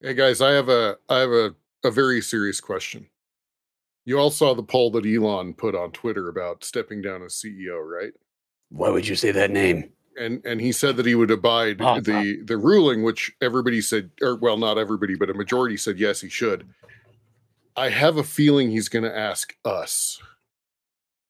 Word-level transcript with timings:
Hey 0.00 0.14
guys, 0.14 0.40
I 0.40 0.52
have 0.52 0.68
a 0.68 0.96
I 1.08 1.18
have 1.20 1.30
a, 1.30 1.54
a 1.84 1.90
very 1.90 2.20
serious 2.20 2.60
question. 2.60 3.08
You 4.04 4.18
all 4.18 4.30
saw 4.30 4.54
the 4.54 4.62
poll 4.62 4.90
that 4.92 5.06
Elon 5.06 5.54
put 5.54 5.74
on 5.74 5.90
Twitter 5.92 6.28
about 6.28 6.62
stepping 6.64 7.00
down 7.00 7.22
as 7.22 7.34
CEO, 7.34 7.80
right? 7.82 8.12
Why 8.68 8.90
would 8.90 9.08
you 9.08 9.16
say 9.16 9.30
that 9.32 9.50
name? 9.50 9.90
And 10.18 10.44
and 10.44 10.60
he 10.60 10.72
said 10.72 10.96
that 10.96 11.06
he 11.06 11.14
would 11.14 11.30
abide 11.30 11.78
Oh, 11.80 12.00
the 12.00 12.40
the 12.44 12.56
ruling, 12.58 13.02
which 13.02 13.32
everybody 13.40 13.80
said, 13.80 14.10
or 14.20 14.36
well, 14.36 14.56
not 14.58 14.78
everybody, 14.78 15.14
but 15.14 15.30
a 15.30 15.34
majority 15.34 15.76
said 15.76 15.98
yes, 15.98 16.20
he 16.20 16.28
should. 16.28 16.68
I 17.76 17.88
have 17.88 18.16
a 18.18 18.22
feeling 18.24 18.70
he's 18.70 18.88
going 18.88 19.02
to 19.02 19.16
ask 19.16 19.56
us. 19.64 20.20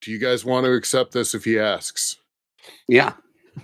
Do 0.03 0.11
you 0.11 0.19
guys 0.19 0.45
want 0.45 0.65
to 0.67 0.73
accept 0.75 1.13
this 1.13 1.35
if 1.35 1.45
he 1.45 1.59
asks? 1.59 2.17
Yeah. 2.89 3.13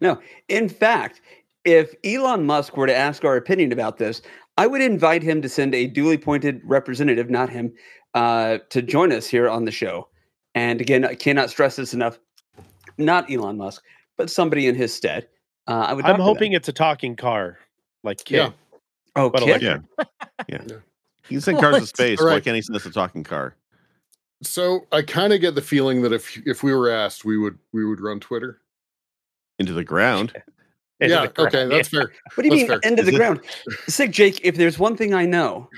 No, 0.00 0.18
in 0.48 0.70
fact, 0.70 1.20
if 1.64 1.94
Elon 2.04 2.46
Musk 2.46 2.76
were 2.76 2.86
to 2.86 2.96
ask 2.96 3.24
our 3.24 3.36
opinion 3.36 3.72
about 3.72 3.98
this, 3.98 4.22
I 4.56 4.66
would 4.66 4.80
invite 4.80 5.22
him 5.22 5.42
to 5.42 5.48
send 5.48 5.74
a 5.74 5.86
duly 5.86 6.16
appointed 6.16 6.60
representative, 6.64 7.30
not 7.30 7.50
him, 7.50 7.72
uh, 8.14 8.58
to 8.70 8.82
join 8.82 9.12
us 9.12 9.26
here 9.26 9.48
on 9.48 9.64
the 9.64 9.70
show. 9.70 10.08
And 10.54 10.80
again, 10.80 11.04
I 11.04 11.14
cannot 11.14 11.50
stress 11.50 11.76
this 11.76 11.94
enough. 11.94 12.18
Not 12.96 13.30
Elon 13.30 13.56
Musk, 13.56 13.84
but 14.16 14.28
somebody 14.28 14.66
in 14.66 14.74
his 14.74 14.92
stead. 14.92 15.28
Uh, 15.68 15.86
I 15.88 15.92
would. 15.92 16.04
I'm 16.04 16.12
talk 16.12 16.16
to 16.16 16.22
them. 16.22 16.26
hoping 16.26 16.52
it's 16.52 16.68
a 16.68 16.72
talking 16.72 17.14
car, 17.14 17.58
like 18.02 18.18
KITT. 18.24 18.30
Yeah. 18.30 18.50
Oh, 19.14 19.30
but 19.30 19.42
KITT? 19.42 19.62
electric. 19.62 19.84
Yeah. 19.98 20.04
Yeah. 20.48 20.62
Yeah. 20.66 20.76
He 21.28 21.38
sent 21.40 21.60
cars 21.60 21.78
to 21.78 21.86
space. 21.86 22.18
All 22.20 22.26
Why 22.26 22.34
right. 22.34 22.44
can't 22.44 22.56
he 22.56 22.62
send 22.62 22.74
us 22.74 22.86
a 22.86 22.90
talking 22.90 23.22
car? 23.22 23.54
So 24.42 24.86
I 24.92 25.02
kind 25.02 25.32
of 25.32 25.40
get 25.40 25.54
the 25.54 25.62
feeling 25.62 26.02
that 26.02 26.12
if 26.12 26.40
if 26.46 26.62
we 26.62 26.72
were 26.72 26.90
asked, 26.90 27.24
we 27.24 27.36
would 27.38 27.58
we 27.72 27.84
would 27.84 28.00
run 28.00 28.18
Twitter. 28.18 28.60
Into 29.58 29.72
the 29.72 29.84
ground. 29.84 30.32
Into 31.00 31.14
yeah, 31.14 31.28
okay, 31.44 31.66
that's 31.66 31.88
fair. 31.88 32.10
What 32.34 32.42
do 32.42 32.44
you 32.44 32.50
That's 32.50 32.70
mean 32.70 32.80
fair. 32.80 32.80
end 32.82 32.98
of 32.98 33.06
the 33.06 33.12
ground? 33.12 33.40
Sick 33.86 34.10
Jake, 34.10 34.40
if 34.42 34.56
there's 34.56 34.78
one 34.80 34.96
thing 34.96 35.14
I 35.14 35.26
know. 35.26 35.68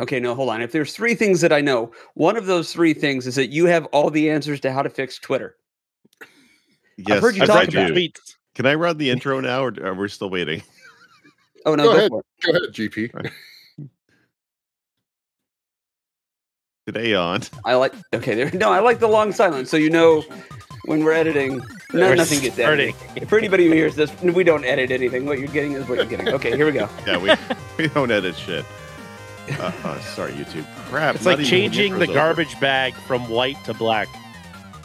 Okay, 0.00 0.18
no, 0.18 0.34
hold 0.34 0.48
on. 0.48 0.60
If 0.60 0.72
there's 0.72 0.92
three 0.92 1.14
things 1.14 1.40
that 1.40 1.52
I 1.52 1.60
know, 1.60 1.92
one 2.14 2.36
of 2.36 2.46
those 2.46 2.72
three 2.72 2.94
things 2.94 3.26
is 3.26 3.36
that 3.36 3.48
you 3.48 3.66
have 3.66 3.86
all 3.86 4.10
the 4.10 4.30
answers 4.30 4.60
to 4.60 4.72
how 4.72 4.82
to 4.82 4.90
fix 4.90 5.18
Twitter. 5.18 5.56
Yes, 6.96 7.22
heard 7.22 7.36
you 7.36 7.42
I've 7.42 7.48
talk 7.48 7.56
I 7.56 7.60
read 7.60 7.68
about 7.74 7.88
the 7.88 7.94
do. 7.94 8.00
it. 8.00 8.12
tweets. 8.14 8.34
Can 8.54 8.66
I 8.66 8.74
run 8.74 8.98
the 8.98 9.10
intro 9.10 9.38
now, 9.40 9.64
or 9.64 9.72
are 9.84 9.94
we 9.94 10.08
still 10.08 10.30
waiting? 10.30 10.62
Oh 11.64 11.76
no, 11.76 11.84
Go 11.84 11.92
go, 11.92 11.98
ahead. 11.98 12.10
Go 12.10 12.50
ahead, 12.50 12.62
GP. 12.72 13.30
Today 16.86 17.14
on. 17.14 17.42
I 17.64 17.74
like 17.74 17.94
okay, 18.14 18.34
there 18.34 18.50
no, 18.52 18.72
I 18.72 18.80
like 18.80 18.98
the 18.98 19.06
long 19.08 19.30
silence, 19.32 19.70
so 19.70 19.76
you 19.76 19.90
know 19.90 20.24
when 20.88 21.04
we're 21.04 21.12
editing, 21.12 21.58
no, 21.92 22.08
We're 22.08 22.16
nothing 22.16 22.40
gets 22.40 22.58
edited. 22.58 22.94
For 23.28 23.38
anybody 23.38 23.66
who 23.66 23.72
hears 23.74 23.94
this, 23.94 24.10
we 24.22 24.42
don't 24.42 24.64
edit 24.64 24.90
anything. 24.90 25.26
What 25.26 25.38
you're 25.38 25.48
getting 25.48 25.72
is 25.72 25.86
what 25.88 25.96
you're 25.96 26.06
getting. 26.06 26.28
Okay, 26.30 26.56
here 26.56 26.66
we 26.66 26.72
go. 26.72 26.88
Yeah, 27.06 27.18
we 27.18 27.30
we 27.76 27.88
don't 27.88 28.10
edit 28.10 28.36
shit. 28.36 28.64
Uh, 29.52 29.72
uh, 29.84 30.00
sorry, 30.00 30.32
YouTube. 30.32 30.64
Crap. 30.90 31.14
It's 31.14 31.26
like 31.26 31.38
changing 31.40 31.94
the 31.94 32.00
intro's 32.00 32.08
over. 32.10 32.14
garbage 32.14 32.60
bag 32.60 32.94
from 32.94 33.28
white 33.28 33.62
to 33.64 33.74
black. 33.74 34.08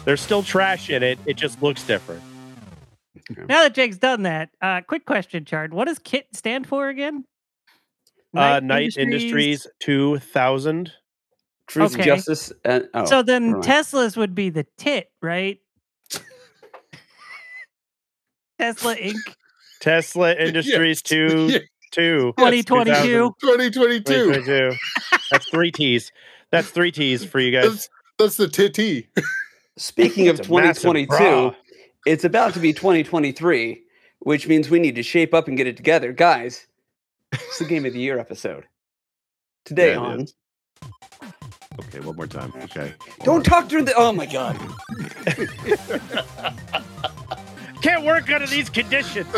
There's 0.06 0.22
still 0.22 0.44
trash 0.44 0.90
in 0.90 1.04
it. 1.04 1.18
It 1.26 1.36
just 1.38 1.62
looks 1.62 1.84
different. 1.84 2.22
Now 3.38 3.64
that 3.64 3.74
Jake's 3.74 3.98
done 3.98 4.24
that, 4.24 4.50
uh, 4.62 4.82
quick 4.82 5.06
question, 5.06 5.46
Chard. 5.46 5.74
What 5.74 5.86
does 5.88 6.00
KITT 6.00 6.36
stand 6.36 6.68
for 6.68 6.90
again? 6.90 7.24
uh, 8.36 8.60
Knight 8.62 8.98
Industries 8.98 9.68
2000. 9.80 10.92
Truth, 11.68 11.94
Okay. 11.96 12.04
justice, 12.04 12.52
and 12.66 12.90
oh, 12.94 13.06
so 13.06 13.22
then 13.24 13.52
never. 13.52 13.62
Tesla's 13.64 14.18
would 14.18 14.36
be 14.36 14.50
the 14.50 14.66
tit, 14.78 15.10
right? 15.22 15.60
Tesla 18.64 18.96
Inc. 18.96 19.36
Tesla 19.82 20.34
Industries 20.40 21.02
2 21.04 21.48
Yeah, 21.52 21.60
2. 21.92 22.34
2022. 22.38 23.36
2022. 23.42 24.04
2022. 24.04 24.72
That's 25.32 25.50
three 25.50 25.70
T's. 25.70 26.12
That's 26.50 26.70
three 26.70 26.92
T's 26.92 27.26
for 27.26 27.42
you 27.42 27.52
guys. 27.52 27.66
That's, 27.70 27.90
that's 28.18 28.38
the 28.38 28.48
titty. 28.48 29.10
Speaking 29.76 30.30
of 30.30 30.40
It's 30.40 30.48
a 30.48 30.52
massive 30.54 30.84
2022, 30.84 31.56
it's 32.06 32.24
about 32.24 32.54
to 32.54 32.60
be 32.62 32.72
2023, 32.72 33.82
which 34.20 34.48
means 34.48 34.70
we 34.70 34.80
need 34.80 34.96
to 34.96 35.04
shape 35.04 35.34
up 35.34 35.50
and 35.50 35.58
get 35.58 35.68
it 35.68 35.76
together. 35.76 36.14
Guys, 36.14 36.66
it's 37.34 37.60
the 37.60 37.66
game 37.66 37.86
of 37.86 37.92
the 37.92 38.00
year 38.00 38.18
episode. 38.18 38.66
Today 39.66 39.92
Yeah, 39.92 39.98
on 40.00 40.22
is. 40.22 40.34
Okay, 41.80 42.00
one 42.00 42.16
more 42.16 42.28
time. 42.28 42.54
Okay. 42.64 42.94
Don't 43.24 43.44
talk 43.44 43.68
during 43.68 43.84
the 43.84 43.94
Oh 43.96 44.14
my 44.14 44.26
god. 44.26 44.58
Can't 47.84 48.06
work 48.06 48.32
under 48.32 48.48
these 48.48 48.70
conditions. 48.70 49.28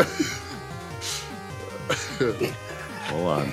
Hold 3.07 3.27
on. 3.27 3.51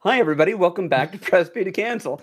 Hi 0.00 0.18
everybody, 0.18 0.54
welcome 0.54 0.88
back 0.88 1.12
to 1.12 1.18
Press 1.18 1.50
B 1.50 1.64
to 1.64 1.70
Cancel. 1.70 2.22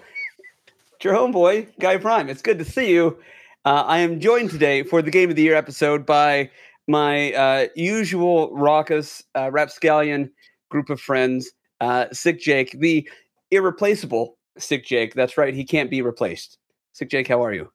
It's 0.95 1.05
your 1.05 1.13
homeboy, 1.13 1.67
Guy 1.79 1.97
Prime. 1.97 2.27
It's 2.27 2.41
good 2.41 2.57
to 2.57 2.65
see 2.65 2.91
you. 2.91 3.19
Uh, 3.63 3.83
I 3.85 3.99
am 3.99 4.19
joined 4.19 4.49
today 4.49 4.81
for 4.81 5.03
the 5.03 5.11
Game 5.11 5.29
of 5.29 5.35
the 5.35 5.43
Year 5.43 5.55
episode 5.55 6.03
by 6.03 6.49
my 6.87 7.31
uh, 7.33 7.67
usual 7.75 8.49
raucous 8.55 9.21
uh, 9.35 9.51
rapscallion 9.51 10.31
group 10.69 10.89
of 10.89 10.99
friends, 10.99 11.51
uh, 11.79 12.07
Sick 12.11 12.39
Jake, 12.39 12.71
the 12.79 13.07
irreplaceable 13.51 14.37
Sick 14.57 14.85
Jake. 14.85 15.13
That's 15.13 15.37
right, 15.37 15.53
he 15.53 15.63
can't 15.63 15.89
be 15.89 16.01
replaced. 16.01 16.57
Sick 16.93 17.09
Jake, 17.09 17.27
how 17.27 17.43
are 17.43 17.53
you? 17.53 17.71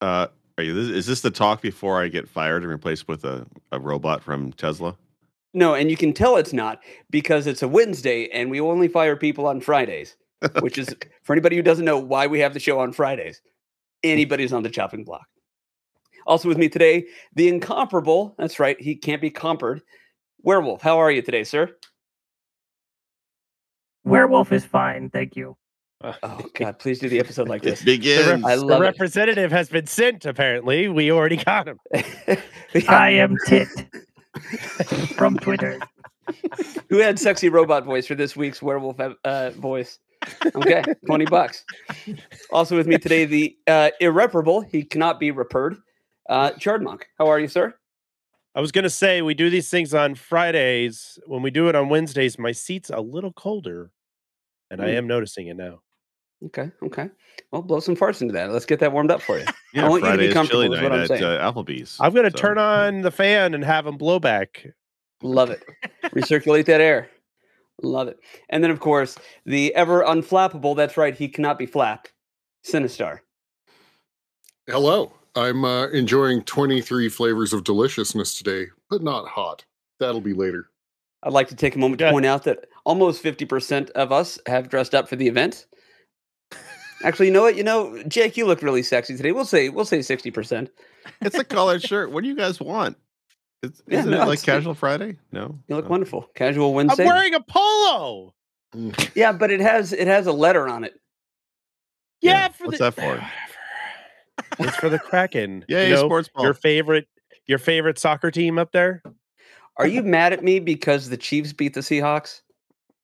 Uh, 0.00 0.28
are 0.56 0.64
you? 0.64 0.76
Is 0.78 1.06
this 1.06 1.20
the 1.20 1.30
talk 1.30 1.60
before 1.60 2.02
I 2.02 2.08
get 2.08 2.28
fired 2.28 2.62
and 2.62 2.70
replaced 2.70 3.08
with 3.08 3.24
a, 3.24 3.46
a 3.72 3.78
robot 3.78 4.22
from 4.22 4.52
Tesla? 4.52 4.96
No, 5.54 5.74
and 5.74 5.90
you 5.90 5.96
can 5.96 6.12
tell 6.12 6.36
it's 6.36 6.52
not 6.52 6.80
because 7.10 7.46
it's 7.46 7.62
a 7.62 7.68
Wednesday 7.68 8.28
and 8.28 8.50
we 8.50 8.60
only 8.60 8.88
fire 8.88 9.16
people 9.16 9.46
on 9.46 9.60
Fridays, 9.60 10.16
which 10.60 10.78
is 10.78 10.94
for 11.22 11.32
anybody 11.32 11.56
who 11.56 11.62
doesn't 11.62 11.84
know 11.84 11.98
why 11.98 12.26
we 12.26 12.40
have 12.40 12.54
the 12.54 12.60
show 12.60 12.78
on 12.80 12.92
Fridays. 12.92 13.40
Anybody's 14.02 14.52
on 14.52 14.62
the 14.62 14.70
chopping 14.70 15.04
block. 15.04 15.26
Also 16.26 16.48
with 16.48 16.58
me 16.58 16.68
today, 16.68 17.06
the 17.34 17.48
incomparable, 17.48 18.34
that's 18.38 18.60
right, 18.60 18.80
he 18.80 18.94
can't 18.94 19.22
be 19.22 19.30
compared. 19.30 19.80
Werewolf, 20.42 20.82
how 20.82 20.98
are 20.98 21.10
you 21.10 21.22
today, 21.22 21.42
sir? 21.42 21.70
Werewolf 24.08 24.52
is 24.52 24.64
fine, 24.64 25.10
thank 25.10 25.36
you. 25.36 25.56
Oh 26.02 26.40
God, 26.54 26.78
please 26.78 26.98
do 26.98 27.08
the 27.08 27.18
episode 27.18 27.48
like 27.48 27.62
this. 27.62 27.82
begins. 27.82 28.44
I 28.44 28.56
the 28.56 28.64
love 28.64 28.82
it. 28.82 28.84
representative 28.84 29.50
has 29.50 29.68
been 29.68 29.86
sent, 29.86 30.24
apparently. 30.24 30.88
We 30.88 31.10
already 31.10 31.36
got 31.36 31.68
him. 31.68 31.78
I 32.88 33.10
am 33.10 33.36
Tit 33.46 33.68
from 35.16 35.36
Twitter. 35.38 35.78
Who 36.90 36.98
had 36.98 37.18
sexy 37.18 37.48
robot 37.48 37.84
voice 37.84 38.06
for 38.06 38.14
this 38.14 38.36
week's 38.36 38.62
werewolf 38.62 39.00
uh, 39.24 39.50
voice? 39.50 39.98
Okay, 40.54 40.82
20 41.06 41.24
bucks. 41.26 41.64
Also 42.50 42.76
with 42.76 42.86
me 42.86 42.98
today, 42.98 43.24
the 43.24 43.56
uh, 43.66 43.90
irreparable, 44.00 44.60
he 44.60 44.82
cannot 44.82 45.18
be 45.18 45.30
repaired. 45.30 45.76
Uh, 46.28 46.50
Chardmonk, 46.50 47.02
how 47.18 47.28
are 47.28 47.40
you, 47.40 47.48
sir? 47.48 47.74
I 48.54 48.60
was 48.60 48.72
going 48.72 48.82
to 48.82 48.90
say, 48.90 49.22
we 49.22 49.34
do 49.34 49.48
these 49.50 49.70
things 49.70 49.94
on 49.94 50.16
Fridays. 50.16 51.18
When 51.26 51.42
we 51.42 51.50
do 51.50 51.68
it 51.68 51.74
on 51.74 51.88
Wednesdays, 51.88 52.38
my 52.38 52.52
seat's 52.52 52.90
a 52.90 53.00
little 53.00 53.32
colder. 53.32 53.90
And 54.70 54.80
I 54.82 54.90
Hmm. 54.92 54.96
am 54.98 55.06
noticing 55.06 55.46
it 55.48 55.56
now. 55.56 55.80
Okay, 56.46 56.70
okay. 56.84 57.10
Well, 57.50 57.62
blow 57.62 57.80
some 57.80 57.96
farts 57.96 58.20
into 58.22 58.32
that. 58.34 58.52
Let's 58.52 58.66
get 58.66 58.78
that 58.80 58.92
warmed 58.92 59.10
up 59.10 59.20
for 59.22 59.38
you. 59.38 59.44
yeah, 59.74 59.88
want 59.88 60.04
you 60.04 60.10
to 60.10 60.16
be 60.16 60.16
Friday 60.16 60.26
is 60.28 60.34
comfortable 60.34 60.62
chili 60.64 60.76
is 60.76 60.82
what 60.82 60.92
I'm 60.92 61.00
at 61.00 61.08
saying. 61.08 61.24
uh, 61.24 61.52
Applebee's. 61.52 61.96
I'm 62.00 62.12
going 62.12 62.30
to 62.30 62.36
So- 62.36 62.42
turn 62.42 62.58
on 62.58 63.00
the 63.02 63.10
fan 63.10 63.54
and 63.54 63.64
have 63.64 63.84
them 63.86 63.96
blow 63.96 64.20
back. 64.20 64.66
Love 65.22 65.50
it. 65.50 65.64
Recirculate 66.14 66.66
that 66.66 66.80
air. 66.80 67.08
Love 67.82 68.06
it. 68.08 68.18
And 68.50 68.62
then, 68.62 68.70
of 68.70 68.78
course, 68.80 69.16
the 69.46 69.74
ever 69.74 70.02
unflappable, 70.04 70.76
that's 70.76 70.96
right, 70.96 71.14
he 71.14 71.28
cannot 71.28 71.58
be 71.58 71.66
flapped, 71.66 72.12
Sinistar. 72.64 73.20
Hello. 74.66 75.12
I'm 75.34 75.64
uh, 75.64 75.86
enjoying 75.88 76.42
23 76.42 77.08
flavors 77.08 77.52
of 77.52 77.62
deliciousness 77.64 78.36
today, 78.38 78.66
but 78.90 79.02
not 79.02 79.28
hot. 79.28 79.64
That'll 80.00 80.20
be 80.20 80.32
later. 80.32 80.70
I'd 81.22 81.32
like 81.32 81.48
to 81.48 81.56
take 81.56 81.76
a 81.76 81.78
moment 81.78 81.98
to 82.00 82.10
point 82.10 82.26
out 82.26 82.44
that 82.44 82.66
almost 82.88 83.22
50% 83.22 83.90
of 83.90 84.10
us 84.12 84.38
have 84.46 84.70
dressed 84.70 84.94
up 84.94 85.08
for 85.08 85.14
the 85.16 85.28
event. 85.28 85.66
Actually, 87.04 87.26
you 87.26 87.32
know 87.32 87.42
what? 87.42 87.54
You 87.56 87.62
know, 87.62 88.02
Jake, 88.08 88.36
you 88.36 88.46
look 88.46 88.62
really 88.62 88.82
sexy 88.82 89.14
today. 89.16 89.30
We'll 89.30 89.44
say 89.44 89.68
we'll 89.68 89.84
say 89.84 89.98
60%. 90.00 90.68
It's 91.20 91.36
a 91.38 91.44
collared 91.44 91.82
shirt. 91.82 92.10
What 92.10 92.22
do 92.22 92.28
you 92.28 92.34
guys 92.34 92.58
want? 92.60 92.96
Is, 93.62 93.82
Yeah, 93.86 93.98
isn't 94.00 94.10
no, 94.10 94.16
it 94.22 94.26
like 94.26 94.38
it's- 94.38 94.44
casual 94.44 94.74
Friday? 94.74 95.18
No. 95.30 95.58
You 95.68 95.76
look 95.76 95.84
Oh. 95.84 95.88
wonderful. 95.88 96.28
Casual 96.34 96.74
Wednesday. 96.74 97.04
I'm 97.04 97.08
wearing 97.08 97.34
a 97.34 97.40
polo. 97.40 98.34
Yeah, 99.14 99.32
but 99.32 99.50
it 99.50 99.60
has 99.60 99.92
it 99.92 100.06
has 100.08 100.26
a 100.26 100.32
letter 100.32 100.66
on 100.68 100.82
it. 100.84 100.94
Yeah, 102.20 102.32
Yeah, 102.32 102.48
for 102.48 102.64
what's 102.66 102.78
the, 102.78 102.90
that 102.90 102.94
for? 102.94 104.64
it's 104.64 104.76
for 104.76 104.88
the 104.88 104.98
Kraken. 104.98 105.64
Yay, 105.68 105.88
You 105.90 105.94
know, 105.94 106.06
sports 106.06 106.28
ball. 106.34 106.44
Your 106.44 106.54
favorite, 106.54 107.06
your 107.46 107.58
favorite 107.58 107.98
soccer 107.98 108.30
team 108.30 108.58
up 108.58 108.72
there? 108.72 109.02
Are 109.76 109.86
you 109.86 110.02
mad 110.02 110.32
at 110.32 110.42
me 110.42 110.58
because 110.58 111.08
the 111.10 111.16
Chiefs 111.16 111.52
beat 111.52 111.74
the 111.74 111.80
Seahawks? 111.80 112.40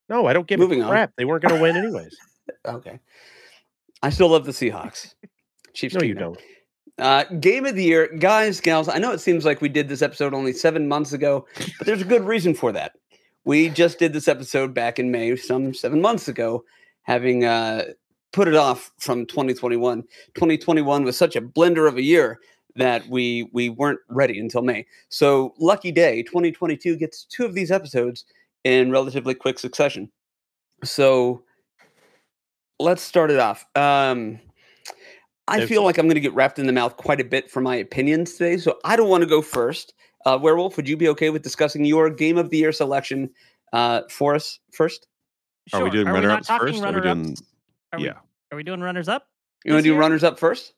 No, 0.08 0.26
I 0.26 0.32
don't 0.32 0.46
give 0.46 0.60
Moving 0.60 0.80
a 0.82 0.84
on. 0.84 0.90
crap. 0.90 1.12
They 1.16 1.24
weren't 1.24 1.42
going 1.42 1.54
to 1.54 1.60
win 1.62 1.76
anyways. 1.76 2.16
Okay. 2.66 2.98
I 4.02 4.10
still 4.10 4.28
love 4.28 4.44
the 4.44 4.52
Seahawks. 4.52 5.14
Chiefs 5.72 5.94
no, 5.94 6.02
you 6.02 6.14
now. 6.14 6.20
don't. 6.20 6.38
Uh, 6.98 7.24
game 7.40 7.64
of 7.64 7.74
the 7.74 7.84
year, 7.84 8.08
guys, 8.18 8.60
gals. 8.60 8.86
I 8.86 8.98
know 8.98 9.12
it 9.12 9.20
seems 9.20 9.46
like 9.46 9.62
we 9.62 9.68
did 9.70 9.88
this 9.88 10.02
episode 10.02 10.34
only 10.34 10.52
seven 10.52 10.86
months 10.86 11.14
ago, 11.14 11.46
but 11.78 11.86
there's 11.86 12.02
a 12.02 12.06
good 12.06 12.22
reason 12.24 12.54
for 12.54 12.70
that. 12.72 12.92
We 13.44 13.70
just 13.70 13.98
did 13.98 14.12
this 14.12 14.28
episode 14.28 14.74
back 14.74 14.98
in 14.98 15.10
May, 15.10 15.34
some 15.36 15.72
seven 15.72 16.02
months 16.02 16.28
ago, 16.28 16.64
having 17.02 17.44
uh, 17.44 17.84
put 18.32 18.46
it 18.46 18.54
off 18.56 18.90
from 18.98 19.24
2021. 19.26 20.02
2021 20.34 21.04
was 21.04 21.16
such 21.16 21.34
a 21.34 21.40
blender 21.40 21.88
of 21.88 21.96
a 21.96 22.02
year 22.02 22.40
that 22.76 23.06
we 23.08 23.48
we 23.52 23.70
weren't 23.70 24.00
ready 24.08 24.38
until 24.38 24.60
May. 24.62 24.84
So 25.08 25.54
lucky 25.58 25.92
day, 25.92 26.22
2022 26.22 26.96
gets 26.96 27.24
two 27.24 27.44
of 27.46 27.54
these 27.54 27.70
episodes 27.70 28.24
in 28.64 28.90
relatively 28.90 29.34
quick 29.34 29.58
succession. 29.58 30.10
So 30.82 31.44
let's 32.80 33.02
start 33.02 33.30
it 33.30 33.38
off. 33.38 33.64
Um, 33.76 34.40
I 35.46 35.60
If- 35.60 35.68
feel 35.68 35.84
like 35.84 35.98
I'm 35.98 36.06
going 36.06 36.14
to 36.14 36.20
get 36.20 36.34
wrapped 36.34 36.58
in 36.58 36.66
the 36.66 36.72
mouth 36.72 36.96
quite 36.96 37.20
a 37.20 37.24
bit 37.24 37.50
for 37.50 37.60
my 37.60 37.76
opinions 37.76 38.34
today, 38.34 38.56
so 38.56 38.78
I 38.84 38.96
don't 38.96 39.08
want 39.08 39.22
to 39.22 39.28
go 39.28 39.42
first. 39.42 39.94
Uh, 40.26 40.38
Werewolf, 40.40 40.76
would 40.76 40.88
you 40.88 40.96
be 40.96 41.08
okay 41.08 41.28
with 41.30 41.42
discussing 41.42 41.84
your 41.84 42.08
game 42.08 42.38
of 42.38 42.48
the 42.50 42.56
year 42.56 42.72
selection 42.72 43.28
uh, 43.74 44.02
for 44.10 44.34
us 44.34 44.58
first? 44.72 45.06
Are 45.72 45.84
we 45.84 45.90
doing 45.90 46.06
not 46.06 46.14
runner-ups 46.14 46.46
talking 46.46 46.68
first? 46.68 46.78
Are 46.82 46.88
we 46.92 46.96
runner-ups? 46.98 47.20
doing- 47.22 47.36
Are 47.92 47.98
we, 47.98 48.04
yeah. 48.06 48.12
Are 48.52 48.56
we 48.56 48.62
doing 48.62 48.80
runners 48.80 49.08
up? 49.08 49.28
You 49.64 49.72
want 49.74 49.84
to 49.84 49.90
do 49.90 49.96
runners 49.98 50.24
up 50.24 50.38
first? 50.38 50.72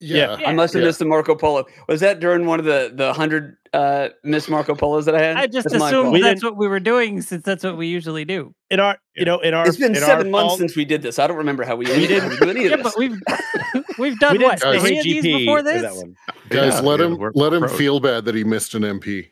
Yeah. 0.00 0.36
Yeah. 0.38 0.48
I 0.48 0.52
must 0.52 0.74
have 0.74 0.82
Yeah. 0.82 0.88
missed 0.88 0.98
the 0.98 1.04
Marco 1.06 1.34
Polo. 1.34 1.64
Was 1.88 2.00
that 2.00 2.20
during 2.20 2.44
one 2.46 2.58
of 2.58 2.66
the 2.66 2.92
the 2.94 3.12
hundred 3.14 3.56
uh, 3.72 4.08
Miss 4.24 4.48
Marco 4.48 4.74
Polos 4.74 5.06
that 5.06 5.14
I 5.14 5.22
had? 5.22 5.36
I 5.36 5.46
just 5.46 5.68
That's 5.70 5.82
assumed 5.82 6.22
that's 6.22 6.42
what 6.44 6.56
we 6.56 6.68
were 6.68 6.80
doing 6.80 7.22
since 7.22 7.42
that's 7.44 7.64
what 7.64 7.76
we 7.78 7.86
usually 7.86 8.24
do. 8.26 8.54
In 8.70 8.78
our, 8.80 8.98
Yeah. 9.14 9.20
you 9.20 9.24
know, 9.24 9.38
in 9.40 9.54
our, 9.54 9.66
It's 9.66 9.76
been 9.78 9.94
seven 9.94 10.30
months 10.30 10.48
fault- 10.48 10.58
since 10.58 10.76
we 10.76 10.84
did 10.84 11.00
this. 11.02 11.18
I 11.18 11.26
don't 11.26 11.36
remember 11.38 11.64
how 11.64 11.76
we, 11.76 11.86
We 11.86 11.92
we 11.92 12.06
didn't- 12.06 12.28
didn't 12.30 12.42
do 12.42 12.50
any 12.50 12.64
of 12.66 12.70
Yeah, 12.70 12.76
this. 12.76 12.82
but 12.84 12.98
we've 12.98 13.16
we've 13.98 14.12
we 14.12 14.16
done 14.18 14.32
didn't 14.34 14.42
what 14.48 14.60
Guys, 14.60 14.80
three 14.82 14.98
of 14.98 15.04
these 15.04 15.24
AGP 15.24 15.38
before 15.38 15.62
this. 15.62 15.82
that 15.82 15.94
one. 15.94 16.14
Guys, 16.50 16.74
Yeah, 16.74 16.80
let 16.80 17.00
him 17.00 17.16
we're 17.18 17.32
let 17.34 17.52
him 17.54 17.60
pros. 17.60 17.72
feel 17.78 18.00
bad 18.00 18.24
that 18.26 18.34
he 18.34 18.44
missed 18.44 18.74
an 18.74 18.82
MP. 18.82 19.28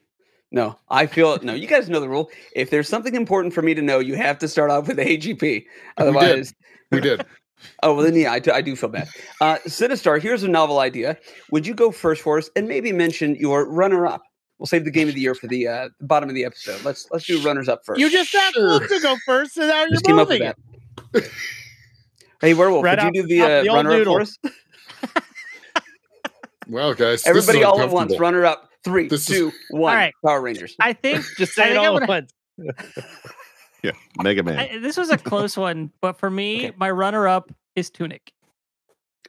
No, 0.51 0.79
I 0.89 1.07
feel 1.07 1.39
no. 1.43 1.53
You 1.53 1.67
guys 1.67 1.89
know 1.91 2.01
the 2.01 2.09
rule. 2.09 2.31
If 2.55 2.71
there's 2.71 2.89
something 2.89 3.15
important 3.15 3.53
for 3.55 3.61
me 3.63 3.75
to 3.75 3.83
know, 3.83 3.99
you 3.99 4.15
have 4.15 4.39
to 4.39 4.49
start 4.49 4.71
off 4.71 4.87
with 4.89 4.99
AGP. 4.99 5.65
Otherwise, 5.99 6.55
We 6.93 7.01
did. 7.01 7.25
Oh 7.83 7.95
well, 7.95 8.05
then 8.05 8.15
yeah, 8.15 8.33
I 8.33 8.39
do, 8.39 8.51
I 8.53 8.61
do 8.61 8.77
feel 8.77 8.89
bad. 8.91 9.09
Uh, 9.41 9.57
Sinistar, 9.67 10.21
here's 10.21 10.43
a 10.43 10.49
novel 10.49 10.79
idea. 10.79 11.17
Would 11.51 11.67
you 11.67 11.75
go 11.75 11.91
first 11.91 12.23
for 12.23 12.39
us 12.39 12.51
and 12.57 12.69
maybe 12.69 12.93
mention 12.93 13.35
your 13.37 13.69
runner-up? 13.69 14.23
We'll 14.59 14.67
save 14.67 14.85
the 14.85 14.91
game 14.91 15.09
of 15.09 15.15
the 15.15 15.21
year 15.21 15.35
for 15.35 15.47
the 15.49 15.67
uh, 15.67 15.89
bottom 16.01 16.29
of 16.29 16.35
the 16.35 16.45
episode. 16.45 16.85
Let's 16.85 17.09
let's 17.11 17.25
do 17.27 17.41
runners 17.43 17.69
up 17.69 17.81
first. 17.85 18.01
You 18.01 18.09
just 18.11 18.35
asked 18.35 18.55
Sure. 18.55 18.71
Luke 18.71 18.89
to 18.89 19.01
go 19.01 19.17
first, 19.27 19.57
and 19.57 19.69
now 19.69 19.81
you're 19.81 19.91
just 19.91 20.05
came 20.05 20.19
up 20.19 20.29
with 20.29 20.41
moving 20.41 20.55
that. 21.13 21.25
it. 21.25 21.31
hey, 22.41 22.55
Werewolf, 22.55 22.85
Right 22.85 23.03
would 23.03 23.15
you 23.15 23.23
do 23.23 23.29
the, 23.29 23.43
out 23.43 23.51
uh, 23.51 23.63
the 23.63 23.69
old 23.69 23.87
runner-up 23.87 24.05
for 24.07 24.21
us? 24.21 24.39
Wow, 26.67 26.95
guys. 26.95 27.23
this 27.23 27.27
is 27.27 27.27
Everybody 27.27 27.63
all 27.65 27.81
at 27.81 27.91
once. 27.91 28.19
Runner-up. 28.19 28.71
Three, 28.85 29.09
This 29.09 29.29
is- 29.31 29.53
one. 29.71 29.95
right. 29.97 30.15
Power 30.25 30.41
Rangers. 30.41 30.75
I 30.81 30.93
think 30.95 31.25
Just 31.37 31.53
say 31.53 31.65
it 31.65 31.75
think 31.75 31.79
I'm 31.81 31.91
all 31.93 32.03
at 32.03 32.09
once. 32.09 32.33
Yeah, 33.85 33.93
Mega 34.23 34.43
Man. 34.43 34.59
I, 34.59 34.79
this 34.79 34.97
was 34.97 35.11
a 35.11 35.19
close 35.19 35.59
one, 35.59 35.93
but 36.01 36.19
for 36.19 36.31
me, 36.31 36.69
Okay. 36.69 36.77
my 36.79 36.91
runner-up 36.91 37.53
is 37.77 37.91
Tunic. 37.91 38.33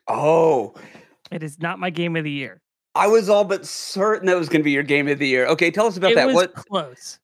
Oh, 0.07 0.73
It 1.29 1.43
is 1.43 1.59
not 1.59 1.77
my 1.77 1.89
game 1.89 2.15
of 2.15 2.23
the 2.23 2.31
year. 2.31 2.61
I 2.93 3.07
was 3.07 3.27
all 3.27 3.43
but 3.43 3.65
certain 3.65 4.27
that 4.27 4.37
was 4.37 4.47
going 4.47 4.61
to 4.61 4.63
be 4.63 4.71
your 4.71 4.83
game 4.83 5.09
of 5.09 5.19
the 5.19 5.27
year. 5.27 5.45
Okay, 5.47 5.71
tell 5.71 5.87
us 5.87 5.97
about 5.97 6.11
it 6.11 6.15
that. 6.15 6.27
was 6.27 6.35
What? 6.35 6.53
close. 6.53 7.19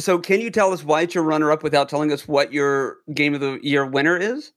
So, 0.00 0.18
can 0.18 0.40
you 0.40 0.50
tell 0.50 0.72
us 0.72 0.82
why 0.82 1.02
it's 1.02 1.14
your 1.14 1.22
runner-up 1.24 1.62
without 1.62 1.88
telling 1.88 2.10
us 2.12 2.26
what 2.26 2.52
your 2.52 2.96
game 3.14 3.32
of 3.34 3.40
the 3.40 3.60
year 3.62 3.86
winner 3.86 4.16
is? 4.16 4.52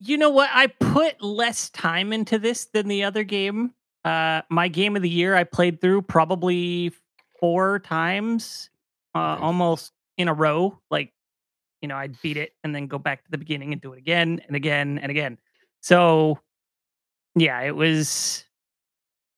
You 0.00 0.16
know 0.18 0.30
what? 0.30 0.50
I 0.52 0.66
put 0.66 1.22
less 1.22 1.70
time 1.70 2.12
into 2.12 2.38
this 2.40 2.64
than 2.64 2.88
the 2.88 3.04
other 3.04 3.22
game. 3.22 3.72
Uh, 4.04 4.42
my 4.50 4.66
game 4.66 4.96
of 4.96 5.02
the 5.02 5.08
year, 5.08 5.36
I 5.36 5.44
played 5.44 5.80
through 5.80 6.02
probably 6.02 6.92
four 7.38 7.78
times, 7.78 8.68
uh, 9.14 9.34
Okay. 9.34 9.42
almost 9.44 9.92
in 10.18 10.26
a 10.28 10.34
row. 10.34 10.78
Like, 10.90 11.12
you 11.82 11.88
know, 11.88 11.96
I'd 11.96 12.20
beat 12.22 12.36
it 12.38 12.52
and 12.64 12.74
then 12.74 12.86
go 12.86 12.98
back 12.98 13.24
to 13.24 13.30
the 13.30 13.38
beginning 13.38 13.72
and 13.72 13.82
do 13.82 13.92
it 13.92 13.98
again 13.98 14.40
and 14.46 14.56
again 14.56 14.98
and 14.98 15.10
again. 15.10 15.38
So, 15.80 16.38
yeah, 17.34 17.60
it 17.62 17.74
was 17.76 18.44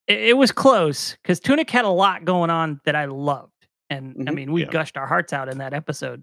it, 0.06 0.18
it 0.18 0.36
was 0.36 0.52
close 0.52 1.16
because 1.22 1.40
Tunic 1.40 1.70
had 1.70 1.84
a 1.84 1.88
lot 1.90 2.24
going 2.24 2.50
on 2.50 2.80
that 2.84 2.94
I 2.94 3.06
loved, 3.06 3.66
and 3.90 4.14
I 4.28 4.32
Mhm. 4.32 4.34
mean, 4.34 4.52
we 4.52 4.62
Yeah. 4.64 4.70
gushed 4.70 4.96
our 4.96 5.06
hearts 5.06 5.32
out 5.32 5.48
in 5.48 5.58
that 5.58 5.72
episode. 5.72 6.22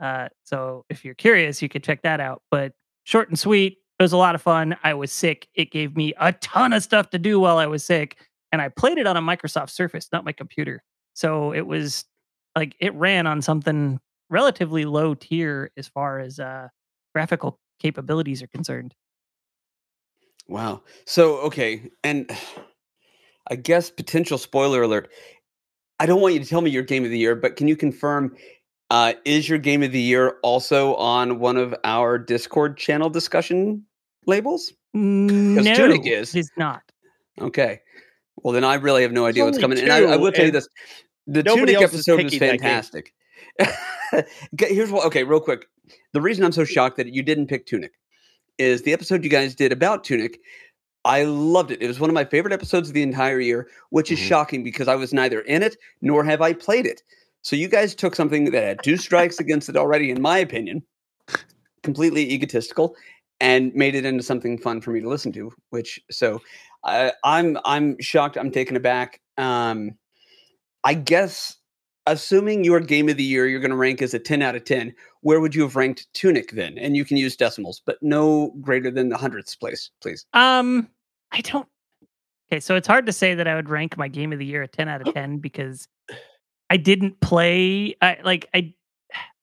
Uh, 0.00 0.28
so 0.42 0.84
if 0.90 1.04
you're 1.04 1.14
curious, 1.14 1.62
you 1.62 1.68
can 1.68 1.80
check 1.82 2.02
that 2.02 2.20
out. 2.20 2.42
But 2.50 2.74
short 3.04 3.28
and 3.28 3.38
sweet. 3.38 3.78
It 3.98 4.02
was 4.02 4.12
a 4.12 4.16
lot 4.16 4.34
of 4.34 4.42
fun. 4.42 4.76
I 4.82 4.92
was 4.94 5.12
sick. 5.12 5.46
It 5.54 5.70
gave 5.70 5.96
me 5.96 6.12
a 6.18 6.32
ton 6.32 6.72
of 6.72 6.82
stuff 6.82 7.10
to 7.10 7.18
do 7.18 7.38
while 7.40 7.58
I 7.58 7.66
was 7.66 7.84
sick, 7.84 8.18
and 8.52 8.60
I 8.60 8.68
played 8.68 8.98
it 8.98 9.06
on 9.06 9.16
a 9.16 9.22
Microsoft 9.22 9.70
Surface, 9.70 10.08
not 10.12 10.24
my 10.24 10.32
computer. 10.32 10.82
So 11.14 11.52
it 11.52 11.66
was 11.66 12.04
like 12.56 12.74
it 12.80 12.92
ran 12.94 13.26
on 13.28 13.40
something 13.40 14.00
relatively 14.30 14.84
low 14.84 15.14
tier 15.14 15.70
as 15.76 15.88
far 15.88 16.18
as 16.18 16.38
uh, 16.38 16.68
graphical 17.14 17.58
capabilities 17.78 18.42
are 18.42 18.46
concerned. 18.48 18.94
Wow. 20.48 20.82
So, 21.06 21.38
okay, 21.38 21.90
and 22.02 22.30
I 23.50 23.56
guess 23.56 23.90
potential 23.90 24.38
spoiler 24.38 24.82
alert. 24.82 25.10
I 26.00 26.06
don't 26.06 26.20
want 26.20 26.34
you 26.34 26.40
to 26.40 26.46
tell 26.46 26.60
me 26.60 26.70
your 26.70 26.82
game 26.82 27.04
of 27.04 27.10
the 27.10 27.18
year, 27.18 27.36
but 27.36 27.56
can 27.56 27.68
you 27.68 27.76
confirm? 27.76 28.34
Uh, 28.90 29.14
is 29.24 29.48
your 29.48 29.58
game 29.58 29.82
of 29.82 29.92
the 29.92 30.00
year 30.00 30.36
also 30.42 30.94
on 30.96 31.38
one 31.38 31.56
of 31.56 31.74
our 31.84 32.18
Discord 32.18 32.76
channel 32.76 33.08
discussion 33.08 33.84
labels? 34.26 34.72
No, 34.92 35.62
Tunic 35.62 36.06
is. 36.06 36.34
it 36.34 36.40
is 36.40 36.50
not. 36.56 36.82
Okay. 37.40 37.80
Well, 38.36 38.52
then 38.52 38.64
I 38.64 38.74
really 38.74 39.02
have 39.02 39.12
no 39.12 39.26
idea 39.26 39.44
what's 39.44 39.58
coming. 39.58 39.78
And 39.78 39.90
I, 39.90 40.02
I 40.02 40.16
will 40.16 40.32
tell 40.32 40.44
you 40.44 40.52
this: 40.52 40.68
the 41.26 41.42
Tunic 41.42 41.76
episode 41.76 42.22
was 42.22 42.36
fantastic. 42.36 43.12
Here's 44.58 44.90
what. 44.90 45.06
Okay, 45.06 45.24
real 45.24 45.40
quick. 45.40 45.66
The 46.12 46.20
reason 46.20 46.44
I'm 46.44 46.52
so 46.52 46.64
shocked 46.64 46.96
that 46.96 47.12
you 47.12 47.22
didn't 47.22 47.46
pick 47.48 47.66
Tunic 47.66 47.92
is 48.58 48.82
the 48.82 48.92
episode 48.92 49.24
you 49.24 49.30
guys 49.30 49.54
did 49.54 49.72
about 49.72 50.04
Tunic. 50.04 50.38
I 51.04 51.24
loved 51.24 51.70
it. 51.70 51.82
It 51.82 51.86
was 51.88 52.00
one 52.00 52.08
of 52.08 52.14
my 52.14 52.24
favorite 52.24 52.54
episodes 52.54 52.88
of 52.88 52.94
the 52.94 53.02
entire 53.02 53.38
year, 53.40 53.68
which 53.90 54.10
is 54.10 54.18
Mhm. 54.18 54.26
shocking 54.28 54.64
because 54.64 54.88
I 54.88 54.94
was 54.94 55.12
neither 55.12 55.40
in 55.42 55.62
it 55.62 55.76
nor 56.00 56.24
have 56.24 56.40
I 56.40 56.54
played 56.54 56.86
it. 56.86 57.02
So 57.42 57.56
you 57.56 57.68
guys 57.68 57.94
took 57.94 58.14
something 58.14 58.46
that 58.46 58.62
had 58.62 58.82
two 58.82 58.96
strikes 58.96 59.38
against 59.38 59.68
it 59.68 59.76
already, 59.76 60.10
in 60.10 60.22
my 60.22 60.38
opinion, 60.38 60.82
completely 61.82 62.30
egotistical, 62.32 62.96
and 63.40 63.74
made 63.74 63.94
it 63.94 64.06
into 64.06 64.22
something 64.22 64.56
fun 64.56 64.80
for 64.80 64.92
me 64.92 65.00
to 65.00 65.08
listen 65.08 65.32
to. 65.32 65.52
Which 65.68 66.00
so 66.10 66.40
I, 66.84 67.12
I'm 67.22 67.58
I'm 67.66 68.00
shocked. 68.00 68.38
I'm 68.38 68.50
taken 68.50 68.76
aback. 68.76 69.20
Um, 69.36 69.98
I 70.84 70.94
guess 70.94 71.56
assuming 72.06 72.64
your 72.64 72.80
game 72.80 73.08
of 73.08 73.16
the 73.16 73.24
year 73.24 73.46
you're 73.46 73.60
going 73.60 73.70
to 73.70 73.76
rank 73.76 74.02
as 74.02 74.14
a 74.14 74.18
10 74.18 74.42
out 74.42 74.54
of 74.56 74.64
10, 74.64 74.94
where 75.22 75.40
would 75.40 75.54
you 75.54 75.62
have 75.62 75.76
ranked 75.76 76.06
Tunic 76.14 76.50
then? 76.52 76.76
And 76.78 76.96
you 76.96 77.04
can 77.04 77.16
use 77.16 77.36
decimals, 77.36 77.80
but 77.84 78.02
no 78.02 78.52
greater 78.60 78.90
than 78.90 79.08
the 79.08 79.16
hundredths 79.16 79.56
place, 79.56 79.90
please. 80.02 80.26
Um, 80.34 80.88
I 81.32 81.40
don't. 81.40 81.66
Okay, 82.50 82.60
so 82.60 82.76
it's 82.76 82.86
hard 82.86 83.06
to 83.06 83.12
say 83.12 83.34
that 83.34 83.48
I 83.48 83.54
would 83.54 83.70
rank 83.70 83.96
my 83.96 84.08
game 84.08 84.32
of 84.32 84.38
the 84.38 84.44
year 84.44 84.62
a 84.62 84.68
ten 84.68 84.88
out 84.88 85.06
of 85.06 85.14
ten 85.14 85.38
because 85.38 85.88
I 86.68 86.76
didn't 86.76 87.20
play. 87.20 87.96
I 88.02 88.18
like 88.22 88.48
I, 88.54 88.74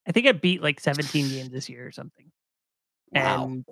I 0.08 0.12
think 0.12 0.28
I 0.28 0.32
beat 0.34 0.62
like 0.62 0.80
seventeen 0.80 1.28
games 1.30 1.50
this 1.50 1.68
year 1.68 1.86
or 1.88 1.92
something, 1.92 2.32
Wow. 3.12 3.46
and 3.46 3.66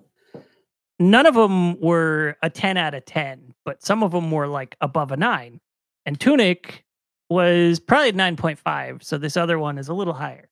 none 0.98 1.28
of 1.28 1.36
them 1.36 1.80
were 1.80 2.38
a 2.42 2.50
ten 2.50 2.76
out 2.76 2.96
of 2.96 3.06
ten, 3.06 3.54
but 3.66 3.84
some 3.86 4.02
of 4.02 4.12
them 4.12 4.32
were 4.32 4.48
like 4.48 4.76
above 4.82 5.12
a 5.12 5.18
nine. 5.18 5.62
And 6.08 6.20
Tunic 6.20 6.84
was 7.30 7.80
probably 7.80 8.12
nine 8.14 8.36
point 8.36 8.60
five, 8.60 9.04
so 9.04 9.18
this 9.18 9.38
other 9.38 9.60
one 9.60 9.78
is 9.78 9.88
a 9.88 9.94
little 9.94 10.14
higher. 10.14 10.50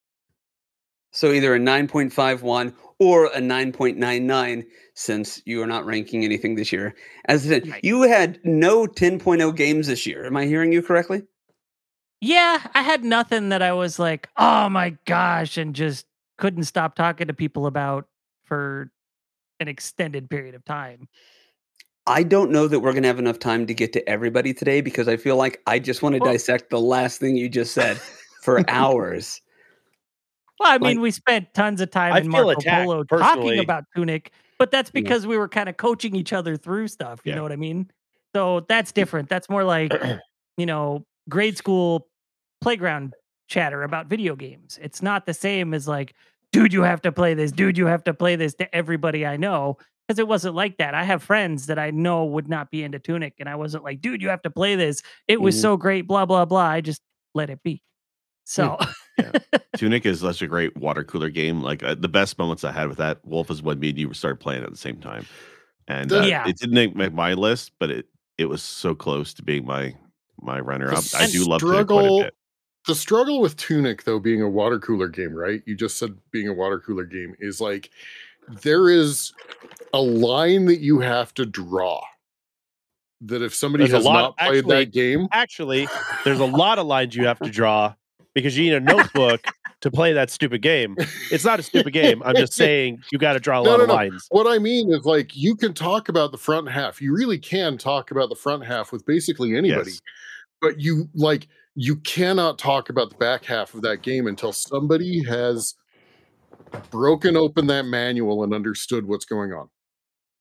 So 1.11 1.31
either 1.31 1.55
a 1.55 1.59
9.51 1.59 2.73
or 2.99 3.25
a 3.27 3.39
9.99 3.39 4.65
since 4.93 5.41
you 5.45 5.61
are 5.63 5.65
not 5.67 5.85
ranking 5.85 6.23
anything 6.23 6.55
this 6.55 6.71
year. 6.71 6.93
As 7.25 7.45
I 7.45 7.49
said, 7.49 7.67
Right. 7.69 7.83
you 7.83 8.03
had 8.03 8.39
no 8.43 8.85
10.0 8.85 9.55
games 9.55 9.87
this 9.87 10.05
year. 10.05 10.25
Am 10.25 10.35
I 10.37 10.45
hearing 10.45 10.71
you 10.71 10.83
correctly? 10.83 11.23
Yeah, 12.19 12.59
I 12.73 12.81
had 12.81 13.03
nothing 13.03 13.49
that 13.49 13.61
I 13.61 13.73
was 13.73 13.97
like, 13.99 14.29
oh 14.37 14.69
my 14.69 14.97
gosh, 15.05 15.57
and 15.57 15.73
just 15.73 16.05
couldn't 16.37 16.63
stop 16.65 16.93
talking 16.95 17.27
to 17.27 17.33
people 17.33 17.65
about 17.67 18.07
for 18.43 18.91
an 19.59 19.67
extended 19.67 20.29
period 20.29 20.55
of 20.55 20.65
time. 20.65 21.07
I 22.07 22.23
don't 22.23 22.51
know 22.51 22.67
that 22.67 22.79
we're 22.79 22.93
going 22.93 23.03
to 23.03 23.07
have 23.07 23.19
enough 23.19 23.37
time 23.39 23.67
to 23.67 23.73
get 23.73 23.93
to 23.93 24.09
everybody 24.09 24.53
today 24.53 24.81
because 24.81 25.07
I 25.07 25.17
feel 25.17 25.35
like 25.35 25.61
I 25.67 25.77
just 25.79 26.01
want 26.01 26.15
to 26.15 26.19
Well- 26.19 26.31
dissect 26.31 26.69
the 26.69 26.79
last 26.81 27.19
thing 27.19 27.35
you 27.35 27.49
just 27.49 27.73
said 27.73 27.97
for 28.41 28.63
hours. 28.69 29.41
Well, 30.59 30.71
I 30.71 30.79
mean, 30.79 30.97
Like- 30.97 31.03
we 31.03 31.11
spent 31.11 31.53
tons 31.53 31.81
of 31.81 31.91
time 31.91 32.13
I 32.13 32.19
in 32.21 32.29
Marco 32.29 32.49
attacked, 32.49 32.85
Polo 32.87 33.03
personally. 33.03 33.43
talking 33.57 33.59
about 33.59 33.83
Tunic, 33.95 34.31
but 34.57 34.71
that's 34.71 34.89
Yeah. 34.91 35.01
because 35.01 35.27
we 35.27 35.37
were 35.37 35.47
kind 35.47 35.69
of 35.69 35.77
coaching 35.77 36.15
each 36.15 36.33
other 36.33 36.57
through 36.57 36.87
stuff. 36.87 37.21
You 37.23 37.29
Yeah. 37.29 37.35
know 37.35 37.43
what 37.43 37.51
I 37.51 37.57
mean? 37.57 37.91
So 38.35 38.61
that's 38.67 38.91
different. 38.91 39.29
That's 39.29 39.51
more 39.51 39.63
like, 39.63 39.93
you 40.57 40.65
know, 40.65 41.05
grade 41.29 41.57
school 41.57 42.07
playground 42.61 43.13
chatter 43.47 43.83
about 43.83 44.07
video 44.07 44.35
games. 44.35 44.79
It's 44.81 45.03
not 45.03 45.27
the 45.27 45.33
same 45.35 45.75
as 45.75 45.87
like, 45.87 46.15
dude, 46.51 46.73
you 46.73 46.81
have 46.81 47.03
to 47.03 47.11
play 47.11 47.35
this. 47.35 47.51
Dude, 47.51 47.77
you 47.77 47.85
have 47.85 48.03
to 48.05 48.13
play 48.15 48.35
this 48.35 48.55
to 48.55 48.75
everybody 48.75 49.27
I 49.27 49.37
know. 49.37 49.77
Because 50.07 50.19
it 50.19 50.27
wasn't 50.27 50.55
like 50.55 50.77
that. 50.77 50.93
I 50.93 51.03
have 51.03 51.21
friends 51.21 51.65
that 51.67 51.77
I 51.77 51.91
know 51.91 52.23
would 52.25 52.47
not 52.47 52.71
be 52.71 52.83
into 52.83 52.99
Tunic, 52.99 53.33
and 53.39 53.49
I 53.49 53.55
wasn't 53.55 53.83
like, 53.83 54.01
dude, 54.01 54.21
you 54.21 54.29
have 54.29 54.41
to 54.43 54.49
play 54.49 54.75
this. 54.75 55.01
It 55.27 55.41
was 55.41 55.55
Mhm. 55.57 55.61
so 55.61 55.77
great, 55.77 56.07
blah 56.07 56.25
blah 56.25 56.45
blah. 56.45 56.61
I 56.67 56.81
just 56.81 57.01
let 57.33 57.49
it 57.49 57.61
be. 57.63 57.83
So 58.45 58.77
Tunic 59.77 60.05
is 60.05 60.21
such 60.21 60.41
a 60.41 60.47
great 60.47 60.77
water 60.77 61.03
cooler 61.03 61.29
game. 61.29 61.61
Like 61.61 61.83
uh, 61.83 61.95
the 61.95 62.07
best 62.07 62.37
moments 62.37 62.63
I 62.63 62.71
had 62.71 62.87
with 62.87 62.97
that 62.97 63.19
Wolf 63.25 63.51
is 63.51 63.61
when 63.61 63.79
me 63.79 63.89
and 63.89 63.97
you 63.99 64.13
started 64.13 64.39
playing 64.39 64.63
at 64.63 64.71
the 64.71 64.77
same 64.77 64.99
time, 64.99 65.25
and 65.87 66.11
uh, 66.11 66.21
Yeah. 66.21 66.47
it 66.47 66.57
didn't 66.57 66.73
make- 66.75 66.95
make 66.95 67.13
my 67.13 67.33
list, 67.33 67.71
but 67.79 67.91
it 67.91 68.05
it 68.37 68.45
was 68.45 68.61
so 68.61 68.93
close 68.95 69.33
to 69.35 69.43
being 69.43 69.65
my 69.65 69.95
my 70.39 70.59
runner 70.59 70.91
up. 70.93 71.03
I 71.17 71.27
do 71.27 71.43
love 71.45 71.59
Tunic 71.61 71.87
quite 71.87 71.99
a 71.99 72.05
struggle- 72.05 72.19
bit. 72.23 72.33
the 72.87 72.95
struggle 72.95 73.41
with 73.41 73.57
Tunic 73.57 74.03
though 74.05 74.19
being 74.19 74.41
a 74.41 74.49
water 74.49 74.79
cooler 74.79 75.09
game, 75.09 75.33
right? 75.33 75.61
You 75.65 75.75
just 75.75 75.97
said 75.97 76.15
being 76.31 76.47
a 76.47 76.53
water 76.53 76.79
cooler 76.79 77.03
game 77.05 77.35
is 77.39 77.59
like 77.59 77.89
there 78.61 78.89
is 78.89 79.33
a 79.93 80.01
line 80.01 80.65
that 80.65 80.79
you 80.79 80.99
have 80.99 81.33
to 81.35 81.45
draw. 81.45 82.01
That 83.21 83.41
if 83.41 83.55
somebody 83.55 83.85
There's 83.85 83.93
has 83.95 84.05
lot- 84.05 84.13
not 84.13 84.37
played 84.37 84.57
actually- 84.59 84.75
that 84.85 84.91
game, 84.91 85.27
Actually, 85.31 85.87
there's 86.23 86.39
a 86.39 86.45
lot 86.45 86.77
of 86.77 86.85
lines 86.85 87.15
you 87.15 87.25
have 87.25 87.39
to 87.39 87.49
draw 87.49 87.95
because 88.35 88.55
you 88.57 88.65
need 88.65 88.73
a 88.75 88.79
notebook 88.79 89.41
to 89.81 89.89
play 89.89 90.13
that 90.13 90.29
stupid 90.29 90.61
game. 90.61 90.95
It's 91.31 91.43
not 91.43 91.59
a 91.59 91.63
stupid 91.63 91.93
game. 91.93 92.21
I'm 92.23 92.35
just 92.35 92.53
saying 92.63 93.01
you 93.11 93.17
got 93.17 93.33
to 93.33 93.39
draw 93.39 93.61
a 93.61 93.63
No, 93.63 93.71
lot 93.71 93.77
no, 93.77 93.83
of 93.83 93.87
no. 93.89 93.95
lines. 93.95 94.27
what 94.29 94.45
I 94.45 94.59
mean 94.59 94.91
is 94.93 95.03
like 95.05 95.35
you 95.35 95.55
can 95.55 95.73
talk 95.73 96.09
about 96.09 96.31
the 96.31 96.37
front 96.37 96.69
half. 96.69 97.01
You 97.01 97.11
really 97.15 97.39
can 97.39 97.77
talk 97.79 98.11
about 98.11 98.29
the 98.29 98.35
front 98.35 98.63
half 98.65 98.91
with 98.91 99.03
basically 99.07 99.55
anybody. 99.57 99.91
Yes. 99.91 100.01
But 100.61 100.79
you 100.79 101.09
like 101.15 101.47
you 101.73 101.95
cannot 101.97 102.59
talk 102.59 102.89
about 102.89 103.09
the 103.09 103.17
back 103.17 103.45
half 103.45 103.73
of 103.73 103.81
that 103.81 104.03
game 104.03 104.27
until 104.27 104.51
somebody 104.53 105.23
has 105.23 105.73
broken 106.89 107.35
open 107.37 107.67
that 107.67 107.83
manual 107.85 108.43
and 108.43 108.53
understood 108.53 109.07
what's 109.07 109.25
going 109.25 109.53
on. 109.53 109.69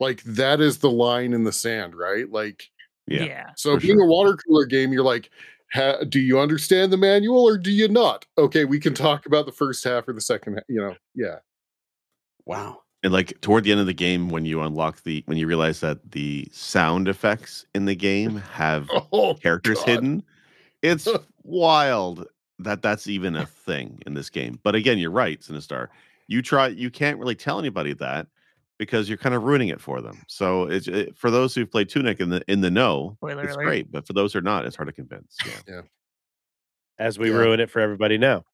Like 0.01 0.23
that 0.25 0.61
is 0.61 0.79
the 0.79 0.91
line 0.91 1.33
in 1.33 1.45
the 1.45 1.53
sand, 1.53 1.95
right? 1.95 2.31
Like 2.31 2.69
yeah. 3.07 3.25
Yeah. 3.25 3.47
So 3.57 3.75
For 3.75 3.81
being 3.81 3.97
sure. 3.99 4.05
a 4.05 4.09
water 4.09 4.37
cooler 4.37 4.65
game, 4.67 4.93
you're 4.93 5.05
like, 5.05 5.31
ha, 5.73 5.99
do 6.09 6.19
you 6.21 6.41
understand 6.41 6.93
the 6.93 6.97
manual 6.97 7.45
or 7.45 7.57
do 7.57 7.71
you 7.71 7.89
not? 7.89 8.27
Okay, 8.37 8.65
we 8.65 8.81
can 8.81 8.95
talk 8.95 9.27
about 9.27 9.47
the 9.47 9.53
first 9.53 9.85
half 9.85 10.09
or 10.09 10.13
the 10.13 10.21
second. 10.21 10.55
half, 10.55 10.65
You 10.69 10.81
know, 10.81 10.95
yeah. 11.15 11.37
Wow. 12.45 12.83
And 13.03 13.13
like 13.13 13.41
toward 13.41 13.65
the 13.65 13.71
end 13.71 13.81
of 13.81 13.87
the 13.87 13.95
game, 13.95 14.29
when 14.29 14.45
you 14.45 14.61
unlock 14.63 15.03
the 15.05 15.23
when 15.27 15.39
you 15.39 15.47
realize 15.47 15.81
that 15.81 16.11
the 16.11 16.49
sound 16.53 17.07
effects 17.09 17.65
in 17.75 17.85
the 17.85 17.95
game 17.95 18.37
have 18.55 18.91
Oh, 19.13 19.35
characters 19.35 19.79
God. 19.79 19.89
hidden, 19.89 20.23
it's 20.83 21.07
wild 21.45 22.27
that 22.59 22.83
that's 22.83 23.07
even 23.07 23.37
a 23.37 23.47
thing 23.47 24.03
in 24.07 24.15
this 24.15 24.31
game. 24.31 24.59
But 24.63 24.75
again, 24.75 24.99
you're 24.99 25.11
right, 25.11 25.41
Sinistar. 25.41 25.89
You 26.29 26.43
try, 26.43 26.69
you 26.69 26.91
can't 26.91 27.19
really 27.19 27.35
tell 27.37 27.59
anybody 27.59 27.93
that 27.95 28.27
because 28.79 29.09
you're 29.09 29.19
kind 29.19 29.35
of 29.35 29.45
ruining 29.45 29.69
it 29.69 29.81
for 29.81 30.01
them. 30.03 30.23
So 30.29 30.65
it's 30.65 30.89
it, 30.89 31.17
for 31.17 31.31
those 31.31 31.55
who've 31.55 31.71
played 31.71 31.89
Tunic 31.89 32.21
in 32.21 32.29
the 32.31 32.43
in 32.49 32.61
the 32.61 32.71
know, 32.71 33.17
Spoiler 33.19 33.45
it's 33.45 33.55
alert. 33.55 33.65
great. 33.65 33.93
But 33.93 34.07
for 34.07 34.13
those 34.13 34.33
who 34.33 34.41
are 34.41 34.43
not, 34.43 34.65
it's 34.67 34.77
hard 34.77 34.89
to 34.89 34.93
convince. 34.93 35.37
Yeah. 35.67 35.83
As 36.99 37.19
we 37.19 37.31
Yeah. 37.31 37.37
ruin 37.37 37.61
it 37.61 37.71
for 37.71 37.81
everybody 37.81 38.19
now. 38.19 38.45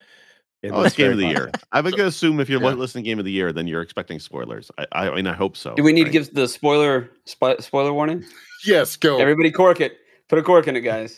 in 0.64 0.72
Oh, 0.72 0.82
it's 0.82 0.94
game 0.94 1.10
of 1.10 1.18
very 1.18 1.32
the 1.34 1.40
year. 1.40 1.46
podcast. 1.48 1.62
I 1.72 1.80
would 1.80 1.98
assume 1.98 2.38
if 2.38 2.48
you're 2.48 2.62
Yeah. 2.62 2.68
listening 2.74 3.02
game 3.02 3.18
of 3.18 3.24
the 3.24 3.32
year, 3.32 3.52
then 3.52 3.66
you're 3.66 3.82
expecting 3.82 4.20
spoilers. 4.20 4.70
I, 4.78 4.86
I, 4.92 5.08
I 5.10 5.14
mean, 5.16 5.26
I 5.26 5.32
hope 5.32 5.56
so. 5.56 5.74
Do 5.74 5.82
we 5.82 5.92
need 5.92 6.04
to 6.04 6.10
give 6.10 6.32
the 6.34 6.46
spoiler 6.46 7.10
spo- 7.26 7.60
spoiler 7.62 7.92
warning? 7.92 8.24
Yes, 8.64 8.94
go. 8.94 9.18
Everybody 9.18 9.50
cork 9.50 9.80
it. 9.80 9.98
Put 10.28 10.38
a 10.38 10.42
cork 10.44 10.68
in 10.68 10.76
it, 10.76 10.82
guys. 10.82 11.16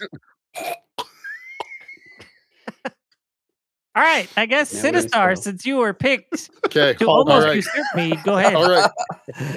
All 3.97 4.03
right, 4.03 4.29
I 4.37 4.47
guess 4.47 4.75
Yeah, 4.75 4.83
Sinistar, 4.91 5.39
since 5.39 5.65
you 5.65 5.77
were 5.77 5.95
picked 5.95 6.51
okay. 6.67 6.95
to 6.95 7.07
All 7.07 7.19
almost 7.19 7.47
right. 7.47 7.55
usurp 7.57 7.85
me, 7.95 8.17
go 8.25 8.37
ahead. 8.39 8.55
All 8.55 8.69
right. 8.69 8.91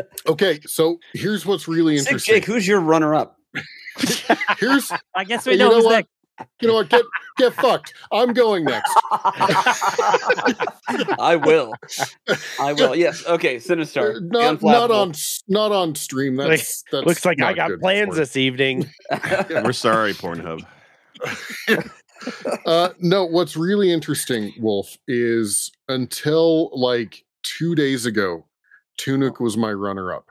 Okay. 0.28 0.60
So 0.66 1.00
here's 1.14 1.46
what's 1.46 1.68
really 1.68 1.98
Sick 1.98 2.08
interesting. 2.08 2.36
Jake, 2.36 2.46
who's 2.46 2.68
your 2.68 2.80
runner 2.82 3.16
up? 3.16 3.38
Here's, 4.60 4.92
I 5.16 5.24
guess 5.24 5.46
we 5.46 5.54
You 5.54 5.58
know, 5.60 5.70
know 5.70 5.76
who's 5.76 5.86
what? 5.86 5.92
next. 5.92 6.10
you 6.62 6.68
know 6.68 6.76
what? 6.76 6.90
Get 6.90 7.04
get 7.38 7.54
fucked. 7.54 7.94
I'm 8.12 8.34
going 8.34 8.66
next. 8.66 8.94
I 11.20 11.40
will. 11.44 11.74
I 12.60 12.74
will. 12.74 12.96
Yes. 12.96 13.26
Okay. 13.26 13.56
Uh, 13.58 13.60
Sinistar. 13.60 14.22
Not 14.22 14.62
not 14.62 14.92
on 14.92 15.14
not 15.48 15.72
on 15.72 15.96
stream. 15.96 16.36
That's, 16.36 16.84
that's 16.92 17.08
Looks 17.08 17.26
like 17.26 17.42
I 17.42 17.54
got 17.54 17.72
plans 17.80 18.16
this 18.18 18.38
evening. 18.38 18.88
We're 19.50 19.74
sorry, 19.74 20.14
Pornhub. 20.14 20.64
Uh 22.66 22.90
no 23.00 23.26
what's 23.26 23.56
really 23.56 23.92
interesting 23.92 24.54
wolf 24.60 24.98
is 25.08 25.72
until 25.88 26.70
like 26.78 27.24
two 27.44 27.76
days 27.76 28.06
ago 28.06 28.46
tunic 28.98 29.40
was 29.40 29.56
my 29.58 29.72
runner-up 29.72 30.30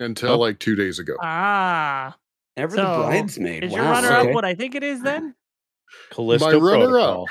until 0.00 0.32
Oh. 0.32 0.38
like 0.38 0.58
two 0.58 0.74
days 0.76 0.98
ago 0.98 1.14
Ah, 1.22 2.16
Ever 2.56 2.76
So, 2.76 2.82
the 3.02 3.06
bridesmaid. 3.06 3.64
is 3.64 3.72
wow. 3.72 3.76
your 3.78 3.86
runner 3.86 4.12
up 4.12 4.30
what 4.34 4.44
I 4.44 4.54
think 4.54 4.74
it 4.74 4.82
is 4.82 5.00
then? 5.02 5.34
Callisto 6.10 6.50
My 6.50 6.56
runner-up. 6.56 7.26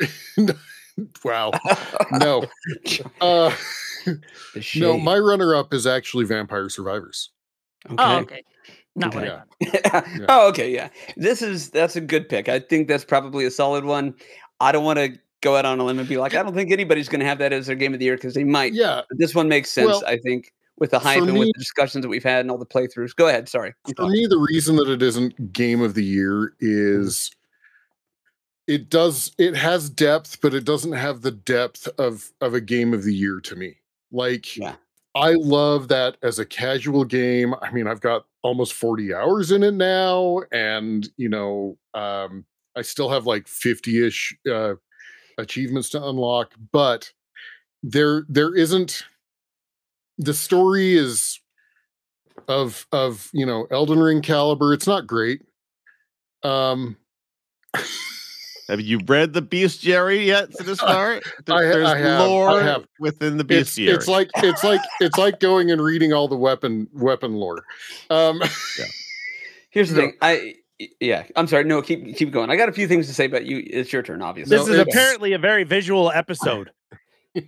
Wow 1.24 1.52
no 2.12 2.44
uh 3.20 3.54
no 4.76 4.98
my 4.98 5.16
runner-up 5.18 5.72
is 5.72 5.86
actually 5.86 6.24
vampire 6.24 6.68
survivors 6.68 7.30
Oh, 7.96 8.18
okay. 8.18 8.42
Not 8.96 9.14
what 9.14 9.24
I 9.24 9.28
Okay. 9.28 9.42
Yeah. 9.60 10.26
oh, 10.28 10.48
okay, 10.48 10.72
yeah. 10.72 10.88
This 11.16 11.42
is 11.42 11.70
that's 11.70 11.96
a 11.96 12.00
good 12.00 12.28
pick. 12.28 12.48
I 12.48 12.60
think 12.60 12.88
that's 12.88 13.04
probably 13.04 13.44
a 13.44 13.50
solid 13.50 13.84
one. 13.84 14.14
I 14.60 14.72
don't 14.72 14.84
want 14.84 14.98
to 14.98 15.18
go 15.40 15.56
out 15.56 15.64
on 15.64 15.78
a 15.78 15.84
limb 15.84 15.98
and 15.98 16.08
be 16.08 16.16
like, 16.16 16.34
I 16.34 16.42
don't 16.42 16.54
think 16.54 16.72
anybody's 16.72 17.08
going 17.08 17.20
to 17.20 17.26
have 17.26 17.38
that 17.38 17.52
as 17.52 17.66
their 17.66 17.76
game 17.76 17.92
of 17.92 18.00
the 18.00 18.06
year 18.06 18.16
because 18.16 18.34
they 18.34 18.44
might. 18.44 18.72
yeah 18.72 19.02
But 19.08 19.18
this 19.18 19.34
one 19.34 19.48
makes 19.48 19.70
sense. 19.70 19.86
Well, 19.86 20.02
I 20.06 20.18
think 20.18 20.52
with 20.78 20.90
the 20.90 20.98
hype 20.98 21.18
for 21.18 21.28
and 21.28 21.38
with 21.38 21.48
the 21.48 21.58
discussions 21.58 22.02
that 22.02 22.08
we've 22.08 22.24
had 22.24 22.40
and 22.40 22.50
all 22.50 22.58
the 22.58 22.66
playthroughs. 22.66 23.14
Go 23.14 23.28
ahead. 23.28 23.48
Sorry. 23.48 23.74
I'm 23.84 23.94
for 23.94 24.02
talking. 24.02 24.12
me 24.12 24.26
the 24.26 24.38
reason 24.38 24.76
that 24.76 24.88
it 24.88 25.02
isn't 25.02 25.52
game 25.52 25.80
of 25.82 25.94
the 25.94 26.04
year 26.04 26.52
mm-hmm. 26.62 27.04
is 27.04 27.30
it 28.66 28.90
does 28.90 29.32
it 29.38 29.56
has 29.56 29.88
depth 29.90 30.40
but 30.40 30.54
it 30.54 30.64
doesn't 30.64 30.92
have 30.92 31.22
the 31.22 31.30
depth 31.30 31.88
of 31.98 32.30
of 32.40 32.54
a 32.54 32.60
game 32.60 32.92
of 32.92 33.02
the 33.02 33.14
year 33.14 33.40
to 33.40 33.56
me 33.56 33.76
like 34.12 34.56
Yeah. 34.56 34.76
I 35.18 35.32
love 35.34 35.88
that 35.88 36.16
as 36.22 36.38
a 36.38 36.46
casual 36.46 37.04
game 37.04 37.54
i 37.62 37.70
mean 37.70 37.86
i've 37.86 38.00
got 38.00 38.24
almost 38.42 38.72
40 38.74 39.14
hours 39.14 39.50
in 39.50 39.62
it 39.62 39.74
now 39.74 40.40
and 40.52 41.08
you 41.16 41.28
know 41.28 41.76
um 41.94 42.44
i 42.76 42.82
still 42.82 43.08
have 43.08 43.26
like 43.26 43.46
50ish 43.46 44.34
uh 44.50 44.74
achievements 45.38 45.90
to 45.90 46.04
unlock 46.04 46.52
but 46.72 47.12
there 47.82 48.24
there 48.28 48.54
isn't 48.54 49.04
the 50.18 50.34
story 50.34 50.94
is 50.94 51.40
of 52.48 52.86
of 52.92 53.30
you 53.32 53.46
know 53.46 53.66
Elden 53.70 54.00
Ring 54.00 54.22
caliber. 54.22 54.72
It's 54.72 54.86
not 54.86 55.06
great. 55.06 55.42
Um, 56.42 56.96
Have 58.68 58.80
you 58.80 59.00
read 59.06 59.32
the 59.32 59.40
bestiary 59.42 60.26
yet, 60.26 60.50
Sinistar? 60.50 61.22
There- 61.46 61.56
I 61.56 61.64
ha- 61.66 61.72
There's 61.72 61.88
I 61.88 61.98
have, 61.98 62.20
I 62.20 62.24
lore 62.26 62.60
have. 62.62 62.86
within 63.00 63.36
the 63.38 63.44
it's 63.48 63.70
bestiary. 63.76 63.94
it's 63.94 64.08
like 64.08 64.30
it's 64.36 64.62
like 64.62 64.80
it's 65.00 65.16
like 65.16 65.40
going 65.40 65.70
and 65.70 65.80
reading 65.82 66.12
all 66.12 66.28
the 66.28 66.36
weapon 66.36 66.86
weapon 66.92 67.34
lore. 67.34 67.64
Um, 68.10 68.40
yeah. 68.78 68.84
Here's 69.70 69.90
the 69.90 69.96
No. 69.96 70.00
thing. 70.08 70.14
I 70.22 70.54
yeah. 71.00 71.24
I'm 71.36 71.46
sorry. 71.46 71.64
No, 71.64 71.80
keep 71.82 72.16
keep 72.16 72.30
going. 72.30 72.50
I 72.50 72.56
got 72.56 72.68
a 72.68 72.72
few 72.72 72.86
things 72.86 73.06
to 73.08 73.14
say, 73.14 73.26
but 73.26 73.46
you. 73.46 73.62
It's 73.66 73.92
your 73.92 74.02
turn, 74.02 74.22
obviously. 74.22 74.56
This 74.56 74.66
No, 74.66 74.74
is 74.74 74.78
apparently 74.80 75.32
a 75.32 75.38
very 75.38 75.64
visual 75.64 76.10
episode 76.12 76.70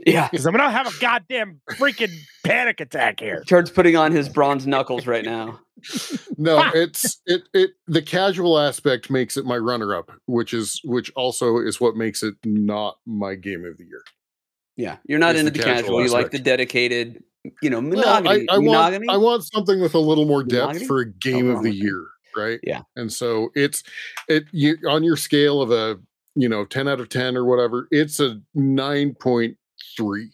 yeah. 0.06 0.28
because 0.30 0.46
I'm 0.46 0.52
gonna 0.52 0.70
have 0.70 0.86
a 0.86 1.00
goddamn 1.00 1.60
freaking 1.72 2.12
panic 2.44 2.80
attack 2.80 3.20
here. 3.20 3.42
Charles 3.46 3.70
putting 3.70 3.96
on 3.96 4.12
his 4.12 4.28
bronze 4.28 4.66
knuckles 4.66 5.06
right 5.06 5.24
now. 5.24 5.60
no, 6.38 6.70
it's 6.74 7.20
it 7.26 7.42
it 7.54 7.70
the 7.86 8.02
casual 8.02 8.58
aspect 8.58 9.10
makes 9.10 9.36
it 9.36 9.44
my 9.44 9.56
runner 9.56 9.94
up, 9.94 10.10
which 10.26 10.52
is 10.52 10.80
which 10.84 11.10
also 11.16 11.58
is 11.58 11.80
what 11.80 11.96
makes 11.96 12.22
it 12.22 12.34
not 12.44 12.98
my 13.06 13.34
game 13.34 13.64
of 13.64 13.78
the 13.78 13.84
year. 13.84 14.02
Yeah, 14.76 14.96
you're 15.06 15.18
not 15.18 15.32
It's 15.32 15.40
into 15.40 15.52
the 15.52 15.58
the 15.58 15.64
casual 15.64 15.82
casual. 15.82 16.02
You 16.04 16.10
like 16.10 16.30
the 16.30 16.38
dedicated. 16.38 17.22
You 17.62 17.70
know, 17.70 17.80
Well, 17.80 17.90
monogamy. 17.90 18.46
I, 18.50 18.54
I 18.56 18.58
want? 18.58 19.10
I 19.10 19.16
want 19.16 19.44
something 19.44 19.80
with 19.80 19.94
a 19.94 19.98
little 19.98 20.26
more 20.26 20.42
depth 20.42 20.74
Monogamy? 20.74 20.86
for 20.86 21.00
a 21.00 21.10
game 21.10 21.50
oh, 21.50 21.56
of 21.56 21.62
the 21.62 21.70
with 21.70 21.78
that. 21.78 21.84
year, 21.84 22.06
right? 22.36 22.60
Yeah. 22.62 22.82
And 22.96 23.10
so 23.10 23.50
it's 23.54 23.82
it 24.28 24.44
you 24.52 24.76
on 24.86 25.02
your 25.04 25.16
scale 25.16 25.62
of 25.62 25.70
a 25.70 25.98
you 26.34 26.48
know 26.48 26.64
10 26.64 26.86
out 26.86 27.00
of 27.00 27.08
10 27.08 27.36
or 27.36 27.44
whatever, 27.44 27.88
it's 27.90 28.20
a 28.20 28.40
9.3. 29.98 30.28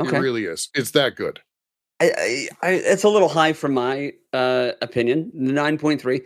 okay. 0.00 0.16
It 0.16 0.20
really 0.20 0.44
is. 0.44 0.68
It's 0.74 0.92
that 0.92 1.16
good. 1.16 1.40
I, 2.00 2.12
I, 2.16 2.48
I, 2.62 2.70
it's 2.72 3.04
a 3.04 3.08
little 3.08 3.28
high 3.28 3.52
from 3.52 3.74
my 3.74 4.12
uh, 4.32 4.72
opinion. 4.80 5.30
Nine 5.34 5.78
point 5.78 6.00
three. 6.00 6.22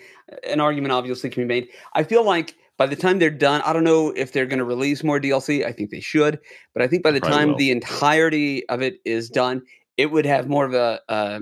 An 0.49 0.61
argument 0.61 0.93
obviously 0.93 1.31
can 1.31 1.43
be 1.43 1.49
made. 1.49 1.69
I 1.95 2.05
feel 2.05 2.25
like 2.25 2.55
by 2.77 2.87
the 2.87 2.97
time 2.97 3.19
they're 3.19 3.31
done, 3.31 3.61
I 3.65 3.73
don't 3.73 3.85
know 3.85 4.11
if 4.11 4.33
they're 4.33 4.47
going 4.47 4.59
to 4.59 4.65
release 4.65 5.03
more 5.03 5.21
DLC. 5.21 5.65
I 5.65 5.73
think 5.73 5.91
they 5.91 6.01
should, 6.01 6.39
but 6.73 6.83
I 6.83 6.87
think 6.87 7.03
by 7.03 7.11
the 7.11 7.21
Probably 7.21 7.37
time 7.37 7.49
will. 7.51 7.57
the 7.57 7.71
entirety 7.71 8.69
of 8.69 8.83
it 8.83 9.01
is 9.05 9.29
done, 9.29 9.63
it 9.97 10.07
would 10.07 10.27
have 10.27 10.49
more 10.49 10.65
of 10.65 10.75
a 10.75 11.01
uh, 11.09 11.41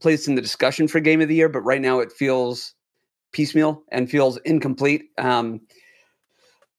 place 0.00 0.28
in 0.28 0.34
the 0.34 0.42
discussion 0.42 0.88
for 0.88 1.00
Game 1.00 1.20
of 1.20 1.28
the 1.28 1.34
Year. 1.34 1.48
But 1.48 1.60
right 1.60 1.80
now, 1.80 2.00
it 2.00 2.12
feels 2.12 2.74
piecemeal 3.32 3.82
and 3.90 4.10
feels 4.10 4.38
incomplete. 4.38 5.04
Um, 5.18 5.60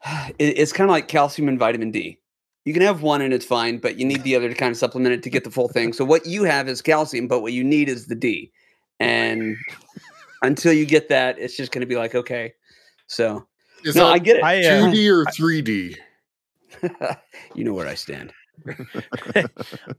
it, 0.39 0.58
it's 0.58 0.74
kind 0.74 0.89
of 0.89 0.94
like 0.94 1.08
calcium 1.08 1.48
and 1.48 1.60
vitamin 1.60 1.92
D. 1.92 2.20
You 2.65 2.74
can 2.74 2.82
have 2.82 3.01
one 3.01 3.22
and 3.22 3.34
it's 3.34 3.46
fine, 3.46 3.77
but 3.77 4.00
you 4.00 4.05
need 4.05 4.24
the 4.24 4.36
other 4.36 4.48
to 4.48 4.55
kind 4.55 4.72
of 4.72 4.77
supplement 4.77 5.13
it 5.13 5.24
to 5.24 5.29
get 5.29 5.43
the 5.43 5.51
full 5.51 5.67
thing. 5.67 5.91
So 5.91 6.05
what 6.05 6.25
you 6.25 6.43
have 6.46 6.70
is 6.70 6.82
calcium, 6.82 7.27
but 7.27 7.41
what 7.41 7.51
you 7.51 7.63
need 7.63 7.89
is 7.89 8.08
the 8.08 8.15
D. 8.15 8.51
And 9.00 9.58
until 10.41 10.72
you 10.72 10.86
get 10.86 11.10
that, 11.10 11.38
it's 11.39 11.58
just 11.58 11.72
going 11.72 11.82
to 11.82 11.88
be 11.88 11.98
like 11.98 12.15
okay. 12.15 12.53
So 13.08 13.46
Is 13.84 13.96
no, 13.96 14.08
I 14.08 14.20
get 14.20 14.38
it. 14.38 14.43
Uh, 14.43 14.88
2D 14.88 15.08
or 15.10 15.25
3D? 15.25 15.98
you 17.55 17.63
know 17.63 17.74
where 17.74 17.88
I 17.88 17.96
stand. 17.96 18.34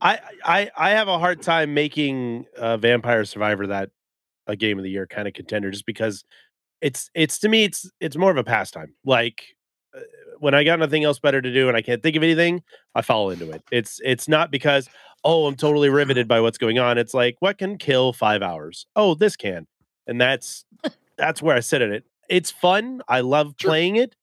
I, 0.01 0.21
I 0.45 0.71
I 0.77 0.91
have 0.91 1.09
a 1.09 1.19
hard 1.19 1.43
time 1.43 1.75
making 1.75 2.47
uh, 2.57 2.77
Vampire 2.77 3.25
Survivor 3.25 3.67
that 3.67 3.91
a 4.47 4.57
game 4.57 4.79
of 4.79 4.85
the 4.85 4.91
year 4.91 5.07
kind 5.07 5.27
of 5.27 5.35
contender, 5.35 5.71
just 5.71 5.87
because 5.87 6.25
it's 6.81 7.11
it's 7.15 7.39
to 7.41 7.49
me 7.49 7.65
it's 7.65 7.91
it's 8.01 8.17
more 8.17 8.31
of 8.31 8.37
a 8.37 8.45
pastime. 8.45 8.95
Like 9.05 9.45
uh, 9.45 9.64
when 10.39 10.55
I 10.55 10.65
got 10.65 10.79
nothing 10.79 11.05
else 11.05 11.19
better 11.19 11.41
to 11.41 11.53
do 11.53 11.69
and 11.69 11.77
I 11.77 11.83
can't 11.83 12.03
think 12.03 12.17
of 12.17 12.23
anything, 12.23 12.63
I 12.95 13.03
fall 13.03 13.31
into 13.31 13.51
it. 13.51 13.63
It's 13.71 14.01
it's 14.05 14.29
not 14.29 14.51
because 14.51 14.89
oh 15.25 15.47
I'm 15.47 15.55
totally 15.57 15.89
riveted 15.89 16.29
by 16.29 16.41
what's 16.41 16.59
going 16.59 16.79
on. 16.79 16.99
It's 16.99 17.15
like 17.15 17.37
what 17.41 17.59
can 17.59 17.79
kill 17.79 18.13
five 18.13 18.43
hours? 18.43 18.87
Oh, 18.97 19.15
this 19.15 19.37
can, 19.37 19.67
and 20.07 20.21
that's 20.21 20.65
that's 21.19 21.41
where 21.43 21.57
I 21.57 21.61
sit 21.61 21.83
in 21.83 21.93
it. 21.93 22.05
It's 22.29 22.51
fun. 22.51 23.03
I 23.09 23.21
love 23.21 23.55
Sure. 23.59 23.71
playing 23.71 23.97
it, 23.97 24.17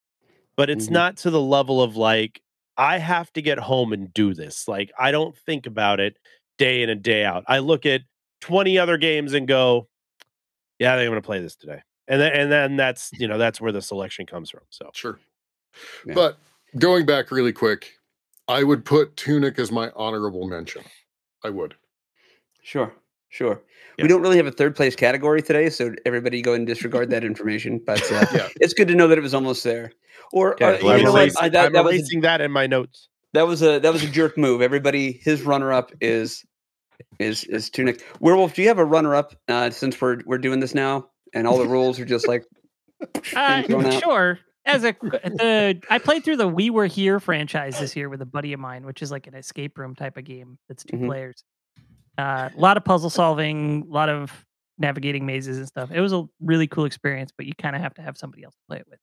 but 0.55 0.69
it's 0.69 0.87
Mhm. 0.87 0.91
not 0.91 1.17
to 1.17 1.29
the 1.29 1.41
level 1.41 1.81
of 1.81 1.95
like 1.95 2.41
I 2.77 2.97
have 2.97 3.31
to 3.33 3.41
get 3.41 3.59
home 3.59 3.93
and 3.93 4.13
do 4.13 4.33
this. 4.33 4.67
Like 4.67 4.91
I 4.99 5.11
don't 5.11 5.37
think 5.37 5.65
about 5.67 5.99
it 5.99 6.17
day 6.57 6.83
in 6.83 6.89
and 6.89 7.01
day 7.01 7.23
out. 7.25 7.43
I 7.47 7.59
look 7.59 7.85
at 7.85 8.01
20 8.41 8.77
other 8.79 8.97
games 8.97 9.33
and 9.33 9.47
go, 9.47 9.87
yeah, 10.79 10.93
I 10.93 10.97
think 10.97 11.05
I'm 11.07 11.11
going 11.11 11.21
to 11.21 11.25
play 11.25 11.39
this 11.39 11.55
today. 11.55 11.81
And 12.07 12.19
then 12.19 12.31
and 12.33 12.51
then 12.51 12.75
that's, 12.75 13.11
you 13.13 13.27
know, 13.27 13.37
that's 13.37 13.61
where 13.61 13.71
the 13.71 13.81
selection 13.81 14.25
comes 14.25 14.49
from. 14.49 14.61
So, 14.69 14.89
Sure. 14.93 15.19
Yeah. 16.05 16.13
But 16.13 16.37
going 16.77 17.05
back 17.05 17.31
really 17.31 17.53
quick, 17.53 17.91
I 18.47 18.63
would 18.63 18.85
put 18.85 19.15
Tunic 19.17 19.57
as 19.59 19.71
my 19.71 19.91
honorable 19.95 20.47
mention. 20.47 20.83
I 21.43 21.49
would. 21.49 21.75
Sure, 22.63 22.93
sure. 23.29 23.61
Yeah. 23.97 24.03
We 24.03 24.07
don't 24.07 24.21
really 24.21 24.37
have 24.37 24.45
a 24.47 24.51
third 24.51 24.75
place 24.75 24.95
category 24.95 25.41
today, 25.41 25.69
so 25.69 25.93
everybody 26.05 26.41
go 26.41 26.53
and 26.53 26.65
disregard 26.67 27.09
that 27.09 27.23
information. 27.23 27.81
But 27.85 28.01
uh, 28.11 28.25
Yeah. 28.33 28.47
it's 28.59 28.73
good 28.73 28.87
to 28.87 28.95
know 28.95 29.07
that 29.07 29.17
it 29.17 29.21
was 29.21 29.33
almost 29.33 29.63
there. 29.63 29.91
Or 30.33 30.51
uh, 30.63 30.67
okay. 30.73 30.83
well, 30.83 30.93
you 30.97 30.99
I'm, 30.99 31.03
know 31.05 31.11
what? 31.13 31.43
I, 31.43 31.49
that, 31.49 31.65
I'm 31.67 31.73
that 31.73 31.83
was 31.83 31.93
a, 31.93 31.95
erasing 31.97 32.21
that 32.21 32.41
in 32.41 32.51
my 32.51 32.67
notes. 32.67 33.09
that 33.33 33.47
was 33.47 33.61
a 33.61 33.79
that 33.79 33.91
was 33.91 34.03
a 34.03 34.07
jerk 34.07 34.37
move. 34.37 34.61
Everybody, 34.61 35.19
his 35.23 35.41
runner 35.43 35.73
up 35.73 35.91
is 35.99 36.45
is 37.19 37.43
is 37.45 37.69
Tunic. 37.69 38.01
Werewolf, 38.19 38.53
do 38.53 38.61
you 38.61 38.67
have 38.69 38.79
a 38.79 38.85
runner 38.85 39.13
up? 39.15 39.35
Uh, 39.47 39.69
since 39.71 39.99
we're 39.99 40.19
we're 40.25 40.37
doing 40.37 40.59
this 40.61 40.73
now, 40.73 41.09
and 41.33 41.47
all 41.47 41.57
the 41.57 41.67
rules 41.67 41.99
are 41.99 42.05
just 42.05 42.27
like 42.27 42.43
Uh, 43.35 43.63
thrown 43.63 43.85
out. 43.87 44.01
sure. 44.03 44.39
As 44.65 44.83
a 44.83 44.95
the 45.01 45.81
I 45.89 45.97
played 45.97 46.23
through 46.23 46.37
the 46.37 46.47
We 46.47 46.69
Were 46.69 46.85
Here 46.85 47.19
franchise 47.19 47.79
this 47.79 47.95
year 47.95 48.09
with 48.09 48.21
a 48.21 48.25
buddy 48.25 48.53
of 48.53 48.59
mine, 48.59 48.85
which 48.85 49.01
is 49.01 49.11
like 49.11 49.25
an 49.27 49.33
escape 49.33 49.77
room 49.77 49.95
type 49.95 50.17
of 50.17 50.23
game 50.23 50.57
that's 50.67 50.83
2 50.83 50.97
Mhm. 50.97 51.05
players. 51.07 51.43
Uh, 52.17 52.49
a 52.55 52.59
lot 52.59 52.77
of 52.77 52.85
puzzle 52.85 53.09
solving, 53.09 53.87
a 53.89 53.93
lot 53.93 54.09
of 54.09 54.45
navigating 54.77 55.25
mazes 55.25 55.57
and 55.57 55.67
stuff. 55.67 55.91
It 55.91 56.01
was 56.01 56.13
a 56.13 56.25
really 56.41 56.67
cool 56.67 56.85
experience, 56.85 57.31
but 57.35 57.45
you 57.47 57.53
kind 57.57 57.75
of 57.75 57.81
have 57.81 57.93
to 57.95 58.01
have 58.03 58.17
somebody 58.17 58.43
else 58.43 58.55
to 58.55 58.61
play 58.69 58.77
it 58.79 58.87
with. 58.89 58.99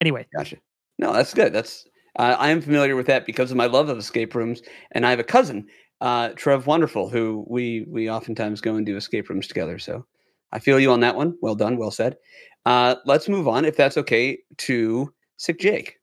Anyway, 0.00 0.26
Gotcha. 0.36 0.56
No, 0.98 1.12
that's 1.12 1.34
good. 1.34 1.52
That's 1.52 1.86
uh, 2.18 2.36
I 2.38 2.50
am 2.50 2.60
familiar 2.62 2.96
with 2.96 3.06
that 3.08 3.26
because 3.26 3.50
of 3.50 3.56
my 3.56 3.66
love 3.66 3.88
of 3.88 3.98
escape 3.98 4.34
rooms, 4.34 4.62
and 4.92 5.06
I 5.06 5.10
have 5.10 5.20
a 5.20 5.24
cousin, 5.24 5.66
uh, 6.00 6.30
Trev 6.30 6.66
Wonderful, 6.66 7.08
who 7.10 7.44
we 7.48 7.86
we 7.88 8.10
oftentimes 8.10 8.60
go 8.60 8.76
and 8.76 8.86
do 8.86 8.96
escape 8.96 9.28
rooms 9.30 9.46
together. 9.48 9.78
So 9.78 10.06
I 10.52 10.58
feel 10.58 10.80
you 10.80 10.90
on 10.90 11.00
that 11.00 11.16
one. 11.16 11.36
Well 11.40 11.54
done, 11.54 11.76
well 11.76 11.90
said. 11.90 12.16
Uh, 12.64 12.96
let's 13.04 13.28
move 13.28 13.46
on, 13.46 13.64
if 13.64 13.76
that's 13.76 13.96
okay, 13.96 14.38
to 14.58 15.12
Sick 15.36 15.58
Jake. 15.60 15.98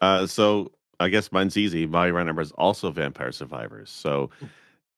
Uh, 0.00 0.26
so 0.26 0.72
I 1.00 1.08
guess 1.08 1.32
mine's 1.32 1.56
easy. 1.56 1.86
My 1.86 2.10
run 2.10 2.26
number 2.26 2.42
is 2.42 2.52
also 2.52 2.90
Vampire 2.90 3.32
Survivors. 3.32 3.90
So 3.90 4.30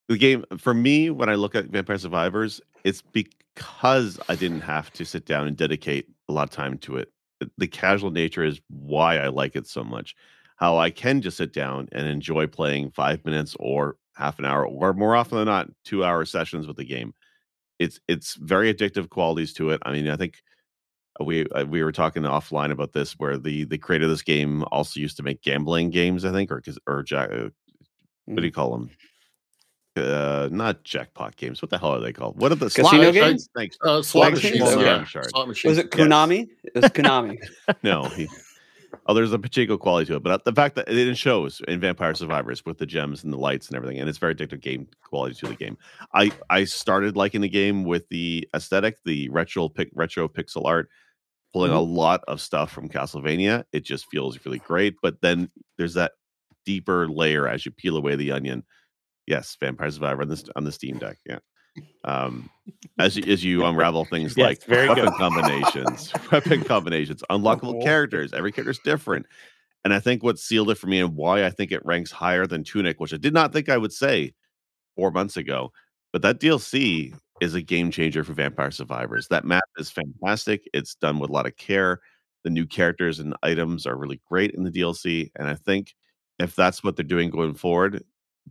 the 0.09 0.17
game 0.17 0.45
for 0.59 0.75
me, 0.75 1.11
when 1.11 1.29
I 1.29 1.35
look 1.35 1.55
at 1.55 1.67
Vampire 1.67 1.99
Survivors, 1.99 2.61
it's 2.85 3.03
because 3.03 4.19
I 4.29 4.37
didn't 4.37 4.61
have 4.61 4.93
to 4.93 5.05
sit 5.05 5.27
down 5.27 5.47
and 5.47 5.57
dedicate 5.57 6.09
a 6.29 6.33
lot 6.33 6.45
of 6.45 6.51
time 6.51 6.79
to 6.79 6.97
it. 6.97 7.13
The 7.59 7.67
casual 7.67 8.11
nature 8.11 8.45
is 8.45 8.61
why 8.69 9.19
I 9.19 9.29
like 9.29 9.57
it 9.57 9.67
so 9.67 9.85
much. 9.85 10.15
How 10.57 10.79
I 10.79 10.91
can 10.91 11.21
just 11.21 11.37
sit 11.37 11.53
down 11.53 11.89
and 11.93 12.07
enjoy 12.07 12.47
playing 12.47 12.93
five 12.93 13.25
minutes 13.25 13.57
or 13.61 13.97
half 14.15 14.39
an 14.39 14.47
hour, 14.47 14.67
or 14.67 14.95
more 14.95 15.15
often 15.15 15.39
than 15.39 15.47
not, 15.47 15.69
two 15.85 16.03
hour 16.03 16.25
sessions 16.25 16.67
with 16.67 16.77
the 16.77 16.85
game. 16.85 17.13
It's 17.79 18.01
it's 18.09 18.35
very 18.35 18.73
addictive 18.73 19.09
qualities 19.11 19.53
to 19.55 19.71
it. 19.71 19.81
I 19.85 19.93
mean, 19.93 20.09
I 20.09 20.17
think 20.17 20.43
we 21.25 21.47
uh, 21.49 21.65
we 21.65 21.83
were 21.83 21.93
talking 21.93 22.23
offline 22.25 22.71
about 22.71 22.93
this 22.93 23.13
where 23.19 23.39
the 23.39 23.65
the 23.65 23.79
creator 23.79 24.05
of 24.05 24.11
this 24.11 24.23
game 24.23 24.65
also 24.73 25.01
used 25.01 25.17
to 25.17 25.23
make 25.23 25.41
gambling 25.41 25.89
games 25.89 26.27
i 26.27 26.31
think 26.31 26.51
or 26.53 26.61
'cause- 26.61 26.79
or 26.87 27.05
ja- 27.11 27.21
uh, 27.23 27.49
what 28.27 28.37
do 28.41 28.45
you 28.45 28.53
call 28.53 28.71
them 28.73 28.91
uh 29.97 30.47
not 30.53 30.85
jackpot 30.85 31.35
games 31.37 31.63
what 31.63 31.71
the 31.71 31.79
hell 31.79 31.95
are 31.95 32.01
they 32.01 32.13
called 32.13 32.39
what 32.39 32.53
are 32.53 32.57
the 32.57 32.67
Casino 32.67 32.89
slot 33.11 33.15
games? 33.15 33.49
thanks 33.57 33.79
Uh, 33.83 34.03
slot 34.03 34.25
Like 34.27 34.35
machines. 34.35 34.61
Pachinko, 34.61 34.83
Yeah. 34.83 34.97
I'm 34.97 35.05
sure. 35.07 35.23
Slot 35.23 35.49
machines. 35.49 35.71
Was 35.71 35.79
it 35.79 35.95
Yes. 35.97 36.07
Konami? 36.07 36.49
It 36.65 36.75
was 36.75 36.85
Konami. 36.91 37.39
no 37.83 38.03
he, 38.11 38.29
oh 39.07 39.15
there's 39.15 39.33
a 39.33 39.39
pachinko 39.39 39.79
quality 39.79 40.07
to 40.07 40.17
it 40.17 40.23
but 40.23 40.45
the 40.45 40.53
fact 40.53 40.75
that 40.75 40.89
it 40.89 41.17
shows 41.17 41.61
in 41.69 41.81
vampire 41.81 42.15
survivors 42.15 42.65
with 42.65 42.79
the 42.79 42.87
gems 42.87 43.25
and 43.25 43.33
the 43.33 43.39
lights 43.39 43.69
and 43.69 43.77
everything 43.77 43.99
and 43.99 44.09
it's 44.09 44.19
very 44.19 44.35
addictive 44.35 44.61
game 44.61 44.87
quality 45.05 45.35
to 45.35 45.47
the 45.47 45.55
game. 45.55 45.77
I 46.15 46.31
i 46.51 46.65
started 46.65 47.17
liking 47.17 47.41
the 47.41 47.49
game 47.49 47.85
with 47.85 48.09
the 48.09 48.49
aesthetic 48.55 48.99
the 49.05 49.29
retro 49.31 49.69
pic 49.69 49.91
retro 49.95 50.29
pixel 50.29 50.65
art 50.65 50.89
pulling 51.53 51.73
a 51.73 51.75
mm-hmm. 51.75 51.95
lot 51.95 52.25
of 52.29 52.41
stuff 52.41 52.71
from 52.71 52.89
castlevania. 52.89 53.65
It 53.73 53.85
just 53.85 54.07
feels 54.11 54.39
really 54.45 54.59
great 54.59 54.97
but 55.03 55.21
then 55.23 55.51
there's 55.79 55.95
that 55.95 56.13
deeper 56.65 57.09
layer 57.09 57.49
as 57.49 57.65
you 57.65 57.73
peel 57.73 57.97
away 57.97 58.17
the 58.17 58.33
onion. 58.33 58.65
Yes 59.27 59.57
vampire 59.61 59.91
survivor 59.91 60.23
on 60.23 60.29
this 60.29 60.45
on 60.57 60.65
the 60.65 60.73
steam 60.73 60.99
deck 60.99 61.19
yeah 61.27 61.39
um 62.05 62.49
as 62.99 63.17
you, 63.17 63.25
as 63.33 63.45
you 63.45 63.65
unravel 63.65 64.05
things 64.05 64.37
Yes, 64.37 64.47
like 64.49 64.65
very 64.65 64.89
weapon 64.89 65.05
good. 65.07 65.15
combinations 65.19 66.13
weapon 66.33 66.63
combinations 66.63 67.23
unlockable 67.31 67.73
Cool. 67.73 67.83
characters 67.83 68.33
every 68.33 68.53
character's 68.53 68.79
different 68.81 69.27
and 69.85 69.93
i 69.95 70.01
think 70.01 70.23
what 70.23 70.39
sealed 70.39 70.71
it 70.71 70.77
for 70.79 70.87
me 70.87 71.01
and 71.01 71.15
why 71.17 71.45
i 71.45 71.51
think 71.51 71.73
it 71.73 71.85
ranks 71.85 72.11
higher 72.11 72.47
than 72.47 72.65
tunic 72.65 73.01
which 73.01 73.13
i 73.15 73.17
did 73.17 73.35
not 73.35 73.53
think 73.53 73.69
i 73.69 73.77
would 73.77 73.93
say 73.93 74.33
four 74.97 75.11
months 75.11 75.37
ago 75.37 75.71
but 76.13 76.23
that 76.23 76.41
dlc 76.41 77.15
is 77.41 77.55
a 77.55 77.63
game 77.63 77.91
changer 77.91 78.25
for 78.25 78.33
vampire 78.33 78.71
survivors 78.71 79.29
that 79.29 79.45
map 79.45 79.65
is 79.79 79.91
fantastic 79.91 80.69
it's 80.73 80.95
done 80.97 81.19
with 81.19 81.31
a 81.31 81.33
lot 81.33 81.47
of 81.47 81.57
care 81.57 82.01
the 82.45 82.51
new 82.51 82.67
characters 82.67 83.19
and 83.19 83.35
items 83.43 83.87
are 83.87 83.97
really 83.97 84.21
great 84.31 84.53
in 84.53 84.63
the 84.65 84.71
dlc 84.71 85.31
and 85.37 85.49
i 85.49 85.55
think 85.55 85.95
if 86.39 86.55
that's 86.55 86.85
what 86.85 86.97
they're 86.97 87.05
doing 87.05 87.31
going 87.31 87.55
forward 87.55 88.03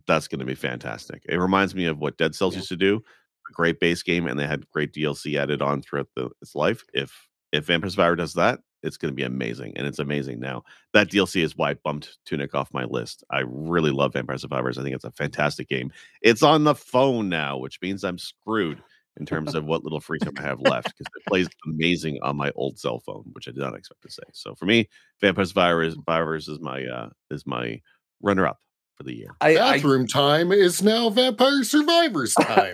that's 0.06 0.28
going 0.28 0.40
to 0.40 0.44
be 0.46 0.54
fantastic. 0.54 1.22
It 1.28 1.38
reminds 1.38 1.74
me 1.74 1.86
of 1.86 1.98
what 1.98 2.16
dead 2.18 2.34
cells 2.34 2.54
Yeah. 2.54 2.58
used 2.58 2.68
to 2.70 2.76
do 2.76 3.02
a 3.48 3.52
great 3.52 3.78
base 3.80 4.02
game 4.02 4.26
and 4.26 4.38
they 4.38 4.46
had 4.46 4.68
great 4.70 4.92
dlc 4.92 5.38
added 5.38 5.62
on 5.62 5.80
throughout 5.82 6.08
the, 6.16 6.30
its 6.42 6.54
life. 6.54 6.84
If 6.92 7.28
if 7.52 7.64
vampire 7.66 7.90
survivor 7.90 8.16
does 8.16 8.34
that 8.34 8.60
it's 8.82 8.96
going 8.98 9.10
to 9.10 9.16
be 9.16 9.22
amazing 9.24 9.72
and 9.76 9.86
it's 9.86 9.98
amazing 9.98 10.38
now. 10.40 10.62
That 10.92 11.08
dlc 11.10 11.40
is 11.40 11.56
why 11.56 11.70
i 11.70 11.74
bumped 11.74 12.18
tunic 12.26 12.54
off 12.54 12.72
my 12.74 12.84
list. 12.84 13.24
I 13.30 13.42
really 13.46 13.90
love 13.90 14.12
vampire 14.14 14.38
survivors. 14.38 14.78
I 14.78 14.82
think 14.82 14.94
it's 14.94 15.04
a 15.04 15.12
fantastic 15.12 15.68
game. 15.68 15.92
It's 16.22 16.42
on 16.42 16.64
the 16.64 16.74
phone 16.74 17.28
now 17.28 17.56
which 17.58 17.80
means 17.82 18.04
i'm 18.04 18.18
screwed 18.18 18.82
in 19.18 19.24
terms 19.26 19.54
of 19.54 19.64
what 19.64 19.82
little 19.82 20.00
free 20.00 20.18
time 20.20 20.34
i 20.38 20.42
have 20.42 20.60
left 20.60 20.92
because 20.96 21.10
it 21.16 21.24
plays 21.26 21.48
amazing 21.66 22.18
on 22.22 22.36
my 22.36 22.50
old 22.56 22.78
cell 22.78 22.98
phone 23.00 23.24
which 23.32 23.48
i 23.48 23.50
did 23.50 23.60
not 23.60 23.74
expect 23.76 24.02
to 24.02 24.10
say. 24.10 24.22
So 24.32 24.54
for 24.54 24.66
me 24.66 24.88
vampire 25.20 25.44
survivors, 25.46 25.94
survivors 25.94 26.48
is 26.48 26.60
my 26.60 26.84
uh 26.84 27.08
is 27.30 27.46
my 27.46 27.80
runner 28.20 28.46
up 28.46 28.58
for 28.96 29.02
the 29.02 29.14
year 29.14 29.36
I, 29.40 29.50
I, 29.50 29.54
Bathroom 29.54 30.06
time 30.06 30.52
is 30.52 30.82
now 30.82 31.10
Vampire 31.10 31.64
Survivors 31.64 32.34
time. 32.40 32.72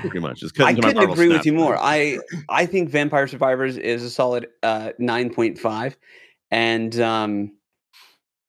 pretty 0.00 0.20
much 0.20 0.42
it's 0.42 0.52
I 0.58 0.72
cutting 0.72 0.76
to 0.76 0.82
couldn't 0.82 0.96
Marvel 0.96 1.12
agree 1.12 1.28
with 1.28 1.46
you 1.46 1.52
more. 1.52 1.76
I 1.78 2.18
I 2.48 2.66
think 2.66 2.90
Vampire 2.90 3.28
Survivors 3.28 3.76
is 3.76 4.02
a 4.02 4.10
solid 4.10 4.48
uh, 4.62 4.92
nine 4.98 5.32
point 5.32 5.58
five, 5.58 5.96
and 6.50 6.98
um, 7.00 7.52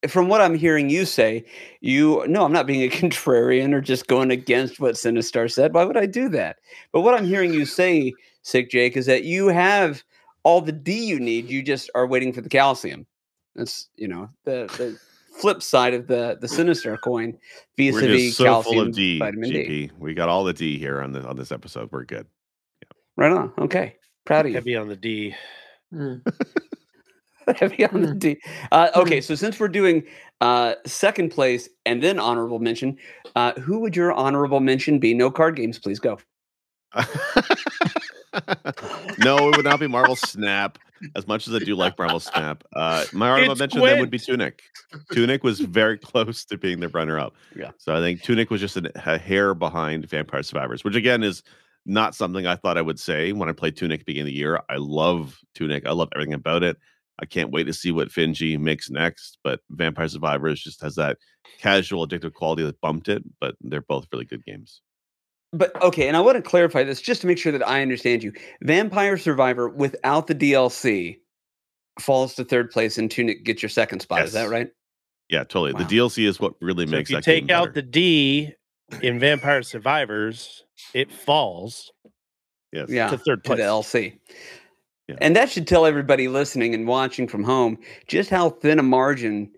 from 0.07 0.29
what 0.29 0.41
I'm 0.41 0.55
hearing 0.55 0.89
you 0.89 1.05
say, 1.05 1.45
you 1.81 2.25
no, 2.27 2.45
I'm 2.45 2.53
not 2.53 2.67
being 2.67 2.83
a 2.83 2.95
contrarian 2.95 3.73
or 3.73 3.81
just 3.81 4.07
going 4.07 4.31
against 4.31 4.79
what 4.79 4.95
Sinistar 4.95 5.51
said. 5.51 5.73
Why 5.73 5.83
would 5.83 5.97
I 5.97 6.05
do 6.05 6.29
that? 6.29 6.57
But 6.91 7.01
what 7.01 7.13
I'm 7.13 7.25
hearing 7.25 7.53
you 7.53 7.65
say, 7.65 8.13
Sick 8.41 8.69
Jake, 8.69 8.95
is 8.95 9.05
that 9.07 9.23
you 9.23 9.47
have 9.47 10.03
all 10.43 10.61
the 10.61 10.71
D 10.71 10.93
you 10.93 11.19
need. 11.19 11.49
You 11.49 11.61
just 11.61 11.89
are 11.95 12.07
waiting 12.07 12.31
for 12.31 12.41
the 12.41 12.49
calcium. 12.49 13.05
That's 13.55 13.89
you 13.97 14.07
know 14.07 14.29
the 14.45 14.67
the 14.77 14.97
flip 15.39 15.61
side 15.63 15.93
of 15.93 16.07
the 16.07 16.37
the 16.41 16.47
Sinistar 16.47 16.99
coin 17.01 17.37
we're 17.77 17.91
vis-a-vis 17.91 18.21
just 18.23 18.37
so 18.37 18.43
calcium 18.43 18.73
full 18.75 18.87
of 18.87 18.93
d 18.95 19.19
vitamin 19.19 19.49
D. 19.49 19.91
we 19.97 20.13
got 20.13 20.27
all 20.29 20.43
the 20.43 20.53
d 20.53 20.77
here 20.77 21.01
on 21.01 21.11
the 21.13 21.25
on 21.27 21.35
this 21.37 21.51
episode 21.51 21.89
we're 21.91 22.03
good 22.05 22.27
Right 23.17 23.31
on. 23.33 23.51
Okay, 23.59 23.95
proud 24.25 24.45
of 24.45 24.51
you. 24.51 24.55
Heavy 24.55 24.75
on 24.77 24.87
the 24.87 24.95
D. 24.95 25.35
heavy 27.57 27.83
on 27.83 27.89
Hmm. 27.91 28.01
the 28.05 28.13
D. 28.15 28.37
Uh, 28.71 28.89
okay, 28.95 29.19
so 29.19 29.35
since 29.35 29.59
we're 29.59 29.67
doing 29.67 30.03
uh, 30.39 30.75
second 30.85 31.29
place 31.31 31.67
and 31.85 32.01
then 32.01 32.17
honorable 32.17 32.59
mention, 32.59 32.97
uh, 33.35 33.51
who 33.59 33.79
would 33.81 33.93
your 33.93 34.13
honorable 34.13 34.61
mention 34.61 34.99
be? 34.99 35.13
No 35.13 35.29
card 35.31 35.57
games, 35.57 35.77
please 35.79 35.99
go. 35.99 36.17
no, 39.19 39.49
it 39.49 39.57
would 39.57 39.65
not 39.65 39.81
be 39.81 39.87
Marvel 39.87 40.15
Snap. 40.15 40.77
As 41.15 41.27
much 41.27 41.47
as 41.47 41.55
I 41.55 41.59
do 41.59 41.75
like 41.75 41.97
Marvel 41.97 42.19
Snap, 42.19 42.63
uh, 42.75 43.05
my 43.13 43.29
honorable 43.31 43.53
It's 43.53 43.59
mention 43.59 43.81
then 43.81 43.99
would 43.99 44.09
be 44.09 44.19
Tunic. 44.19 44.61
Tunic 45.11 45.43
was 45.43 45.59
very 45.59 45.97
close 45.97 46.45
to 46.45 46.57
being 46.57 46.79
the 46.79 46.89
runner 46.89 47.19
up. 47.19 47.35
Yeah. 47.55 47.71
So 47.77 47.93
I 47.95 47.99
think 47.99 48.21
Tunic 48.21 48.49
was 48.51 48.61
just 48.61 48.77
an, 48.77 48.87
a 48.95 49.17
hair 49.17 49.53
behind 49.53 50.07
Vampire 50.09 50.43
Survivors, 50.43 50.83
which 50.83 50.95
again 50.95 51.23
is 51.23 51.43
not 51.85 52.15
something 52.15 52.45
I 52.45 52.55
thought 52.55 52.77
I 52.77 52.81
would 52.81 52.99
say 52.99 53.33
when 53.33 53.49
I 53.49 53.53
played 53.53 53.75
Tunic 53.75 54.05
beginning 54.05 54.23
of 54.23 54.27
the 54.27 54.33
year. 54.33 54.61
I 54.69 54.75
love 54.77 55.39
Tunic. 55.55 55.85
I 55.85 55.91
love 55.91 56.09
everything 56.15 56.35
about 56.35 56.63
it. 56.63 56.77
I 57.21 57.25
can't 57.25 57.51
wait 57.51 57.65
to 57.65 57.73
see 57.73 57.91
what 57.91 58.09
Finji 58.09 58.57
makes 58.57 58.89
next. 58.89 59.39
But 59.43 59.61
Vampire 59.69 60.07
Survivors 60.07 60.61
just 60.61 60.81
has 60.81 60.95
that 60.95 61.17
casual 61.59 62.07
addictive 62.07 62.33
quality 62.33 62.63
that 62.63 62.79
bumped 62.79 63.09
it. 63.09 63.23
But 63.41 63.55
they're 63.61 63.81
both 63.81 64.07
really 64.11 64.25
good 64.25 64.45
games. 64.45 64.81
But 65.51 65.81
okay, 65.81 66.07
and 66.07 66.15
I 66.15 66.21
want 66.21 66.35
to 66.37 66.41
clarify 66.47 66.83
this 66.83 67.01
just 67.01 67.21
to 67.21 67.27
make 67.27 67.37
sure 67.37 67.51
that 67.51 67.67
I 67.67 67.81
understand 67.81 68.23
you. 68.23 68.31
Vampire 68.61 69.17
Survivor 69.17 69.67
without 69.69 70.27
the 70.27 70.35
DLC 70.35 71.17
falls 71.99 72.35
to 72.35 72.43
third 72.45 72.69
place, 72.69 72.97
and 72.97 73.09
Tunic 73.09 73.43
gets 73.43 73.63
your 73.63 73.69
second 73.69 74.01
spot. 74.01 74.23
Is 74.23 74.33
that 74.33 74.49
right? 74.49 74.69
Yeah, 75.29 75.39
totally. 75.39 75.73
Wow. 75.73 75.79
The 75.79 75.97
DLC 75.97 76.27
is 76.27 76.39
what 76.39 76.53
really 76.61 76.85
So 76.85 76.91
makes 76.91 77.09
if 77.09 77.11
you 77.11 77.17
that 77.17 77.25
game 77.25 77.47
take 77.47 77.51
out 77.51 77.65
better. 77.69 77.73
the 77.73 77.81
D 77.83 78.53
in 79.01 79.19
Vampire 79.19 79.63
Survivors, 79.63 80.63
it 80.93 81.11
falls 81.11 81.91
yes. 82.71 82.89
Yeah. 82.89 83.09
to 83.09 83.17
third 83.17 83.43
to 83.45 83.49
the 83.49 83.55
place. 83.55 83.65
LC. 83.65 84.19
Yeah. 85.07 85.15
And 85.21 85.35
that 85.35 85.49
should 85.49 85.67
tell 85.67 85.85
everybody 85.85 86.27
listening 86.27 86.75
and 86.75 86.87
watching 86.87 87.27
from 87.27 87.43
home 87.43 87.79
just 88.07 88.29
how 88.29 88.51
thin 88.51 88.77
a 88.77 88.83
margin 88.83 89.51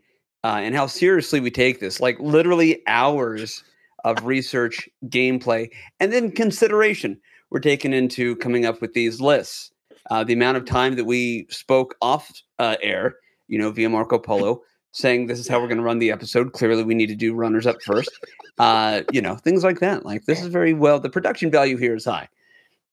uh, 0.44 0.60
and 0.62 0.74
how 0.76 0.88
seriously 0.88 1.40
we 1.42 1.52
take 1.52 1.80
this. 1.82 2.00
Like 2.00 2.18
literally 2.20 2.82
hours 2.88 3.64
of 4.04 4.26
research, 4.26 4.90
gameplay, 5.08 5.70
and 6.00 6.12
then 6.12 6.32
consideration 6.32 7.20
were 7.50 7.60
taken 7.60 7.94
into 7.94 8.36
coming 8.38 8.66
up 8.66 8.82
with 8.82 8.94
these 8.94 9.22
lists. 9.22 9.72
Uh, 10.10 10.24
the 10.24 10.34
amount 10.34 10.58
of 10.58 10.66
time 10.66 10.96
that 10.96 11.06
we 11.06 11.46
spoke 11.50 11.96
off 12.02 12.32
uh, 12.60 12.76
air, 12.82 13.16
you 13.48 13.60
know, 13.60 13.72
via 13.72 13.90
Marco 13.90 14.18
Polo, 14.18 14.62
saying 14.94 15.28
this 15.28 15.40
is 15.40 15.48
how 15.48 15.60
we're 15.60 15.68
going 15.68 15.78
to 15.78 15.84
run 15.84 16.00
the 16.00 16.12
episode. 16.12 16.54
Clearly, 16.54 16.84
we 16.84 16.96
need 16.96 17.08
to 17.08 17.16
do 17.16 17.34
runners 17.34 17.68
up 17.68 17.82
first. 17.82 18.12
Uh, 18.58 19.02
you 19.12 19.22
know, 19.22 19.36
things 19.36 19.64
like 19.64 19.80
that. 19.80 20.06
Like 20.06 20.26
this 20.26 20.42
is 20.42 20.48
very 20.48 20.74
well. 20.74 21.00
The 21.00 21.10
production 21.10 21.52
value 21.52 21.78
here 21.78 21.96
is 21.96 22.06
high, 22.06 22.28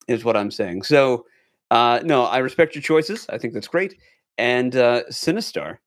is 0.07 0.25
what 0.25 0.37
I'm 0.37 0.51
saying. 0.51 0.83
So, 0.83 1.25
uh, 1.71 2.01
no, 2.05 2.25
I 2.25 2.39
respect 2.39 2.75
your 2.75 2.83
choices. 2.83 3.27
I 3.31 3.39
think 3.39 3.55
that's 3.55 3.69
great. 3.69 3.97
And 4.37 4.77
uh, 4.77 5.05
Sinistar, 5.11 5.79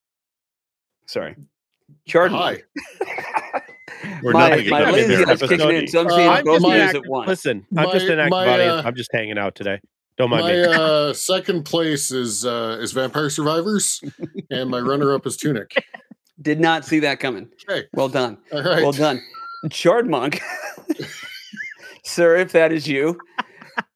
sorry, 1.06 1.36
Chardon. 2.06 2.38
Hi. 2.38 2.64
We're 4.24 4.32
my 4.34 4.50
nothing 4.50 4.70
my 4.70 4.80
against 4.90 5.10
lazy 5.10 5.26
their 5.26 5.38
kicking 5.38 5.70
in, 5.72 5.88
so 5.88 6.02
I'm 6.02 6.08
Uh, 6.08 6.16
seeing 6.16 6.30
I'm 6.30 6.44
both 6.44 6.56
just, 6.62 6.64
my- 6.68 6.80
at 6.80 7.08
once. 7.08 7.28
listen, 7.28 7.66
I'm 7.78 7.92
just 7.92 8.08
an 8.08 8.20
active 8.20 8.32
my, 8.32 8.48
audience. 8.48 8.86
uh, 8.86 8.88
I'm 8.88 8.96
just 8.96 9.10
hanging 9.14 9.38
out 9.38 9.56
today. 9.56 9.80
Don't 10.18 10.30
mind 10.30 10.44
My 10.44 10.52
me. 10.54 10.64
uh, 10.70 11.14
second 11.14 11.64
place 11.64 12.12
is 12.12 12.46
uh, 12.46 12.78
is 12.82 12.92
Vampire 12.92 13.30
Survivors, 13.30 14.02
and 14.50 14.70
my 14.70 14.80
runner 14.80 15.14
up 15.14 15.26
is 15.26 15.38
Tunic. 15.38 15.74
Did 16.42 16.60
not 16.60 16.86
see 16.86 17.00
that 17.00 17.20
coming. 17.20 17.50
Okay, 17.70 17.88
Well 17.94 18.10
done. 18.10 18.38
all 18.52 18.64
right. 18.64 18.82
Well 18.82 18.92
done. 18.92 19.22
Chardmonk, 19.68 20.40
sir, 22.04 22.36
if 22.38 22.52
that 22.54 22.72
is 22.72 22.88
you, 22.88 23.20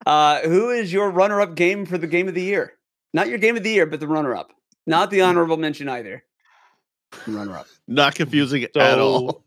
uh, 0.05 0.41
who 0.41 0.69
is 0.69 0.93
your 0.93 1.09
runner 1.09 1.41
up 1.41 1.55
game 1.55 1.85
for 1.85 1.97
the 1.97 2.07
game 2.07 2.27
of 2.27 2.35
the 2.35 2.43
year? 2.43 2.73
Not 3.13 3.29
your 3.29 3.37
game 3.39 3.57
of 3.57 3.63
the 3.63 3.71
year, 3.71 3.85
but 3.85 3.99
the 3.99 4.07
runner 4.07 4.35
up. 4.35 4.51
Not 4.85 5.09
the 5.09 5.21
honorable 5.21 5.57
mention 5.57 5.89
either. 5.89 6.23
Runner 7.27 7.57
up. 7.57 7.67
Not 7.87 8.13
confusing 8.15 8.63
at 8.63 8.99
all. 8.99 9.43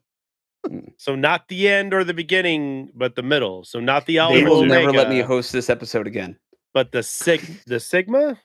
So, 0.66 0.83
so 0.97 1.14
not 1.14 1.49
the 1.49 1.68
end 1.68 1.94
or 1.94 2.05
the 2.05 2.14
beginning, 2.14 2.90
but 2.94 3.14
the 3.14 3.23
middle. 3.23 3.64
So 3.64 3.81
not 3.81 4.07
the 4.07 4.18
alpha, 4.18 4.37
They 4.37 4.44
will 4.44 4.59
omega, 4.61 4.87
never 4.87 4.92
let 4.92 5.09
me 5.09 5.21
host 5.21 5.53
this 5.53 5.71
episode 5.71 6.07
again. 6.07 6.37
but 6.75 6.92
the 6.92 7.03
sig, 7.03 7.40
the 7.66 7.81
sigma. 7.81 8.38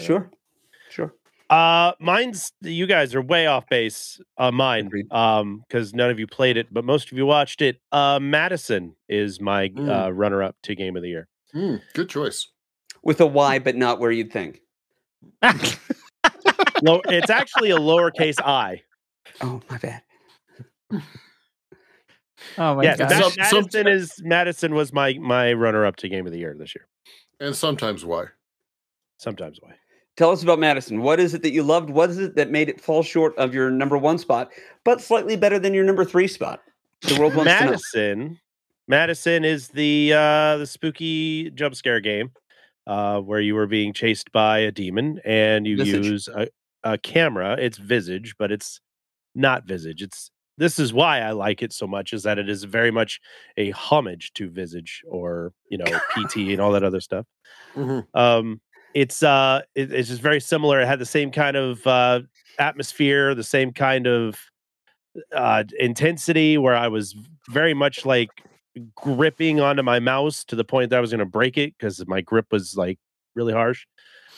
Sure. 0.00 0.28
Sure. 0.90 1.14
Uh, 1.50 1.92
mine's 2.00 2.52
you 2.62 2.86
guys 2.86 3.14
are 3.14 3.22
way 3.22 3.46
off 3.46 3.68
base 3.68 4.20
on 4.38 4.54
mine. 4.54 4.86
Agreed. 4.86 5.12
Um, 5.12 5.62
because 5.68 5.94
none 5.94 6.10
of 6.10 6.18
you 6.18 6.26
played 6.26 6.56
it, 6.56 6.72
but 6.72 6.84
most 6.84 7.12
of 7.12 7.18
you 7.18 7.26
watched 7.26 7.62
it. 7.62 7.80
Uh, 7.92 8.18
Madison 8.20 8.96
is 9.08 9.40
my 9.40 9.68
Mm. 9.68 10.06
uh 10.06 10.12
runner 10.12 10.42
up 10.42 10.56
to 10.64 10.74
game 10.74 10.96
of 10.96 11.02
the 11.02 11.08
year. 11.10 11.28
Hmm, 11.52 11.76
good 11.92 12.08
choice. 12.08 12.48
With 13.04 13.20
a 13.20 13.26
Y, 13.26 13.58
but 13.60 13.76
not 13.76 14.00
where 14.00 14.10
you'd 14.10 14.32
think. 14.32 14.62
Low, 16.82 17.00
it's 17.04 17.30
actually 17.30 17.70
a 17.70 17.76
lowercase 17.78 18.40
i. 18.44 18.82
Oh, 19.40 19.60
my 19.70 19.78
bad. 19.78 20.02
Oh 22.58 22.74
my 22.76 22.82
yes, 22.82 22.98
god. 22.98 23.10
Mad- 23.10 23.22
Some- 23.22 23.32
some- 23.32 23.42
Madison 23.62 23.86
is 23.88 24.12
Madison 24.22 24.74
was 24.74 24.92
my 24.92 25.14
my 25.20 25.52
runner 25.52 25.86
up 25.86 25.96
to 25.96 26.08
game 26.08 26.26
of 26.26 26.32
the 26.32 26.38
year 26.38 26.54
this 26.58 26.74
year. 26.74 26.86
And 27.40 27.54
sometimes 27.54 28.04
why? 28.04 28.26
Sometimes 29.18 29.58
why. 29.60 29.74
Tell 30.16 30.30
us 30.30 30.42
about 30.44 30.60
Madison. 30.60 31.00
What 31.02 31.18
is 31.18 31.34
it 31.34 31.42
that 31.42 31.50
you 31.50 31.64
loved? 31.64 31.90
What 31.90 32.10
is 32.10 32.18
it 32.18 32.36
that 32.36 32.50
made 32.50 32.68
it 32.68 32.80
fall 32.80 33.02
short 33.02 33.36
of 33.36 33.52
your 33.52 33.70
number 33.70 33.98
one 33.98 34.18
spot, 34.18 34.52
but 34.84 35.00
slightly 35.00 35.36
better 35.36 35.58
than 35.58 35.74
your 35.74 35.84
number 35.84 36.04
three 36.04 36.28
spot? 36.28 36.62
The 37.02 37.18
world 37.18 37.34
wants 37.34 37.52
to 37.52 37.64
know. 37.64 37.70
Madison, 37.72 38.40
Madison 38.86 39.44
is 39.44 39.68
the 39.68 40.12
uh 40.14 40.56
the 40.58 40.66
spooky 40.66 41.50
jump 41.50 41.74
scare 41.74 42.00
game 42.00 42.30
uh 42.86 43.18
where 43.20 43.40
you 43.40 43.54
were 43.56 43.66
being 43.66 43.92
chased 43.92 44.30
by 44.32 44.58
a 44.58 44.70
demon 44.70 45.20
and 45.24 45.66
you 45.66 45.76
Visage. 45.76 46.06
use 46.06 46.28
a, 46.28 46.48
a 46.84 46.96
camera. 46.98 47.56
It's 47.58 47.78
Visage, 47.78 48.36
but 48.38 48.52
it's 48.52 48.80
not 49.34 49.64
Visage. 49.66 50.00
It's 50.02 50.30
this 50.56 50.78
is 50.78 50.92
why 50.92 51.20
I 51.20 51.32
like 51.32 51.62
it 51.62 51.72
so 51.72 51.86
much 51.86 52.12
is 52.12 52.22
that 52.24 52.38
it 52.38 52.48
is 52.48 52.64
very 52.64 52.90
much 52.90 53.20
a 53.56 53.70
homage 53.72 54.32
to 54.34 54.48
Visage 54.50 55.02
or 55.08 55.52
you 55.68 55.78
know 55.78 55.84
PT 56.14 56.36
and 56.52 56.60
all 56.60 56.72
that 56.72 56.84
other 56.84 57.00
stuff. 57.00 57.26
Mhm. 57.74 58.06
Um, 58.14 58.60
it's 58.94 59.22
uh, 59.22 59.62
it- 59.74 59.92
it's 59.92 60.08
just 60.08 60.22
very 60.22 60.40
similar. 60.40 60.80
It 60.80 60.86
had 60.86 60.98
the 61.00 61.06
same 61.06 61.30
kind 61.30 61.56
of 61.56 61.84
uh, 61.86 62.20
atmosphere, 62.58 63.34
the 63.34 63.42
same 63.44 63.72
kind 63.72 64.06
of 64.06 64.36
uh, 65.32 65.64
intensity, 65.78 66.58
where 66.58 66.74
I 66.76 66.88
was 66.88 67.14
very 67.50 67.74
much 67.74 68.04
like 68.04 68.30
gripping 68.94 69.60
onto 69.60 69.82
my 69.82 70.00
mouse 70.00 70.44
to 70.46 70.56
the 70.56 70.64
point 70.64 70.90
that 70.90 70.96
I 70.96 71.00
was 71.00 71.10
going 71.10 71.20
to 71.20 71.24
break 71.26 71.56
it 71.56 71.74
because 71.78 72.04
my 72.06 72.20
grip 72.20 72.46
was 72.50 72.76
like 72.76 72.98
really 73.34 73.52
harsh. 73.52 73.86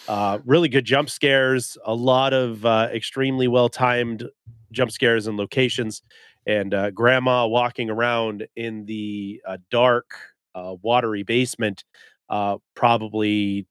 Uh, 0.09 0.39
really 0.45 0.69
good 0.69 0.85
jump 0.85 1.11
scares, 1.11 1.77
a 1.85 1.95
lot 1.95 2.33
of 2.33 2.65
uh, 2.65 2.89
extremely 2.93 3.49
well 3.49 3.69
timed 3.69 4.25
jump 4.73 4.91
scares 4.91 5.27
and 5.27 5.37
locations, 5.37 6.03
and 6.47 6.73
uh, 6.75 6.91
grandma 6.91 7.47
walking 7.47 7.91
around 7.91 8.47
in 8.57 8.85
the 8.87 9.41
uh, 9.47 9.57
dark, 9.71 10.11
uh, 10.55 10.75
watery 10.83 11.23
basement. 11.23 11.85
Uh, 12.29 12.57
probably 12.75 13.67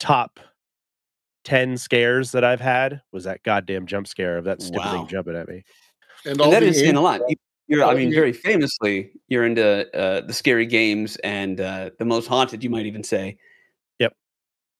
top 0.00 0.40
10 1.44 1.76
scares 1.76 2.32
that 2.32 2.42
I've 2.44 2.60
had 2.60 3.02
was 3.12 3.24
that 3.24 3.42
goddamn 3.42 3.86
jump 3.86 4.06
scare 4.06 4.38
of 4.38 4.44
that 4.44 4.62
stupid 4.62 4.82
Wow. 4.82 4.92
thing 4.92 5.06
jumping 5.08 5.36
at 5.36 5.48
me. 5.48 5.62
And 6.26 6.40
all 6.40 6.52
And 6.54 6.64
that 6.66 6.72
the 6.72 6.88
in 6.88 6.96
a 6.96 7.00
lot. 7.00 7.20
You- 7.28 7.36
You're, 7.66 7.84
I 7.84 7.94
mean, 7.94 8.12
very 8.12 8.32
famously, 8.34 9.10
you're 9.28 9.46
into 9.46 9.88
uh, 9.96 10.20
the 10.20 10.32
scary 10.34 10.66
games 10.66 11.16
and 11.24 11.60
uh, 11.60 11.90
the 11.98 12.04
most 12.04 12.26
haunted, 12.26 12.62
you 12.62 12.68
might 12.68 12.84
even 12.86 13.02
say. 13.02 13.38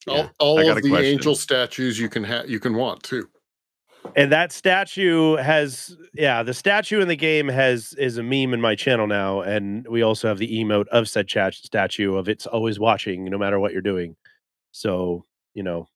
All, 0.08 0.16
Yeah. 0.16 0.28
all 0.38 0.58
I 0.58 0.64
got 0.64 0.76
of 0.78 0.82
the 0.82 0.90
question. 0.90 1.06
angel 1.12 1.34
statues 1.34 1.98
you 1.98 2.08
can 2.08 2.24
have 2.24 2.48
you 2.48 2.60
can 2.60 2.74
want 2.74 3.02
too. 3.02 3.28
And 4.16 4.30
that 4.32 4.52
statue 4.52 5.36
has 5.36 5.96
yeah, 6.12 6.42
the 6.42 6.52
statue 6.54 7.00
in 7.00 7.08
the 7.08 7.16
game 7.16 7.48
has 7.48 7.94
is 7.94 8.18
a 8.18 8.22
meme 8.22 8.52
in 8.52 8.60
my 8.60 8.74
channel 8.74 9.06
now 9.06 9.40
and 9.40 9.86
we 9.88 10.02
also 10.02 10.28
have 10.28 10.38
the 10.38 10.60
emote 10.62 10.88
of 10.88 11.08
said 11.08 11.26
chat 11.26 11.54
statue 11.54 12.14
of 12.16 12.28
it's 12.28 12.46
always 12.46 12.78
watching 12.78 13.24
no 13.24 13.38
matter 13.38 13.58
what 13.58 13.72
you're 13.72 13.80
doing. 13.82 14.16
So, 14.72 15.24
you 15.54 15.62
know, 15.62 15.88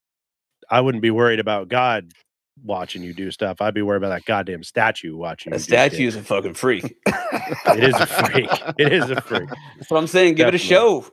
I 0.71 0.81
wouldn't 0.81 1.03
be 1.03 1.11
worried 1.11 1.40
about 1.40 1.68
God 1.68 2.12
watching 2.64 3.03
you 3.03 3.12
do 3.14 3.31
stuff. 3.31 3.61
I'd 3.61 3.75
be 3.75 3.83
worried 3.83 3.99
about 3.99 4.09
that 4.11 4.25
goddamn 4.25 4.62
statue 4.64 5.16
watching 5.16 5.53
A 5.55 5.59
statue 5.59 6.07
is 6.07 6.16
a 6.16 6.23
fucking 6.23 6.55
freak. 6.55 6.97
It 7.07 7.85
is 7.85 7.94
a 7.94 8.07
freak. 8.07 8.51
It 8.79 8.92
is 8.92 9.11
a 9.11 9.21
freak. 9.21 9.49
That's 9.77 9.90
what 9.90 9.99
I'm 9.99 10.07
saying. 10.07 10.35
Give 10.35 10.49
it 10.49 10.55
a 10.55 10.59
show. 10.59 11.07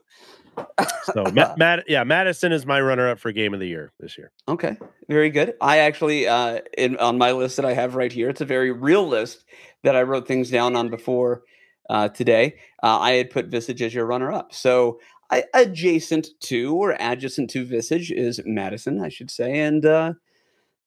So, 1.04 1.24
Ma- 1.32 1.54
Mad- 1.56 1.84
yeah, 1.86 2.04
Madison 2.04 2.52
is 2.52 2.66
my 2.66 2.80
runner 2.80 3.08
up 3.08 3.18
for 3.18 3.32
game 3.32 3.54
of 3.54 3.60
the 3.60 3.66
year 3.66 3.92
this 4.00 4.16
year. 4.18 4.32
Okay, 4.48 4.76
very 5.08 5.30
good. 5.30 5.54
I 5.60 5.78
actually, 5.78 6.26
uh, 6.26 6.60
in 6.76 6.96
on 6.98 7.18
my 7.18 7.32
list 7.32 7.56
that 7.56 7.64
I 7.64 7.74
have 7.74 7.94
right 7.94 8.12
here, 8.12 8.28
it's 8.28 8.40
a 8.40 8.44
very 8.46 8.70
real 8.72 9.06
list 9.06 9.44
that 9.84 9.94
I 9.96 10.02
wrote 10.02 10.26
things 10.26 10.50
down 10.50 10.74
on 10.76 10.88
before 10.90 11.42
uh, 11.90 12.08
today. 12.08 12.56
Uh, 12.82 12.98
I 12.98 13.12
had 13.12 13.30
put 13.30 13.46
Visage 13.46 13.82
as 13.82 13.94
your 13.94 14.06
runner-up, 14.06 14.52
so 14.54 14.98
I, 15.30 15.44
adjacent 15.54 16.28
to 16.40 16.74
or 16.76 16.96
adjacent 16.98 17.50
to 17.50 17.64
Visage 17.64 18.10
is 18.10 18.40
Madison, 18.44 19.00
I 19.02 19.08
should 19.08 19.30
say, 19.30 19.60
and 19.60 19.84
uh, 19.84 20.12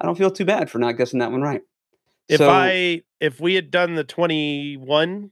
I 0.01 0.05
don't 0.05 0.17
feel 0.17 0.31
too 0.31 0.45
bad 0.45 0.69
for 0.69 0.79
not 0.79 0.93
guessing 0.93 1.19
that 1.19 1.31
one 1.31 1.41
right. 1.41 1.61
If 2.27 2.37
So- 2.39 2.49
I 2.49 3.01
if 3.19 3.39
we 3.41 3.55
had 3.55 3.69
done 3.71 3.95
the 3.95 4.03
21 4.03 5.31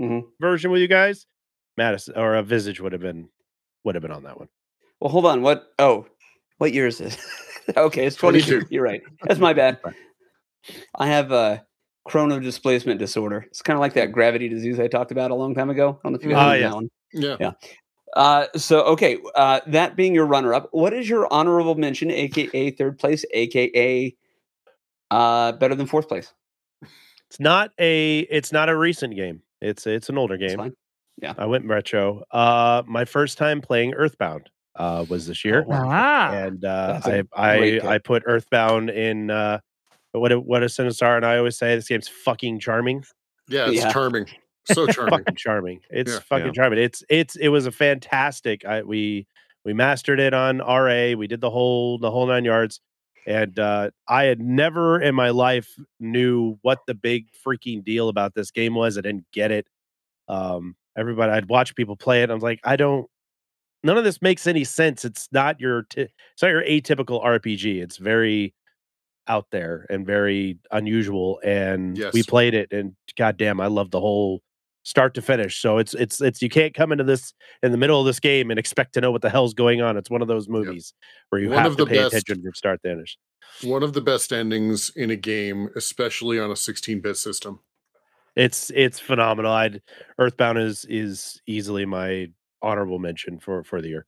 Mhm. 0.00 0.22
version 0.40 0.70
with 0.70 0.80
you 0.80 0.88
guys, 0.88 1.26
Madison 1.76 2.14
or 2.16 2.34
a 2.34 2.42
Visage 2.42 2.80
would 2.80 2.92
have 2.92 3.00
been 3.02 3.28
would 3.84 3.94
have 3.94 4.02
been 4.02 4.10
on 4.12 4.22
that 4.24 4.38
one. 4.38 4.48
Well, 5.00 5.10
hold 5.10 5.26
on. 5.26 5.42
What? 5.42 5.72
Oh, 5.78 6.06
what 6.58 6.72
year 6.72 6.86
is 6.86 7.00
it? 7.00 7.18
okay, 7.76 8.06
it's 8.06 8.16
22. 8.16 8.50
22. 8.50 8.66
You're 8.74 8.84
right. 8.84 9.02
That's 9.24 9.40
my 9.40 9.52
bad. 9.52 9.78
I 10.94 11.06
have 11.08 11.32
a 11.32 11.64
chrono 12.04 12.38
displacement 12.38 12.98
disorder. 12.98 13.44
It's 13.48 13.62
kind 13.62 13.76
of 13.76 13.80
like 13.80 13.94
that 13.94 14.12
gravity 14.12 14.48
disease 14.48 14.78
I 14.78 14.88
talked 14.88 15.10
about 15.10 15.30
a 15.30 15.34
long 15.34 15.54
time 15.54 15.70
ago. 15.70 15.98
I 16.04 16.08
don't 16.08 16.12
know 16.12 16.18
if 16.18 16.24
you 16.24 16.30
guys 16.30 16.38
Oh, 16.38 16.48
know 16.48 16.54
yes. 16.54 16.70
that 16.70 16.74
one. 16.74 17.38
Yeah. 17.40 17.52
Uh, 18.14 18.46
so 18.56 18.82
okay, 18.82 19.18
uh, 19.34 19.60
that 19.68 19.96
being 19.96 20.14
your 20.14 20.26
runner-up, 20.26 20.68
what 20.72 20.92
is 20.92 21.08
your 21.08 21.32
honorable 21.32 21.74
mention, 21.76 22.10
aka 22.10 22.70
third 22.70 22.98
place, 22.98 23.24
aka 23.32 24.14
uh, 25.10 25.52
better 25.52 25.74
than 25.74 25.86
fourth 25.86 26.08
place? 26.08 26.32
It's 27.30 27.40
not 27.40 27.70
a 27.80 28.20
it's 28.20 28.52
not 28.52 28.68
a 28.68 28.76
recent 28.76 29.16
game. 29.16 29.40
It's 29.62 29.86
it's 29.86 30.10
an 30.10 30.18
older 30.18 30.36
That's 30.36 30.54
game. 30.54 30.74
Fine. 31.20 31.34
I 31.38 31.46
went 31.46 31.66
retro. 31.66 32.22
Uh 32.30 32.82
my 32.86 33.04
first 33.04 33.38
time 33.38 33.60
playing 33.60 33.94
Earthbound 33.94 34.48
uh 34.76 35.04
was 35.08 35.26
this 35.26 35.44
year. 35.44 35.64
Oh, 35.66 35.70
wow. 35.70 35.82
Ah, 35.86 36.32
and 36.32 36.64
uh 36.64 36.92
That's 36.94 37.06
a 37.06 37.24
I 37.34 37.52
I 37.54 37.58
great 37.58 37.80
pick. 37.82 37.90
I 37.90 37.98
put 37.98 38.22
Earthbound 38.26 38.90
in 38.90 39.30
uh 39.30 39.58
what 40.12 40.30
a- 40.32 40.40
what 40.40 40.62
a 40.62 40.66
Sinistar 40.66 41.16
and 41.16 41.24
I 41.26 41.38
always 41.38 41.56
say 41.58 41.74
this 41.74 41.88
game's 41.88 42.08
fucking 42.08 42.60
charming. 42.60 43.04
Yeah, 43.48 43.66
it's 43.68 43.76
Yeah. 43.76 43.92
charming. 43.92 44.26
So 44.72 44.86
charming. 44.86 45.10
fucking 45.18 45.34
charming. 45.36 45.80
It's 45.90 46.12
Yeah. 46.12 46.20
fucking 46.20 46.46
Yeah. 46.46 46.52
charming. 46.52 46.78
It's 46.78 47.02
it's 47.08 47.34
it 47.36 47.48
was 47.48 47.66
a 47.66 47.72
fantastic. 47.72 48.64
I 48.64 48.82
we 48.82 49.26
we 49.64 49.72
mastered 49.72 50.20
it 50.20 50.34
on 50.34 50.58
RA. 50.58 51.14
We 51.14 51.26
did 51.26 51.40
the 51.40 51.50
whole 51.50 51.98
the 51.98 52.10
whole 52.12 52.26
nine 52.26 52.44
yards. 52.44 52.80
And 53.26 53.58
uh 53.58 53.90
I 54.08 54.24
had 54.24 54.40
never 54.40 55.00
in 55.00 55.14
my 55.16 55.30
life 55.30 55.68
knew 55.98 56.58
what 56.62 56.78
the 56.86 56.94
big 56.94 57.26
freaking 57.44 57.84
deal 57.84 58.08
about 58.08 58.34
this 58.34 58.50
game 58.52 58.74
was. 58.76 58.96
I 58.96 59.00
didn't 59.00 59.26
get 59.32 59.50
it. 59.50 59.66
Um 60.28 60.76
everybody 60.96 61.32
I'd 61.32 61.48
watch 61.48 61.74
people 61.74 61.96
play 61.96 62.22
it. 62.22 62.30
I 62.30 62.34
was 62.34 62.42
like, 62.42 62.60
I 62.64 62.76
don't 62.76 63.06
none 63.82 63.98
of 63.98 64.04
this 64.04 64.22
makes 64.22 64.46
any 64.46 64.64
sense. 64.64 65.04
It's 65.04 65.28
not 65.32 65.60
your 65.60 65.82
t- 65.82 66.02
it's 66.02 66.42
not 66.42 66.50
your 66.50 66.62
atypical 66.62 67.24
RPG. 67.24 67.82
It's 67.82 67.96
very 67.96 68.54
out 69.28 69.46
there 69.50 69.86
and 69.90 70.06
very 70.06 70.58
unusual. 70.70 71.40
And 71.44 71.96
we 72.12 72.22
played 72.22 72.54
it, 72.54 72.72
and 72.72 72.94
goddamn, 73.16 73.60
I 73.60 73.66
love 73.66 73.90
the 73.90 74.00
whole 74.00 74.40
start 74.84 75.14
to 75.14 75.22
finish. 75.22 75.60
So 75.60 75.78
it's 75.78 75.94
it's 75.94 76.20
it's 76.20 76.42
you 76.42 76.48
can't 76.48 76.74
come 76.74 76.92
into 76.92 77.04
this 77.04 77.32
in 77.62 77.72
the 77.72 77.78
middle 77.78 78.00
of 78.00 78.06
this 78.06 78.20
game 78.20 78.50
and 78.50 78.58
expect 78.58 78.94
to 78.94 79.00
know 79.00 79.10
what 79.10 79.22
the 79.22 79.30
hell's 79.30 79.54
going 79.54 79.80
on. 79.80 79.96
It's 79.96 80.10
one 80.10 80.22
of 80.22 80.28
those 80.28 80.48
movies 80.48 80.92
where 81.30 81.40
you 81.40 81.50
One 81.50 81.62
have 81.62 81.76
to 81.76 81.86
pay 81.86 81.96
best- 81.98 82.14
attention 82.14 82.42
from 82.42 82.54
start 82.54 82.82
to 82.82 82.90
finish. 82.90 83.16
One 83.62 83.82
of 83.82 83.92
the 83.92 84.00
best 84.00 84.32
endings 84.32 84.90
in 84.96 85.10
a 85.10 85.16
game, 85.16 85.68
especially 85.76 86.40
on 86.40 86.50
a 86.50 86.54
16-bit 86.54 87.16
system. 87.18 87.60
It's 88.36 88.70
it's 88.74 88.98
phenomenal. 88.98 89.52
I'd 89.52 89.82
Earthbound 90.18 90.58
is 90.58 90.86
is 90.88 91.40
easily 91.46 91.84
my 91.84 92.28
honorable 92.62 92.98
mention 92.98 93.38
for 93.38 93.62
for 93.64 93.82
the 93.82 93.88
year. 93.88 94.06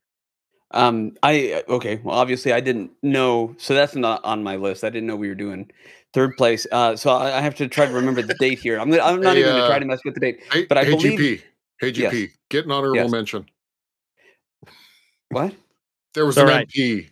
Um, 0.71 1.15
I 1.21 1.63
okay. 1.69 2.01
Well, 2.03 2.15
obviously, 2.17 2.51
I 2.51 2.59
didn't 2.59 2.91
know, 3.03 3.55
so 3.57 3.73
that's 3.75 3.95
not 3.95 4.23
on 4.25 4.43
my 4.43 4.55
list. 4.55 4.83
I 4.83 4.89
didn't 4.89 5.07
know 5.07 5.15
we 5.15 5.27
were 5.29 5.35
doing 5.35 5.69
third 6.13 6.35
place. 6.37 6.65
Uh, 6.71 6.95
so 6.95 7.11
I, 7.11 7.37
I 7.37 7.41
have 7.41 7.55
to 7.55 7.67
try 7.67 7.85
to 7.85 7.93
remember 7.93 8.21
the 8.23 8.33
date 8.35 8.57
here. 8.59 8.79
I'm 8.79 8.89
gonna, 8.89 9.03
I'm 9.03 9.21
not 9.21 9.35
Hey, 9.35 9.41
even 9.41 9.53
gonna 9.53 9.67
try 9.67 9.75
uh, 9.75 9.79
to 9.79 9.85
mess 9.85 9.99
with 10.03 10.15
the 10.15 10.19
date. 10.21 10.39
Hey, 10.51 10.65
But 10.65 10.77
I 10.79 10.85
hey 10.85 10.91
believe- 10.91 11.19
GP. 11.19 11.41
Hey 11.79 11.89
Yes. 11.89 12.13
GP. 12.13 12.29
Get 12.49 12.65
an 12.65 12.71
honorable 12.71 12.95
Yes. 12.95 13.11
mention. 13.11 13.45
What? 15.29 15.53
There 16.13 16.25
was 16.25 16.37
It's 16.37 16.41
an 16.43 16.49
all 16.49 16.55
right. 16.55 16.67
MP. 16.67 17.09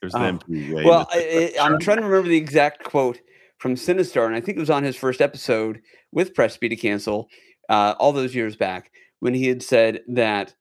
There's 0.00 0.14
Oh. 0.14 0.22
an 0.22 0.38
MP. 0.38 0.44
Yeah, 0.48 0.84
Well, 0.84 1.08
you 1.12 1.20
I, 1.20 1.24
missed 1.24 1.54
it. 1.54 1.58
I, 1.60 1.64
I'm 1.66 1.78
trying 1.80 1.96
to 1.98 2.04
remember 2.04 2.28
the 2.28 2.36
exact 2.36 2.84
quote 2.84 3.18
from 3.66 3.74
Sinistar, 3.74 4.26
and 4.26 4.36
I 4.36 4.40
think 4.40 4.58
it 4.58 4.60
was 4.60 4.70
on 4.70 4.84
his 4.84 4.94
first 4.94 5.20
episode 5.20 5.82
with 6.12 6.34
Press 6.34 6.56
B 6.56 6.68
to 6.68 6.76
Cancel 6.76 7.28
uh, 7.68 7.96
all 7.98 8.12
those 8.12 8.32
years 8.32 8.54
back 8.54 8.92
when 9.18 9.34
he 9.34 9.48
had 9.48 9.60
said 9.60 10.02
that 10.06 10.54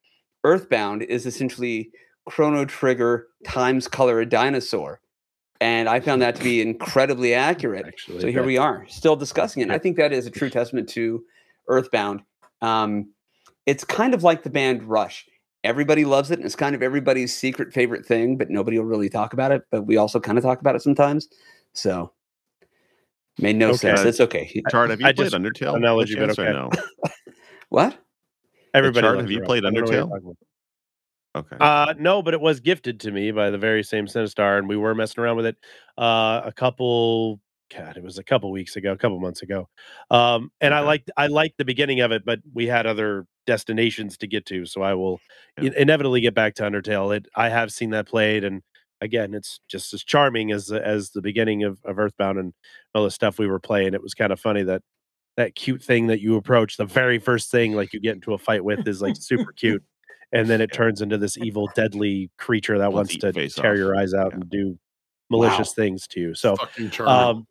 Earthbound 0.43 1.03
is 1.03 1.27
essentially 1.27 1.91
Chrono 2.25 2.65
Trigger 2.65 3.27
times 3.45 3.87
Color 3.87 4.21
a 4.21 4.25
Dinosaur. 4.25 5.01
And 5.61 5.87
I 5.87 5.99
found 5.99 6.23
that 6.23 6.35
to 6.37 6.43
be 6.43 6.61
incredibly 6.63 7.35
accurate. 7.35 7.85
Actually, 7.85 8.21
So 8.21 8.31
here 8.31 8.43
we 8.43 8.57
are, 8.57 8.87
still 8.89 9.15
discussing 9.15 9.61
it. 9.61 9.65
And 9.65 9.71
I 9.71 9.77
think 9.77 9.97
that 9.97 10.11
is 10.11 10.25
a 10.25 10.31
true 10.31 10.49
testament 10.49 10.89
to 10.89 11.23
Earthbound. 11.67 12.23
Um, 12.63 13.11
it's 13.67 13.83
kind 13.83 14.15
of 14.15 14.23
like 14.23 14.41
the 14.41 14.49
band 14.49 14.83
Rush. 14.83 15.27
Everybody 15.63 16.05
loves 16.05 16.31
it, 16.31 16.39
and 16.39 16.45
it's 16.47 16.55
kind 16.55 16.73
of 16.73 16.81
everybody's 16.81 17.37
secret 17.37 17.71
favorite 17.71 18.03
thing, 18.03 18.35
but 18.35 18.49
nobody 18.49 18.79
will 18.79 18.85
really 18.87 19.09
talk 19.09 19.33
about 19.33 19.51
it. 19.51 19.61
But 19.69 19.83
we 19.83 19.95
also 19.95 20.19
kind 20.19 20.39
of 20.39 20.43
talk 20.43 20.59
about 20.59 20.75
it 20.75 20.81
sometimes. 20.81 21.27
So 21.73 22.11
made 23.39 23.55
no 23.55 23.69
Okay. 23.69 23.77
sense. 23.77 24.01
It's 24.05 24.19
okay. 24.19 24.61
Chard, 24.69 24.89
have 24.91 24.99
you 25.01 25.07
I 25.07 25.13
played 25.13 25.31
just- 25.31 25.35
Undertale? 25.35 25.75
analogy, 25.75 26.15
but 26.15 26.27
chance, 26.35 26.39
okay. 26.39 26.51
no? 26.51 26.69
What? 27.69 27.97
Everybody 28.73 29.05
Chard, 29.05 29.19
have 29.19 29.31
you 29.31 29.41
played 29.41 29.65
I 29.65 29.71
don't 29.71 29.73
know 29.75 29.81
what 29.81 29.91
you're 29.91 30.05
Undertale? 30.05 30.35
Okay. 31.35 31.57
Uh 31.59 31.93
no, 31.99 32.21
but 32.21 32.33
it 32.33 32.39
was 32.39 32.59
gifted 32.61 32.99
to 33.01 33.11
me 33.11 33.31
by 33.31 33.49
the 33.49 33.57
very 33.57 33.83
same 33.83 34.05
Sinistar, 34.05 34.57
and 34.57 34.69
we 34.69 34.77
were 34.77 34.95
messing 34.95 35.21
around 35.23 35.35
with 35.37 35.47
it 35.47 35.57
uh 35.97 36.41
a 36.45 36.53
couple 36.55 37.41
God, 37.75 37.97
it 37.97 38.03
was 38.03 38.17
a 38.19 38.23
couple 38.23 38.51
weeks 38.51 38.75
ago, 38.77 38.91
a 38.93 38.97
couple 38.97 39.19
months 39.19 39.41
ago. 39.41 39.67
Um 40.11 40.51
and 40.61 40.73
I 40.73 40.79
Okay. 40.79 40.87
liked 40.87 41.11
I 41.17 41.27
liked 41.27 41.57
the 41.57 41.65
beginning 41.65 41.99
of 42.01 42.11
it, 42.11 42.23
but 42.25 42.39
we 42.53 42.67
had 42.67 42.85
other 42.85 43.25
destinations 43.47 44.17
to 44.19 44.27
get 44.27 44.45
to, 44.47 44.65
so 44.65 44.81
I 44.81 44.93
will 44.93 45.19
Yeah. 45.59 45.67
in- 45.69 45.73
inevitably 45.73 46.21
get 46.21 46.33
back 46.35 46.53
to 46.55 46.63
Undertale. 46.63 47.15
It 47.17 47.27
I 47.35 47.49
have 47.49 47.71
seen 47.73 47.89
that 47.89 48.07
played 48.07 48.43
and 48.45 48.61
again, 49.05 49.33
it's 49.33 49.61
just 49.69 49.93
as 49.93 50.03
charming 50.03 50.51
as 50.51 50.67
the- 50.67 50.85
as 50.85 51.11
the 51.11 51.21
beginning 51.21 51.63
of, 51.63 51.79
of 51.85 51.97
Earthbound 51.97 52.37
and 52.39 52.53
all 52.93 53.05
the 53.05 53.11
stuff 53.11 53.39
we 53.39 53.47
were 53.47 53.59
playing. 53.59 53.93
It 53.93 54.01
was 54.03 54.13
kind 54.13 54.33
of 54.33 54.39
funny 54.39 54.63
that 54.63 54.81
that 55.37 55.55
cute 55.55 55.81
thing 55.83 56.07
that 56.07 56.19
you 56.21 56.35
approach, 56.35 56.75
the 56.77 56.85
very 56.85 57.19
first 57.19 57.51
thing 57.51 57.73
like 57.73 57.93
you 57.93 57.99
get 57.99 58.15
into 58.15 58.33
a 58.33 58.37
fight 58.37 58.63
with 58.63 58.87
is 58.87 59.01
like 59.01 59.15
super 59.17 59.51
cute. 59.53 59.83
And 60.31 60.49
then 60.49 60.59
it 60.61 60.71
turns 60.73 61.01
into 61.01 61.17
this 61.17 61.37
evil, 61.37 61.69
deadly 61.75 62.29
creature 62.37 62.77
that 62.77 62.91
Wants 62.93 63.11
wants 63.13 63.21
to 63.21 63.27
eat 63.29 63.33
to 63.33 63.39
face 63.41 63.55
tear 63.55 63.71
off. 63.73 63.77
your 63.77 63.97
eyes 63.97 64.13
out 64.13 64.31
Yeah. 64.31 64.35
and 64.41 64.49
do 64.49 64.79
malicious 65.29 65.73
things 65.73 66.07
to 66.07 66.19
you. 66.19 66.35
So 66.35 66.55
Fucking 66.55 66.89
charming. 66.89 67.13
um 67.39 67.47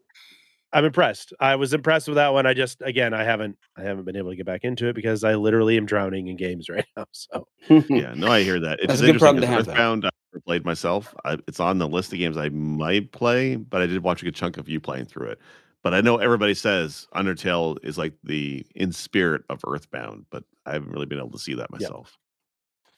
I'm 0.75 0.85
impressed. 0.85 1.33
I 1.39 1.55
was 1.57 1.73
impressed 1.73 2.09
with 2.09 2.17
that 2.17 2.33
one. 2.33 2.47
I 2.47 2.53
just 2.53 2.83
again 2.83 3.15
I 3.15 3.23
haven't 3.25 3.57
I 3.79 3.83
haven't 3.83 4.05
been 4.05 4.17
able 4.17 4.31
to 4.31 4.37
get 4.37 4.45
back 4.45 4.65
into 4.65 4.89
it 4.89 4.95
because 4.95 5.23
I 5.25 5.37
literally 5.37 5.77
am 5.77 5.87
drowning 5.87 6.27
in 6.27 6.37
games 6.37 6.69
right 6.69 6.85
now. 6.97 7.07
So 7.13 7.47
yeah, 7.89 8.13
no, 8.15 8.27
I 8.29 8.43
hear 8.43 8.59
that. 8.61 8.81
It's 8.81 8.89
That's 8.89 9.01
a 9.01 9.07
good 9.07 9.19
problem 9.21 9.45
interesting 9.45 9.51
to 9.51 9.57
'cause 9.57 9.67
have. 9.67 9.69
Earthbound, 9.75 10.05
I've 10.07 10.13
never 10.33 10.43
played 10.43 10.65
myself. 10.65 11.15
I, 11.25 11.39
it's 11.47 11.61
on 11.61 11.79
the 11.79 11.89
list 11.89 12.13
of 12.13 12.19
games 12.19 12.37
I 12.37 12.49
might 12.49 13.13
play, 13.13 13.57
but 13.57 13.81
I 13.81 13.87
did 13.87 14.03
watch 14.03 14.21
a 14.23 14.25
good 14.25 14.35
chunk 14.35 14.57
of 14.59 14.69
you 14.69 14.81
playing 14.81 15.07
through 15.07 15.29
it. 15.29 15.39
But 15.85 15.95
I 15.95 16.01
know 16.01 16.17
everybody 16.17 16.55
says 16.55 17.07
Undertale 17.15 17.77
is 17.85 17.97
like 17.97 18.15
the 18.25 18.67
in 18.75 18.91
spirit 18.91 19.43
of 19.51 19.61
Earthbound, 19.67 20.25
but 20.31 20.43
I 20.67 20.73
haven't 20.73 20.91
really 20.91 21.07
been 21.07 21.19
able 21.19 21.31
to 21.33 21.39
see 21.39 21.55
that 21.55 21.71
myself. 21.71 22.17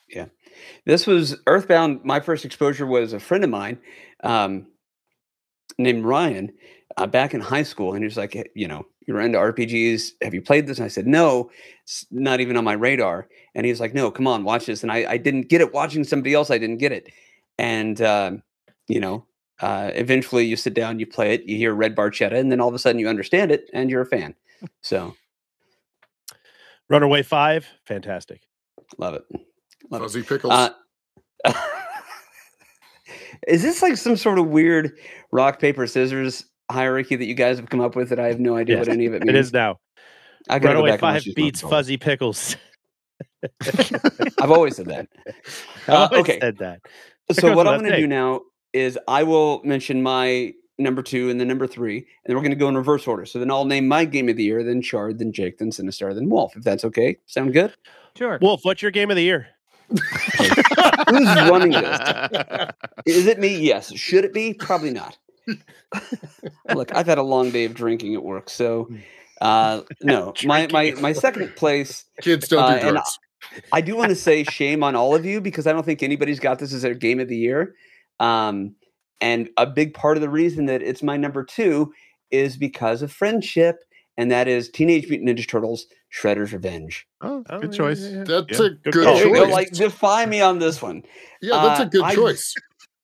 Yeah. 0.08 0.26
This 0.84 1.04
was 1.06 1.36
Earthbound. 1.48 2.04
My 2.04 2.20
first 2.20 2.44
exposure 2.44 2.86
was 2.86 3.12
a 3.12 3.18
friend 3.18 3.42
of 3.42 3.50
mine 3.50 3.78
um, 4.22 4.68
named 5.78 6.04
Ryan 6.04 6.52
uh, 6.96 7.06
back 7.06 7.34
in 7.34 7.40
high 7.40 7.62
school. 7.62 7.92
And 7.92 8.02
he 8.02 8.06
was 8.06 8.16
like, 8.16 8.34
"Hey, 8.34 8.50
you 8.54 8.68
know, 8.68 8.86
you're 9.06 9.20
into 9.20 9.38
RPGs. 9.38 10.12
Have 10.22 10.34
you 10.34 10.42
played 10.42 10.66
this? 10.66 10.78
And 10.78 10.84
I 10.84 10.88
said, 10.88 11.06
no, 11.06 11.50
it's 11.84 12.04
not 12.10 12.40
even 12.40 12.56
on 12.56 12.64
my 12.64 12.72
radar. 12.72 13.28
And 13.54 13.64
he 13.64 13.72
was 13.72 13.80
like, 13.80 13.94
no, 13.94 14.10
come 14.10 14.26
on, 14.26 14.44
watch 14.44 14.66
this. 14.66 14.82
And 14.82 14.90
I, 14.90 15.06
I 15.08 15.16
didn't 15.16 15.48
get 15.48 15.60
it 15.60 15.72
watching 15.72 16.04
somebody 16.04 16.34
else. 16.34 16.50
I 16.50 16.58
didn't 16.58 16.78
get 16.78 16.92
it. 16.92 17.08
And, 17.58 18.00
um, 18.02 18.42
you 18.88 19.00
know, 19.00 19.26
uh, 19.60 19.90
eventually 19.94 20.44
you 20.44 20.56
sit 20.56 20.74
down, 20.74 20.98
you 20.98 21.06
play 21.06 21.34
it, 21.34 21.44
you 21.44 21.56
hear 21.56 21.74
Red 21.74 21.94
Barchetta, 21.96 22.34
and 22.34 22.50
then 22.50 22.60
all 22.60 22.68
of 22.68 22.74
a 22.74 22.78
sudden 22.78 22.98
you 22.98 23.08
understand 23.08 23.50
it 23.50 23.70
and 23.72 23.90
you're 23.90 24.02
a 24.02 24.06
fan. 24.06 24.34
So 24.82 25.14
Runaway 26.90 27.22
Five, 27.22 27.66
fantastic. 27.84 28.42
love 28.98 29.14
it. 29.14 29.24
Love 29.90 30.02
it. 30.02 30.04
Fuzzy 30.04 30.22
pickles. 30.22 30.52
Uh, 30.52 30.70
is 33.48 33.62
this 33.62 33.82
like 33.82 33.96
some 33.96 34.16
sort 34.16 34.38
of 34.38 34.48
weird 34.48 34.98
rock 35.32 35.58
paper 35.58 35.86
scissors 35.86 36.44
hierarchy 36.70 37.16
that 37.16 37.26
you 37.26 37.34
guys 37.34 37.58
have 37.58 37.68
come 37.70 37.80
up 37.80 37.96
with 37.96 38.08
that 38.10 38.18
I 38.20 38.26
have 38.28 38.40
no 38.40 38.56
idea 38.56 38.76
Yes, 38.78 38.86
what 38.86 38.94
any 38.94 39.06
of 39.06 39.14
it 39.14 39.22
means? 39.22 39.30
It 39.30 39.34
is 39.36 39.52
now. 39.52 39.78
I 40.48 40.58
gotta 40.58 40.74
Runaway 40.74 40.90
back 40.92 41.00
Five 41.00 41.24
beats. 41.34 41.60
Fuzzy 41.60 41.96
Pickles. 41.96 42.56
I've 44.40 44.50
always 44.50 44.76
said 44.76 44.86
that. 44.86 45.08
I 45.26 45.32
Uh, 45.92 46.08
always 46.10 46.20
okay, 46.22 46.40
said 46.40 46.58
that. 46.58 46.80
so 47.32 47.54
what 47.54 47.68
I'm 47.68 47.78
going 47.80 47.92
to 47.92 47.96
do 47.96 48.06
now 48.08 48.40
is 48.72 48.98
I 49.06 49.22
will 49.22 49.62
mention 49.64 50.02
my 50.02 50.52
number 50.78 51.00
two 51.02 51.30
and 51.30 51.38
then 51.40 51.46
number 51.48 51.66
three, 51.68 51.98
and 51.98 52.06
then 52.26 52.34
we're 52.36 52.42
going 52.42 52.50
to 52.50 52.56
go 52.56 52.68
in 52.68 52.76
reverse 52.76 53.06
order. 53.06 53.24
So 53.24 53.38
then 53.38 53.50
I'll 53.52 53.64
name 53.64 53.86
my 53.86 54.04
game 54.04 54.28
of 54.28 54.36
the 54.36 54.42
year, 54.42 54.64
then 54.64 54.82
Chard, 54.82 55.18
then 55.20 55.32
Jake, 55.32 55.58
then 55.58 55.70
Sinistar, 55.70 56.12
then 56.14 56.28
Wolf. 56.28 56.56
If 56.56 56.64
that's 56.64 56.84
okay, 56.84 57.16
sound 57.26 57.52
good? 57.52 57.72
sure. 58.18 58.38
Wolf, 58.42 58.60
what's 58.64 58.82
your 58.82 58.90
game 58.90 59.10
of 59.10 59.16
the 59.16 59.22
year? 59.22 59.46
Who's 59.88 61.26
running 61.48 61.70
this? 61.70 62.00
Is 63.06 63.26
it 63.28 63.38
me? 63.38 63.56
Yes. 63.56 63.94
Should 63.94 64.24
it 64.24 64.32
be? 64.34 64.52
Probably 64.54 64.90
not. 64.90 65.16
Look, 66.74 66.94
I've 66.94 67.06
had 67.06 67.18
a 67.18 67.22
long 67.22 67.50
day 67.50 67.64
of 67.64 67.74
drinking 67.74 68.14
at 68.14 68.22
work, 68.22 68.50
so 68.50 68.88
uh, 69.40 69.82
no. 70.02 70.32
My 70.44 70.66
my 70.72 70.92
my 71.00 71.12
second 71.12 71.54
place. 71.56 72.04
Kids 72.20 72.48
don't 72.48 72.62
uh, 72.62 72.68
do 72.70 72.74
and 72.86 72.90
drugs. 72.96 73.18
I 73.72 73.80
do 73.80 73.96
want 73.96 74.08
to 74.10 74.16
say 74.16 74.44
shame 74.44 74.82
on 74.82 74.96
all 74.96 75.14
of 75.14 75.24
you 75.24 75.40
because 75.40 75.66
I 75.66 75.72
don't 75.72 75.84
think 75.84 76.02
anybody's 76.02 76.40
got 76.40 76.58
this 76.58 76.72
as 76.72 76.82
their 76.82 76.94
game 76.94 77.20
of 77.20 77.28
the 77.28 77.36
year. 77.36 77.74
Um, 78.18 78.74
and 79.20 79.48
a 79.56 79.66
big 79.66 79.94
part 79.94 80.16
of 80.16 80.20
the 80.20 80.28
reason 80.28 80.66
that 80.66 80.82
it's 80.82 81.02
my 81.02 81.16
number 81.16 81.44
two 81.44 81.92
is 82.30 82.56
because 82.56 83.02
of 83.02 83.12
friendship, 83.12 83.84
and 84.16 84.30
that 84.30 84.48
is 84.48 84.68
Teenage 84.68 85.08
Mutant 85.08 85.30
Ninja 85.38 85.46
Turtles: 85.48 85.86
Shredder's 86.12 86.52
Revenge. 86.52 87.06
Oh, 87.20 87.44
Oh, 87.48 87.60
good 87.60 87.72
yeah, 87.72 87.76
choice. 87.78 88.00
yeah, 88.02 88.08
yeah. 88.10 88.24
That's 88.24 88.58
yeah. 88.58 88.66
a 88.66 88.70
Good 88.70 88.82
good 88.92 89.04
call. 89.04 89.14
There 89.14 89.28
you 89.28 89.34
go, 89.34 89.44
choice. 89.44 89.52
like 89.52 89.70
defy 89.72 90.26
me 90.26 90.40
on 90.40 90.58
this 90.58 90.82
one. 90.82 91.02
yeah, 91.40 91.62
that's 91.62 91.80
uh, 91.80 91.84
a 91.84 91.86
good 91.86 92.02
I- 92.02 92.14
choice. 92.14 92.54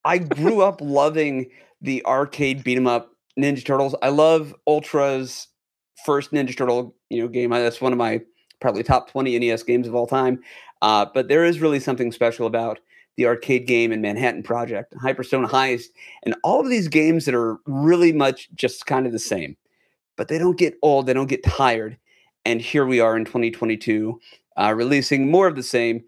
I 0.04 0.18
grew 0.18 0.62
up 0.62 0.80
loving 0.80 1.48
the 1.82 2.04
arcade 2.06 2.64
beat 2.64 2.78
'em 2.78 2.86
up 2.86 3.12
Ninja 3.38 3.64
Turtles. 3.64 3.94
I 4.02 4.08
love 4.08 4.54
Ultra's 4.66 5.48
first 6.06 6.32
Ninja 6.32 6.56
Turtle, 6.56 6.94
you 7.10 7.20
know, 7.20 7.28
game. 7.28 7.50
That's 7.50 7.80
one 7.80 7.92
of 7.92 7.98
my 7.98 8.20
probably 8.60 8.82
top 8.82 9.10
20 9.10 9.38
NES 9.38 9.62
games 9.62 9.88
of 9.88 9.94
all 9.94 10.06
time. 10.06 10.40
Uh, 10.80 11.06
but 11.12 11.28
there 11.28 11.44
is 11.44 11.60
really 11.60 11.80
something 11.80 12.12
special 12.12 12.46
about 12.46 12.80
the 13.16 13.26
arcade 13.26 13.66
game 13.66 13.92
and 13.92 14.00
Manhattan 14.00 14.42
Project, 14.42 14.94
Hyperstone 15.02 15.48
Heist, 15.48 15.88
and 16.24 16.34
all 16.42 16.60
of 16.60 16.70
these 16.70 16.88
games 16.88 17.24
that 17.26 17.34
are 17.34 17.58
really 17.66 18.12
much 18.12 18.48
just 18.54 18.86
kind 18.86 19.06
of 19.06 19.12
the 19.12 19.18
same. 19.18 19.56
But 20.16 20.28
they 20.28 20.38
don't 20.38 20.58
get 20.58 20.78
old, 20.82 21.06
they 21.06 21.12
don't 21.12 21.28
get 21.28 21.44
tired. 21.44 21.98
And 22.44 22.60
here 22.60 22.86
we 22.86 23.00
are 23.00 23.16
in 23.16 23.24
2022, 23.24 24.18
uh, 24.56 24.74
releasing 24.74 25.30
more 25.30 25.46
of 25.46 25.56
the 25.56 25.62
same. 25.62 26.02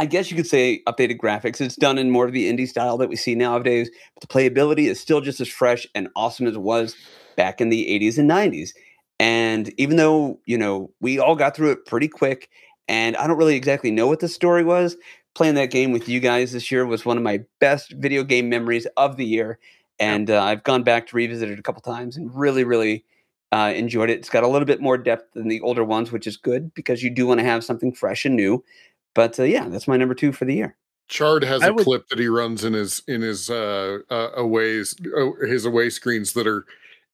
I 0.00 0.06
guess 0.06 0.30
you 0.30 0.36
could 0.36 0.46
say 0.46 0.82
updated 0.88 1.18
graphics. 1.18 1.60
It's 1.60 1.76
done 1.76 1.98
in 1.98 2.10
more 2.10 2.24
of 2.24 2.32
the 2.32 2.50
indie 2.50 2.66
style 2.66 2.96
that 2.96 3.10
we 3.10 3.16
see 3.16 3.34
nowadays, 3.34 3.90
but 4.14 4.22
the 4.22 4.26
playability 4.26 4.86
is 4.86 4.98
still 4.98 5.20
just 5.20 5.42
as 5.42 5.48
fresh 5.48 5.86
and 5.94 6.08
awesome 6.16 6.46
as 6.46 6.54
it 6.54 6.62
was 6.62 6.96
back 7.36 7.60
in 7.60 7.68
the 7.68 7.86
80s 7.86 8.16
and 8.16 8.28
90s. 8.28 8.72
And 9.18 9.70
even 9.78 9.98
though, 9.98 10.40
you 10.46 10.56
know, 10.56 10.90
we 11.02 11.18
all 11.18 11.36
got 11.36 11.54
through 11.54 11.72
it 11.72 11.84
pretty 11.84 12.08
quick, 12.08 12.48
and 12.88 13.14
I 13.18 13.26
don't 13.26 13.36
really 13.36 13.56
exactly 13.56 13.90
know 13.90 14.06
what 14.06 14.20
the 14.20 14.28
story 14.28 14.64
was, 14.64 14.96
playing 15.34 15.56
that 15.56 15.70
game 15.70 15.92
with 15.92 16.08
you 16.08 16.18
guys 16.18 16.52
this 16.52 16.70
year 16.70 16.86
was 16.86 17.04
one 17.04 17.18
of 17.18 17.22
my 17.22 17.40
best 17.58 17.92
video 17.92 18.24
game 18.24 18.48
memories 18.48 18.86
of 18.96 19.18
the 19.18 19.26
year. 19.26 19.58
And 19.98 20.30
uh, 20.30 20.42
I've 20.42 20.64
gone 20.64 20.82
back 20.82 21.08
to 21.08 21.16
revisit 21.16 21.50
it 21.50 21.58
a 21.58 21.62
couple 21.62 21.82
times 21.82 22.16
and 22.16 22.34
really, 22.34 22.64
really 22.64 23.04
uh, 23.52 23.74
enjoyed 23.76 24.08
it. 24.08 24.18
It's 24.18 24.30
got 24.30 24.44
a 24.44 24.48
little 24.48 24.64
bit 24.64 24.80
more 24.80 24.96
depth 24.96 25.34
than 25.34 25.48
the 25.48 25.60
older 25.60 25.84
ones, 25.84 26.10
which 26.10 26.26
is 26.26 26.38
good 26.38 26.72
because 26.72 27.02
you 27.02 27.10
do 27.10 27.26
want 27.26 27.40
to 27.40 27.44
have 27.44 27.62
something 27.62 27.92
fresh 27.92 28.24
and 28.24 28.34
new. 28.34 28.64
But 29.14 29.38
uh, 29.40 29.44
yeah, 29.44 29.68
that's 29.68 29.88
my 29.88 29.96
number 29.96 30.14
two 30.14 30.32
for 30.32 30.44
the 30.44 30.54
year. 30.54 30.76
Chard 31.08 31.42
has 31.44 31.62
I 31.62 31.68
a 31.68 31.72
would- 31.72 31.84
clip 31.84 32.08
that 32.08 32.18
he 32.18 32.28
runs 32.28 32.64
in 32.64 32.72
his 32.72 33.02
in 33.08 33.20
his 33.22 33.50
uh, 33.50 33.98
uh 34.10 34.30
aways 34.36 34.94
uh, 35.16 35.32
his 35.46 35.64
away 35.64 35.90
screens 35.90 36.32
that 36.34 36.46
are 36.46 36.64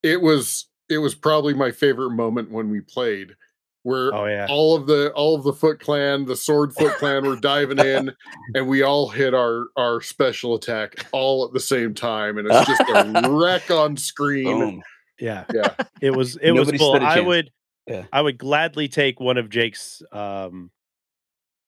it 0.02 0.20
was 0.20 0.66
it 0.88 0.98
was 0.98 1.14
probably 1.14 1.54
my 1.54 1.70
favorite 1.70 2.11
moment 2.11 2.50
when 2.50 2.68
we 2.68 2.80
played 2.80 3.35
where 3.85 4.12
Oh 4.14 4.26
yeah. 4.26 4.46
all 4.50 4.74
of 4.76 4.87
the 4.87 5.12
all 5.12 5.35
of 5.37 5.44
the 5.44 5.52
Foot 5.52 5.80
Clan, 5.80 6.24
the 6.26 6.37
Sword 6.37 6.74
Foot 6.74 6.92
Clan 6.96 7.24
were 7.24 7.37
diving 7.37 7.78
in, 7.78 8.12
and 8.54 8.66
we 8.68 8.82
all 8.82 9.09
hit 9.09 9.32
our 9.32 9.68
our 9.76 10.00
special 10.02 10.54
attack 10.56 11.06
all 11.12 11.44
at 11.46 11.52
the 11.52 11.61
same 11.61 11.94
time, 11.94 12.37
and 12.37 12.48
it's 12.50 12.66
just 12.66 12.82
a 12.88 13.30
wreck 13.30 13.70
on 13.70 13.96
screen. 13.96 14.59
Boom. 14.59 14.82
Yeah. 15.18 15.44
Yeah, 15.54 15.72
It 16.02 16.11
was 16.11 16.37
it 16.37 16.50
was 16.50 16.66
Nobody 16.66 16.78
cool. 16.78 16.90
stood 16.96 17.02
a 17.02 17.06
I 17.06 17.20
would 17.20 17.50
Yeah. 17.87 18.04
I 18.12 18.20
would 18.20 18.37
gladly 18.37 18.88
take 18.88 19.20
one 19.20 19.38
of 19.38 19.48
Jake's 19.48 20.02
um 20.12 20.70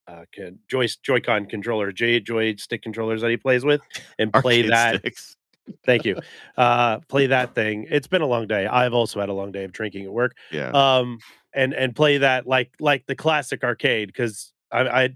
uh 0.09 0.25
con- 0.35 0.59
Joy 0.69 0.87
Joy-Con 1.03 1.47
controller, 1.47 1.93
J 1.93 2.21
Joy 2.21 2.55
stick 2.57 2.83
controllers 2.83 3.21
that 3.21 3.31
he 3.31 3.37
plays 3.37 3.65
with 3.65 3.81
and 4.19 4.33
play 4.33 4.59
Arcade 4.63 4.71
that. 4.71 4.99
sticks. 5.01 5.37
Thank 5.85 6.05
you. 6.07 6.17
Uh 6.57 7.01
play 7.09 7.27
that 7.37 7.55
thing. 7.55 7.87
It's 7.91 8.07
been 8.07 8.23
a 8.23 8.27
long 8.27 8.47
day. 8.47 8.67
I've 8.67 8.95
also 8.95 9.21
had 9.21 9.29
a 9.29 9.35
long 9.35 9.53
day 9.53 9.65
of 9.65 9.73
drinking 9.73 10.05
at 10.07 10.13
work. 10.13 10.35
Yeah. 10.51 10.71
Um 10.71 11.19
and 11.55 11.75
and 11.75 11.95
play 11.95 12.19
that 12.19 12.47
like 12.47 12.71
like 12.81 13.05
the 13.07 13.15
classic 13.15 13.63
arcade 13.65 14.15
cuz 14.15 14.53
I 14.73 14.81
I 15.05 15.15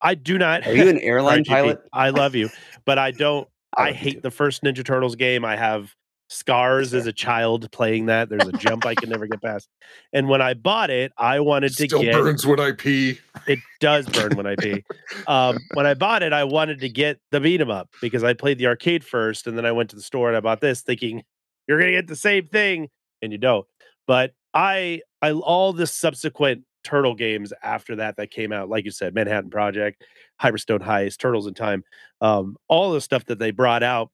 I 0.00 0.14
do 0.14 0.38
not 0.38 0.66
Are 0.66 0.74
you 0.74 0.88
an 0.88 0.98
airline 1.02 1.44
RGP, 1.44 1.46
pilot? 1.48 1.80
I 1.92 2.10
love 2.10 2.34
you, 2.34 2.50
but 2.84 2.98
I 2.98 3.10
don't 3.12 3.48
I 3.76 3.88
I 3.88 3.92
hate 3.92 4.14
too. 4.14 4.20
the 4.22 4.30
first 4.30 4.62
Ninja 4.62 4.84
Turtles 4.84 5.14
game. 5.16 5.44
I 5.44 5.56
have 5.56 5.94
scars 6.28 6.94
as 6.94 7.06
a 7.06 7.12
child 7.12 7.70
playing 7.72 8.06
that. 8.06 8.28
There's 8.28 8.46
a 8.46 8.52
jump 8.52 8.86
I 8.86 8.94
can 8.94 9.10
never 9.10 9.26
get 9.26 9.42
past. 9.42 9.68
And 10.12 10.28
when 10.28 10.40
I 10.40 10.54
bought 10.54 10.90
it, 10.90 11.12
I 11.16 11.40
wanted 11.40 11.74
to 11.76 11.86
still 11.86 12.02
get 12.02 12.12
burns 12.12 12.46
when 12.46 12.60
I 12.60 12.72
pee. 12.72 13.18
it 13.46 13.58
does 13.80 14.06
burn 14.08 14.36
when 14.36 14.46
I 14.46 14.56
pee. 14.56 14.84
Um, 15.26 15.58
when 15.74 15.86
I 15.86 15.94
bought 15.94 16.22
it, 16.22 16.32
I 16.32 16.44
wanted 16.44 16.80
to 16.80 16.88
get 16.88 17.18
the 17.30 17.40
beat 17.40 17.60
'em 17.60 17.70
up 17.70 17.88
because 18.00 18.22
I 18.24 18.34
played 18.34 18.58
the 18.58 18.66
arcade 18.66 19.04
first, 19.04 19.46
and 19.46 19.56
then 19.56 19.64
I 19.66 19.72
went 19.72 19.90
to 19.90 19.96
the 19.96 20.02
store 20.02 20.28
and 20.28 20.36
I 20.36 20.40
bought 20.40 20.60
this, 20.60 20.82
thinking 20.82 21.24
you're 21.66 21.78
gonna 21.78 21.92
get 21.92 22.06
the 22.06 22.16
same 22.16 22.46
thing, 22.46 22.88
and 23.22 23.32
you 23.32 23.38
don't. 23.38 23.66
But 24.06 24.32
I, 24.54 25.02
I 25.22 25.32
all 25.32 25.72
the 25.72 25.86
subsequent 25.86 26.64
turtle 26.84 27.14
games 27.14 27.52
after 27.62 27.96
that 27.96 28.16
that 28.16 28.30
came 28.30 28.52
out, 28.52 28.68
like 28.68 28.84
you 28.84 28.90
said, 28.90 29.14
Manhattan 29.14 29.50
Project, 29.50 30.04
Hyperstone 30.40 30.80
Heist, 30.80 31.18
Turtles 31.18 31.46
in 31.46 31.54
Time, 31.54 31.84
um, 32.20 32.56
all 32.68 32.92
the 32.92 33.00
stuff 33.00 33.24
that 33.26 33.38
they 33.38 33.50
brought 33.50 33.82
out, 33.82 34.10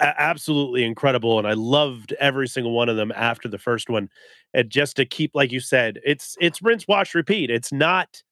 absolutely 0.00 0.84
incredible, 0.84 1.38
and 1.38 1.46
I 1.46 1.52
loved 1.52 2.12
every 2.14 2.48
single 2.48 2.72
one 2.72 2.88
of 2.88 2.96
them 2.96 3.12
after 3.14 3.48
the 3.48 3.58
first 3.58 3.88
one. 3.88 4.08
And 4.52 4.70
just 4.70 4.96
to 4.96 5.04
keep, 5.04 5.32
like 5.34 5.52
you 5.52 5.60
said, 5.60 6.00
it's 6.04 6.36
it's 6.40 6.62
rinse, 6.62 6.86
wash, 6.88 7.14
repeat. 7.14 7.50
It's 7.50 7.72
not 7.72 8.22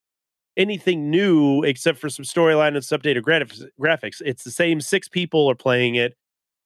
anything 0.57 1.11
new 1.11 1.62
except 1.62 1.98
for 1.98 2.09
some 2.11 2.25
storyline 2.25 2.75
and 2.75 2.85
some 2.85 3.01
updated 3.01 3.22
graphics. 3.22 3.62
Graphics. 3.81 4.20
It's 4.25 4.44
the 4.44 4.51
same 4.51 4.81
six 4.81 5.09
people 5.09 5.51
are 5.51 5.55
playing 5.55 5.94
it. 5.94 6.14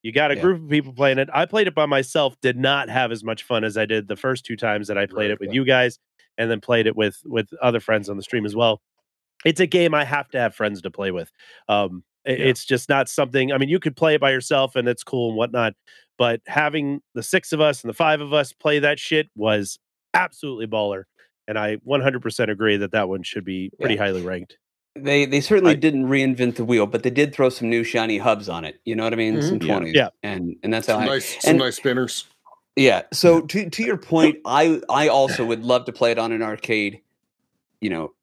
You 0.03 0.13
got 0.13 0.31
a 0.31 0.37
Yeah. 0.37 0.43
group 0.43 0.63
of 0.63 0.69
people 0.71 0.93
playing 0.93 1.19
it. 1.19 1.29
I 1.33 1.47
played 1.47 1.67
it 1.67 1.75
by 1.75 1.87
myself. 1.87 2.37
Did 2.41 2.57
not 2.57 2.89
have 2.89 3.13
as 3.13 3.25
much 3.25 3.43
fun 3.43 3.65
as 3.65 3.77
I 3.77 3.87
did 3.87 4.09
the 4.09 4.17
first 4.17 4.45
two 4.45 4.57
times 4.57 4.89
that 4.89 4.99
I 4.99 5.07
played 5.07 5.27
Right, 5.27 5.31
it 5.33 5.41
with 5.41 5.53
you 5.53 5.65
guys, 5.65 5.99
and 6.39 6.51
then 6.51 6.61
played 6.61 6.87
it 6.87 6.97
with 6.97 7.19
with 7.25 7.53
other 7.63 7.81
friends 7.81 8.09
on 8.09 8.17
the 8.17 8.23
stream 8.23 8.45
as 8.47 8.55
well. 8.57 8.81
It's 9.45 9.61
a 9.61 9.67
game 9.67 9.95
I 9.95 10.05
have 10.05 10.29
to 10.31 10.39
have 10.39 10.55
friends 10.55 10.83
to 10.83 10.91
play 10.91 11.11
with. 11.11 11.31
Um, 11.69 12.05
i- 12.27 12.31
Yeah. 12.31 12.37
It's 12.47 12.65
just 12.65 12.89
not 12.89 13.09
something. 13.09 13.53
I 13.53 13.59
mean, 13.59 13.69
you 13.69 13.79
could 13.79 13.97
play 13.97 14.15
it 14.15 14.21
by 14.21 14.31
yourself 14.33 14.77
and 14.77 14.89
it's 14.89 15.03
cool 15.05 15.29
and 15.29 15.37
whatnot, 15.37 15.75
but 16.19 16.41
having 16.47 17.01
the 17.15 17.23
six 17.23 17.53
of 17.53 17.61
us 17.61 17.83
and 17.83 17.89
the 17.89 17.95
five 17.95 18.21
of 18.21 18.33
us 18.33 18.53
play 18.53 18.79
that 18.81 18.99
shit 18.99 19.29
was 19.37 19.79
absolutely 20.15 20.67
baller. 20.67 21.05
And 21.49 21.59
I 21.59 21.77
100% 21.87 22.51
agree 22.51 22.77
that 22.79 22.91
that 22.93 23.09
one 23.09 23.23
should 23.23 23.45
be 23.45 23.71
pretty 23.81 23.97
highly 23.97 24.23
ranked. 24.23 24.59
They 24.99 25.27
they 25.27 25.43
certainly 25.43 25.73
I- 25.73 25.77
didn't 25.77 26.07
reinvent 26.09 26.57
the 26.57 26.65
wheel, 26.65 26.87
but 26.87 27.03
they 27.03 27.11
did 27.11 27.35
throw 27.35 27.51
some 27.51 27.69
new 27.69 27.85
shiny 27.85 28.17
hubs 28.19 28.49
on 28.49 28.65
it. 28.65 28.81
You 28.87 28.97
know 28.97 29.05
what 29.05 29.13
I 29.13 29.17
mean? 29.17 29.35
Mm-hmm. 29.37 29.49
Some 29.49 29.61
twenties. 29.61 29.95
Yeah. 29.95 30.09
And 30.23 30.57
and 30.63 30.73
that's 30.73 30.87
how 30.87 30.95
Some 30.95 31.03
I 31.03 31.07
nice, 31.07 31.43
some 31.43 31.51
and- 31.51 31.59
nice 31.59 31.77
spinners. 31.77 32.25
Yeah. 32.77 33.03
So 33.13 33.43
to 33.43 33.69
to 33.71 33.83
your 33.85 33.99
point, 33.99 34.39
I 34.47 34.81
I 34.89 35.09
also 35.09 35.45
would 35.45 35.65
love 35.65 35.85
to 35.85 35.93
play 35.93 36.13
it 36.13 36.19
on 36.19 36.33
an 36.33 36.43
arcade, 36.43 37.03
you 37.83 37.91
know, 37.91 38.15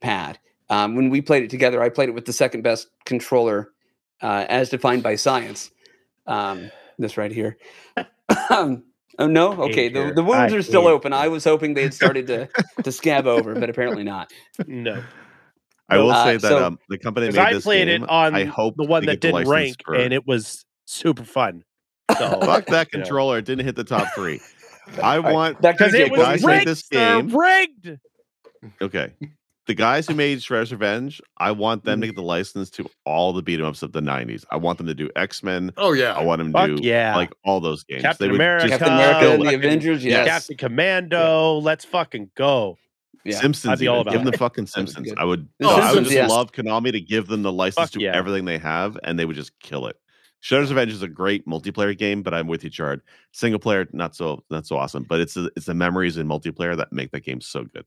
pad. 0.00 0.38
Um, 0.70 0.94
when 0.96 1.10
we 1.10 1.20
played 1.20 1.42
it 1.42 1.50
together, 1.50 1.82
I 1.82 1.88
played 1.90 2.08
it 2.08 2.12
with 2.12 2.24
the 2.24 2.32
second 2.32 2.62
best 2.62 2.88
controller, 3.04 3.70
uh, 4.22 4.46
as 4.48 4.70
defined 4.70 5.02
by 5.02 5.16
science. 5.16 5.70
Um, 6.26 6.70
this 6.98 7.16
right 7.16 7.32
here. 7.32 7.58
oh 8.50 8.80
no, 9.18 9.52
okay. 9.64 9.88
The, 9.88 10.12
the 10.14 10.22
wounds 10.22 10.52
I 10.52 10.56
are 10.56 10.62
still 10.62 10.82
hate 10.82 10.88
open. 10.90 11.12
I 11.12 11.28
was 11.28 11.44
hoping 11.44 11.74
they 11.74 11.82
had 11.82 11.94
started 11.94 12.26
to 12.28 12.48
to 12.84 12.92
scab 12.92 13.26
over, 13.26 13.54
but 13.54 13.68
apparently 13.68 14.04
not. 14.04 14.32
No. 14.66 15.02
I 15.88 15.98
will 15.98 16.12
Uh, 16.12 16.24
say 16.24 16.32
that 16.36 16.48
so- 16.48 16.64
um, 16.64 16.78
the 16.88 16.98
company 16.98 17.26
made 17.26 17.38
I 17.38 17.52
this 17.54 17.64
played 17.64 17.86
game, 17.88 18.04
it 18.04 18.08
on 18.08 18.34
I 18.34 18.44
hope 18.44 18.76
the 18.76 18.84
one 18.86 19.06
that 19.06 19.20
didn't 19.20 19.48
rank, 19.48 19.76
for- 19.84 19.94
and 19.96 20.12
it 20.14 20.24
was 20.26 20.64
super 20.84 21.24
fun. 21.24 21.64
So, 22.16 22.40
Fuck 22.42 22.66
that 22.66 22.88
you 22.92 22.98
know. 22.98 23.04
controller! 23.04 23.38
It 23.38 23.44
didn't 23.44 23.64
hit 23.66 23.74
the 23.76 23.84
top 23.84 24.06
three. 24.14 24.40
I 25.02 25.18
want 25.18 25.60
Because 25.60 25.94
it 25.94 26.10
was 26.10 26.20
guys 26.20 26.42
What 26.42 26.50
do 26.50 26.54
you 26.54 26.64
made 26.64 26.66
think? 26.66 26.66
rigged. 26.66 26.68
this 26.68 26.82
game. 26.88 27.36
rigged. 27.36 28.00
okay. 28.82 29.12
The 29.70 29.74
guys 29.76 30.08
who 30.08 30.16
made 30.16 30.38
Shredder's 30.38 30.72
Revenge, 30.72 31.22
I 31.38 31.52
want 31.52 31.84
them 31.84 32.00
to 32.00 32.04
Mm. 32.04 32.10
get 32.10 32.16
the 32.16 32.22
license 32.22 32.70
to 32.70 32.90
all 33.04 33.32
the 33.32 33.40
beat 33.40 33.60
'em 33.60 33.66
ups 33.66 33.84
of 33.84 33.92
the 33.92 34.00
'90s. 34.02 34.44
I 34.50 34.56
want 34.56 34.78
them 34.78 34.88
to 34.88 34.94
do 34.96 35.08
X 35.14 35.44
Men. 35.44 35.70
Oh 35.76 35.92
yeah, 35.92 36.12
I 36.14 36.24
want 36.24 36.40
them 36.40 36.52
to 36.52 36.58
Fuck 36.58 36.76
do 36.78 36.82
yeah. 36.82 37.14
like 37.14 37.30
all 37.44 37.60
those 37.60 37.84
games. 37.84 38.02
Captain 38.02 38.26
they 38.26 38.30
would 38.32 38.34
America, 38.40 38.66
just 38.66 38.80
Captain 38.80 38.96
America 38.96 39.32
and 39.34 39.42
the 39.46 39.54
Avengers. 39.54 40.04
Yes. 40.04 40.26
Captain 40.26 40.56
Commando. 40.56 41.58
Let's 41.58 41.84
fucking 41.84 42.32
go. 42.34 42.78
Yeah. 43.24 43.38
Simpsons. 43.38 43.74
I'd 43.74 43.78
be 43.78 43.86
all 43.86 44.00
about 44.00 44.10
Give 44.10 44.24
them 44.24 44.32
the 44.32 44.38
fucking 44.38 44.64
That 44.64 44.76
would 44.76 44.86
be 44.86 44.92
Simpsons. 44.92 45.14
I 45.16 45.24
would. 45.24 45.46
The 45.60 45.68
I 45.68 45.92
would 45.92 46.02
just 46.02 46.16
yes. 46.16 46.28
love 46.28 46.50
Konami 46.50 46.90
to 46.90 47.00
give 47.00 47.28
them 47.28 47.42
the 47.42 47.52
license 47.52 47.90
Fuck 47.90 47.90
to 47.92 48.00
yeah. 48.00 48.16
everything 48.16 48.46
they 48.46 48.58
have, 48.58 48.98
and 49.04 49.20
they 49.20 49.24
would 49.24 49.36
just 49.36 49.52
kill 49.60 49.86
it. 49.86 49.94
Shredder's 50.42 50.70
Revenge 50.70 50.90
is 50.90 51.02
a 51.04 51.08
great 51.08 51.46
multiplayer 51.46 51.96
game, 51.96 52.24
but 52.24 52.34
I'm 52.34 52.48
with 52.48 52.64
you, 52.64 52.70
Chard. 52.70 53.02
Single 53.30 53.60
player, 53.60 53.86
not 53.92 54.16
so 54.16 54.42
not 54.50 54.66
so 54.66 54.76
awesome. 54.78 55.04
But 55.08 55.20
it's 55.20 55.34
the, 55.34 55.52
it's 55.54 55.66
the 55.66 55.74
memories 55.74 56.16
in 56.16 56.26
multiplayer 56.26 56.76
that 56.76 56.92
make 56.92 57.12
that 57.12 57.20
game 57.22 57.40
so 57.40 57.62
good. 57.62 57.84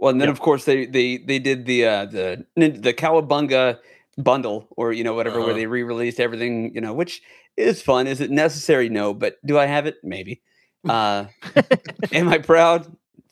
Well, 0.00 0.10
and 0.10 0.20
then 0.20 0.28
Yep. 0.28 0.36
of 0.36 0.40
course 0.40 0.64
they 0.64 0.86
they 0.86 1.18
they 1.18 1.38
did 1.38 1.66
the 1.66 1.84
uh, 1.86 2.04
the 2.06 2.44
the 2.56 2.94
Cowabunga 2.94 3.78
bundle 4.18 4.66
or 4.76 4.92
you 4.92 5.04
know 5.04 5.14
whatever 5.14 5.38
where 5.40 5.50
Uh-huh. 5.50 5.56
they 5.58 5.66
re-released 5.66 6.18
everything 6.20 6.74
you 6.74 6.80
know 6.80 6.92
which 6.94 7.22
is 7.56 7.82
fun. 7.82 8.06
Is 8.06 8.20
it 8.20 8.30
necessary? 8.30 8.88
No, 8.88 9.12
but 9.14 9.36
do 9.46 9.58
I 9.58 9.66
have 9.66 9.86
it? 9.86 9.96
Maybe. 10.02 10.40
Uh, 10.88 11.26
am 12.12 12.30
I 12.30 12.38
proud? 12.38 12.86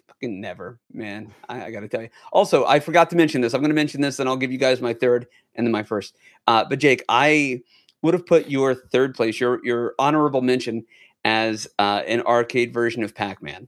Fucking 0.08 0.38
never, 0.38 0.78
man. 0.92 1.32
I, 1.48 1.64
I 1.64 1.70
got 1.70 1.80
to 1.80 1.88
tell 1.88 2.02
you. 2.02 2.10
Also, 2.30 2.66
I 2.66 2.78
forgot 2.78 3.08
to 3.10 3.16
mention 3.16 3.40
this. 3.40 3.54
I'm 3.54 3.62
going 3.62 3.70
to 3.70 3.74
mention 3.74 4.02
this, 4.02 4.18
and 4.18 4.28
I'll 4.28 4.36
give 4.36 4.52
you 4.52 4.58
guys 4.58 4.82
my 4.82 4.92
third 4.92 5.26
and 5.54 5.66
then 5.66 5.72
my 5.72 5.82
first. 5.82 6.14
Uh, 6.46 6.66
but 6.68 6.78
Jake, 6.78 7.02
I 7.08 7.62
would 8.02 8.12
have 8.12 8.26
put 8.26 8.50
your 8.50 8.74
third 8.74 9.14
place, 9.14 9.40
your 9.40 9.64
your 9.64 9.94
honorable 9.98 10.42
mention, 10.42 10.84
as 11.24 11.66
uh, 11.78 12.02
an 12.06 12.20
arcade 12.22 12.74
version 12.74 13.02
of 13.02 13.14
Pac-Man. 13.14 13.66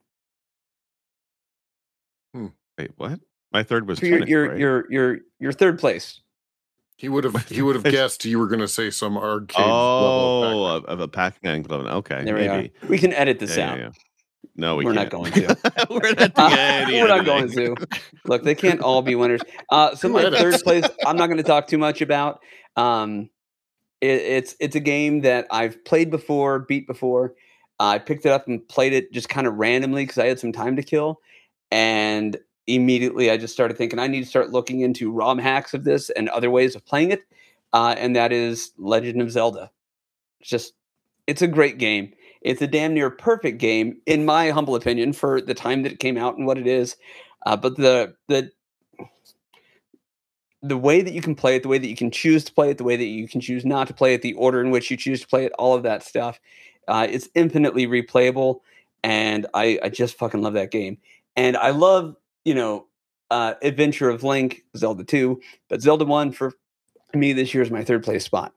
Wait, 2.80 2.92
what? 2.96 3.20
My 3.52 3.62
third 3.62 3.86
was 3.88 3.98
For 3.98 4.06
your 4.06 4.18
Tunic, 4.18 4.28
your, 4.30 4.48
right? 4.50 4.58
your 4.58 4.92
your 4.92 5.18
your 5.38 5.52
third 5.52 5.78
place. 5.78 6.20
he 6.96 7.08
would 7.08 7.24
have 7.24 7.48
he 7.48 7.60
would 7.66 7.74
have 7.74 7.84
guessed 7.84 8.24
you 8.24 8.38
were 8.38 8.46
going 8.46 8.60
to 8.60 8.68
say 8.68 8.90
some 8.90 9.16
arcade. 9.18 9.56
oh, 9.58 10.40
level 10.40 10.66
of, 10.66 10.84
of 10.86 11.00
a 11.00 11.08
Pac-Man 11.08 11.64
clone. 11.64 11.86
Okay, 11.86 12.24
There 12.24 12.34
we 12.36 12.46
maybe. 12.48 12.72
are. 12.82 12.86
We 12.88 12.98
can 12.98 13.12
edit 13.12 13.38
this 13.38 13.56
Yeah, 13.56 13.70
out. 13.72 13.78
yeah, 13.78 13.84
yeah. 13.84 13.90
No, 14.56 14.76
we 14.76 14.84
We're 14.84 14.92
not 14.92 15.10
can't. 15.10 15.30
going 15.30 15.32
to. 15.32 15.56
We're 15.90 16.12
not 16.12 16.32
Uh, 16.36 16.86
we're 16.90 17.08
not 17.08 17.24
going 17.24 17.50
to. 17.52 17.76
Look, 18.26 18.42
they 18.42 18.54
can't 18.54 18.80
all 18.80 19.00
be 19.02 19.14
winners. 19.14 19.40
Uh, 19.70 19.94
so 19.94 20.08
my 20.08 20.22
third 20.30 20.54
place, 20.62 20.84
I'm 21.06 21.16
not 21.16 21.26
going 21.28 21.36
to 21.38 21.42
talk 21.42 21.66
too 21.66 21.78
much 21.78 22.00
about. 22.02 22.40
Um, 22.76 23.30
it, 24.00 24.08
it's 24.20 24.56
it's 24.60 24.76
a 24.76 24.80
game 24.80 25.20
that 25.22 25.46
I've 25.50 25.82
played 25.84 26.10
before, 26.10 26.58
beat 26.60 26.86
before. 26.86 27.34
I 27.78 27.98
picked 27.98 28.26
it 28.26 28.32
up 28.32 28.48
and 28.48 28.66
played 28.68 28.92
it 28.92 29.12
just 29.12 29.28
kind 29.28 29.46
of 29.46 29.54
randomly 29.54 30.02
because 30.04 30.18
I 30.18 30.26
had 30.26 30.38
some 30.40 30.52
time 30.52 30.76
to 30.76 30.82
kill, 30.82 31.20
and 31.70 32.36
immediately 32.66 33.30
I 33.30 33.36
just 33.36 33.54
started 33.54 33.76
thinking 33.76 33.98
I 33.98 34.06
need 34.06 34.22
to 34.22 34.28
start 34.28 34.50
looking 34.50 34.80
into 34.80 35.12
ROM 35.12 35.38
hacks 35.38 35.74
of 35.74 35.84
this 35.84 36.10
and 36.10 36.28
other 36.28 36.50
ways 36.50 36.74
of 36.74 36.84
playing 36.84 37.10
it. 37.10 37.22
Uh, 37.72 37.94
and 37.98 38.16
that 38.16 38.32
is 38.32 38.72
Legend 38.78 39.22
of 39.22 39.30
Zelda. 39.30 39.70
It's 40.40 40.50
just, 40.50 40.74
it's 41.26 41.42
a 41.42 41.46
great 41.46 41.78
game. 41.78 42.12
It's 42.42 42.62
a 42.62 42.66
damn 42.66 42.94
near 42.94 43.10
perfect 43.10 43.58
game, 43.58 43.98
in 44.06 44.24
my 44.24 44.50
humble 44.50 44.74
opinion, 44.74 45.12
for 45.12 45.40
the 45.40 45.54
time 45.54 45.82
that 45.82 45.92
it 45.92 45.98
came 45.98 46.16
out 46.16 46.36
and 46.36 46.46
what 46.46 46.58
it 46.58 46.66
is. 46.66 46.96
Uh, 47.44 47.56
but 47.56 47.76
the 47.76 48.14
the 48.28 48.50
the 50.62 50.76
way 50.76 51.00
that 51.00 51.14
you 51.14 51.22
can 51.22 51.34
play 51.34 51.56
it, 51.56 51.62
the 51.62 51.68
way 51.68 51.78
that 51.78 51.88
you 51.88 51.96
can 51.96 52.10
choose 52.10 52.44
to 52.44 52.52
play 52.52 52.70
it, 52.70 52.78
the 52.78 52.84
way 52.84 52.96
that 52.96 53.04
you 53.04 53.26
can 53.26 53.40
choose 53.40 53.64
not 53.64 53.86
to 53.88 53.94
play 53.94 54.14
it, 54.14 54.22
the 54.22 54.34
order 54.34 54.60
in 54.60 54.70
which 54.70 54.90
you 54.90 54.96
choose 54.96 55.20
to 55.20 55.26
play 55.26 55.44
it, 55.44 55.52
all 55.58 55.74
of 55.74 55.82
that 55.82 56.02
stuff, 56.02 56.38
uh, 56.88 57.06
it's 57.08 57.28
infinitely 57.34 57.86
replayable. 57.86 58.60
And 59.02 59.46
I, 59.54 59.78
I 59.82 59.88
just 59.88 60.18
fucking 60.18 60.42
love 60.42 60.52
that 60.54 60.70
game. 60.70 60.98
And 61.36 61.56
I 61.56 61.70
love, 61.70 62.14
you 62.44 62.54
know, 62.54 62.86
uh, 63.30 63.54
Adventure 63.62 64.10
of 64.10 64.24
Link, 64.24 64.64
Zelda 64.76 65.04
2, 65.04 65.40
but 65.68 65.80
Zelda 65.80 66.04
1 66.04 66.32
for 66.32 66.52
me 67.14 67.32
this 67.32 67.54
year 67.54 67.62
is 67.62 67.70
my 67.70 67.84
third 67.84 68.02
place 68.02 68.24
spot. 68.24 68.54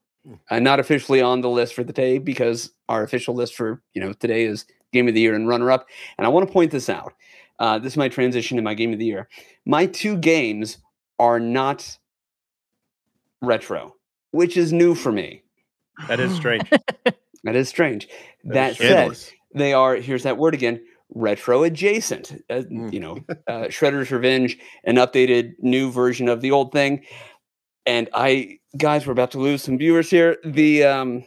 Uh, 0.49 0.59
not 0.59 0.79
officially 0.79 1.21
on 1.21 1.41
the 1.41 1.49
list 1.49 1.73
for 1.73 1.83
the 1.83 1.91
day 1.91 2.17
because 2.17 2.71
our 2.87 3.03
official 3.03 3.35
list 3.35 3.55
for 3.55 3.81
you 3.93 4.01
know 4.01 4.13
today 4.13 4.45
is 4.45 4.65
game 4.93 5.09
of 5.09 5.13
the 5.13 5.19
year 5.19 5.35
and 5.35 5.49
runner 5.49 5.69
up. 5.69 5.87
And 6.17 6.25
I 6.25 6.29
want 6.29 6.47
to 6.47 6.53
point 6.53 6.71
this 6.71 6.87
out. 6.87 7.13
Uh, 7.59 7.77
this 7.77 7.93
is 7.93 7.97
my 7.97 8.07
transition 8.07 8.55
to 8.55 8.63
my 8.63 8.73
game 8.73 8.93
of 8.93 8.99
the 8.99 9.05
year. 9.05 9.27
My 9.65 9.85
two 9.85 10.17
games 10.17 10.77
are 11.19 11.41
not 11.41 11.97
retro, 13.41 13.95
which 14.31 14.55
is 14.55 14.71
new 14.71 14.95
for 14.95 15.11
me. 15.11 15.43
That 16.07 16.19
is 16.19 16.33
strange. 16.33 16.69
That 17.43 17.57
is 17.57 17.67
strange. 17.67 18.07
That 18.45 18.77
That 18.77 19.11
is 19.11 19.19
said, 19.19 19.33
they 19.53 19.73
are 19.73 19.97
here's 19.97 20.23
that 20.23 20.37
word 20.37 20.53
again 20.53 20.81
retro 21.15 21.63
adjacent 21.63 22.33
uh, 22.49 22.61
Mm. 22.71 22.91
you 22.93 22.99
know 22.99 23.17
uh, 23.47 23.65
shredder's 23.69 24.11
revenge 24.11 24.57
an 24.83 24.95
updated 24.95 25.53
new 25.59 25.91
version 25.91 26.27
of 26.27 26.41
the 26.41 26.51
old 26.51 26.71
thing 26.71 27.03
and 27.85 28.09
i 28.13 28.57
guys 28.77 29.05
we're 29.05 29.13
about 29.13 29.31
to 29.31 29.39
lose 29.39 29.61
some 29.61 29.77
viewers 29.77 30.09
here 30.09 30.37
the 30.43 30.83
um 30.83 31.23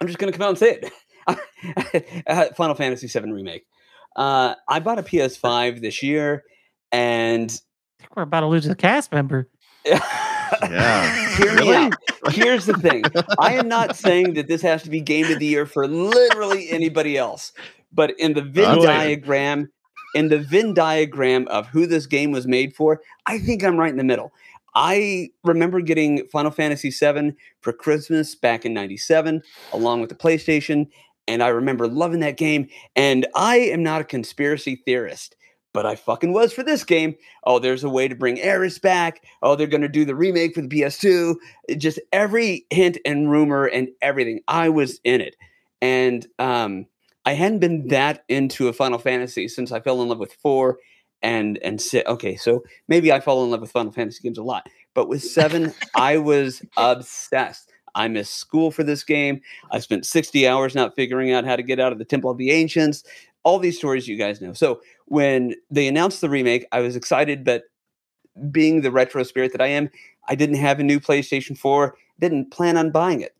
i'm 0.00 0.06
just 0.06 0.18
gonna 0.18 0.32
come 0.32 0.42
out 0.42 0.50
and 0.50 0.58
say 0.58 0.78
it 0.82 0.92
Uh, 2.26 2.46
final 2.56 2.74
fantasy 2.74 3.06
VII 3.06 3.30
remake 3.32 3.66
uh 4.16 4.54
i 4.68 4.78
bought 4.80 4.98
a 4.98 5.02
ps5 5.02 5.80
this 5.80 6.02
year 6.02 6.42
and 6.92 7.50
I 7.50 8.02
think 8.04 8.16
we're 8.16 8.22
about 8.22 8.40
to 8.40 8.46
lose 8.46 8.66
a 8.66 8.74
cast 8.76 9.12
member. 9.12 9.48
Yeah. 10.62 11.36
hear 11.36 11.52
me 11.52 11.58
Really? 11.60 11.76
out 11.76 11.94
here's 12.30 12.64
the 12.64 12.72
thing 12.74 13.04
I 13.38 13.52
am 13.54 13.68
not 13.68 13.96
saying 13.96 14.32
that 14.34 14.48
this 14.48 14.62
has 14.62 14.82
to 14.84 14.90
be 14.90 15.00
game 15.00 15.30
of 15.30 15.38
the 15.40 15.46
year 15.46 15.66
for 15.66 15.86
literally 15.86 16.70
anybody 16.70 17.18
else, 17.18 17.52
but 17.92 18.18
in 18.18 18.34
the 18.34 18.42
Venn 18.42 18.64
I'll 18.64 18.82
diagram, 18.82 19.70
in 20.14 20.28
the 20.28 20.38
Venn 20.38 20.74
diagram 20.74 21.46
of 21.48 21.66
who 21.66 21.86
this 21.86 22.06
game 22.06 22.30
was 22.30 22.46
made 22.46 22.74
for, 22.74 23.00
I 23.26 23.38
think 23.38 23.62
I'm 23.62 23.76
right 23.76 23.90
in 23.90 23.96
the 23.96 24.04
middle. 24.04 24.32
I 24.74 25.30
remember 25.44 25.80
getting 25.80 26.26
Final 26.28 26.50
Fantasy 26.50 26.90
VII 26.90 27.34
for 27.60 27.72
Christmas 27.72 28.34
back 28.34 28.64
in 28.64 28.74
97, 28.74 29.42
along 29.72 30.00
with 30.00 30.10
the 30.10 30.14
PlayStation, 30.14 30.88
and 31.26 31.42
I 31.42 31.48
remember 31.48 31.88
loving 31.88 32.20
that 32.20 32.36
game. 32.36 32.68
And 32.94 33.26
I 33.34 33.56
am 33.56 33.82
not 33.82 34.02
a 34.02 34.04
conspiracy 34.04 34.76
theorist, 34.84 35.36
but 35.72 35.84
I 35.84 35.96
fucking 35.96 36.32
was 36.32 36.52
for 36.52 36.62
this 36.62 36.84
game. 36.84 37.16
Oh, 37.44 37.58
there's 37.58 37.82
a 37.82 37.88
way 37.88 38.08
to 38.08 38.14
bring 38.14 38.40
Eris 38.40 38.78
back. 38.78 39.24
Oh, 39.42 39.56
they're 39.56 39.66
going 39.66 39.82
to 39.82 39.88
do 39.88 40.04
the 40.04 40.14
remake 40.14 40.54
for 40.54 40.60
the 40.60 40.68
PS2 40.68 41.36
just 41.76 42.00
every 42.12 42.66
hint 42.70 42.98
and 43.04 43.30
rumor 43.30 43.66
and 43.66 43.88
everything 44.02 44.40
i 44.48 44.68
was 44.68 45.00
in 45.04 45.20
it 45.20 45.36
and 45.82 46.26
um 46.38 46.86
i 47.28 47.32
hadn't 47.32 47.58
been 47.58 47.88
that 47.88 48.24
into 48.28 48.68
a 48.68 48.72
final 48.72 48.98
fantasy 48.98 49.48
since 49.48 49.72
i 49.72 49.80
fell 49.80 50.02
in 50.02 50.08
love 50.08 50.18
with 50.18 50.32
four 50.34 50.78
and 51.22 51.58
and 51.58 51.80
six 51.80 52.08
okay 52.08 52.36
so 52.36 52.62
maybe 52.88 53.12
i 53.12 53.20
fall 53.20 53.44
in 53.44 53.50
love 53.50 53.60
with 53.60 53.70
final 53.70 53.92
fantasy 53.92 54.20
games 54.22 54.38
a 54.38 54.42
lot 54.42 54.68
but 54.94 55.08
with 55.08 55.22
seven 55.22 55.72
i 55.94 56.16
was 56.16 56.62
obsessed. 56.76 57.72
I 57.94 58.06
missed 58.06 58.34
school 58.34 58.70
for 58.70 58.84
this 58.84 59.02
game. 59.02 59.40
I 59.72 59.80
spent 59.80 60.06
60 60.06 60.46
hours 60.46 60.74
not 60.74 60.94
figuring 60.94 61.32
out 61.32 61.44
how 61.44 61.56
to 61.56 61.64
get 61.64 61.80
out 61.80 61.90
of 61.90 61.98
the 61.98 62.04
temple 62.04 62.30
of 62.30 62.36
the 62.36 62.52
ancients. 62.52 63.02
All 63.42 63.58
these 63.58 63.78
stories 63.78 64.06
you 64.06 64.16
guys 64.16 64.40
know. 64.40 64.52
So 64.52 64.82
when 65.06 65.54
they 65.70 65.88
announced 65.88 66.20
the 66.20 66.28
remake 66.28 66.66
i 66.70 66.80
was 66.80 66.94
excited 66.94 67.44
but 67.44 67.64
being 68.52 68.82
the 68.82 68.92
retro 68.92 69.22
spirit 69.24 69.50
that 69.52 69.62
i 69.62 69.66
am 69.66 69.90
I 70.28 70.34
didn't 70.34 70.56
have 70.56 70.78
a 70.78 70.84
new 70.84 71.00
PlayStation 71.00 71.56
4, 71.56 71.96
didn't 72.20 72.50
plan 72.50 72.76
on 72.76 72.90
buying 72.90 73.22
it. 73.22 73.34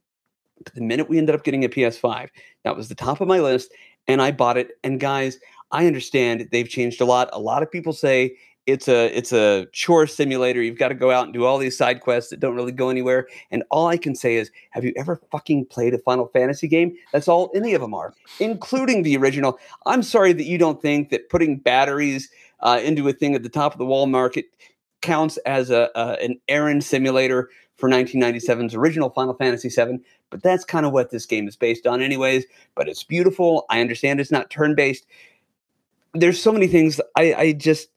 But 0.64 0.74
the 0.74 0.82
minute 0.82 1.08
we 1.08 1.18
ended 1.18 1.34
up 1.34 1.44
getting 1.44 1.64
a 1.64 1.68
PS5, 1.68 2.28
that 2.64 2.76
was 2.76 2.88
the 2.88 2.94
top 2.94 3.20
of 3.20 3.28
my 3.28 3.40
list, 3.40 3.72
and 4.06 4.20
I 4.22 4.32
bought 4.32 4.56
it. 4.56 4.72
And 4.82 5.00
guys, 5.00 5.38
I 5.70 5.86
understand 5.86 6.48
they've 6.50 6.68
changed 6.68 7.00
a 7.00 7.04
lot. 7.04 7.28
A 7.32 7.40
lot 7.40 7.62
of 7.62 7.70
people 7.70 7.92
say 7.92 8.36
it's 8.68 8.86
a 8.86 9.06
it's 9.16 9.32
a 9.32 9.66
chore 9.72 10.06
simulator. 10.06 10.60
You've 10.60 10.78
got 10.78 10.88
to 10.88 10.94
go 10.94 11.10
out 11.10 11.24
and 11.24 11.32
do 11.32 11.46
all 11.46 11.56
these 11.56 11.76
side 11.76 12.02
quests 12.02 12.28
that 12.30 12.38
don't 12.38 12.54
really 12.54 12.70
go 12.70 12.90
anywhere. 12.90 13.26
And 13.50 13.64
all 13.70 13.86
I 13.86 13.96
can 13.96 14.14
say 14.14 14.36
is, 14.36 14.50
have 14.72 14.84
you 14.84 14.92
ever 14.96 15.20
fucking 15.30 15.66
played 15.66 15.94
a 15.94 15.98
Final 15.98 16.26
Fantasy 16.28 16.68
game? 16.68 16.94
That's 17.10 17.28
all 17.28 17.50
any 17.54 17.72
of 17.72 17.80
them 17.80 17.94
are, 17.94 18.12
including 18.40 19.04
the 19.04 19.16
original. 19.16 19.58
I'm 19.86 20.02
sorry 20.02 20.34
that 20.34 20.44
you 20.44 20.58
don't 20.58 20.82
think 20.82 21.08
that 21.10 21.30
putting 21.30 21.58
batteries 21.58 22.28
uh, 22.60 22.78
into 22.82 23.08
a 23.08 23.12
thing 23.14 23.34
at 23.34 23.42
the 23.42 23.48
top 23.48 23.72
of 23.72 23.78
the 23.78 23.86
wall 23.86 24.06
market 24.06 24.44
counts 25.00 25.38
as 25.38 25.70
a, 25.70 25.90
an 26.20 26.38
errand 26.48 26.84
simulator 26.84 27.48
for 27.78 27.88
1997's 27.88 28.74
original 28.74 29.08
Final 29.10 29.34
Fantasy 29.34 29.68
VII, 29.68 30.00
but 30.30 30.42
that's 30.42 30.64
kind 30.64 30.84
of 30.84 30.92
what 30.92 31.10
this 31.10 31.24
game 31.26 31.48
is 31.48 31.56
based 31.56 31.86
on, 31.86 32.02
anyways. 32.02 32.44
But 32.74 32.88
it's 32.88 33.04
beautiful. 33.04 33.64
I 33.70 33.80
understand 33.80 34.20
it's 34.20 34.30
not 34.32 34.50
turn 34.50 34.74
based. 34.74 35.06
There's 36.12 36.42
so 36.42 36.52
many 36.52 36.66
things 36.66 37.00
I, 37.16 37.34
I 37.34 37.52
just, 37.52 37.88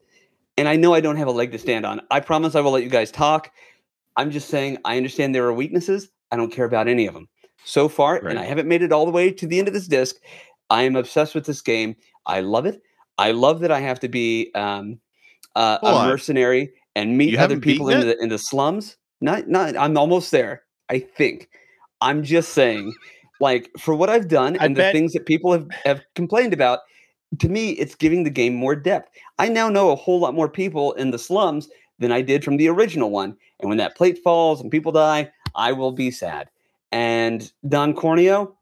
and 0.58 0.68
I 0.68 0.76
know 0.76 0.94
I 0.94 1.02
don't 1.02 1.16
have 1.18 1.28
a 1.28 1.32
leg 1.32 1.52
to 1.52 1.58
stand 1.58 1.86
on. 1.86 2.02
I 2.12 2.20
promise 2.20 2.56
I 2.56 2.62
will 2.62 2.72
let 2.72 2.84
you 2.84 2.90
guys 2.90 3.12
talk. 3.12 3.52
I'm 4.18 4.32
just 4.32 4.50
saying 4.50 4.78
I 4.86 4.98
understand 4.98 5.34
there 5.34 5.46
are 5.46 5.54
weaknesses. 5.54 6.10
I 6.32 6.36
don't 6.38 6.52
care 6.52 6.66
about 6.66 6.88
any 6.88 7.08
of 7.08 7.14
them 7.14 7.28
so 7.66 7.90
far, 7.90 8.16
Right. 8.16 8.26
and 8.32 8.40
I 8.40 8.44
haven't 8.44 8.68
made 8.68 8.82
it 8.82 8.92
all 8.92 9.06
the 9.06 9.12
way 9.12 9.32
to 9.32 9.48
the 9.48 9.60
end 9.60 9.68
of 9.68 9.74
this 9.74 9.88
disc. 9.88 10.16
I 10.70 10.84
am 10.84 10.96
obsessed 10.96 11.36
with 11.36 11.46
this 11.46 11.62
game. 11.62 11.96
I 12.26 12.42
love 12.42 12.66
it. 12.66 12.82
I 13.18 13.32
love 13.32 13.60
that 13.62 13.72
I 13.72 13.80
have 13.80 14.00
to 14.02 14.08
be 14.10 14.52
um, 14.56 15.00
uh, 15.56 15.78
a 15.84 16.08
mercenary 16.08 16.74
and 16.96 17.18
meet 17.18 17.32
You 17.32 17.40
other 17.40 17.60
people 17.60 17.90
in 17.90 18.02
the 18.02 18.18
in 18.22 18.30
the 18.30 18.38
slums. 18.38 18.98
Not 19.22 19.48
not. 19.48 19.78
I'm 19.78 19.98
almost 19.98 20.32
there. 20.32 20.64
I 20.90 21.00
think. 21.00 21.50
I'm 22.02 22.24
just 22.24 22.50
saying, 22.54 22.94
like 23.40 23.70
for 23.80 23.96
what 23.96 24.10
I've 24.10 24.28
done 24.28 24.58
I 24.60 24.66
and 24.66 24.76
the 24.76 24.82
bet- 24.82 24.94
things 24.94 25.14
that 25.14 25.26
people 25.26 25.52
have 25.52 25.68
have 25.86 26.02
complained 26.16 26.54
about. 26.54 26.80
To 27.40 27.48
me, 27.48 27.70
it's 27.72 27.96
giving 27.96 28.24
the 28.24 28.30
game 28.30 28.54
more 28.54 28.76
depth. 28.76 29.10
I 29.40 29.48
now 29.48 29.70
know 29.70 29.92
a 29.92 29.96
whole 29.96 30.20
lot 30.20 30.34
more 30.34 30.50
people 30.50 30.92
in 30.94 31.12
the 31.12 31.18
slums 31.18 31.70
than 31.98 32.12
I 32.12 32.22
did 32.22 32.44
from 32.44 32.58
the 32.58 32.68
original 32.68 33.10
one. 33.10 33.38
And 33.62 33.70
when 33.70 33.78
that 33.78 33.96
plate 33.96 34.20
falls 34.22 34.60
and 34.60 34.70
people 34.70 34.92
die, 34.92 35.32
I 35.56 35.72
will 35.72 35.94
be 35.94 36.12
sad. 36.12 36.50
And 36.92 37.50
Don 37.70 37.94
Corneo, 37.94 38.54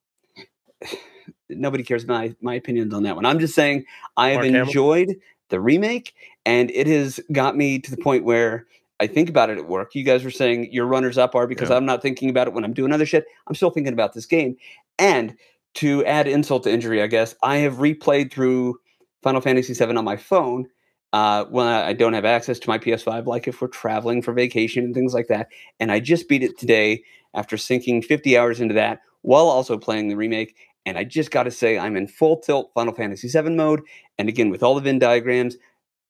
nobody 1.49 1.84
cares 1.84 2.05
my 2.05 2.36
my 2.41 2.53
opinions 2.53 2.93
on 2.93 3.03
that 3.03 3.16
one. 3.16 3.26
I'm 3.26 3.39
just 3.39 3.55
saying 3.55 3.86
I 4.18 4.30
have 4.30 4.41
Mark 4.41 4.68
enjoyed 4.68 5.16
the 5.49 5.60
remake, 5.60 6.14
and 6.45 6.70
it 6.70 6.86
has 6.86 7.20
got 7.32 7.57
me 7.57 7.80
to 7.80 7.89
the 7.89 7.97
point 7.97 8.24
where 8.24 8.68
I 9.00 9.08
think 9.08 9.30
about 9.30 9.50
it 9.50 9.58
at 9.58 9.68
work. 9.68 9.95
You 9.95 10.04
guys 10.04 10.24
were 10.24 10.32
saying 10.32 10.72
your 10.72 10.86
runners 10.86 11.18
up 11.18 11.36
are 11.36 11.47
because 11.47 11.70
Yeah. 11.70 11.78
I'm 11.78 11.86
not 11.86 12.02
thinking 12.02 12.30
about 12.30 12.47
it 12.47 12.54
when 12.54 12.64
I'm 12.64 12.74
doing 12.74 12.91
other 12.91 13.06
shit. 13.06 13.26
I'm 13.47 13.56
still 13.56 13.70
thinking 13.70 13.93
about 13.93 14.14
this 14.14 14.26
game. 14.26 14.58
And 14.97 15.36
to 15.76 16.04
add 16.06 16.28
insult 16.28 16.64
to 16.64 16.72
injury, 16.72 17.02
I 17.02 17.08
guess 17.08 17.36
I 17.43 17.58
have 17.58 17.76
replayed 17.76 18.32
through 18.32 18.80
Final 19.24 19.41
Fantasy 19.41 19.74
VII 19.74 19.95
on 19.95 20.04
my 20.06 20.18
phone 20.18 20.68
uh, 21.14 21.45
when 21.45 21.68
I 21.68 21.88
I 21.88 21.93
don't 21.93 22.14
have 22.14 22.26
access 22.26 22.60
to 22.60 22.70
my 22.70 22.78
PS5, 22.78 23.26
like 23.26 23.47
if 23.47 23.62
we're 23.62 23.68
traveling 23.68 24.22
for 24.22 24.34
vacation 24.34 24.84
and 24.84 24.93
things 24.93 25.14
like 25.14 25.28
that. 25.28 25.47
And 25.80 25.91
I 25.91 26.00
just 26.00 26.28
beat 26.28 26.43
it 26.43 26.58
today 26.58 27.04
after 27.34 27.58
sinking 27.58 28.02
50 28.02 28.38
hours 28.38 28.60
into 28.60 28.74
that 28.76 29.02
while 29.22 29.47
also 29.47 29.78
playing 29.78 30.10
the 30.10 30.16
remake. 30.16 30.56
And 30.86 30.97
I 30.97 31.04
just 31.04 31.32
got 31.32 31.43
to 31.43 31.52
say, 31.52 31.78
I'm 31.78 31.95
in 31.95 32.08
full 32.08 32.38
tilt 32.38 32.72
Final 32.74 32.93
Fantasy 32.93 33.28
VII 33.28 33.52
mode. 33.52 33.82
And 34.18 34.30
again, 34.30 34.50
with 34.50 34.64
all 34.64 34.76
the 34.76 34.82
Venn 34.82 35.00
diagrams, 35.00 35.58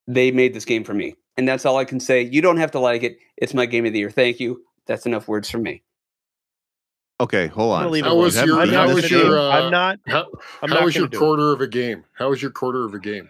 they 0.08 0.32
made 0.32 0.54
this 0.54 0.66
game 0.66 0.84
for 0.84 0.94
me. 0.94 1.16
And 1.40 1.48
that's 1.48 1.66
all 1.66 1.78
I 1.78 1.86
can 1.86 2.02
say. 2.02 2.22
You 2.24 2.42
don't 2.42 2.58
have 2.58 2.72
to 2.72 2.80
like 2.80 3.02
it. 3.02 3.18
It's 3.38 3.54
my 3.54 3.66
game 3.66 3.86
of 3.86 3.94
the 3.94 4.00
year. 4.00 4.12
Thank 4.12 4.42
you. 4.42 4.62
That's 4.88 5.06
enough 5.06 5.26
words 5.30 5.50
from 5.50 5.64
me. 5.64 5.84
Okay, 7.22 7.48
hold 7.48 7.72
on. 7.76 7.80
gonna 7.84 7.92
leave 7.92 8.04
it 8.04 8.08
How 8.08 8.14
alone. 8.14 8.24
was 8.26 8.38
I'm 8.38 8.48
your- 8.48 8.66
how 8.66 8.94
was 8.94 9.10
your, 9.10 9.40
uh, 9.40 9.50
I'm 9.52 9.72
not. 9.72 10.00
How, 10.06 10.26
I'm 10.62 10.70
how 10.70 10.76
not 10.76 10.84
was 10.84 10.96
your 10.98 11.08
do 11.08 11.16
it. 11.16 11.20
quarter 11.20 11.54
of 11.54 11.62
a 11.62 11.68
game? 11.68 12.04
How 12.14 12.30
was 12.30 12.42
your 12.42 12.52
quarter 12.52 12.84
of 12.84 12.94
a 12.94 13.00
game? 13.00 13.30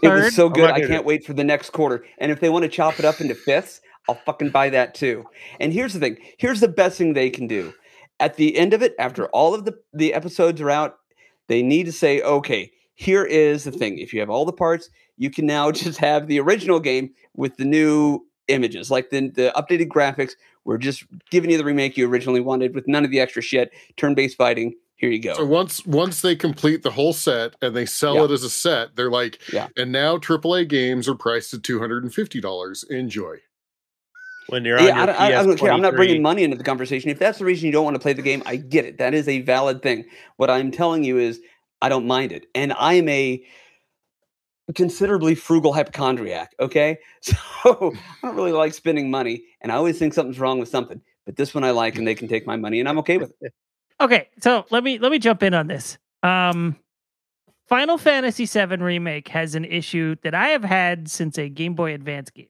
It 0.00 0.08
was 0.08 0.36
so 0.36 0.48
good. 0.48 0.70
I 0.70 0.86
can't 0.86 1.04
wait 1.04 1.24
for 1.24 1.32
the 1.32 1.42
next 1.42 1.70
quarter. 1.70 2.04
And 2.18 2.30
if 2.30 2.38
they 2.38 2.50
want 2.50 2.62
to 2.64 2.68
chop 2.68 3.00
it 3.00 3.04
up 3.04 3.20
into 3.20 3.34
fifths, 3.34 3.80
I'll 4.08 4.14
fucking 4.14 4.50
buy 4.50 4.68
that 4.70 4.94
too. 4.94 5.24
And 5.58 5.72
here's 5.72 5.94
the 5.94 5.98
thing. 6.00 6.18
Here's 6.38 6.60
the 6.60 6.68
best 6.68 6.98
thing 6.98 7.14
they 7.14 7.30
can 7.30 7.46
do. 7.48 7.72
At 8.20 8.36
the 8.36 8.56
end 8.56 8.74
of 8.74 8.82
it, 8.82 8.94
after 9.00 9.26
all 9.30 9.54
of 9.54 9.64
the 9.64 9.76
the 9.92 10.14
episodes 10.14 10.60
are 10.60 10.70
out, 10.70 10.98
they 11.48 11.62
need 11.62 11.86
to 11.86 11.92
say, 11.92 12.20
okay, 12.22 12.70
here 12.94 13.24
is 13.24 13.64
the 13.64 13.72
thing. 13.72 13.98
If 13.98 14.12
you 14.12 14.20
have 14.20 14.30
all 14.30 14.44
the 14.44 14.52
parts, 14.52 14.90
you 15.20 15.30
can 15.30 15.46
now 15.46 15.70
just 15.84 15.98
have 15.98 16.26
the 16.26 16.40
original 16.40 16.80
game 16.80 17.10
with 17.36 17.56
the 17.58 17.64
new 17.64 18.20
images, 18.48 18.90
like 18.90 19.10
the 19.10 19.28
the 19.28 19.52
updated 19.54 19.86
graphics. 19.88 20.32
We're 20.64 20.78
just 20.78 21.04
giving 21.30 21.50
you 21.50 21.58
the 21.58 21.64
remake 21.64 21.96
you 21.96 22.08
originally 22.08 22.40
wanted 22.40 22.74
with 22.74 22.88
none 22.88 23.04
of 23.04 23.10
the 23.10 23.20
extra 23.20 23.40
shit. 23.42 23.70
Turn-based 23.96 24.36
fighting. 24.36 24.74
here 24.96 25.10
you 25.10 25.20
go. 25.20 25.34
So 25.34 25.44
once 25.46 25.86
once 25.86 26.20
they 26.20 26.36
complete 26.36 26.82
the 26.82 26.90
whole 26.90 27.12
set 27.12 27.54
and 27.62 27.74
they 27.76 27.86
sell 27.86 28.16
Yeah. 28.16 28.24
it 28.24 28.30
as 28.32 28.42
a 28.42 28.50
set, 28.50 28.96
they're 28.96 29.10
like, 29.10 29.40
Yeah. 29.52 29.68
and 29.76 29.90
now 29.92 30.18
AAA 30.18 30.68
games 30.68 31.08
are 31.08 31.14
priced 31.14 31.54
at 31.54 31.62
two 31.62 31.78
hundred 31.78 32.02
and 32.04 32.12
fifty 32.14 32.40
dollars. 32.40 32.84
Enjoy. 32.90 33.36
When 34.48 34.64
you're 34.64 34.78
on 34.78 34.84
yeah, 34.86 34.94
I, 34.94 34.96
your 34.98 35.06
don't- 35.06 35.16
I, 35.20 35.26
I 35.26 35.42
don't 35.44 35.56
care. 35.58 35.72
I'm 35.72 35.80
not 35.82 35.94
bringing 35.94 36.22
money 36.22 36.42
into 36.42 36.56
the 36.56 36.64
conversation. 36.64 37.08
If 37.10 37.18
that's 37.18 37.38
the 37.38 37.44
reason 37.44 37.66
you 37.66 37.72
don't 37.72 37.84
want 37.84 37.94
to 37.94 38.00
play 38.00 38.12
the 38.14 38.22
game, 38.22 38.42
I 38.46 38.56
get 38.56 38.84
it. 38.84 38.98
That 38.98 39.14
is 39.14 39.28
a 39.28 39.42
valid 39.42 39.80
thing. 39.82 40.04
What 40.38 40.50
I'm 40.50 40.70
telling 40.72 41.04
you 41.04 41.18
is, 41.18 41.40
I 41.80 41.88
don't 41.88 42.06
mind 42.06 42.32
it, 42.32 42.46
and 42.54 42.72
I 42.72 42.94
am 42.94 43.08
a 43.08 43.42
considerably 44.74 45.34
frugal 45.34 45.72
hypochondriac. 45.72 46.54
Okay, 46.60 46.98
so 47.22 47.34
I 47.42 48.26
don't 48.26 48.36
really 48.36 48.52
like 48.52 48.74
spending 48.74 49.10
money, 49.10 49.42
and 49.60 49.70
I 49.72 49.76
always 49.76 49.98
think 49.98 50.14
something's 50.14 50.38
wrong 50.40 50.58
with 50.58 50.68
something. 50.68 51.00
But 51.26 51.36
this 51.36 51.54
one 51.54 51.64
I 51.64 51.70
like, 51.70 51.96
and 51.96 52.06
they 52.06 52.14
can 52.14 52.28
take 52.28 52.46
my 52.46 52.56
money, 52.56 52.80
and 52.80 52.88
I'm 52.88 52.98
okay 53.00 53.18
with 53.18 53.32
it. 53.40 53.52
Okay, 54.02 54.28
so 54.40 54.64
let 54.70 54.82
me 54.82 54.98
let 54.98 55.12
me 55.12 55.18
jump 55.18 55.42
in 55.42 55.52
on 55.52 55.66
this. 55.66 55.98
Um 56.22 56.74
Final 57.68 57.98
Fantasy 57.98 58.46
VII 58.46 58.76
Remake 58.76 59.28
has 59.28 59.54
an 59.54 59.66
issue 59.66 60.16
that 60.22 60.34
I 60.34 60.48
have 60.48 60.64
had 60.64 61.10
since 61.10 61.36
a 61.38 61.50
Game 61.50 61.74
Boy 61.74 61.92
Advance 61.92 62.30
game. 62.30 62.48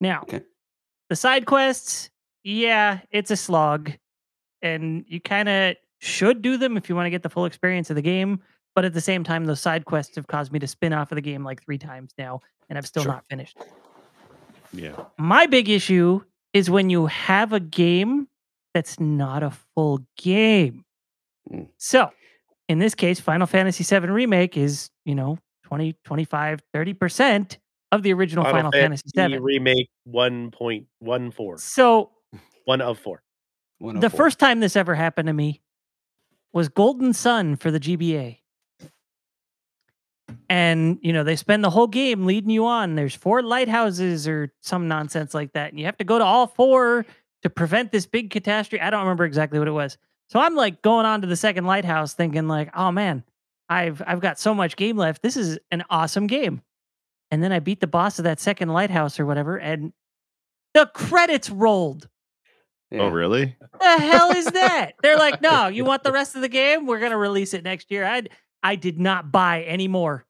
Now, 0.00 0.22
Okay. 0.22 0.40
the 1.10 1.16
side 1.16 1.44
quests, 1.44 2.08
yeah, 2.44 3.00
it's 3.10 3.30
a 3.30 3.36
slog, 3.36 3.92
and 4.62 5.04
you 5.06 5.20
kind 5.20 5.50
of 5.50 5.76
should 5.98 6.40
do 6.40 6.56
them 6.56 6.78
if 6.78 6.88
you 6.88 6.96
want 6.96 7.04
to 7.06 7.10
get 7.10 7.22
the 7.22 7.28
full 7.30 7.44
experience 7.44 7.90
of 7.90 7.96
the 7.96 8.02
game. 8.02 8.40
But 8.76 8.84
at 8.84 8.92
the 8.92 9.00
same 9.00 9.24
time, 9.24 9.46
those 9.46 9.58
side 9.60 9.86
quests 9.86 10.14
have 10.16 10.26
caused 10.26 10.52
me 10.52 10.58
to 10.58 10.66
spin 10.66 10.92
off 10.92 11.10
of 11.10 11.16
the 11.16 11.22
game 11.22 11.42
like 11.42 11.64
three 11.64 11.78
times 11.78 12.12
now, 12.18 12.42
and 12.68 12.76
I've 12.78 12.86
still 12.86 13.02
Sure. 13.04 13.12
not 13.12 13.24
finished. 13.30 13.56
Yeah. 14.72 15.06
My 15.18 15.46
big 15.46 15.70
issue 15.70 16.20
is 16.52 16.68
when 16.68 16.90
you 16.90 17.06
have 17.06 17.54
a 17.54 17.60
game 17.60 18.28
that's 18.74 19.00
not 19.00 19.42
a 19.42 19.50
full 19.74 20.06
game. 20.18 20.84
Mm. 21.50 21.68
So, 21.78 22.10
in 22.68 22.78
this 22.78 22.94
case, 22.94 23.18
Final 23.18 23.46
Fantasy 23.46 23.82
VII 23.82 24.08
Remake 24.10 24.58
is, 24.58 24.90
you 25.06 25.14
know, 25.14 25.38
20, 25.64 25.94
25, 26.04 26.60
30% 26.74 27.56
of 27.92 28.02
the 28.02 28.12
original 28.12 28.44
Final, 28.44 28.70
Fantasy, 28.72 29.04
VII. 29.16 29.38
remake 29.38 29.88
1.14. 30.06 31.58
So, 31.58 32.10
One 32.66 32.82
of 32.82 32.98
four. 32.98 33.22
Oh 33.82 33.92
the 33.92 34.10
first 34.10 34.38
time 34.38 34.60
this 34.60 34.76
ever 34.76 34.94
happened 34.94 35.28
to 35.28 35.32
me 35.32 35.62
was 36.52 36.68
Golden 36.68 37.12
Sun 37.14 37.56
for 37.56 37.70
the 37.70 37.80
GBA. 37.80 38.40
And, 40.48 40.98
you 41.02 41.12
know, 41.12 41.24
they 41.24 41.36
spend 41.36 41.62
the 41.64 41.70
whole 41.70 41.86
game 41.86 42.26
leading 42.26 42.50
you 42.50 42.66
on. 42.66 42.94
There's 42.94 43.14
four 43.14 43.42
lighthouses 43.42 44.26
or 44.26 44.52
some 44.60 44.88
nonsense 44.88 45.34
like 45.34 45.52
that. 45.52 45.70
And 45.70 45.78
you 45.78 45.86
have 45.86 45.96
to 45.98 46.04
go 46.04 46.18
to 46.18 46.24
all 46.24 46.46
four 46.46 47.04
to 47.42 47.50
prevent 47.50 47.92
this 47.92 48.06
big 48.06 48.30
catastrophe. 48.30 48.80
I 48.80 48.90
don't 48.90 49.00
remember 49.00 49.24
exactly 49.24 49.58
what 49.58 49.68
it 49.68 49.72
was. 49.72 49.98
So 50.28 50.40
I'm 50.40 50.54
like 50.56 50.82
going 50.82 51.06
on 51.06 51.20
to 51.20 51.26
the 51.26 51.36
second 51.36 51.66
lighthouse 51.66 52.14
thinking 52.14 52.48
like, 52.48 52.70
oh 52.76 52.90
man, 52.90 53.22
I've 53.68 54.02
I've 54.06 54.20
got 54.20 54.38
so 54.38 54.54
much 54.54 54.76
game 54.76 54.96
left. 54.96 55.22
This 55.22 55.36
is 55.36 55.58
an 55.70 55.84
awesome 55.90 56.26
game. 56.26 56.62
And 57.30 57.42
then 57.42 57.52
I 57.52 57.58
beat 57.60 57.80
the 57.80 57.86
boss 57.86 58.18
of 58.18 58.24
that 58.24 58.40
second 58.40 58.68
lighthouse 58.68 59.18
or 59.18 59.26
whatever, 59.26 59.56
and 59.56 59.92
the 60.74 60.86
credits 60.86 61.50
rolled 61.50 62.08
Oh, 62.92 63.08
really? 63.08 63.56
the 63.80 63.98
hell 63.98 64.30
is 64.30 64.46
that? 64.46 64.92
They're 65.02 65.16
like, 65.18 65.40
no, 65.42 65.66
you 65.66 65.84
want 65.84 66.04
the 66.04 66.12
rest 66.12 66.36
of 66.36 66.40
the 66.42 66.48
game? 66.48 66.86
We're 66.86 67.00
gonna 67.00 67.18
release 67.18 67.52
it 67.54 67.64
next 67.64 67.90
year. 67.90 68.04
I 68.04 68.22
I 68.66 68.74
did 68.76 68.98
not 68.98 69.30
buy 69.30 69.62
any 69.62 69.88
more. 69.88 70.24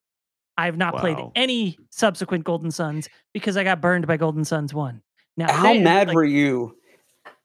I 0.59 0.67
have 0.67 0.77
not 0.77 0.97
played 0.97 1.19
any 1.35 1.79
subsequent 1.91 2.45
Golden 2.45 2.71
Suns 2.71 3.09
because 3.35 3.57
I 3.57 3.65
got 3.65 3.81
burned 3.81 4.07
by 4.07 4.17
Golden 4.17 4.45
Suns 4.45 4.73
one. 4.73 5.03
Now, 5.37 5.53
How 5.53 5.73
they- 5.73 5.83
mad 5.83 6.09
like, 6.09 6.15
were 6.15 6.25
you? 6.25 6.77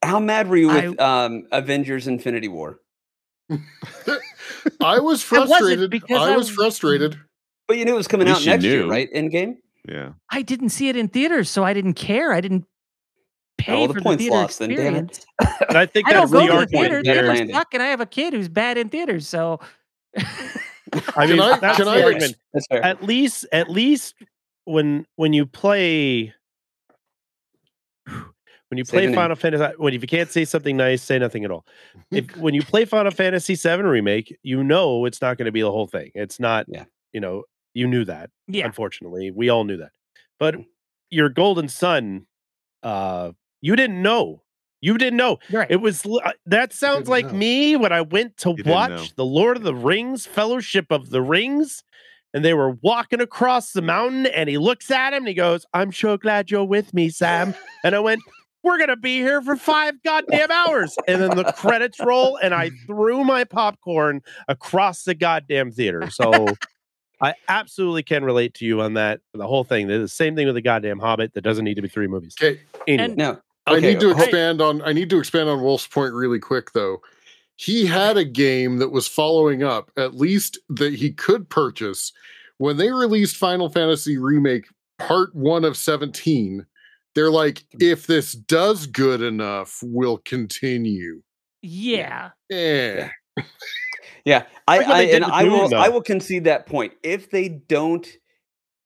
How 0.03 0.19
mad 0.19 0.47
were 0.47 0.57
you 0.57 0.67
with 0.67 0.99
um, 0.99 1.45
Avengers: 1.51 2.07
Infinity 2.07 2.47
War? 2.47 2.79
I 4.81 4.99
was 4.99 5.21
frustrated. 5.23 5.89
because 5.89 6.17
I 6.21 6.33
I 6.33 6.37
was 6.37 6.47
w- 6.47 6.55
frustrated. 6.55 7.19
But 7.67 7.77
you 7.77 7.85
knew 7.85 7.93
it 7.93 7.97
was 7.97 8.07
coming 8.07 8.27
out 8.27 8.35
least 8.35 8.45
you 8.45 8.51
next 8.53 8.63
year, 8.65 8.85
right? 8.87 9.09
In 9.11 9.29
game. 9.29 9.57
Yeah. 9.87 10.13
I 10.29 10.41
didn't 10.41 10.69
see 10.69 10.89
it 10.89 10.95
in 10.95 11.07
theaters, 11.07 11.49
so 11.49 11.63
I 11.63 11.73
didn't 11.73 11.93
care. 11.93 12.31
I 12.33 12.41
didn't 12.41 12.65
pay 13.57 13.73
well, 13.73 13.87
the 13.87 13.93
for 13.93 13.99
the 13.99 14.03
points 14.03 14.23
theater 14.23 14.35
lost 14.35 14.59
then, 14.59 14.69
damn 14.69 14.95
it. 14.95 15.09
experience. 15.09 15.25
I 15.69 15.85
think 15.85 16.07
I 16.07 16.13
don't 16.13 16.21
that's 16.21 16.31
go 16.31 16.39
the 16.39 16.45
to 16.47 16.51
the 16.51 16.57
point. 16.57 16.69
theater. 16.71 17.01
Better 17.03 17.03
here. 17.03 17.13
Theaters 17.23 17.37
landing. 17.39 17.55
suck, 17.55 17.73
and 17.73 17.83
I 17.83 17.87
have 17.87 18.01
a 18.01 18.05
kid 18.05 18.33
who's 18.33 18.49
bad 18.49 18.77
in 18.77 18.89
theaters. 18.89 19.27
So, 19.27 19.59
I 20.93 20.99
Can 20.99 21.29
mean, 21.31 21.39
I- 21.39 21.57
that's 21.59 21.77
can 21.77 21.87
I- 21.87 22.01
argument. 22.03 22.35
That's 22.53 22.67
fair. 22.67 22.83
At 22.83 23.03
least, 23.03 23.45
at 23.51 23.69
least 23.69 24.15
when 24.65 25.05
when 25.15 25.33
you 25.33 25.45
play 25.45 26.33
when 28.05 28.77
you 28.77 28.85
play. 28.85 29.13
Final 29.13 29.35
Fantasy, 29.35 29.73
when 29.77 29.93
if 29.93 30.01
you 30.01 30.07
can't 30.07 30.29
say 30.31 30.45
something 30.45 30.77
nice, 30.77 31.01
say 31.01 31.19
nothing 31.19 31.43
at 31.45 31.51
all. 31.51 31.65
If 32.11 32.35
when 32.37 32.53
you 32.53 32.61
play 32.63 32.85
Final 32.85 33.11
Fantasy 33.11 33.55
VII 33.55 33.81
remake, 33.83 34.37
you 34.43 34.63
know 34.63 35.05
it's 35.05 35.21
not 35.21 35.37
going 35.37 35.45
to 35.45 35.51
be 35.51 35.61
the 35.61 35.71
whole 35.71 35.87
thing. 35.87 36.11
It's 36.15 36.39
not. 36.39 36.65
Yeah. 36.69 36.85
You 37.13 37.19
know, 37.19 37.43
you 37.73 37.87
knew 37.87 38.05
that. 38.05 38.29
yeah, 38.47 38.65
Unfortunately, 38.65 39.31
we 39.31 39.49
all 39.49 39.65
knew 39.65 39.77
that. 39.77 39.91
But 40.39 40.55
your 41.09 41.27
Golden 41.29 41.67
Sun, 41.67 42.25
uh, 42.83 43.31
you 43.61 43.75
didn't 43.75 44.01
know. 44.01 44.43
You 44.81 44.97
didn't 44.97 45.17
know. 45.17 45.37
right. 45.51 45.69
It 45.69 45.77
was 45.77 46.05
uh, 46.05 46.31
that 46.47 46.73
sounds 46.73 47.07
like 47.07 47.27
know. 47.27 47.33
me 47.33 47.75
when 47.75 47.91
I 47.91 48.01
went 48.01 48.37
to 48.37 48.55
didn't 48.55 48.71
watch 48.71 49.15
the 49.15 49.25
Lord 49.25 49.57
of 49.57 49.63
the 49.63 49.75
Rings 49.75 50.25
Fellowship 50.25 50.87
of 50.89 51.11
the 51.11 51.21
Rings, 51.21 51.83
and 52.33 52.43
they 52.43 52.55
were 52.55 52.71
walking 52.81 53.21
across 53.21 53.73
the 53.73 53.83
mountain, 53.83 54.25
and 54.25 54.49
he 54.49 54.57
looks 54.57 54.89
at 54.89 55.13
him 55.13 55.19
and 55.19 55.27
he 55.27 55.33
goes, 55.35 55.65
"I'm 55.73 55.91
so 55.91 56.17
glad 56.17 56.49
you're 56.49 56.65
with 56.65 56.93
me, 56.95 57.09
Sam." 57.09 57.53
and 57.83 57.95
I 57.95 57.99
went, 57.99 58.21
"We're 58.63 58.79
gonna 58.79 58.97
be 58.97 59.17
here 59.17 59.41
for 59.43 59.55
five 59.55 60.01
goddamn 60.03 60.49
hours," 60.49 60.95
and 61.07 61.21
then 61.21 61.37
the 61.37 61.53
credits 61.55 61.99
roll, 61.99 62.37
and 62.37 62.53
I 62.53 62.71
threw 62.87 63.23
my 63.23 63.43
popcorn 63.43 64.21
across 64.47 65.03
the 65.03 65.13
goddamn 65.15 65.71
theater. 65.71 66.09
So. 66.09 66.47
I 67.23 67.35
absolutely 67.47 68.01
can 68.01 68.23
relate 68.25 68.55
to 68.55 68.65
you 68.65 68.81
on 68.81 68.95
that. 68.95 69.19
The 69.35 69.45
whole 69.45 69.63
thing. 69.63 69.85
The 69.85 70.07
same 70.07 70.35
thing 70.35 70.47
with 70.47 70.55
the 70.55 70.61
goddamn 70.61 70.97
Hobbit 70.97 71.35
that 71.35 71.41
doesn't 71.41 71.63
need 71.63 71.75
to 71.75 71.81
be 71.83 71.87
three 71.87 72.07
movies. 72.07 72.33
Okay, 72.41 72.59
Anyway, 72.87 73.11
And- 73.11 73.17
No. 73.67 73.75
I 73.75 73.79
need 73.79 73.99
to 73.99 74.13
ho- 74.13 74.21
expand 74.21 74.61
on. 74.61 74.81
I 74.81 74.93
need 74.93 75.09
to 75.11 75.19
expand 75.19 75.49
on 75.49 75.61
Wolf's 75.61 75.87
point 75.87 76.13
really 76.13 76.39
quick 76.39 76.71
though. 76.73 77.01
He 77.55 77.85
had 77.85 78.17
a 78.17 78.25
game 78.25 78.77
that 78.77 78.89
was 78.89 79.07
following 79.07 79.61
up, 79.61 79.91
at 79.95 80.15
least 80.15 80.57
that 80.69 80.95
he 80.95 81.11
could 81.11 81.47
purchase 81.49 82.11
when 82.57 82.77
they 82.77 82.89
released 82.91 83.37
Final 83.37 83.69
Fantasy 83.69 84.17
Remake 84.17 84.65
Part 84.97 85.35
One 85.35 85.63
of 85.63 85.77
Seventeen. 85.77 86.65
They're 87.13 87.29
like, 87.29 87.63
if 87.79 88.07
this 88.07 88.33
does 88.33 88.87
good 88.87 89.21
enough, 89.21 89.79
we'll 89.83 90.17
continue. 90.19 91.21
yeah. 91.61 92.29
Eh. 92.49 93.09
Yeah, 94.25 94.45
I, 94.67 94.77
Look 94.79 94.87
I 94.87 95.01
and 95.03 95.25
I 95.25 95.43
will 95.43 95.75
I 95.75 95.89
will 95.89 96.01
concede 96.01 96.45
that 96.45 96.65
point. 96.65 96.93
If 97.03 97.29
they 97.29 97.49
don't, 97.49 98.07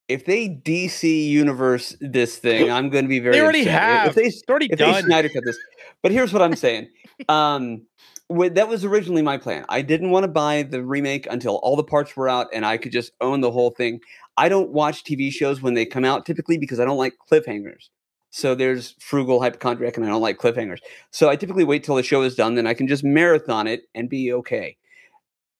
if 0.07 0.25
they 0.25 0.49
DC 0.49 1.29
universe 1.29 1.95
this 1.99 2.37
thing, 2.37 2.71
I'm 2.71 2.89
going 2.89 3.05
to 3.05 3.09
be 3.09 3.19
very. 3.19 3.35
they 3.35 3.41
already 3.41 3.61
upset. 3.61 3.81
have. 3.81 4.07
If 4.09 4.15
they 4.15 4.23
it's 4.23 4.43
already 4.47 4.67
if 4.71 4.79
they. 4.79 5.01
Snyder 5.01 5.29
cut 5.29 5.43
this, 5.45 5.57
but 6.01 6.11
here's 6.11 6.33
what 6.33 6.41
I'm 6.41 6.55
saying. 6.55 6.89
Um, 7.29 7.83
that 8.29 8.67
was 8.67 8.83
originally 8.83 9.21
my 9.21 9.37
plan. 9.37 9.63
I 9.69 9.81
didn't 9.81 10.09
want 10.09 10.25
to 10.25 10.27
buy 10.27 10.63
the 10.63 10.83
remake 10.83 11.27
until 11.31 11.55
all 11.57 11.77
the 11.77 11.83
parts 11.83 12.17
were 12.17 12.27
out 12.27 12.47
and 12.51 12.65
I 12.65 12.75
could 12.75 12.91
just 12.91 13.13
own 13.21 13.39
the 13.39 13.51
whole 13.51 13.69
thing. 13.71 14.01
I 14.35 14.49
don't 14.49 14.71
watch 14.71 15.05
TV 15.05 15.31
shows 15.31 15.61
when 15.61 15.75
they 15.75 15.85
come 15.85 16.03
out 16.03 16.25
typically 16.25 16.57
because 16.57 16.79
I 16.79 16.83
don't 16.83 16.97
like 16.97 17.13
cliffhangers. 17.31 17.89
So 18.31 18.53
there's 18.53 18.95
frugal 18.99 19.41
hypochondriac 19.41 19.95
and 19.95 20.05
I 20.05 20.09
don't 20.09 20.21
like 20.21 20.37
cliffhangers. 20.37 20.79
So 21.11 21.29
I 21.29 21.37
typically 21.37 21.63
wait 21.63 21.85
till 21.85 21.95
the 21.95 22.03
show 22.03 22.21
is 22.21 22.35
done, 22.35 22.55
then 22.55 22.67
I 22.67 22.73
can 22.73 22.87
just 22.87 23.05
marathon 23.05 23.65
it 23.65 23.83
and 23.95 24.09
be 24.09 24.33
okay. 24.33 24.75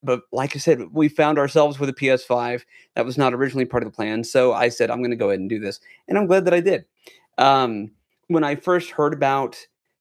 But 0.06 0.22
like 0.32 0.56
I 0.56 0.60
said, 0.60 0.82
we 0.94 1.10
found 1.10 1.38
ourselves 1.38 1.80
with 1.80 1.90
a 1.90 1.94
PS5. 1.94 2.62
That 2.96 3.06
was 3.06 3.18
not 3.18 3.34
originally 3.34 3.66
part 3.66 3.84
of 3.84 3.92
the 3.92 3.96
plan. 3.96 4.24
So 4.24 4.54
I 4.54 4.70
said, 4.70 4.90
I'm 4.90 5.00
going 5.00 5.12
to 5.12 5.18
go 5.18 5.30
ahead 5.30 5.40
and 5.40 5.50
do 5.50 5.60
this. 5.60 5.80
And 6.08 6.18
I'm 6.18 6.28
glad 6.28 6.46
that 6.46 6.54
I 6.54 6.60
did. 6.60 6.86
Um, 7.38 7.92
when 8.28 8.44
I 8.44 8.56
first 8.56 8.92
heard 8.92 9.14
about 9.14 9.58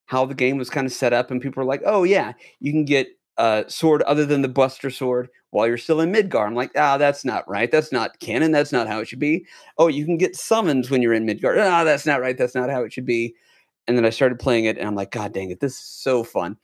how 0.06 0.24
the 0.24 0.34
game 0.34 0.58
was 0.58 0.70
kind 0.70 0.86
of 0.86 0.92
set 0.92 1.12
up, 1.12 1.30
and 1.30 1.40
people 1.40 1.62
were 1.62 1.68
like, 1.68 1.82
oh, 1.86 2.04
yeah, 2.04 2.32
you 2.60 2.72
can 2.72 2.84
get 2.84 3.08
a 3.38 3.64
sword 3.68 4.02
other 4.02 4.24
than 4.24 4.42
the 4.42 4.48
Buster 4.48 4.90
sword 4.90 5.28
while 5.50 5.66
you're 5.66 5.78
still 5.78 6.00
in 6.00 6.12
Midgar. 6.12 6.46
I'm 6.46 6.54
like, 6.54 6.72
ah, 6.76 6.98
that's 6.98 7.24
not 7.24 7.48
right. 7.48 7.70
That's 7.70 7.92
not 7.92 8.18
canon. 8.20 8.52
That's 8.52 8.72
not 8.72 8.86
how 8.86 9.00
it 9.00 9.08
should 9.08 9.18
be. 9.18 9.46
Oh, 9.78 9.88
you 9.88 10.04
can 10.04 10.18
get 10.18 10.36
summons 10.36 10.90
when 10.90 11.00
you're 11.00 11.14
in 11.14 11.26
Midgar. 11.26 11.56
Ah, 11.58 11.84
that's 11.84 12.06
not 12.06 12.20
right. 12.20 12.36
That's 12.36 12.54
not 12.54 12.70
how 12.70 12.82
it 12.82 12.92
should 12.92 13.06
be. 13.06 13.34
And 13.86 13.96
then 13.96 14.04
I 14.04 14.10
started 14.10 14.38
playing 14.38 14.64
it, 14.66 14.78
and 14.78 14.86
I'm 14.86 14.94
like, 14.94 15.10
God 15.10 15.32
dang 15.32 15.50
it, 15.50 15.60
this 15.60 15.72
is 15.72 15.78
so 15.78 16.22
fun. 16.22 16.56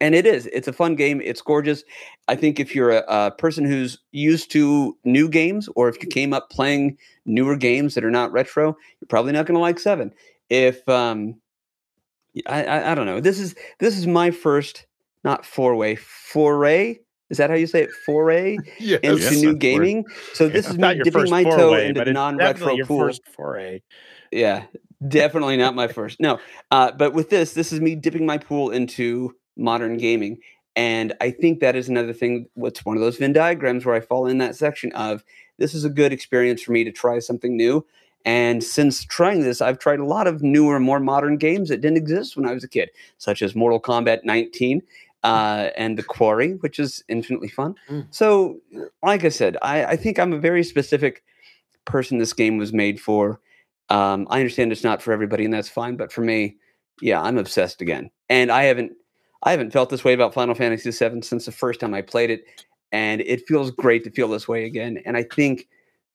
And 0.00 0.14
it 0.14 0.26
is. 0.26 0.46
It's 0.52 0.68
a 0.68 0.72
fun 0.72 0.94
game. 0.94 1.20
It's 1.24 1.42
gorgeous. 1.42 1.82
I 2.28 2.36
think 2.36 2.60
if 2.60 2.74
you're 2.74 2.90
a, 2.92 3.04
a 3.08 3.30
person 3.32 3.64
who's 3.64 3.98
used 4.12 4.50
to 4.52 4.96
new 5.04 5.28
games, 5.28 5.68
or 5.74 5.88
if 5.88 6.00
you 6.02 6.08
came 6.08 6.32
up 6.32 6.50
playing 6.50 6.96
newer 7.26 7.56
games 7.56 7.94
that 7.94 8.04
are 8.04 8.10
not 8.10 8.30
retro, 8.30 8.76
you're 9.00 9.08
probably 9.08 9.32
not 9.32 9.46
going 9.46 9.56
to 9.56 9.60
like 9.60 9.78
Seven. 9.80 10.12
If 10.50 10.88
um, 10.88 11.40
I, 12.46 12.64
I 12.64 12.92
I 12.92 12.94
don't 12.94 13.06
know. 13.06 13.20
This 13.20 13.38
is 13.38 13.54
this 13.80 13.96
is 13.98 14.06
my 14.06 14.30
first 14.30 14.86
not 15.24 15.44
four 15.44 15.74
way 15.76 15.96
foray. 15.96 16.98
Is 17.30 17.38
that 17.38 17.50
how 17.50 17.56
you 17.56 17.66
say 17.66 17.82
it? 17.82 17.90
Foray 18.06 18.56
Yes. 18.80 19.00
into 19.02 19.20
Yes, 19.20 19.30
new 19.30 19.52
that's 19.52 19.54
word. 19.54 19.60
gaming. 19.60 20.04
So 20.32 20.48
this 20.48 20.66
It's 20.66 20.74
is 20.74 20.78
me 20.78 20.94
dipping 21.02 21.28
my 21.30 21.44
toe 21.44 21.72
foray, 21.72 21.88
into 21.88 22.00
the 22.04 22.12
non-retro 22.12 22.76
your 22.76 22.86
pool. 22.86 23.06
first 23.06 23.22
foray. 23.36 23.82
Yeah, 24.30 24.64
definitely 25.06 25.56
not 25.56 25.74
my 25.74 25.88
first. 25.88 26.20
No, 26.20 26.38
uh, 26.70 26.92
but 26.92 27.12
with 27.12 27.30
this, 27.30 27.52
this 27.52 27.72
is 27.72 27.80
me 27.80 27.94
dipping 27.94 28.24
my 28.26 28.38
pool 28.38 28.70
into 28.70 29.34
modern 29.58 29.96
gaming, 29.96 30.38
And 30.76 31.12
I 31.20 31.30
think 31.30 31.60
that 31.60 31.76
is 31.76 31.88
another 31.88 32.12
thing. 32.12 32.46
What's 32.54 32.84
one 32.84 32.96
of 32.96 33.02
those 33.02 33.16
Venn 33.16 33.32
diagrams 33.32 33.84
where 33.84 33.96
I 33.96 34.00
fall 34.00 34.26
in 34.26 34.38
that 34.38 34.56
section 34.56 34.92
of 34.92 35.24
this 35.58 35.74
is 35.74 35.84
a 35.84 35.90
good 35.90 36.12
experience 36.12 36.62
for 36.62 36.72
me 36.72 36.84
to 36.84 36.92
try 36.92 37.18
something 37.18 37.56
new. 37.56 37.84
And 38.24 38.62
since 38.62 39.04
trying 39.04 39.42
this, 39.42 39.60
I've 39.60 39.78
tried 39.78 40.00
a 40.00 40.04
lot 40.04 40.26
of 40.26 40.42
newer, 40.42 40.78
more 40.80 41.00
modern 41.00 41.36
games 41.36 41.68
that 41.68 41.80
didn't 41.80 41.96
exist 41.96 42.36
when 42.36 42.46
I 42.46 42.52
was 42.52 42.64
a 42.64 42.68
kid, 42.68 42.90
such 43.16 43.42
as 43.42 43.54
Mortal 43.54 43.80
Kombat 43.80 44.24
19 44.24 44.82
uh, 45.24 45.70
and 45.76 45.98
The 45.98 46.02
Quarry, 46.02 46.52
which 46.54 46.78
is 46.78 47.02
infinitely 47.08 47.48
fun. 47.48 47.74
Mm. 47.88 48.06
So, 48.10 48.60
like 49.02 49.24
I 49.24 49.28
said, 49.28 49.56
I, 49.62 49.84
I 49.84 49.96
think 49.96 50.18
I'm 50.18 50.32
a 50.32 50.38
very 50.38 50.62
specific 50.62 51.22
person 51.84 52.18
this 52.18 52.32
game 52.32 52.56
was 52.58 52.72
made 52.72 53.00
for. 53.00 53.40
Um, 53.88 54.26
I 54.30 54.38
understand 54.38 54.72
it's 54.72 54.84
not 54.84 55.02
for 55.02 55.12
everybody, 55.12 55.44
and 55.44 55.54
that's 55.54 55.68
fine. 55.68 55.96
But 55.96 56.12
for 56.12 56.20
me, 56.20 56.56
yeah, 57.00 57.20
I'm 57.20 57.38
obsessed 57.38 57.80
again, 57.80 58.10
and 58.28 58.50
I 58.50 58.64
haven't 58.64 58.92
I 59.42 59.50
haven't 59.50 59.72
felt 59.72 59.90
this 59.90 60.04
way 60.04 60.12
about 60.12 60.34
Final 60.34 60.54
Fantasy 60.54 60.90
VII 60.90 61.22
since 61.22 61.46
the 61.46 61.52
first 61.52 61.80
time 61.80 61.94
I 61.94 62.02
played 62.02 62.30
it, 62.30 62.44
and 62.92 63.20
it 63.20 63.46
feels 63.46 63.70
great 63.70 64.04
to 64.04 64.10
feel 64.10 64.28
this 64.28 64.48
way 64.48 64.64
again. 64.64 65.00
And 65.06 65.16
I 65.16 65.22
think 65.22 65.68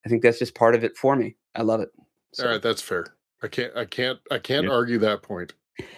I 0.05 0.09
think 0.09 0.21
that's 0.21 0.39
just 0.39 0.55
part 0.55 0.75
of 0.75 0.83
it 0.83 0.97
for 0.97 1.15
me. 1.15 1.35
I 1.55 1.61
love 1.61 1.79
it. 1.79 1.89
So- 2.33 2.45
All 2.45 2.51
right, 2.51 2.61
that's 2.61 2.81
fair. 2.81 3.05
I 3.41 3.47
can't 3.47 3.75
I 3.75 3.85
can't 3.85 4.19
I 4.31 4.39
can't 4.39 4.65
Yeah. 4.65 4.71
argue 4.71 4.97
that 4.99 5.21
point. 5.21 5.53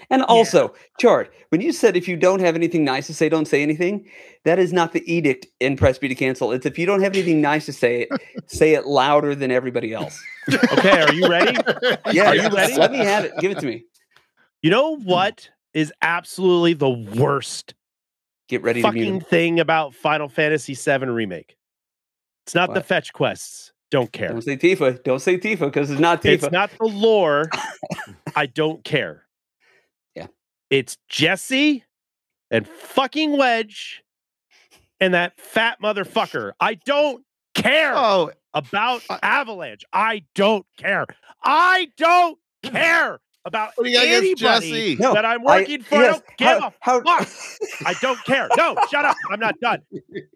And 0.10 0.22
also, 0.24 0.74
Chard, 1.00 1.30
when 1.50 1.60
you 1.60 1.74
said 1.74 1.98
if 1.98 2.08
you 2.08 2.16
don't 2.16 2.40
have 2.40 2.56
anything 2.56 2.86
nice 2.86 3.08
to 3.08 3.14
say, 3.14 3.28
don't 3.28 3.48
say 3.48 3.62
anything, 3.62 4.10
that 4.46 4.58
is 4.58 4.72
not 4.72 4.94
the 4.94 5.04
edict 5.12 5.48
in 5.60 5.76
Press 5.76 5.98
B 5.98 6.08
to 6.08 6.16
cancel. 6.16 6.54
It's 6.54 6.66
if 6.66 6.80
you 6.80 6.86
don't 6.86 7.02
have 7.02 7.14
anything 7.14 7.42
nice 7.42 7.66
to 7.66 7.74
say, 7.74 8.08
say 8.46 8.74
it 8.74 8.86
louder 8.86 9.36
than 9.36 9.52
everybody 9.52 9.94
else. 9.94 10.18
Okay, 10.54 11.02
are 11.02 11.14
you 11.14 11.28
ready? 11.28 11.58
Yeah, 12.12 12.30
Are 12.30 12.36
you 12.36 12.50
ready? 12.50 12.78
Let 12.78 12.92
me 12.92 13.00
have 13.00 13.26
it. 13.26 13.34
Give 13.40 13.52
it 13.52 13.60
to 13.60 13.66
me. 13.66 13.84
You 14.62 14.70
know 14.70 14.96
hmm. 14.96 15.04
what 15.04 15.50
is 15.76 15.94
absolutely 16.02 16.74
the 16.74 16.90
worst 16.90 17.76
Get 18.50 18.64
ready 18.64 18.82
to 18.82 18.88
fucking 18.88 19.02
mute. 19.12 19.28
thing 19.28 19.60
about 19.60 19.94
Final 19.94 20.28
Fantasy 20.30 20.74
VII 20.74 21.06
Remake? 21.08 21.56
It's 22.46 22.56
not 22.56 22.74
the 22.74 22.82
fetch 22.82 23.12
quests. 23.14 23.72
Don't 23.92 24.12
care. 24.12 24.30
Don't 24.30 24.42
say 24.42 24.58
Tifa. 24.58 25.04
Don't 25.04 25.20
say 25.20 25.38
Tifa 25.38 25.62
because 25.62 25.92
it's 25.92 26.00
not 26.02 26.22
Tifa. 26.22 26.32
It's 26.34 26.52
not 26.52 26.72
the 26.80 26.86
lore. 26.86 27.50
I 28.36 28.46
don't 28.48 28.84
care. 28.84 29.24
Yeah. 30.16 30.28
It's 30.70 30.98
Jesse 31.10 31.84
and 32.52 32.68
fucking 32.68 33.38
Wedge 33.38 34.04
and 35.00 35.14
that 35.14 35.40
fat 35.40 35.80
motherfucker. 35.82 36.52
I 36.60 36.76
don't 36.76 37.24
care 37.54 37.94
Oh, 37.96 38.32
about 38.54 39.02
I- 39.10 39.20
Avalanche. 39.24 39.84
I 39.94 40.24
don't 40.36 40.66
care. 40.78 41.06
I 41.44 41.88
don't 41.98 42.38
care 42.64 43.20
about 43.46 43.72
what 43.76 43.84
do 43.86 43.90
you 43.92 43.96
got 43.98 44.06
against 44.06 44.42
anybody 44.44 44.70
Jesse? 44.72 44.96
No, 44.96 45.14
that 45.14 45.26
I'm 45.26 45.42
I- 45.48 45.60
working 45.60 45.82
for. 45.84 45.96
I 45.96 46.08
don't 46.08 46.24
give 46.38 46.48
a 46.58 46.74
how, 46.80 47.02
fuck. 47.02 47.30
I 47.86 47.94
don't 48.02 48.24
care. 48.26 48.50
No, 48.58 48.76
shut 48.90 49.06
up. 49.06 49.16
I'm 49.30 49.40
not 49.40 49.60
done. 49.62 49.82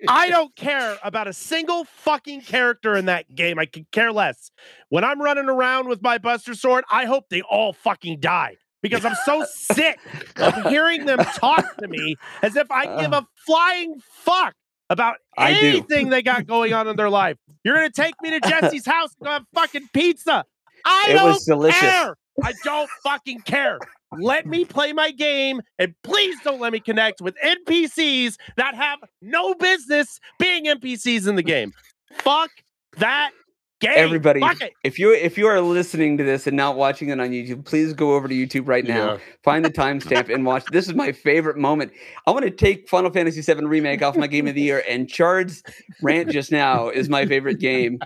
I 0.08 0.30
don't 0.30 0.56
care 0.56 0.98
about 1.04 1.28
a 1.28 1.34
single 1.34 1.86
fucking 1.86 2.42
character 2.42 2.96
in 2.96 3.06
that 3.06 3.34
game. 3.36 3.58
I 3.60 3.66
could 3.66 3.90
care 3.92 4.12
less. 4.12 4.52
When 4.90 5.04
I'm 5.04 5.22
running 5.22 5.50
around 5.50 5.88
with 5.88 6.02
my 6.02 6.18
Buster 6.18 6.54
Sword, 6.54 6.84
I 6.92 7.06
hope 7.06 7.26
they 7.30 7.42
all 7.42 7.74
fucking 7.74 8.20
die 8.20 8.58
because 8.82 9.04
I'm 9.06 9.16
so 9.26 9.46
sick 9.50 10.00
of 10.38 10.54
hearing 10.70 11.06
them 11.06 11.20
talk 11.20 11.78
to 11.78 11.88
me 11.88 12.16
as 12.44 12.56
if 12.56 12.70
I 12.72 13.02
give 13.02 13.12
a 13.14 13.26
flying 13.46 14.00
fuck 14.24 14.54
about 14.90 15.18
I 15.38 15.54
do. 15.60 15.68
anything 15.68 16.10
they 16.10 16.22
got 16.22 16.48
going 16.48 16.74
on 16.74 16.88
in 16.88 16.96
their 16.96 17.10
life. 17.10 17.38
You're 17.64 17.76
gonna 17.76 17.90
take 17.92 18.16
me 18.22 18.32
to 18.32 18.40
Jesse's 18.50 18.86
house 18.86 19.16
and 19.20 19.26
go 19.26 19.32
have 19.34 19.46
fucking 19.54 19.90
pizza. 19.94 20.46
I 20.86 21.08
It 21.10 21.14
don't 21.14 21.30
was 21.30 21.46
delicious. 21.46 21.80
care. 21.80 22.16
I 22.44 22.54
don't 22.64 22.90
fucking 23.04 23.42
care. 23.42 23.80
Let 24.18 24.48
me 24.48 24.66
play 24.66 24.92
my 24.94 25.12
game 25.12 25.62
and 25.78 25.94
please 26.04 26.36
don't 26.44 26.60
let 26.60 26.74
me 26.74 26.80
connect 26.80 27.22
with 27.22 27.36
NPCs 27.44 28.38
that 28.58 28.76
have 28.76 29.00
no 29.22 29.54
business 29.54 30.20
being 30.40 30.66
NPCs 30.66 31.28
in 31.28 31.36
the 31.36 31.44
game. 31.44 31.74
Fuck 32.14 32.50
that 32.98 33.32
game. 33.80 33.94
Everybody, 33.96 34.40
Fuck 34.42 34.62
if 34.84 35.00
you 35.00 35.14
if 35.14 35.38
you 35.38 35.48
are 35.48 35.62
listening 35.62 36.18
to 36.18 36.24
this 36.24 36.48
and 36.48 36.56
not 36.56 36.76
watching 36.76 37.10
it 37.10 37.20
on 37.20 37.30
YouTube, 37.30 37.66
please 37.66 37.94
go 37.94 38.14
over 38.16 38.28
to 38.28 38.34
YouTube 38.34 38.68
right 38.68 38.86
now. 38.86 39.14
Yeah. 39.14 39.18
Find 39.44 39.64
the 39.64 39.70
timestamp 39.70 40.34
and 40.34 40.46
watch. 40.46 40.66
This 40.72 40.88
is 40.88 40.94
my 40.94 41.12
favorite 41.12 41.58
moment. 41.58 41.92
I 42.28 42.32
want 42.32 42.46
to 42.46 42.52
take 42.52 42.90
Final 42.90 43.12
Fantasy 43.12 43.42
VII 43.42 43.66
Remake 43.66 44.02
off 44.02 44.16
my 44.18 44.28
Game 44.28 44.48
of 44.48 44.56
the 44.56 44.62
Year, 44.62 44.84
and 44.88 45.10
Chard's 45.10 45.64
rant 46.02 46.30
just 46.30 46.52
now 46.52 46.90
is 46.90 47.10
my 47.10 47.26
favorite 47.26 47.60
game 47.60 48.00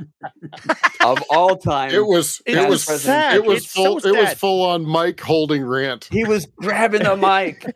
of 1.03 1.21
all 1.29 1.57
time. 1.57 1.91
It 1.91 2.05
was 2.05 2.41
it 2.45 2.67
was 2.69 2.83
sad. 2.83 3.35
it 3.35 3.45
was 3.45 3.63
It's 3.63 3.73
full 3.73 3.99
so 3.99 4.09
it 4.09 4.17
was 4.17 4.33
full 4.33 4.65
on 4.65 4.89
mic 4.89 5.19
holding 5.19 5.65
rant. 5.65 6.07
he 6.11 6.23
was 6.23 6.45
grabbing 6.45 7.03
the 7.03 7.15
mic. 7.15 7.75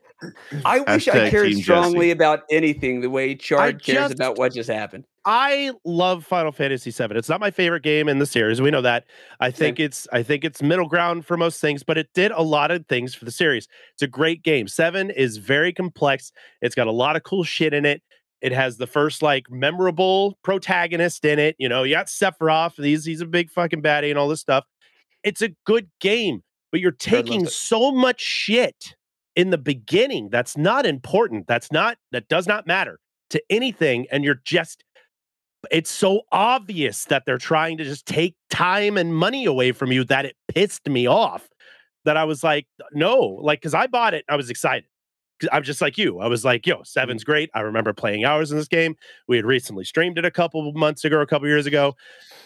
I 0.66 0.80
wish 0.80 1.08
I 1.08 1.30
cared 1.30 1.52
Team 1.52 1.62
strongly 1.62 2.08
Jesse. 2.08 2.12
about 2.12 2.42
anything 2.50 3.02
the 3.02 3.10
way 3.10 3.36
Chard 3.36 3.84
cares 3.84 4.10
just- 4.10 4.14
about 4.16 4.38
what 4.38 4.54
just 4.54 4.70
happened. 4.70 5.06
I 5.30 5.74
love 5.84 6.26
Final 6.26 6.54
Fantasy 6.54 6.90
VII. 6.90 7.18
It's 7.18 7.28
not 7.28 7.42
my 7.42 7.52
favorite 7.52 7.84
game 7.84 8.08
in 8.08 8.18
the 8.18 8.26
series. 8.26 8.62
We 8.62 8.72
know 8.72 8.82
that. 8.82 9.04
I 9.42 9.52
think 9.52 9.78
it's 9.78 10.08
I 10.14 10.24
think 10.24 10.46
it's 10.46 10.62
middle 10.62 10.88
ground 10.88 11.26
for 11.26 11.36
most 11.36 11.60
things, 11.60 11.84
but 11.84 11.98
it 11.98 12.08
did 12.14 12.32
a 12.32 12.42
lot 12.42 12.72
of 12.72 12.86
things 12.88 13.14
for 13.14 13.26
the 13.26 13.32
series. 13.32 13.68
It's 13.94 14.02
a 14.02 14.08
great 14.08 14.42
game. 14.42 14.70
Seven 14.70 15.10
is 15.10 15.36
very 15.36 15.74
complex. 15.74 16.32
It's 16.62 16.76
got 16.76 16.88
a 16.88 16.94
lot 16.94 17.18
of 17.18 17.24
cool 17.24 17.44
shit 17.44 17.74
in 17.74 17.86
it. 17.86 18.02
It 18.40 18.54
has 18.54 18.78
the 18.78 18.88
first 18.88 19.22
like 19.22 19.52
memorable 19.52 20.38
protagonist 20.44 21.26
in 21.26 21.40
it. 21.40 21.58
You 21.60 21.68
know, 21.68 21.84
you 21.84 21.96
got 21.96 22.06
Sephiroth. 22.08 22.82
He's 22.82 23.04
he's 23.04 23.20
a 23.20 23.26
big 23.26 23.52
fucking 23.52 23.82
baddie 23.82 24.10
and 24.10 24.18
all 24.18 24.30
this 24.30 24.40
stuff. 24.40 24.64
It's 25.26 25.42
a 25.42 25.50
good 25.66 25.90
game, 26.00 26.42
but 26.72 26.80
you're 26.80 26.92
taking 26.92 27.48
so 27.48 27.92
much 27.92 28.22
shit 28.22 28.96
in 29.38 29.52
the 29.52 29.58
beginning 29.58 30.30
that's 30.30 30.58
not 30.58 30.86
important. 30.86 31.48
That's 31.48 31.72
not 31.72 31.98
that 32.12 32.28
does 32.28 32.48
not 32.48 32.68
matter 32.68 33.00
to 33.30 33.42
anything, 33.50 34.08
and 34.12 34.26
you're 34.26 34.42
just 34.44 34.84
it's 35.72 35.90
so 35.90 36.22
obvious 36.32 37.06
that 37.06 37.24
they're 37.26 37.38
trying 37.38 37.78
to 37.78 37.84
just 37.84 38.06
take 38.06 38.36
time 38.50 38.98
and 38.98 39.16
money 39.16 39.46
away 39.46 39.72
from 39.72 39.92
you 39.92 40.04
that 40.06 40.26
it 40.26 40.36
pissed 40.48 40.88
me 40.88 41.08
off 41.08 41.48
that 42.06 42.16
I 42.16 42.24
was 42.24 42.44
like, 42.44 42.68
no, 42.94 43.20
like, 43.42 43.62
cause 43.62 43.74
I 43.74 43.88
bought 43.88 44.14
it, 44.14 44.24
I 44.30 44.36
was 44.36 44.50
excited. 44.50 44.88
I'm 45.52 45.64
just 45.64 45.82
like 45.82 45.98
you. 45.98 46.20
I 46.20 46.28
was 46.28 46.44
like, 46.44 46.66
yo, 46.66 46.82
seven's 46.84 47.24
great. 47.24 47.50
I 47.54 47.62
remember 47.62 47.94
playing 47.94 48.26
hours 48.26 48.52
in 48.52 48.58
this 48.58 48.68
game. 48.68 48.96
We 49.28 49.36
had 49.38 49.46
recently 49.46 49.84
streamed 49.86 50.18
it 50.18 50.26
a 50.26 50.32
couple 50.32 50.68
of 50.68 50.76
months 50.76 51.06
ago, 51.06 51.20
a 51.22 51.28
couple 51.28 51.48
years 51.48 51.66
ago. 51.66 51.96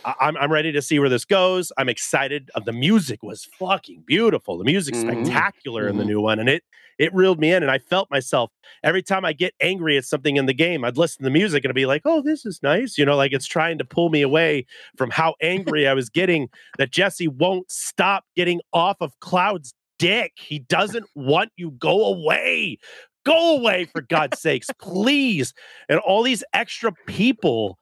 I- 0.04 0.16
I'm, 0.20 0.38
I'm 0.38 0.52
ready 0.52 0.72
to 0.72 0.82
see 0.82 1.00
where 1.00 1.10
this 1.10 1.26
goes. 1.26 1.72
I'm 1.78 1.90
excited. 1.90 2.50
Uh, 2.56 2.60
The 2.60 2.74
music 2.74 3.24
was 3.24 3.46
fucking 3.60 4.04
beautiful. 4.06 4.58
The 4.58 4.64
music's 4.66 5.00
Mhm. 5.00 5.24
spectacular 5.26 5.88
in 5.88 5.98
the 5.98 6.04
Mhm. 6.04 6.08
new 6.08 6.22
one, 6.22 6.40
and 6.40 6.50
it 6.50 6.64
it 7.00 7.12
reeled 7.16 7.40
me 7.40 7.52
in. 7.52 7.64
And 7.64 7.72
I 7.72 7.80
felt 7.80 8.12
myself 8.12 8.52
every 8.84 9.02
time 9.02 9.26
I 9.26 9.34
get 9.34 9.56
angry 9.60 9.98
at 9.98 10.06
something 10.06 10.36
in 10.36 10.46
the 10.46 10.54
game, 10.54 10.84
I'd 10.86 10.98
listen 10.98 11.20
to 11.20 11.24
the 11.24 11.32
music 11.32 11.66
and 11.66 11.74
be 11.74 11.88
like, 11.88 12.04
oh, 12.06 12.22
this 12.22 12.46
is 12.46 12.62
nice. 12.62 12.96
You 12.96 13.06
know, 13.06 13.16
like 13.16 13.32
it's 13.34 13.48
trying 13.48 13.80
to 13.80 13.86
pull 13.86 14.10
me 14.10 14.22
away 14.22 14.68
from 14.98 15.10
how 15.10 15.34
angry 15.42 15.88
I 15.88 15.96
was 15.96 16.12
getting 16.12 16.48
that 16.78 16.92
Jesse 16.92 17.28
won't 17.28 17.72
stop 17.72 18.26
getting 18.36 18.62
off 18.72 18.98
of 19.02 19.20
Cloud's 19.20 19.74
dick. 20.02 20.34
He 20.36 20.60
doesn't 20.60 21.06
want 21.16 21.52
you. 21.56 21.72
Go 21.72 22.06
away. 22.06 22.80
Go 23.24 23.58
away, 23.58 23.86
for 23.86 24.02
God's 24.02 24.40
sakes, 24.40 24.68
please. 24.80 25.54
And 25.88 26.00
all 26.00 26.24
these 26.24 26.44
extra 26.54 26.92
people, 27.06 27.78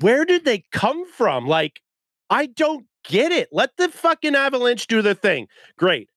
where 0.00 0.24
did 0.24 0.46
they 0.46 0.64
come 0.72 1.06
from? 1.06 1.46
Like, 1.46 1.80
I 2.30 2.46
don't 2.46 2.86
get 3.04 3.30
it. 3.30 3.50
Let 3.52 3.76
the 3.76 3.90
fucking 3.90 4.34
avalanche 4.34 4.86
do 4.86 5.02
their 5.02 5.14
thing. 5.14 5.48
Great. 5.76 6.08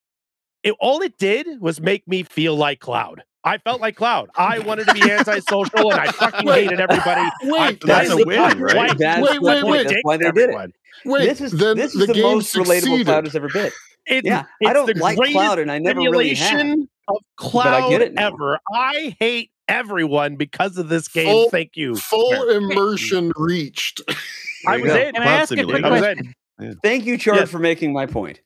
It, 0.64 0.76
all 0.80 1.02
it 1.02 1.18
did 1.18 1.60
was 1.60 1.82
make 1.82 2.08
me 2.08 2.24
feel 2.24 2.56
like 2.56 2.80
Cloud. 2.80 3.24
I 3.44 3.58
felt 3.58 3.82
like 3.82 3.98
Cloud. 3.98 4.30
I 4.36 4.60
wanted 4.60 4.88
to 4.88 4.94
be 4.94 5.12
antisocial 5.12 5.92
and 5.92 6.00
I 6.00 6.12
fucking 6.12 6.48
Wait. 6.48 6.64
hated 6.64 6.80
everybody. 6.80 7.22
I 7.22 7.32
Wait, 7.44 7.82
That's 7.86 8.10
a 8.10 8.18
win, 8.18 8.60
right? 8.62 8.76
white 8.76 8.98
That's 8.98 9.30
Wait, 9.30 9.42
wait, 9.42 9.64
wait. 9.64 9.88
That's 9.88 10.00
why 10.04 10.18
they 10.18 10.26
to 10.26 10.32
did 10.32 10.50
it. 10.52 10.74
wait. 11.06 11.26
this 11.26 11.42
is 11.42 11.52
then 11.52 11.78
this 11.78 11.94
is 11.94 12.00
the, 12.00 12.08
the, 12.08 12.14
game 12.14 12.24
most 12.24 12.56
relatable. 12.56 13.06
Cloud 13.06 13.26
has 13.26 13.36
ever 13.36 13.50
been. 13.50 13.72
It's, 14.08 14.26
Yeah, 14.26 14.46
it's 14.60 14.70
I 14.70 14.74
don't 14.74 14.86
the 14.86 15.00
like 15.02 15.18
greatest 15.18 15.36
Cloud, 15.36 15.60
and 15.60 15.72
I 15.72 15.80
never 15.80 16.00
really 16.00 16.30
have. 16.34 16.38
simulation 16.38 16.90
of 17.08 17.16
I 17.18 17.20
Cloud 17.36 17.90
get 17.90 18.02
it 18.02 18.14
now. 18.14 18.28
ever. 18.28 18.60
I 18.74 19.16
hate 19.20 19.52
everyone 19.68 20.36
because 20.36 20.78
of 20.78 20.90
this 20.90 21.08
game. 21.08 21.26
Full- 21.28 21.50
Thank 21.50 21.72
you. 21.76 21.96
Full 21.96 22.50
immersion 22.50 23.32
reached. 23.36 24.02
I 24.68 24.78
was 24.78 24.92
go. 24.92 24.98
in. 24.98 25.14
Can 25.14 25.24
I 25.24 25.26
ask 25.26 25.52
a 25.52 25.56
quick 25.56 25.66
Simulator. 25.78 25.86
I 25.88 25.90
was 25.92 26.00
question? 26.02 26.34
in. 26.60 26.76
Thank 26.84 27.06
you, 27.06 27.18
Chard, 27.18 27.38
Yes. 27.40 27.50
for 27.50 27.60
making 27.60 27.94
my 27.94 28.06
point. 28.06 28.42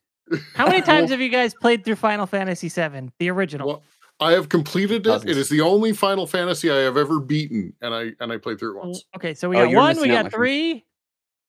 How 0.54 0.66
many 0.66 0.82
times 0.82 1.10
have 1.10 1.20
you 1.20 1.28
guys 1.30 1.54
played 1.54 1.84
through 1.84 1.96
Final 1.96 2.26
Fantasy 2.26 2.68
VII, 2.68 3.10
the 3.18 3.30
original? 3.30 3.66
Well, 3.68 3.82
I 4.20 4.32
have 4.32 4.48
completed 4.48 5.06
it. 5.06 5.24
It 5.26 5.36
is 5.36 5.48
the 5.48 5.62
only 5.62 5.92
Final 5.92 6.26
Fantasy 6.26 6.70
I 6.70 6.76
have 6.78 6.96
ever 6.96 7.18
beaten, 7.20 7.72
and 7.80 7.94
I 7.94 8.12
and 8.20 8.30
I 8.32 8.36
played 8.36 8.58
through 8.58 8.76
it 8.78 8.84
once. 8.84 9.04
okay, 9.16 9.34
so 9.34 9.48
we 9.48 9.56
Oh, 9.56 9.64
got 9.64 9.70
you're 9.70 9.80
one, 9.80 9.96
we 10.00 10.08
got 10.08 10.14
my 10.26 10.30
friend. 10.30 10.32
three. 10.32 10.84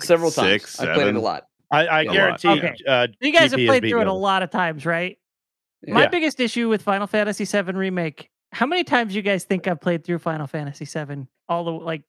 Several 0.02 0.32
Six, 0.32 0.78
times. 0.78 0.90
I 0.90 0.94
played 0.96 1.08
it 1.08 1.16
a 1.16 1.20
lot. 1.20 1.46
I, 1.74 1.86
I 1.86 2.02
A 2.02 2.06
lot. 2.06 2.14
guarantee. 2.14 2.48
Okay. 2.50 2.76
Uh, 2.88 3.08
You 3.22 3.34
guys 3.34 3.52
have 3.52 3.60
GP 3.60 3.64
has 3.64 3.68
played 3.80 3.90
through 3.90 4.02
it 4.02 4.08
a 4.08 4.14
lot 4.14 4.44
of 4.44 4.52
times, 4.52 4.86
right? 4.86 5.18
Yeah. 5.86 5.94
My 5.96 6.02
Yeah. 6.04 6.08
biggest 6.10 6.40
issue 6.40 6.70
with 6.70 6.82
Final 6.82 7.08
Fantasy 7.08 7.46
VII 7.46 7.74
Remake, 7.74 8.30
how 8.52 8.66
many 8.66 8.84
times 8.84 9.16
you 9.16 9.22
guys 9.22 9.44
think 9.46 9.68
I've 9.68 9.82
played 9.82 10.04
through 10.06 10.20
Final 10.20 10.48
Fantasy 10.48 10.86
VII? 10.86 11.26
All 11.50 11.64
the 11.66 11.72
like 11.72 12.04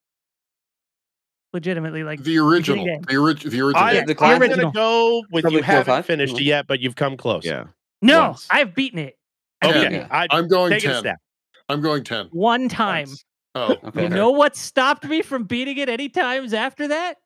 legitimately 1.53 2.03
like 2.05 2.23
The 2.23 2.39
original, 2.39 2.85
game. 2.85 3.03
the, 3.03 3.17
orig- 3.17 3.39
the 3.41 3.61
original. 3.61 3.77
I, 3.85 3.93
Yeah, 3.93 4.05
the 4.05 4.13
I'm 4.13 4.17
classic. 4.39 4.57
gonna 4.57 4.73
go 4.73 5.23
with 5.31 5.43
Probably 5.43 5.59
you 5.59 5.63
haven't 5.63 5.85
five. 5.87 6.07
finished 6.07 6.37
it 6.37 6.43
Mhm. 6.43 6.47
yet, 6.47 6.67
but 6.67 6.81
you've 6.81 6.97
come 6.97 7.17
close. 7.17 7.45
Yeah. 7.45 7.65
No, 8.03 8.29
once. 8.29 8.47
I've 8.51 8.75
beaten 8.75 8.99
it. 8.99 9.17
I 9.63 9.69
Okay. 9.71 9.89
beat 9.89 9.93
Yeah. 9.93 10.05
it. 10.05 10.09
I, 10.11 10.27
I'm 10.31 10.49
going 10.49 10.71
take 10.73 10.85
it 10.85 10.89
a 10.97 11.03
ten. 11.03 11.17
I'm 11.69 11.81
going 11.81 12.05
10. 12.05 12.27
one 12.33 12.69
time. 12.69 13.09
Oh, 13.55 13.77
Okay. 13.85 14.03
You 14.03 14.09
know 14.09 14.31
what 14.33 14.57
stopped 14.57 15.05
me 15.05 15.23
from 15.23 15.45
beating 15.45 15.79
it 15.79 15.89
any 15.89 16.09
times 16.09 16.53
after 16.53 16.89
that? 16.89 17.19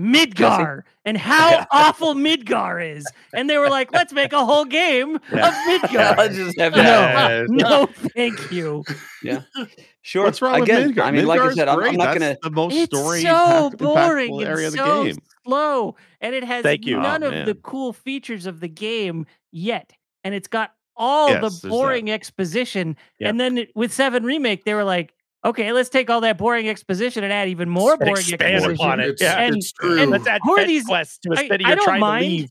Midgar 0.00 0.82
and 1.04 1.16
how 1.16 1.66
awful 1.70 2.14
Midgar 2.14 2.96
is. 2.96 3.06
And 3.34 3.48
they 3.48 3.58
were 3.58 3.68
like, 3.68 3.92
let's 3.92 4.12
make 4.12 4.32
a 4.32 4.44
whole 4.44 4.64
game 4.64 5.18
Yeah. 5.32 5.48
of 5.48 5.54
Midgar. 5.54 6.16
Let's 6.18 6.36
just 6.36 6.58
have 6.58 6.74
No, 6.74 7.44
no, 7.48 7.86
thank 8.14 8.50
you. 8.50 8.82
Yeah. 9.22 9.42
Sure. 10.02 10.24
What's 10.24 10.42
wrong 10.42 10.62
Again, 10.62 10.88
with 10.88 10.96
Midgar? 10.96 11.02
I 11.04 11.10
mean, 11.12 11.26
like 11.26 11.40
I 11.40 11.52
said, 11.54 11.68
I'm, 11.68 11.80
I'm 11.80 11.94
not 11.96 12.12
gonna. 12.18 12.36
the 12.42 12.50
most 12.50 12.74
It's 12.74 12.96
story 12.98 13.22
so 13.22 13.70
boring 13.78 14.32
impactful 14.32 14.40
and 14.40 14.48
area 14.48 14.66
of 14.68 14.72
the 14.72 14.78
so 14.78 15.04
game. 15.04 15.16
slow, 15.46 15.96
and 16.20 16.34
it 16.34 16.44
has 16.44 16.62
Thank 16.62 16.86
you. 16.86 16.98
none 17.00 17.22
Oh, 17.22 17.30
of 17.30 17.46
the 17.46 17.54
cool 17.54 17.92
features 17.92 18.46
of 18.46 18.60
the 18.60 18.68
game 18.68 19.26
yet, 19.52 19.92
and 20.24 20.34
it's 20.34 20.48
got 20.48 20.72
all 20.96 21.30
Yes, 21.30 21.60
the 21.60 21.68
boring 21.68 22.10
exposition. 22.10 22.96
Yep. 23.20 23.30
And 23.30 23.40
then 23.40 23.58
it- 23.58 23.70
with 23.74 23.92
Seven 23.92 24.24
Remake, 24.24 24.64
they 24.64 24.74
were 24.74 24.84
like, 24.84 25.12
"Okay, 25.44 25.72
let's 25.72 25.88
take 25.88 26.08
all 26.10 26.20
that 26.22 26.38
boring 26.38 26.68
exposition 26.68 27.22
and 27.24 27.32
add 27.32 27.48
even 27.48 27.68
more 27.68 27.92
And 27.92 28.00
boring 28.00 28.12
expand 28.16 28.42
exposition." 28.42 28.74
upon 28.74 29.00
it. 29.00 29.08
It's, 29.10 29.22
Yeah. 29.22 29.38
And- 29.40 29.56
it's 29.56 29.72
true. 29.72 30.00
and- 30.00 30.10
Let's 30.10 30.26
add 30.26 30.40
Who 30.44 30.58
are 30.58 30.64
these- 30.64 30.84
quests 30.86 31.18
to 31.18 31.30
a 31.32 31.38
I- 31.38 31.48
city 31.48 31.64
I 31.64 31.68
you're 31.70 31.78
trying 31.84 32.00
mind- 32.00 32.24
to 32.24 32.28
leave. 32.30 32.48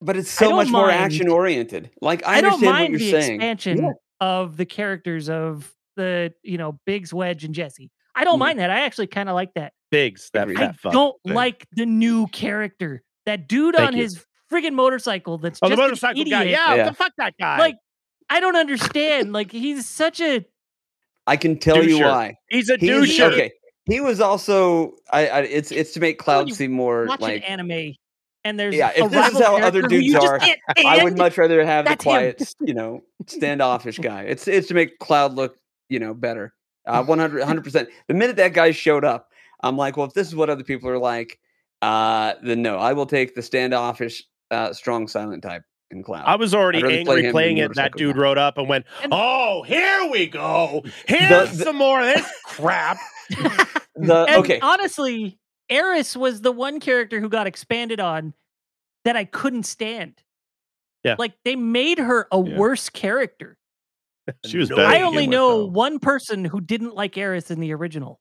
But 0.00 0.16
it's 0.16 0.30
so 0.30 0.48
don't 0.50 0.56
much 0.56 0.68
more 0.68 0.90
action 0.90 1.28
oriented. 1.28 1.90
Like 2.00 2.24
I, 2.26 2.36
I 2.36 2.40
don't 2.40 2.52
understand 2.54 2.66
what 2.72 2.78
mind 2.80 2.90
you're 2.92 2.98
the 3.00 3.10
saying. 3.22 3.34
expansion 3.36 3.82
Yeah. 3.84 3.90
of 4.20 4.56
the 4.56 4.64
characters 4.66 5.28
of 5.28 5.72
the 5.96 6.32
you 6.42 6.56
know 6.58 6.78
Biggs, 6.86 7.12
Wedge, 7.12 7.42
and 7.44 7.52
Jesse. 7.54 7.90
I 8.14 8.22
don't 8.24 8.36
Mhm. 8.36 8.40
mind 8.40 8.58
that. 8.60 8.70
I 8.70 8.80
actually 8.80 9.08
kind 9.08 9.28
of 9.28 9.34
like 9.34 9.54
that. 9.54 9.72
Biggs, 9.90 10.30
that 10.34 10.44
Agreed. 10.44 10.58
I 10.58 10.66
fat 10.66 10.76
fuck. 10.80 10.92
don't 10.92 11.16
thing. 11.24 11.34
like 11.34 11.66
the 11.72 11.86
new 11.86 12.26
character. 12.28 13.02
That 13.26 13.48
dude 13.48 13.74
Thank 13.74 13.88
on 13.88 13.96
you. 13.96 14.02
his 14.04 14.24
friggin' 14.52 14.72
motorcycle. 14.74 15.38
That's 15.38 15.58
Oh, 15.62 15.68
just 15.68 15.76
the 15.76 15.82
an 15.82 15.88
motorcycle 15.88 16.20
idiot. 16.20 16.38
guy. 16.38 16.44
Yeah, 16.44 16.74
Yeah. 16.76 16.88
the 16.90 16.94
fuck 16.94 17.12
that 17.18 17.34
guy. 17.40 17.58
Like 17.58 17.76
I 18.30 18.38
don't 18.40 18.56
understand. 18.56 19.32
like 19.32 19.50
he's 19.50 19.86
such 19.86 20.20
a 20.20 20.44
I 21.28 21.36
can 21.36 21.58
tell 21.58 21.82
you 21.84 22.00
why. 22.00 22.34
he's 22.48 22.68
a 22.70 22.76
He 22.76 22.86
douche. 22.88 23.20
okay. 23.20 23.52
He 23.86 24.00
was 24.00 24.20
also. 24.20 24.92
I, 25.10 25.28
I. 25.28 25.40
It's 25.42 25.70
it's 25.70 25.92
to 25.92 26.00
make 26.00 26.18
Cloud 26.18 26.52
seem 26.52 26.72
more 26.72 27.06
watch 27.06 27.20
like. 27.20 27.36
an 27.38 27.42
anime, 27.44 27.94
and 28.44 28.58
there's 28.58 28.74
Yeah, 28.74 28.92
a 28.96 29.04
if 29.04 29.10
this 29.10 29.32
is 29.34 29.38
how 29.40 29.56
other 29.58 29.82
dudes 29.82 30.14
are, 30.14 30.40
I 30.84 31.02
would 31.04 31.16
much 31.16 31.38
rather 31.38 31.64
have 31.64 31.86
the 31.86 31.96
quiet, 31.96 32.54
you 32.60 32.74
know, 32.74 33.00
standoffish 33.26 33.98
guy. 33.98 34.22
It's 34.22 34.46
it's 34.48 34.68
to 34.68 34.74
make 34.74 34.98
Cloud 34.98 35.34
look, 35.34 35.56
you 35.88 35.98
know, 36.00 36.12
better. 36.14 36.52
Uh, 36.86 37.02
100 37.04 37.62
percent. 37.64 37.88
The 38.08 38.14
minute 38.14 38.36
that 38.36 38.52
guy 38.54 38.70
showed 38.72 39.04
up, 39.04 39.30
I'm 39.62 39.76
like, 39.76 39.96
well, 39.96 40.06
if 40.06 40.14
this 40.14 40.28
is 40.28 40.34
what 40.36 40.50
other 40.50 40.64
people 40.64 40.88
are 40.90 40.98
like, 40.98 41.38
uh, 41.82 42.34
then 42.42 42.62
no, 42.62 42.78
I 42.78 42.92
will 42.94 43.06
take 43.06 43.34
the 43.34 43.42
standoffish, 43.42 44.22
uh, 44.50 44.72
strong, 44.72 45.08
silent 45.08 45.42
type 45.42 45.62
in 45.90 46.02
Cloud. 46.02 46.24
I 46.26 46.36
was 46.36 46.54
already 46.54 46.78
I'd 46.78 47.04
play 47.06 47.16
angry 47.18 47.30
playing 47.32 47.58
it. 47.58 47.74
That 47.74 47.92
dude 47.96 48.16
guy. 48.16 48.22
rode 48.22 48.38
up 48.38 48.58
and 48.58 48.68
went, 48.68 48.86
"Oh, 49.10 49.62
here 49.62 50.08
we 50.10 50.26
go. 50.26 50.84
Here's 51.06 51.56
the- 51.58 51.64
some 51.64 51.76
more 51.76 52.00
of 52.00 52.06
this 52.06 52.30
crap." 52.44 52.98
the 53.30 53.78
And 53.96 54.10
okay, 54.44 54.60
honestly, 54.60 55.38
Eris 55.68 56.16
was 56.16 56.40
the 56.40 56.52
one 56.52 56.80
character 56.80 57.20
who 57.20 57.28
got 57.28 57.46
expanded 57.46 58.00
on 58.00 58.34
that 59.04 59.16
I 59.16 59.24
couldn't 59.24 59.64
stand. 59.64 60.22
Yeah. 61.04 61.16
Like 61.18 61.34
they 61.44 61.56
made 61.56 61.98
her 61.98 62.26
a 62.32 62.42
Yeah. 62.42 62.56
worse 62.58 62.88
character. 62.90 63.56
She 64.44 64.58
was 64.58 64.68
No, 64.68 64.76
I 64.78 65.00
only 65.02 65.26
begin 65.26 65.30
with, 65.30 65.36
know 65.38 65.58
though. 65.60 65.66
one 65.66 65.98
person 65.98 66.44
who 66.44 66.60
didn't 66.60 66.94
like 66.94 67.16
Eris 67.16 67.50
in 67.50 67.60
the 67.60 67.72
original. 67.72 68.20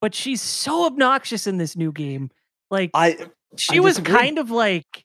But 0.00 0.14
she's 0.14 0.40
so 0.40 0.86
obnoxious 0.86 1.46
in 1.46 1.58
this 1.58 1.76
new 1.76 1.92
game. 1.92 2.30
Like 2.70 2.90
I 2.94 3.18
she 3.56 3.76
I 3.76 3.80
was 3.80 3.96
disagree. 3.96 4.14
kind 4.18 4.38
of 4.38 4.50
like 4.50 5.04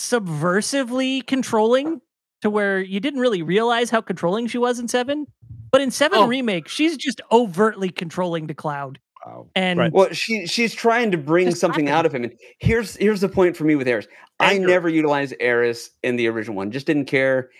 subversively 0.00 1.26
controlling 1.26 2.00
to 2.42 2.50
where 2.50 2.80
you 2.80 3.00
didn't 3.00 3.20
really 3.20 3.42
realize 3.42 3.90
how 3.90 4.00
controlling 4.00 4.46
she 4.46 4.58
was 4.58 4.78
in 4.78 4.88
7. 4.88 5.26
But 5.70 5.80
in 5.82 5.90
7 5.90 6.18
Oh. 6.18 6.26
remake, 6.26 6.68
she's 6.68 6.96
just 6.96 7.20
overtly 7.30 7.90
controlling 7.90 8.46
the 8.46 8.54
Cloud. 8.54 8.98
Wow. 9.26 9.48
And 9.54 9.78
Right. 9.78 9.92
Well, 9.92 10.10
she 10.12 10.46
she's 10.46 10.74
trying 10.74 11.10
to 11.10 11.18
bring 11.18 11.54
something 11.54 11.86
happened. 11.86 11.98
out 11.98 12.06
of 12.06 12.14
him. 12.14 12.24
And 12.24 12.32
here's 12.58 12.96
here's 12.96 13.20
the 13.20 13.28
point 13.28 13.56
for 13.56 13.64
me 13.64 13.74
with 13.76 13.86
Eris. 13.86 14.06
I 14.40 14.56
never 14.56 14.88
utilized 14.88 15.34
Eris 15.38 15.90
in 16.02 16.16
the 16.16 16.26
original 16.28 16.56
one. 16.56 16.70
Just 16.70 16.86
didn't 16.86 17.04
care. 17.04 17.50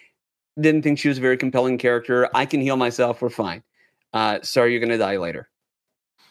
Didn't 0.59 0.81
think 0.83 0.99
she 0.99 1.09
was 1.09 1.19
a 1.19 1.21
very 1.21 1.37
compelling 1.37 1.77
character. 1.77 2.29
I 2.35 2.47
can 2.47 2.63
heal 2.63 2.77
myself. 2.79 3.21
We're 3.21 3.29
fine. 3.29 3.63
Uh, 4.15 4.39
sorry, 4.43 4.73
you're 4.73 4.81
gonna 4.81 4.97
die 4.97 5.19
later. 5.19 5.50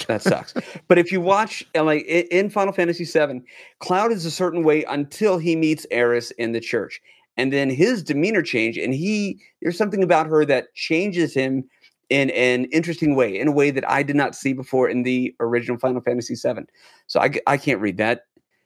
That 0.07 0.21
sucks. 0.21 0.53
but 0.87 0.97
if 0.97 1.11
you 1.11 1.21
watch, 1.21 1.63
uh, 1.75 1.83
like 1.83 2.05
in 2.05 2.49
Final 2.49 2.73
Fantasy 2.73 3.03
VII, 3.05 3.41
Cloud 3.79 4.11
is 4.11 4.25
a 4.25 4.31
certain 4.31 4.63
way 4.63 4.83
until 4.85 5.37
he 5.37 5.55
meets 5.55 5.85
Eris 5.91 6.31
in 6.31 6.51
the 6.53 6.59
church, 6.59 7.01
and 7.37 7.51
then 7.53 7.69
his 7.69 8.01
demeanor 8.03 8.41
change, 8.41 8.77
and 8.77 8.93
he 8.93 9.39
there's 9.61 9.77
something 9.77 10.03
about 10.03 10.27
her 10.27 10.45
that 10.45 10.73
changes 10.75 11.33
him 11.33 11.63
in 12.09 12.31
an 12.31 12.65
interesting 12.65 13.15
way, 13.15 13.39
in 13.39 13.47
a 13.47 13.51
way 13.51 13.69
that 13.71 13.87
I 13.89 14.01
did 14.01 14.15
not 14.15 14.35
see 14.35 14.53
before 14.53 14.89
in 14.89 15.03
the 15.03 15.35
original 15.39 15.77
Final 15.77 16.01
Fantasy 16.01 16.33
VII. 16.35 16.63
So 17.05 17.19
I, 17.19 17.29
I 17.45 17.55
can't 17.57 17.79
read 17.79 17.97
that, 17.97 18.21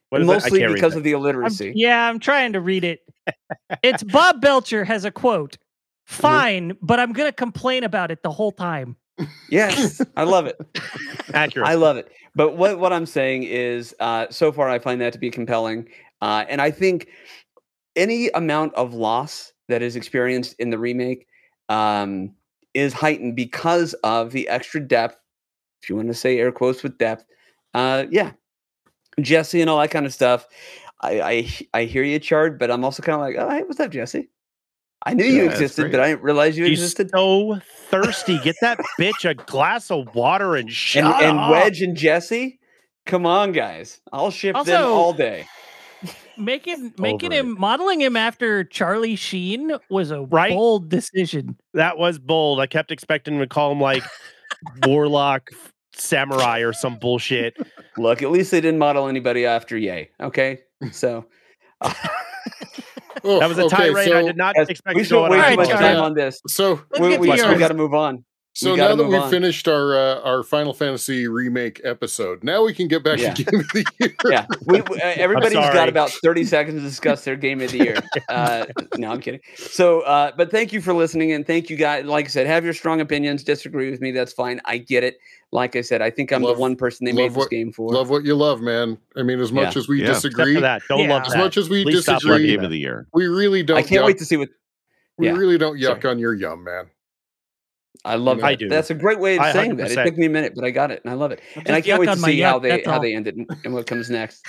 What 0.10 0.22
is 0.22 0.28
that? 0.28 0.34
Mostly 0.34 0.66
because 0.74 0.96
of 0.96 1.04
the 1.04 1.14
I'm- 1.14 1.20
illiteracy. 1.22 1.74
yeah, 1.76 2.08
I'm 2.08 2.20
trying 2.20 2.54
to 2.54 2.62
read 2.62 2.86
it. 2.86 3.02
It's 3.84 4.02
Bob 4.04 4.40
Belcher 4.40 4.86
has 4.86 5.04
a 5.04 5.12
quote. 5.12 5.58
Fine, 6.06 6.78
but 6.82 7.00
I'm 7.00 7.12
going 7.14 7.28
to 7.30 7.36
complain 7.36 7.84
about 7.84 8.12
it 8.12 8.24
the 8.24 8.32
whole 8.32 8.52
time. 8.52 8.96
Yes, 9.50 10.02
I 10.18 10.24
love 10.24 10.46
it. 10.46 10.60
accurate. 11.34 11.68
I 11.68 11.76
love 11.76 11.98
it. 11.98 12.12
But 12.36 12.58
what 12.58 12.80
what 12.80 12.92
I'm 12.92 13.06
saying 13.06 13.44
is, 13.44 13.96
uh, 14.00 14.28
so 14.30 14.52
far 14.52 14.70
I 14.70 14.80
find 14.80 15.02
that 15.02 15.14
to 15.14 15.20
be 15.20 15.30
compelling, 15.30 15.90
uh, 16.22 16.46
and 16.50 16.62
I 16.62 16.72
think 16.72 17.10
any 17.96 18.30
amount 18.30 18.74
of 18.76 18.94
loss 18.94 19.54
that 19.70 19.82
is 19.82 19.96
experienced 19.96 20.56
in 20.60 20.70
the 20.72 20.80
remake 20.80 21.28
um, 21.70 22.34
is 22.74 22.94
heightened 22.94 23.36
because 23.36 23.94
of 24.04 24.32
the 24.32 24.50
extra 24.50 24.80
depth. 24.82 25.18
If 25.82 25.90
you 25.90 25.96
want 25.96 26.08
to 26.08 26.14
say 26.14 26.40
air 26.40 26.52
quotes 26.52 26.82
with 26.82 26.98
depth, 26.98 27.26
uh, 27.74 28.06
yeah, 28.10 28.32
Jesse 29.22 29.62
and 29.62 29.70
all 29.70 29.80
that 29.80 29.92
kind 29.92 30.06
of 30.06 30.14
stuff. 30.14 30.48
I 31.02 31.50
I 31.74 31.84
hear 31.84 32.04
you, 32.04 32.18
Chard, 32.18 32.58
but 32.58 32.72
I'm 32.72 32.86
also 32.86 33.04
kind 33.04 33.16
of 33.16 33.22
like, 33.22 33.36
oh, 33.38 33.50
hey, 33.50 33.64
what's 33.64 33.80
up, 33.80 33.92
Jesse? 33.92 34.30
I 35.06 35.14
knew 35.14 35.26
you 35.26 35.44
Yeah, 35.44 35.48
that's 35.48 35.60
existed, 35.60 35.92
but. 35.92 36.00
I 36.00 36.10
didn't 36.10 36.24
realize 36.24 36.58
you 36.58 36.66
She's 36.66 36.80
existed. 36.80 37.12
so 37.14 37.60
thirsty. 38.02 38.40
Get 38.40 38.56
that 38.62 38.80
bitch 39.00 39.30
a 39.30 39.34
glass 39.36 39.92
of 39.92 40.14
water 40.16 40.56
and 40.56 40.72
shut 40.72 41.22
and, 41.22 41.38
and. 41.40 41.52
Wedge 41.52 41.82
and 41.82 41.96
Jesse, 41.96 42.60
come 43.06 43.26
on, 43.26 43.52
guys. 43.52 44.02
I'll 44.12 44.32
ship 44.32 44.56
them 44.66 44.84
all 44.86 45.14
day. 45.14 45.46
Making 46.36 46.94
making 46.98 47.32
Over 47.32 47.36
it. 47.36 47.40
him 47.46 47.60
modeling 47.60 48.02
him 48.02 48.18
after 48.18 48.64
Charlie 48.64 49.16
Sheen 49.16 49.72
was 49.90 50.10
a 50.10 50.22
Right? 50.22 50.52
bold 50.52 50.90
decision. 50.90 51.56
That 51.76 51.98
was 52.00 52.18
bold. 52.18 52.60
I 52.60 52.66
kept 52.66 52.92
expecting 52.92 53.38
to 53.40 53.46
call 53.48 53.72
him 53.72 53.80
like 53.80 54.04
warlock 54.86 55.50
samurai 55.96 56.60
or 56.62 56.74
some 56.74 56.98
bullshit. 56.98 57.56
Look, 57.98 58.24
at 58.24 58.32
least 58.32 58.50
they 58.50 58.62
didn't 58.62 58.80
model 58.80 59.08
anybody 59.08 59.46
after 59.46 59.78
Yay. 59.78 60.10
Okay, 60.20 60.62
so 60.92 61.26
That 63.24 63.48
was 63.48 63.58
a 63.58 63.66
okay, 63.66 63.76
tirade 63.90 64.08
so, 64.08 64.20
I 64.20 64.24
did 64.24 64.38
not 64.38 64.56
expect 64.58 64.96
we 64.96 65.04
to 65.04 65.10
go 65.10 65.26
spent 65.28 65.34
on. 65.34 65.40
way 65.40 65.50
too 65.50 65.56
much 65.56 65.70
time 65.70 65.98
on 65.98 66.14
this. 66.14 66.42
So, 66.48 66.82
Let's 66.92 67.00
We, 67.00 67.18
we, 67.18 67.30
we 67.32 67.38
got 67.38 67.68
to 67.68 67.74
move 67.74 67.94
on. 67.94 68.26
So 68.54 68.76
gotta 68.76 68.96
now 68.96 69.04
that 69.04 69.10
we've 69.10 69.20
on. 69.22 69.30
finished 69.32 69.68
our 69.68 69.96
uh, 69.98 70.20
our 70.22 70.44
Final 70.44 70.74
Fantasy 70.74 71.28
remake 71.28 71.82
episode, 71.84 72.44
now 72.44 72.64
we 72.64 72.74
can 72.74 72.88
get 72.88 73.04
back 73.04 73.20
Yeah. 73.20 73.34
to 73.34 73.44
Game 73.44 73.60
of 73.60 73.68
the 73.70 73.86
Year. 74.00 74.16
Yeah, 74.26 74.46
we, 74.66 74.82
we- 74.82 75.02
uh, 75.02 75.06
everybody's 75.16 75.54
got 75.54 75.90
about 75.90 76.10
thirty 76.24 76.44
seconds 76.44 76.78
to 76.78 76.82
discuss 76.88 77.24
their 77.24 77.36
game 77.36 77.62
of 77.62 77.72
the 77.72 77.78
year. 77.80 77.98
Uh, 78.30 78.66
no, 78.98 79.12
I'm 79.12 79.20
kidding. 79.22 79.42
So, 79.56 80.02
uh, 80.02 80.32
but 80.38 80.50
thank 80.50 80.72
you 80.74 80.82
for 80.82 80.94
listening, 80.94 81.32
and 81.34 81.46
thank 81.46 81.70
you 81.70 81.76
guys. 81.78 82.06
Like 82.06 82.26
I 82.26 82.28
said, 82.30 82.48
have 82.48 82.64
your 82.64 82.74
strong 82.74 83.02
opinions. 83.02 83.44
Disagree 83.44 83.92
with 83.92 84.02
me, 84.02 84.12
that's 84.12 84.34
fine. 84.34 84.62
I 84.66 84.78
get 84.78 85.04
it. 85.04 85.18
Like 85.52 85.76
I 85.76 85.82
said, 85.82 86.02
I 86.02 86.10
think 86.10 86.32
I'm 86.32 86.42
Love- 86.42 86.56
the 86.56 86.62
one 86.62 86.76
person 86.76 87.06
they 87.06 87.12
made 87.12 87.32
this 87.32 87.38
what- 87.38 87.50
game 87.50 87.72
for. 87.72 87.92
Love 87.94 88.10
what 88.10 88.24
you 88.24 88.34
love, 88.36 88.62
man. 88.62 88.98
I 89.16 89.24
mean, 89.24 89.40
as 89.40 89.52
much 89.52 89.76
Yeah. 89.76 89.80
as 89.80 89.88
we 89.88 90.02
Yeah. 90.02 90.08
Disagree, 90.08 90.56
for 90.56 90.62
that. 90.62 90.82
Don't 90.90 91.00
Yeah. 91.02 91.10
love 91.14 91.24
as 91.28 91.34
that. 91.34 91.38
much 91.40 91.58
as 91.58 91.70
we 91.70 91.84
Please 91.84 92.04
stop 92.04 92.24
Our 92.24 92.32
loving 92.32 92.44
disagree, 92.48 92.56
game 92.58 92.66
of 92.66 92.72
the 92.72 92.80
year. 92.80 93.08
we 93.14 93.28
really 93.28 93.62
don't. 93.64 93.78
I 93.78 93.82
can't 93.84 94.02
yuck, 94.04 94.06
wait 94.08 94.18
to 94.20 94.26
see 94.26 94.38
what 94.38 94.50
We 95.18 95.28
yeah. 95.28 95.34
really 95.34 95.58
don't 95.58 95.78
yuck 95.78 96.02
Sorry. 96.02 96.12
on 96.14 96.20
your 96.20 96.34
yum, 96.34 96.64
man. 96.64 96.86
I 98.06 98.16
love. 98.16 98.44
I 98.44 98.56
do. 98.56 98.68
That's 98.70 98.90
a 98.90 98.94
great 98.96 99.20
way 99.20 99.38
of 99.38 99.46
saying 99.54 99.78
that. 99.78 99.92
It 99.92 100.04
took 100.04 100.18
me 100.18 100.26
a 100.26 100.30
minute, 100.30 100.54
but 100.56 100.64
I 100.66 100.72
got 100.72 100.92
it, 100.92 101.02
and 101.04 101.12
I 101.12 101.16
love 101.16 101.32
it. 101.32 101.40
Just 101.54 101.68
and 101.68 101.76
I 101.76 101.82
can't 101.82 102.00
wait 102.00 102.08
to 102.08 102.12
on 102.14 102.22
my 102.22 102.28
see 102.30 102.40
how 102.42 102.60
they 102.60 102.82
how 102.84 102.94
all. 102.94 103.00
they 103.00 103.16
end 103.16 103.28
it 103.28 103.36
and- 103.36 103.50
and 103.64 103.74
what 103.74 103.88
comes 103.88 104.10
next. 104.10 104.46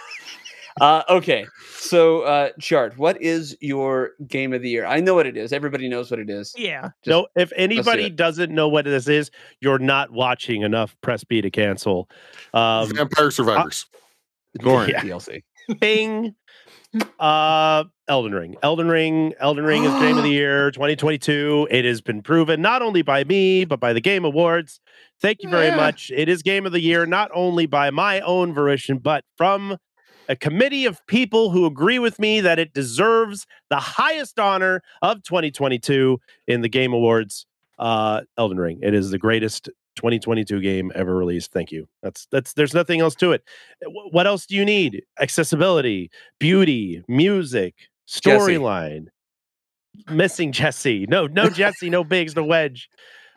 uh, 0.80 1.02
okay, 1.08 1.46
so 1.78 2.22
uh, 2.22 2.50
Chard. 2.60 2.98
What 2.98 3.20
is 3.22 3.56
your 3.60 4.10
game 4.26 4.52
of 4.52 4.60
the 4.60 4.68
year? 4.68 4.84
I 4.84 5.00
know 5.00 5.14
what 5.14 5.26
it 5.26 5.36
is. 5.36 5.52
Everybody 5.52 5.88
knows 5.88 6.10
what 6.10 6.20
it 6.20 6.28
is. 6.28 6.52
Yeah. 6.56 6.90
Just- 7.02 7.06
no, 7.06 7.26
if 7.34 7.50
anybody 7.56 8.04
it. 8.04 8.16
doesn't 8.16 8.50
know 8.52 8.68
what 8.68 8.84
this 8.84 9.08
is, 9.08 9.30
you're 9.60 9.78
not 9.78 10.10
watching 10.10 10.62
enough. 10.62 10.94
Press 11.00 11.24
B 11.24 11.40
to 11.40 11.50
cancel. 11.50 12.10
Um, 12.52 12.94
Vampire 12.94 13.30
Survivors. 13.30 13.86
Goran. 14.58 14.88
Yeah. 14.90 15.00
DLC. 15.02 15.42
Bing. 15.80 16.34
Uh, 17.18 17.84
Elden 18.08 18.32
Ring. 18.34 18.56
Elden 18.62 18.88
Ring. 18.88 19.34
Elden 19.40 19.64
Ring 19.64 19.84
is 19.84 19.92
game 20.00 20.16
of 20.16 20.22
the 20.22 20.30
year 20.44 20.70
2022. 20.70 21.68
It 21.70 21.84
has 21.84 22.00
been 22.00 22.22
proven 22.22 22.60
not 22.62 22.82
only 22.82 23.02
by 23.02 23.24
me 23.24 23.64
but 23.64 23.80
by 23.80 23.92
the 23.92 24.00
Game 24.00 24.24
Awards. 24.24 24.80
Thank 25.20 25.42
you 25.42 25.48
very 25.48 25.66
Yeah. 25.68 25.76
much. 25.76 26.10
It 26.14 26.28
is 26.28 26.42
game 26.42 26.66
of 26.66 26.72
the 26.72 26.80
year 26.80 27.06
not 27.06 27.30
only 27.34 27.66
by 27.66 27.90
my 27.90 28.20
own 28.20 28.54
volition 28.54 28.98
but 28.98 29.24
from 29.36 29.76
a 30.28 30.36
committee 30.36 30.86
of 30.86 31.04
people 31.06 31.50
who 31.50 31.66
agree 31.66 31.98
with 31.98 32.18
me 32.18 32.40
that 32.40 32.58
it 32.58 32.72
deserves 32.72 33.46
the 33.70 33.76
highest 33.78 34.38
honor 34.38 34.82
of 35.02 35.22
2022 35.22 36.18
in 36.46 36.60
the 36.62 36.68
Game 36.68 36.92
Awards. 36.92 37.46
Uh, 37.78 38.22
Elden 38.38 38.58
Ring. 38.58 38.78
It 38.82 38.94
is 38.94 39.10
the 39.10 39.18
greatest 39.18 39.68
2022 39.96 40.60
game 40.60 40.92
ever 40.94 41.16
released. 41.16 41.52
Thank 41.52 41.72
you. 41.72 41.88
That's 42.02 42.26
that's. 42.30 42.52
There's 42.52 42.74
nothing 42.74 43.00
else 43.00 43.14
to 43.16 43.32
it. 43.32 43.42
Eh, 43.82 43.86
wh- 43.88 44.12
What 44.14 44.26
else 44.26 44.46
do 44.46 44.54
you 44.54 44.64
need? 44.64 45.02
Accessibility, 45.20 46.10
beauty, 46.38 47.02
music, 47.08 47.74
storyline. 48.08 49.06
Missing 50.10 50.52
Jesse. 50.52 51.06
No, 51.08 51.26
no 51.26 51.48
Jesse. 51.48 51.88
No 51.90 52.04
Biggs. 52.04 52.36
No 52.36 52.44
Wedge 52.44 52.88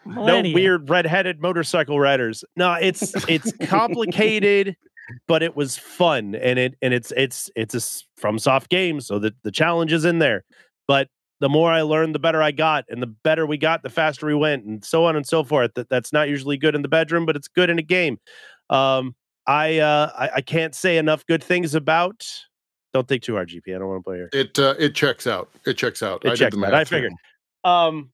no 0.06 0.42
weird 0.54 0.90
red-headed 0.90 1.42
motorcycle 1.42 2.00
riders. 2.00 2.44
No, 2.56 2.74
it's 2.74 3.14
it's 3.30 3.52
complicated, 3.68 4.76
but 5.28 5.44
it 5.44 5.56
was 5.56 5.78
fun, 5.78 6.36
and 6.36 6.58
it 6.58 6.76
and 6.82 6.94
it's 6.94 7.12
it's 7.16 7.50
it's 7.56 7.76
a 7.76 8.22
FromSoft 8.22 8.70
games, 8.70 9.08
so 9.08 9.20
the 9.20 9.34
the 9.44 9.52
challenge 9.52 9.94
is 9.94 10.06
in 10.06 10.20
there. 10.20 10.44
But 10.88 11.10
the 11.40 11.50
more 11.50 11.72
I 11.72 11.82
learned, 11.82 12.14
the 12.16 12.20
better 12.20 12.42
I 12.42 12.52
got, 12.52 12.86
and 12.90 13.02
the 13.02 13.08
better 13.08 13.46
we 13.46 13.58
got, 13.58 13.84
the 13.84 13.90
faster 13.90 14.26
we 14.26 14.36
went, 14.36 14.66
and 14.66 14.84
so 14.84 15.06
on 15.06 15.16
and 15.16 15.26
so 15.26 15.44
forth. 15.44 15.74
That 15.76 15.90
that's 15.90 16.12
not 16.12 16.30
usually 16.30 16.58
good 16.58 16.76
in 16.76 16.82
the 16.82 16.88
bedroom, 16.88 17.26
but 17.26 17.36
it's 17.36 17.48
good 17.48 17.70
in 17.70 17.80
a 17.80 17.84
game. 17.84 18.20
Um, 18.70 19.16
I 19.48 19.80
uh, 19.80 20.12
I, 20.18 20.30
I 20.36 20.42
can't 20.42 20.76
say 20.76 20.98
enough 20.98 21.26
good 21.26 21.44
things 21.44 21.76
about. 21.76 22.26
Don't 22.94 23.08
think 23.08 23.24
too 23.24 23.36
hard, 23.36 23.50
GP. 23.50 23.76
I 23.76 23.80
don't 23.80 23.88
want 23.88 24.00
to 24.00 24.04
play 24.04 24.18
here. 24.18 24.30
It 24.34 24.60
uh, 24.60 24.76
it 24.78 24.96
checks 24.96 25.28
out. 25.28 25.50
It 25.66 25.76
checks 25.76 26.04
out. 26.04 26.26
It 26.26 26.30
I 26.30 26.36
checks 26.36 26.56
did 26.56 26.62
the 26.62 26.68
out. 26.68 26.74
I 26.74 26.84
figured. 26.84 27.14
Um, 27.64 28.12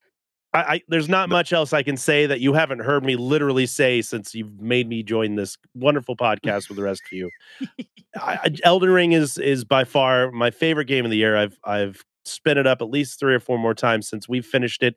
I, 0.53 0.59
I 0.76 0.82
there's 0.88 1.09
not 1.09 1.28
much 1.30 1.51
else 1.51 1.73
I 1.73 1.84
can 1.84 1.97
say 1.97 2.26
that 2.26 2.39
you 2.39 2.53
haven't 2.53 2.80
heard 2.80 3.03
me 3.03 3.15
literally 3.15 3.65
say 3.65 4.01
since 4.01 4.34
you've 4.34 4.59
made 4.61 4.88
me 4.88 5.03
join 5.03 5.36
this 5.36 5.57
wonderful 5.73 6.15
podcast 6.17 6.69
with 6.69 6.78
the 6.78 6.84
rest 6.84 7.01
of 7.05 7.11
you. 7.11 7.30
I- 8.15 8.55
Elden 8.63 8.89
Ring 8.89 9.11
is 9.11 9.38
is 9.38 9.63
by 9.63 9.84
far 9.84 10.32
my 10.32 10.51
favorite 10.51 10.86
game 10.86 11.05
of 11.05 11.11
the 11.11 11.17
year. 11.17 11.36
I've 11.36 11.57
I've 11.63 12.03
spin 12.26 12.57
it 12.57 12.67
up 12.67 12.82
at 12.82 12.89
least 12.89 13.19
three 13.19 13.34
or 13.36 13.39
four 13.39 13.57
more 13.57 13.73
times 13.73 14.07
since 14.07 14.28
we've 14.28 14.45
finished 14.45 14.84
it. 14.84 14.95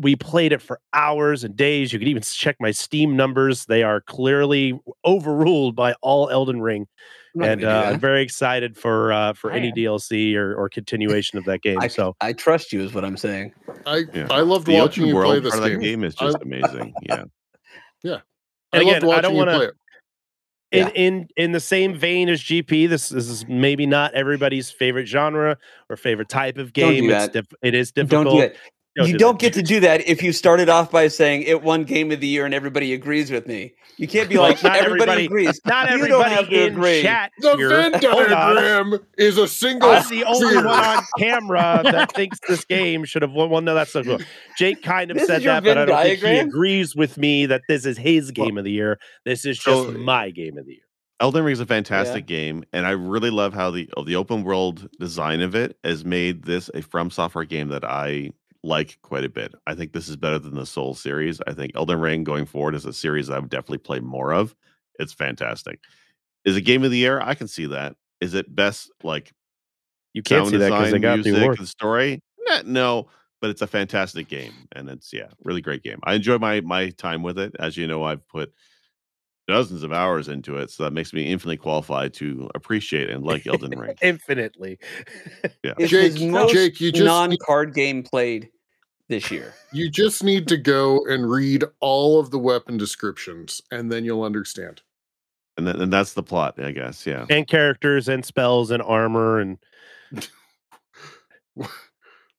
We 0.00 0.16
played 0.16 0.52
it 0.52 0.60
for 0.60 0.80
hours 0.92 1.44
and 1.44 1.54
days. 1.56 1.92
You 1.92 2.00
can 2.00 2.08
even 2.08 2.22
check 2.22 2.56
my 2.58 2.72
Steam 2.72 3.14
numbers; 3.16 3.66
they 3.66 3.84
are 3.84 4.00
clearly 4.00 4.78
overruled 5.04 5.76
by 5.76 5.94
all 6.02 6.28
Elden 6.30 6.60
Ring 6.60 6.88
I'm 7.36 7.42
and 7.42 7.64
uh, 7.64 7.68
that. 7.82 7.92
I'm 7.94 8.00
very 8.00 8.22
excited 8.22 8.76
for 8.76 9.12
uh, 9.12 9.34
for 9.34 9.52
I 9.52 9.56
any 9.56 9.68
am. 9.68 9.74
DLC 9.74 10.34
or, 10.34 10.52
or 10.56 10.68
continuation 10.68 11.38
of 11.38 11.44
that 11.44 11.62
game. 11.62 11.78
I, 11.80 11.86
so 11.86 12.16
I 12.20 12.32
trust 12.32 12.72
you, 12.72 12.80
is 12.82 12.92
what 12.92 13.04
I'm 13.04 13.16
saying. 13.16 13.52
I 13.86 14.02
Yeah. 14.12 14.26
I 14.30 14.40
loved 14.40 14.66
The 14.66 14.74
watching 14.80 15.06
you 15.06 15.14
world 15.14 15.30
play 15.30 15.38
this 15.40 15.52
part 15.52 15.62
of 15.62 15.70
that 15.70 15.70
game. 15.78 16.00
game 16.00 16.04
is 16.04 16.16
I- 16.18 16.24
just 16.26 16.38
amazing. 16.42 16.92
Yeah. 17.02 17.24
Yeah. 18.02 18.18
I 18.72 18.78
And 18.78 18.86
loved 18.86 18.98
again, 19.04 19.10
I 19.16 19.20
don't 19.22 19.32
you 19.32 19.38
wanna- 19.38 19.56
play 19.56 19.66
it. 19.66 19.74
In 20.74 20.86
Yeah. 20.86 20.92
in 20.94 21.28
in 21.36 21.52
the 21.52 21.60
same 21.60 21.94
vein 21.94 22.28
as 22.28 22.40
GP, 22.40 22.88
this, 22.88 23.08
this 23.08 23.28
is 23.28 23.46
maybe 23.48 23.86
not 23.86 24.12
everybody's 24.14 24.70
favorite 24.70 25.06
genre 25.06 25.56
or 25.88 25.96
favorite 25.96 26.28
type 26.28 26.58
of 26.58 26.72
Don't 26.72 26.90
do 26.94 27.00
game. 27.02 27.10
It's 27.10 27.28
diff- 27.28 27.54
it 27.62 27.74
is 27.74 27.92
difficult. 27.92 28.24
Don't 28.26 28.36
do 28.36 28.42
it. 28.42 28.56
Don't 28.96 29.06
you 29.08 29.12
do 29.14 29.18
don't 29.18 29.32
that. 29.34 29.40
get 29.40 29.52
to 29.54 29.62
do 29.62 29.80
that 29.80 30.06
if 30.08 30.22
you 30.22 30.32
started 30.32 30.68
off 30.68 30.90
by 30.90 31.08
saying 31.08 31.42
it 31.42 31.62
won 31.62 31.82
game 31.84 32.12
of 32.12 32.20
the 32.20 32.26
year 32.28 32.44
and 32.44 32.54
everybody 32.54 32.92
agrees 32.94 33.30
with 33.30 33.46
me. 33.46 33.74
You 33.96 34.06
can't 34.08 34.28
be 34.28 34.38
like 34.38 34.62
not 34.62 34.76
everybody, 34.76 35.10
everybody- 35.10 35.24
agrees. 35.26 35.60
Not 35.66 35.90
you 35.90 35.98
don't 35.98 36.00
everybody 36.22 36.30
have 36.34 36.48
to 36.48 36.66
in 36.66 36.72
agree. 36.74 37.02
chat 37.02 37.32
The 37.38 37.56
here. 37.56 37.68
Venn 37.68 37.92
diagram 38.00 38.98
is 39.18 39.38
a 39.38 39.48
single. 39.48 39.90
I'm 39.90 40.08
the 40.08 40.24
only 40.24 40.56
one 40.56 40.66
on 40.66 41.02
camera 41.18 41.80
that 41.84 42.12
thinks 42.14 42.38
this 42.48 42.64
game 42.64 43.04
should 43.04 43.22
have 43.22 43.32
won. 43.32 43.50
Well, 43.50 43.62
no, 43.62 43.74
that's 43.74 43.94
not 43.94 44.04
cool. 44.04 44.18
Jake 44.58 44.82
kind 44.82 45.10
of 45.10 45.16
This 45.16 45.26
said 45.26 45.38
is 45.38 45.44
your 45.44 45.54
that, 45.54 45.64
but 45.64 45.78
I 45.78 45.84
don't 45.86 46.02
think 46.02 46.20
he 46.20 46.38
agrees 46.38 46.94
with 46.94 47.16
me 47.18 47.46
that 47.46 47.62
this 47.68 47.86
is 47.86 47.98
his 47.98 48.30
game 48.30 48.58
of 48.58 48.64
the 48.64 48.72
year. 48.72 48.98
This 49.24 49.44
is 49.44 49.56
just 49.58 49.66
So- 49.66 49.90
my 49.92 50.30
game 50.30 50.56
of 50.58 50.66
the 50.66 50.72
year. 50.72 50.80
Elden 51.20 51.44
Ring 51.44 51.52
is 51.52 51.60
a 51.60 51.66
fantastic 51.66 52.26
game, 52.26 52.64
and 52.72 52.84
I 52.86 52.90
really 52.90 53.30
love 53.30 53.54
how 53.54 53.70
the 53.70 53.88
the 54.04 54.16
open 54.16 54.42
world 54.42 54.88
design 54.98 55.40
of 55.42 55.54
it 55.54 55.76
has 55.84 56.04
made 56.04 56.42
this 56.44 56.68
a 56.74 56.82
From 56.82 57.08
Software 57.10 57.44
game 57.44 57.68
that 57.68 57.84
I 57.84 58.30
like 58.64 58.98
quite 59.02 59.24
a 59.24 59.28
bit. 59.28 59.54
I 59.66 59.74
think 59.74 59.92
this 59.92 60.08
is 60.08 60.16
better 60.16 60.38
than 60.38 60.54
the 60.54 60.66
Soul 60.66 60.94
series. 60.94 61.40
I 61.46 61.52
think 61.52 61.72
Elden 61.74 62.00
Ring 62.00 62.24
going 62.24 62.46
forward 62.46 62.74
is 62.74 62.86
a 62.86 62.92
series 62.92 63.30
I 63.30 63.38
would 63.38 63.50
definitely 63.50 63.78
play 63.78 64.00
more 64.00 64.32
of. 64.32 64.54
It's 64.98 65.12
fantastic. 65.12 65.80
Is 66.44 66.56
it 66.56 66.62
game 66.62 66.82
of 66.82 66.90
the 66.90 66.98
year? 66.98 67.20
I 67.20 67.34
can 67.34 67.46
see 67.48 67.66
that. 67.66 67.96
Is 68.20 68.34
it 68.34 68.54
best 68.54 68.90
like 69.02 69.32
You 70.14 70.22
can't 70.22 70.44
sound 70.44 70.50
see 70.50 70.56
that 70.58 70.70
because 70.70 70.80
I 70.80 70.84
design, 70.84 71.00
got 71.00 71.16
the 71.16 71.22
music, 71.24 71.42
award. 71.42 71.58
and 71.58 71.68
story? 71.68 72.22
Nah, 72.48 72.62
no, 72.64 73.08
but 73.40 73.50
it's 73.50 73.62
a 73.62 73.66
fantastic 73.66 74.28
game, 74.28 74.52
and 74.72 74.88
it's 74.88 75.12
yeah, 75.12 75.28
really 75.42 75.60
great 75.60 75.82
game. 75.82 76.00
I 76.04 76.14
enjoy 76.14 76.38
my 76.38 76.60
my 76.62 76.90
time 76.90 77.22
with 77.22 77.38
it. 77.38 77.54
As 77.58 77.76
you 77.76 77.86
know, 77.86 78.04
I've 78.04 78.26
put 78.28 78.52
dozens 79.46 79.82
of 79.82 79.92
hours 79.92 80.28
into 80.28 80.56
it, 80.56 80.70
so 80.70 80.84
that 80.84 80.92
makes 80.92 81.12
me 81.12 81.30
infinitely 81.30 81.58
qualified 81.58 82.14
to 82.14 82.50
appreciate 82.54 83.10
and 83.10 83.24
like 83.24 83.46
Elden 83.46 83.78
Ring. 83.78 83.94
Infinitely. 84.02 84.78
yeah. 85.62 85.74
Jake, 85.80 86.16
Jake, 86.16 86.80
you 86.80 86.92
just 86.92 87.04
non-card 87.04 87.74
game 87.74 88.02
played 88.02 88.48
this 89.08 89.30
year. 89.30 89.54
you 89.72 89.90
just 89.90 90.24
need 90.24 90.48
to 90.48 90.56
go 90.56 91.04
and 91.06 91.30
read 91.30 91.64
all 91.80 92.18
of 92.18 92.30
the 92.30 92.38
weapon 92.38 92.76
descriptions, 92.76 93.60
and 93.70 93.90
then 93.90 94.04
you'll 94.04 94.22
understand. 94.22 94.82
And 95.56 95.66
then, 95.66 95.80
and 95.80 95.92
that's 95.92 96.14
the 96.14 96.22
plot, 96.22 96.58
I 96.58 96.72
guess. 96.72 97.06
Yeah. 97.06 97.26
and 97.30 97.46
characters 97.46 98.08
and 98.08 98.24
spells 98.24 98.70
and 98.70 98.82
armor 98.82 99.38
and 99.38 99.58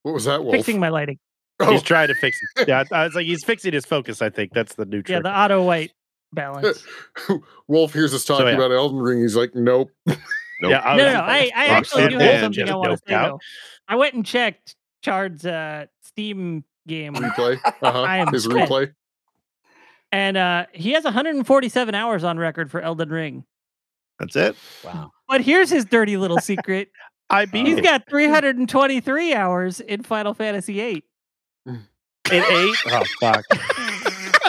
What 0.06 0.14
was 0.14 0.26
that, 0.26 0.44
Wolf? 0.44 0.56
Fixing 0.56 0.80
my 0.80 0.90
lighting. 0.90 1.18
Oh, 1.60 1.72
he's 1.72 1.82
trying 1.82 2.10
to 2.10 2.16
fix 2.16 2.38
it. 2.58 2.68
Yeah, 2.68 2.84
I 2.92 3.06
was 3.06 3.16
like, 3.16 3.26
he's 3.26 3.44
fixing 3.44 3.74
his 3.74 3.86
focus. 3.86 4.22
I 4.22 4.30
think 4.30 4.54
that's 4.54 4.76
the 4.76 4.86
new 4.86 5.02
trick. 5.02 5.16
Yeah, 5.16 5.22
the 5.22 5.36
auto 5.36 5.64
white 5.64 5.94
balance. 6.32 6.86
Wolf 7.68 7.94
hears 7.94 8.14
us 8.14 8.24
talking 8.24 8.46
yeah. 8.46 8.54
about 8.54 8.72
Elden 8.72 9.00
Ring. 9.00 9.22
He's 9.22 9.36
like, 9.36 9.56
nope. 9.56 9.90
Nope. 10.06 10.20
Yeah, 10.72 10.82
I 10.82 10.96
no, 10.96 11.06
no, 11.06 11.14
no. 11.14 11.20
I, 11.22 11.52
I 11.56 11.66
actually 11.66 12.08
do 12.10 12.18
have 12.20 12.42
something 12.42 12.70
I 12.70 12.76
want 12.76 12.92
to 12.92 12.98
say. 12.98 13.14
Though. 13.14 13.40
I 13.88 13.96
went 13.96 14.14
and 14.14 14.26
checked 14.26 14.76
Chard's 15.06 15.46
uh, 15.46 15.86
Steam 16.02 16.64
game, 16.88 17.14
Replay. 17.14 17.60
Uh-huh. 17.82 18.02
I 18.02 18.18
am 18.18 18.28
His 18.34 18.48
pissed. 18.48 18.58
replay. 18.72 18.92
and 20.12 20.36
uh, 20.36 20.66
he 20.74 20.94
has 20.94 21.04
147 21.04 21.94
hours 21.94 22.24
on 22.24 22.38
record 22.40 22.72
for 22.72 22.82
Elden 22.82 23.10
Ring. 23.10 23.44
That's 24.20 24.36
it. 24.36 24.56
Wow. 24.84 25.12
But 25.28 25.42
here's 25.42 25.70
his 25.70 25.86
dirty 25.86 26.18
little 26.18 26.40
secret: 26.40 26.90
I 27.30 27.46
beat 27.46 27.68
he's 27.68 27.78
it 27.78 27.84
got 27.84 28.10
323 28.10 29.34
hours 29.36 29.80
in 29.80 30.02
Final 30.04 30.34
Fantasy 30.34 30.74
VIII. 30.74 31.04
in 31.68 31.84
eight. 32.32 32.76
Oh 32.88 33.04
fuck! 33.20 33.44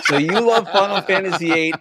So 0.04 0.16
you 0.18 0.40
love 0.40 0.70
Final 0.70 1.00
Fantasy 1.02 1.50
VIII 1.50 1.74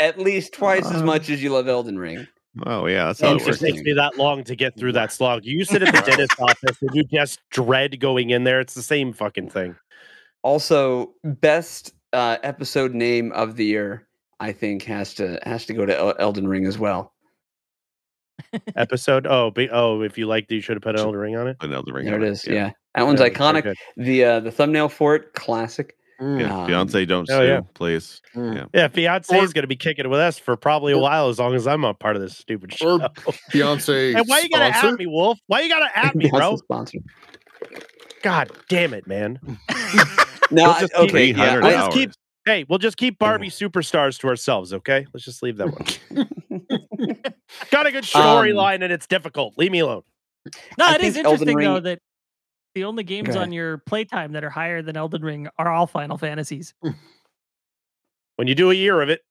at 0.00 0.18
least 0.18 0.52
twice 0.54 0.86
as 0.86 1.02
Uh, 1.02 1.04
much 1.04 1.28
as 1.30 1.42
you 1.42 1.50
love 1.50 1.68
Elden 1.68 1.98
Ring. 1.98 2.26
Oh 2.64 2.86
yeah, 2.86 3.06
that's 3.06 3.20
how 3.20 3.28
it 3.28 3.30
It 3.32 3.34
works. 3.34 3.46
just 3.46 3.60
takes 3.60 3.82
me 3.82 3.92
that 3.94 4.16
long 4.16 4.42
to 4.44 4.56
get 4.56 4.78
through 4.78 4.92
that 4.92 5.12
slog. 5.12 5.44
You 5.44 5.64
sit 5.64 5.82
at 5.82 5.94
the 5.94 6.00
dentist 6.10 6.40
office 6.40 6.80
and 6.80 6.90
you 6.94 7.04
just 7.04 7.40
dread 7.50 8.00
going 8.00 8.30
in 8.30 8.44
there. 8.44 8.60
It's 8.60 8.74
the 8.74 8.82
same 8.82 9.12
fucking 9.12 9.50
thing. 9.50 9.76
Also, 10.42 11.12
best 11.24 11.92
uh, 12.12 12.38
episode 12.42 12.94
name 12.94 13.32
of 13.32 13.56
the 13.56 13.64
year, 13.64 14.06
I 14.40 14.52
think, 14.52 14.84
has 14.84 15.12
to 15.14 15.38
has 15.42 15.66
to 15.66 15.74
go 15.74 15.84
to 15.84 15.98
El- 15.98 16.14
Elden 16.18 16.48
Ring 16.48 16.64
as 16.66 16.78
well. 16.78 17.12
Episode. 18.76 19.26
Oh, 19.26 19.50
be, 19.50 19.68
oh, 19.70 20.02
if 20.02 20.16
you 20.18 20.26
liked 20.26 20.52
it, 20.52 20.56
you 20.56 20.60
should 20.60 20.76
have 20.76 20.82
put 20.82 20.94
an 20.94 21.00
Elden 21.00 21.20
Ring 21.20 21.36
on 21.36 21.48
it. 21.48 21.58
Put 21.58 21.72
Elden 21.72 21.92
Ring 21.94 22.04
There 22.06 22.14
on 22.14 22.22
it 22.22 22.28
is. 22.28 22.46
Yeah, 22.46 22.70
that 22.94 23.02
one's 23.04 23.20
Yeah, 23.20 23.28
iconic. 23.28 23.74
The 23.96 24.24
uh, 24.24 24.40
the 24.40 24.50
thumbnail 24.50 24.88
for 24.88 25.14
it, 25.16 25.32
classic. 25.34 25.95
Mm. 26.20 26.40
Yeah. 26.40 26.62
Um, 26.62 26.68
Beyonce, 26.68 27.06
don't 27.06 27.28
oh, 27.30 27.40
sue, 27.40 27.46
yeah. 27.46 27.60
please. 27.74 28.22
Mm. 28.34 28.54
Yeah. 28.56 28.64
Yeah, 28.74 28.88
Beyonce 28.88 29.38
Or- 29.38 29.44
is 29.44 29.52
going 29.52 29.64
to 29.64 29.68
be 29.68 29.76
kicking 29.76 30.04
it 30.04 30.08
with 30.08 30.20
us 30.20 30.38
for 30.38 30.56
probably 30.56 30.92
a 30.92 30.96
or- 30.96 31.02
while, 31.02 31.28
as 31.28 31.38
long 31.38 31.54
as 31.54 31.66
I'm 31.66 31.84
a 31.84 31.92
part 31.94 32.16
of 32.16 32.22
this 32.22 32.36
stupid 32.38 32.72
show. 32.72 32.94
Or 32.94 33.08
Beyonce. 33.52 34.16
and 34.16 34.26
why 34.26 34.40
you 34.40 34.48
gotta 34.48 34.72
sponsor? 34.72 34.94
at 34.94 34.98
me, 34.98 35.06
Wolf? 35.06 35.38
Why 35.46 35.60
you 35.60 35.68
gotta 35.68 35.98
at 35.98 36.14
me, 36.16 36.30
bro? 36.30 36.56
sponsor. 36.56 36.98
God 38.22 38.50
damn 38.68 38.94
it, 38.94 39.06
man! 39.06 39.38
No, 39.42 39.56
We'll 40.50 40.66
I- 40.70 40.80
just 40.80 40.92
keep- 40.94 41.10
okay, 41.10 41.24
yeah, 41.32 41.56
We'll 41.56 41.66
I- 41.66 41.72
just 41.72 41.90
keep. 41.92 42.10
Hey, 42.46 42.64
we'll 42.68 42.78
just 42.78 42.96
keep 42.96 43.18
Barbie 43.18 43.48
superstars 43.50 44.20
to 44.20 44.28
ourselves, 44.28 44.72
okay? 44.72 45.04
Let's 45.12 45.24
just 45.24 45.42
leave 45.42 45.56
that 45.56 45.66
one. 45.66 46.28
Got 47.72 47.86
a 47.86 47.90
good 47.92 48.04
storyline 48.04 48.84
and 48.84 48.92
it's 48.92 49.08
difficult. 49.08 49.54
Leave 49.58 49.72
me 49.72 49.80
alone. 49.80 50.02
No, 50.78 50.86
I 50.86 50.94
it 50.94 51.00
is 51.02 51.14
think 51.14 51.26
Elden 51.26 51.48
interesting 51.48 51.58
though 51.58 51.74
Ring- 51.74 51.82
that 51.82 51.98
the 52.76 52.84
only 52.84 53.04
games 53.04 53.30
ahead. 53.30 53.40
on 53.40 53.52
your 53.52 53.78
playtime 53.78 54.32
that 54.32 54.44
are 54.44 54.50
higher 54.50 54.82
than 54.82 54.98
Elden 54.98 55.22
Ring 55.22 55.48
are 55.58 55.70
all 55.70 55.86
Final 55.86 56.18
Fantasies. 56.18 56.74
When 58.36 58.46
you 58.46 58.54
do 58.54 58.70
a 58.70 58.74
year 58.74 59.00
of 59.00 59.08
it, 59.08 59.22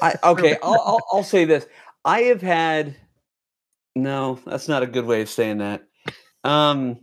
I, 0.00 0.14
okay, 0.24 0.56
I'll, 0.62 0.80
I'll 0.80 1.00
I'll 1.10 1.24
say 1.24 1.44
this. 1.44 1.66
I 2.04 2.20
have 2.20 2.40
had 2.40 2.94
no, 3.96 4.38
that's 4.46 4.68
not 4.68 4.84
a 4.84 4.86
good 4.86 5.04
way 5.06 5.22
of 5.22 5.28
saying 5.28 5.58
that. 5.58 5.82
Um, 6.44 7.00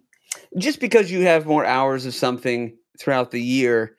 just 0.57 0.79
because 0.79 1.11
you 1.11 1.25
have 1.25 1.45
more 1.45 1.65
hours 1.65 2.05
of 2.05 2.15
something 2.15 2.77
throughout 3.01 3.31
the 3.31 3.41
year 3.41 3.97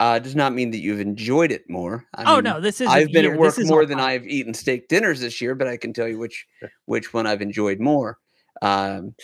uh, 0.00 0.18
does 0.18 0.34
not 0.34 0.54
mean 0.54 0.70
that 0.70 0.78
you've 0.78 0.98
enjoyed 1.00 1.52
it 1.52 1.68
more. 1.68 2.06
I 2.14 2.32
oh 2.32 2.36
mean, 2.36 2.44
no, 2.44 2.58
this 2.58 2.80
is 2.80 2.88
I've 2.88 3.12
been 3.12 3.24
year. 3.24 3.34
at 3.34 3.38
work 3.38 3.54
more 3.58 3.84
than 3.84 3.98
Final- 3.98 4.10
I've 4.10 4.26
eaten 4.26 4.54
steak 4.54 4.88
dinners 4.88 5.20
this 5.20 5.42
year, 5.42 5.54
but 5.54 5.68
I 5.68 5.76
can 5.76 5.92
tell 5.92 6.08
you 6.08 6.18
which 6.18 6.46
which 6.86 7.12
one 7.12 7.26
I've 7.26 7.42
enjoyed 7.42 7.80
more. 7.80 8.16
Um, 8.62 9.14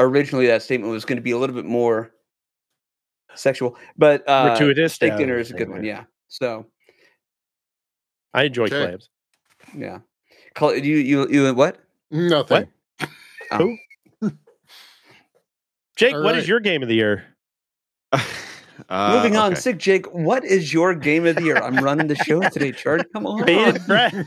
originally, 0.00 0.46
that 0.48 0.62
statement 0.62 0.92
was 0.92 1.04
going 1.04 1.16
to 1.16 1.22
be 1.22 1.30
a 1.32 1.38
little 1.38 1.54
bit 1.54 1.64
more 1.64 2.10
sexual, 3.34 3.76
but 3.96 4.28
uh, 4.28 4.48
Gratuitous? 4.48 4.94
steak 4.94 5.16
dinner 5.16 5.38
is 5.38 5.50
a 5.50 5.54
good 5.54 5.68
one. 5.68 5.84
Yeah. 5.84 6.04
So 6.28 6.66
I 8.34 8.44
enjoy 8.44 8.64
Okay. 8.64 8.84
clams. 8.84 9.08
yeah. 9.76 9.98
Call 10.54 10.74
you 10.74 10.96
you 10.96 11.28
you 11.28 11.54
what? 11.54 11.78
Nothing. 12.10 12.66
Oh. 13.52 13.76
Jake, 15.96 16.14
All 16.14 16.22
what 16.22 16.34
is 16.34 16.42
right. 16.42 16.48
your 16.48 16.60
game 16.60 16.82
of 16.82 16.88
the 16.88 16.94
year? 16.94 17.24
Uh, 18.88 19.14
Moving 19.16 19.36
on, 19.36 19.52
okay. 19.52 19.60
sick 19.60 19.78
Jake. 19.78 20.06
What 20.14 20.44
is 20.44 20.72
your 20.72 20.94
game 20.94 21.26
of 21.26 21.36
the 21.36 21.42
year? 21.42 21.56
I'm 21.56 21.76
running 21.76 22.06
the 22.08 22.16
show 22.16 22.40
today, 22.40 22.72
Chard. 22.72 23.06
Come 23.12 23.26
on. 23.26 23.44
Bated 23.44 23.84
breath. 23.86 24.14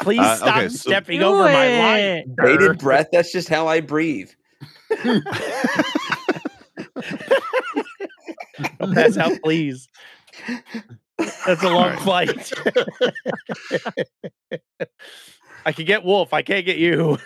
Please 0.00 0.20
Uh, 0.20 0.36
stop 0.36 0.56
okay, 0.58 0.68
so- 0.68 0.76
stepping 0.90 1.20
Do 1.20 1.26
over 1.26 1.42
my 1.44 1.78
line. 1.78 2.34
Bated 2.36 2.78
breath. 2.78 3.08
That's 3.12 3.32
just 3.32 3.48
how 3.48 3.66
I 3.68 3.80
breathe. 3.80 4.30
Pass 8.94 9.16
out, 9.16 9.38
please. 9.42 9.88
That's 11.46 11.62
a 11.62 11.68
long 11.68 11.92
Alright. 11.96 12.00
flight. 12.00 12.52
I 15.66 15.72
can 15.72 15.84
get 15.84 16.04
Wolf. 16.04 16.32
I 16.32 16.42
can't 16.42 16.64
get 16.64 16.78
you. 16.78 17.18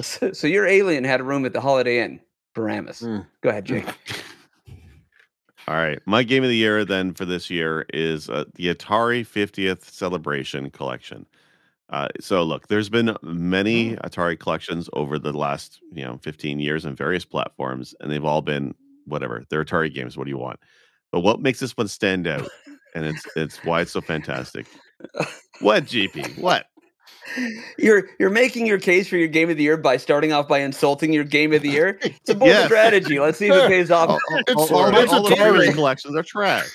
so, 0.00 0.32
so 0.32 0.46
your 0.46 0.66
alien 0.66 1.04
had 1.04 1.20
a 1.20 1.24
room 1.24 1.44
at 1.44 1.52
the 1.52 1.60
Holiday 1.60 2.00
Inn, 2.02 2.20
Paramus. 2.54 3.02
Mm. 3.02 3.26
Go 3.42 3.50
ahead, 3.50 3.64
Jake. 3.64 3.86
All 5.68 5.76
right. 5.76 6.00
My 6.06 6.22
game 6.24 6.42
of 6.42 6.48
the 6.48 6.56
year 6.56 6.84
then 6.84 7.14
for 7.14 7.24
this 7.24 7.48
year 7.48 7.86
is 7.94 8.28
uh, 8.28 8.44
the 8.56 8.74
Atari 8.74 9.26
50th 9.26 9.84
Celebration 9.84 10.70
Collection. 10.70 11.24
Uh, 11.90 12.08
so 12.20 12.42
look, 12.42 12.68
there's 12.68 12.88
been 12.88 13.16
many 13.22 13.96
Atari 13.96 14.38
collections 14.38 14.88
over 14.94 15.18
the 15.18 15.32
last, 15.32 15.80
you 15.92 16.04
know, 16.04 16.18
15 16.22 16.58
years 16.58 16.86
on 16.86 16.96
various 16.96 17.24
platforms, 17.24 17.94
and 18.00 18.10
they've 18.10 18.24
all 18.24 18.42
been 18.42 18.74
whatever. 19.04 19.44
They're 19.50 19.64
Atari 19.64 19.92
games. 19.92 20.16
What 20.16 20.24
do 20.24 20.30
you 20.30 20.38
want? 20.38 20.58
But 21.12 21.20
what 21.20 21.40
makes 21.40 21.60
this 21.60 21.76
one 21.76 21.88
stand 21.88 22.26
out? 22.26 22.48
And 22.94 23.06
it's 23.06 23.26
it's 23.36 23.64
why 23.64 23.82
it's 23.82 23.92
so 23.92 24.00
fantastic. 24.00 24.66
What 25.60 25.84
GP? 25.84 26.38
What? 26.38 26.66
You're 27.78 28.08
you're 28.18 28.30
making 28.30 28.66
your 28.66 28.78
case 28.78 29.08
for 29.08 29.16
your 29.16 29.28
game 29.28 29.48
of 29.50 29.56
the 29.56 29.62
year 29.62 29.76
by 29.76 29.96
starting 29.96 30.32
off 30.32 30.48
by 30.48 30.58
insulting 30.60 31.12
your 31.12 31.24
game 31.24 31.52
of 31.52 31.62
the 31.62 31.70
year. 31.70 31.98
It's 32.02 32.30
a 32.30 32.34
bold 32.34 32.48
Yes. 32.50 32.66
strategy. 32.66 33.18
Let's 33.18 33.38
see 33.38 33.48
if 33.48 33.54
it 33.54 33.68
pays 33.68 33.90
off. 33.90 34.10
All, 34.10 34.18
It's 34.48 34.70
all, 34.70 34.74
all, 34.74 34.96
it's 34.96 35.10
the- 35.10 35.16
all 35.16 35.22
the 35.28 35.34
Atari. 35.36 35.72
collections 35.74 36.16
are 36.16 36.22
trash. 36.22 36.68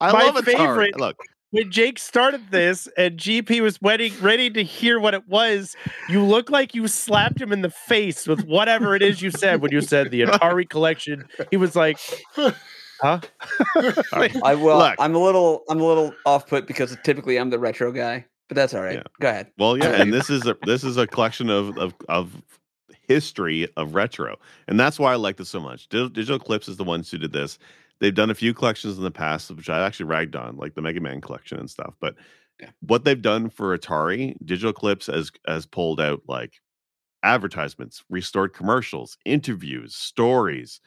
I 0.00 0.12
My 0.12 0.24
love 0.24 0.34
Atari. 0.36 0.44
favorite- 0.56 0.98
Look, 0.98 1.16
When 1.50 1.70
Jake 1.70 1.98
started 1.98 2.50
this 2.50 2.88
and 2.98 3.16
GP 3.18 3.60
was 3.62 3.80
waiting, 3.80 4.12
ready 4.20 4.50
to 4.50 4.62
hear 4.62 5.00
what 5.00 5.14
it 5.14 5.26
was, 5.28 5.76
you 6.08 6.22
look 6.24 6.50
like 6.50 6.74
you 6.74 6.86
slapped 6.88 7.40
him 7.40 7.52
in 7.52 7.62
the 7.62 7.70
face 7.70 8.26
with 8.26 8.44
whatever 8.44 8.94
it 8.94 9.02
is 9.02 9.22
you 9.22 9.30
said 9.30 9.60
when 9.62 9.72
you 9.72 9.80
said 9.80 10.10
the 10.10 10.20
Atari 10.26 10.68
collection. 10.68 11.24
He 11.50 11.56
was 11.56 11.74
like, 11.74 11.98
huh? 12.36 12.50
all 13.76 13.90
right. 14.12 14.36
I 14.44 14.54
will. 14.56 14.76
Look. 14.78 14.96
I'm 14.98 15.14
a 15.14 15.18
little. 15.18 15.62
I'm 15.70 15.80
a 15.80 15.84
little 15.86 16.12
off 16.26 16.46
put 16.48 16.66
because 16.66 16.96
typically 17.04 17.38
I'm 17.38 17.48
the 17.50 17.58
retro 17.58 17.92
guy, 17.92 18.26
but 18.48 18.54
that's 18.54 18.74
all 18.74 18.82
right. 18.82 18.96
Yeah. 18.96 19.02
Go 19.20 19.28
ahead. 19.28 19.52
Well, 19.58 19.76
yeah, 19.76 19.90
and 20.00 20.12
this 20.12 20.30
is 20.30 20.46
a 20.46 20.56
this 20.64 20.84
is 20.84 20.96
a 20.96 21.06
collection 21.06 21.50
of 21.50 21.76
of 21.78 21.94
of 22.08 22.42
history 23.06 23.68
of 23.76 23.94
retro, 23.94 24.36
and 24.66 24.78
that's 24.78 24.98
why 24.98 25.12
I 25.12 25.16
like 25.16 25.36
this 25.36 25.48
so 25.48 25.60
much. 25.60 25.88
Digital, 25.88 26.08
Digital 26.08 26.36
Eclipse 26.36 26.68
is 26.68 26.76
the 26.76 26.84
ones 26.84 27.10
who 27.10 27.18
did 27.18 27.32
this. 27.32 27.58
They've 28.00 28.14
done 28.14 28.30
a 28.30 28.34
few 28.34 28.54
collections 28.54 28.96
in 28.96 29.02
the 29.04 29.10
past, 29.10 29.50
which 29.50 29.68
I 29.68 29.84
actually 29.84 30.06
ragged 30.06 30.36
on, 30.36 30.56
like 30.56 30.74
the 30.74 30.82
Mega 30.82 31.00
Man 31.00 31.20
collection 31.20 31.58
and 31.58 31.68
stuff. 31.70 31.94
But 32.00 32.14
Yeah. 32.60 32.70
what 32.80 33.04
they've 33.04 33.20
done 33.20 33.50
for 33.50 33.76
Atari, 33.76 34.36
Digital 34.44 34.70
Eclipse 34.70 35.06
has 35.06 35.30
has 35.46 35.66
pulled 35.66 36.00
out 36.00 36.22
like 36.28 36.60
advertisements, 37.22 38.04
restored 38.08 38.54
commercials, 38.54 39.18
interviews, 39.24 39.94
stories, 39.94 40.80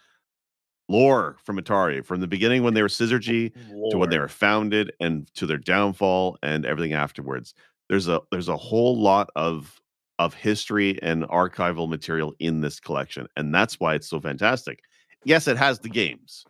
lore 0.92 1.38
from 1.44 1.58
Atari 1.58 2.06
from 2.06 2.20
the 2.22 2.28
beginning 2.28 2.64
when 2.64 2.74
they 2.74 2.82
were 2.82 2.88
Syzygy 2.88 3.54
to 3.92 3.98
when 3.98 4.10
they 4.10 4.20
were 4.20 4.28
founded 4.28 4.92
and 5.00 5.34
to 5.36 5.46
their 5.46 5.58
downfall 5.58 6.38
and 6.44 6.66
everything 6.66 6.94
afterwards. 6.94 7.54
There's 7.90 8.08
a 8.08 8.22
there's 8.32 8.50
a 8.50 8.58
whole 8.58 9.00
lot 9.00 9.30
of 9.36 9.82
of 10.20 10.34
history 10.34 11.02
and 11.02 11.24
archival 11.24 11.90
material 11.90 12.36
in 12.40 12.62
this 12.62 12.80
collection, 12.80 13.28
and 13.36 13.54
that's 13.54 13.80
why 13.80 13.96
it's 13.96 14.08
so 14.08 14.20
fantastic. 14.20 14.80
Yes, 15.24 15.48
it 15.48 15.58
has 15.58 15.80
the 15.80 15.90
games, 15.90 16.46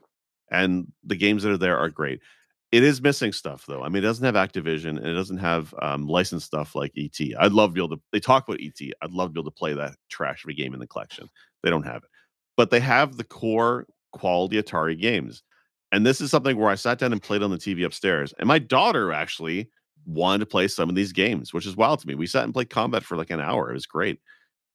and 0.51 0.91
the 1.03 1.15
games 1.15 1.43
that 1.43 1.51
are 1.51 1.57
there 1.57 1.77
are 1.77 1.89
great. 1.89 2.19
It 2.71 2.83
is 2.83 3.01
missing 3.01 3.33
stuff 3.33 3.65
though. 3.67 3.83
I 3.83 3.89
mean, 3.89 4.03
it 4.03 4.07
doesn't 4.07 4.25
have 4.25 4.35
Activision 4.35 4.97
and 4.97 5.05
it 5.05 5.13
doesn't 5.13 5.39
have 5.39 5.73
um, 5.81 6.07
licensed 6.07 6.47
stuff 6.47 6.73
like 6.73 6.93
ET. 6.97 7.19
I'd 7.39 7.51
love 7.51 7.71
to 7.71 7.73
be 7.73 7.81
able 7.81 7.97
to. 7.97 8.01
They 8.11 8.19
talk 8.21 8.47
about 8.47 8.61
ET. 8.61 8.79
I'd 9.01 9.11
love 9.11 9.29
to 9.29 9.33
be 9.33 9.39
able 9.41 9.51
to 9.51 9.57
play 9.57 9.73
that 9.73 9.95
trash 10.09 10.43
of 10.43 10.49
a 10.49 10.53
game 10.53 10.73
in 10.73 10.79
the 10.79 10.87
collection. 10.87 11.27
They 11.63 11.69
don't 11.69 11.83
have 11.83 12.03
it, 12.03 12.09
but 12.55 12.69
they 12.69 12.79
have 12.79 13.17
the 13.17 13.23
core 13.25 13.87
quality 14.11 14.61
Atari 14.61 14.99
games. 14.99 15.43
And 15.91 16.05
this 16.05 16.21
is 16.21 16.31
something 16.31 16.57
where 16.57 16.69
I 16.69 16.75
sat 16.75 16.99
down 16.99 17.11
and 17.11 17.21
played 17.21 17.43
on 17.43 17.51
the 17.51 17.57
TV 17.57 17.85
upstairs. 17.85 18.33
And 18.39 18.47
my 18.47 18.59
daughter 18.59 19.11
actually 19.11 19.69
wanted 20.05 20.39
to 20.39 20.45
play 20.45 20.67
some 20.67 20.89
of 20.89 20.95
these 20.95 21.11
games, 21.11 21.53
which 21.53 21.65
is 21.65 21.75
wild 21.75 21.99
to 21.99 22.07
me. 22.07 22.15
We 22.15 22.27
sat 22.27 22.43
and 22.43 22.53
played 22.53 22.69
combat 22.69 23.03
for 23.03 23.17
like 23.17 23.29
an 23.29 23.41
hour. 23.41 23.69
It 23.69 23.73
was 23.73 23.85
great. 23.85 24.19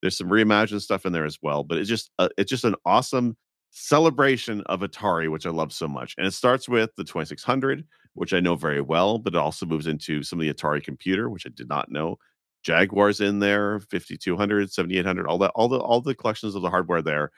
There's 0.03 0.19
some 0.19 0.29
reimagined 0.29 0.83
stuff 0.83 1.07
in 1.07 1.13
there 1.13 1.25
as 1.25 1.39
well, 1.43 1.65
but 1.65 1.79
it's 1.79 1.89
just 1.89 2.11
uh, 2.19 2.29
it's 2.37 2.51
just 2.51 2.65
an 2.65 2.75
awesome 2.85 3.37
celebration 3.71 4.63
of 4.67 4.81
Atari, 4.81 5.31
which 5.31 5.47
I 5.47 5.51
love 5.51 5.73
so 5.73 5.89
much. 5.89 6.15
And 6.19 6.27
it 6.27 6.33
starts 6.33 6.69
with 6.69 6.91
the 6.97 7.05
2600, 7.05 7.85
which 8.15 8.33
I 8.33 8.41
know 8.41 8.57
very 8.57 8.81
well, 8.81 9.19
but 9.19 9.35
it 9.35 9.39
also 9.39 9.67
moves 9.67 9.87
into 9.87 10.23
some 10.23 10.39
of 10.39 10.47
the 10.47 10.53
Atari 10.53 10.83
computer, 10.83 11.29
which 11.31 11.47
I 11.47 11.51
did 11.55 11.69
not 11.69 11.91
know. 11.91 12.19
Jaguars 12.63 13.21
in 13.21 13.39
there, 13.39 13.81
5200, 13.81 14.71
7800, 14.73 15.27
all 15.27 15.39
that, 15.39 15.53
all 15.55 15.69
the 15.69 15.79
all 15.79 16.01
the 16.01 16.15
collections 16.15 16.55
of 16.55 16.63
the 16.63 16.71
hardware 16.71 17.03
there 17.03 17.33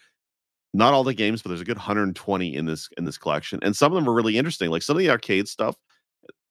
not 0.75 0.93
all 0.93 1.05
the 1.05 1.15
games, 1.15 1.43
but 1.43 1.49
there's 1.49 1.61
a 1.61 1.65
good 1.65 1.77
120 1.77 2.55
in 2.55 2.67
this 2.67 2.89
in 2.97 3.05
this 3.05 3.19
collection, 3.19 3.59
and 3.63 3.75
some 3.75 3.93
of 3.93 3.97
them 3.97 4.09
are 4.09 4.15
really 4.15 4.39
interesting. 4.39 4.71
Like 4.71 4.83
some 4.83 4.97
of 4.97 5.01
the 5.01 5.11
arcade 5.11 5.49
stuff, 5.49 5.77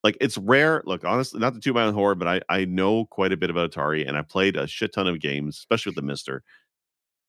like 0.03 0.17
it's 0.21 0.37
rare. 0.37 0.81
Look, 0.85 1.03
honestly, 1.03 1.39
not 1.39 1.59
the 1.59 1.73
my 1.73 1.83
own 1.83 1.93
horror, 1.93 2.15
but 2.15 2.27
I 2.27 2.41
I 2.49 2.65
know 2.65 3.05
quite 3.05 3.31
a 3.31 3.37
bit 3.37 3.49
about 3.49 3.71
Atari, 3.71 4.07
and 4.07 4.17
I 4.17 4.21
played 4.21 4.55
a 4.55 4.67
shit 4.67 4.93
ton 4.93 5.07
of 5.07 5.19
games, 5.19 5.57
especially 5.57 5.91
with 5.91 5.95
the 5.95 6.13
MiSTer. 6.13 6.39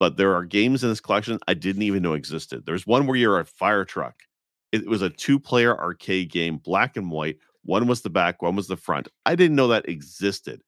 But 0.01 0.17
there 0.17 0.35
are 0.35 0.45
games 0.45 0.85
in 0.85 0.91
this 0.91 1.01
collection 1.01 1.39
I 1.49 1.55
didn't 1.55 1.83
even 1.83 2.03
know 2.03 2.13
existed. 2.15 2.65
There's 2.65 2.87
one 2.87 3.07
where 3.07 3.17
you're 3.17 3.41
a 3.41 3.45
fire 3.45 3.85
truck. 3.85 4.15
It 4.71 4.87
was 4.87 5.03
a 5.03 5.11
two-player 5.11 5.77
arcade 5.77 6.31
game, 6.31 6.59
black 6.59 6.97
and 6.97 7.11
white. 7.11 7.39
One 7.65 7.87
was 7.87 8.03
the 8.03 8.11
back, 8.11 8.43
one 8.43 8.55
was 8.55 8.69
the 8.69 8.77
front. 8.77 9.09
I 9.27 9.35
didn't 9.35 9.57
know 9.57 9.69
that 9.69 9.89
existed, 9.89 10.63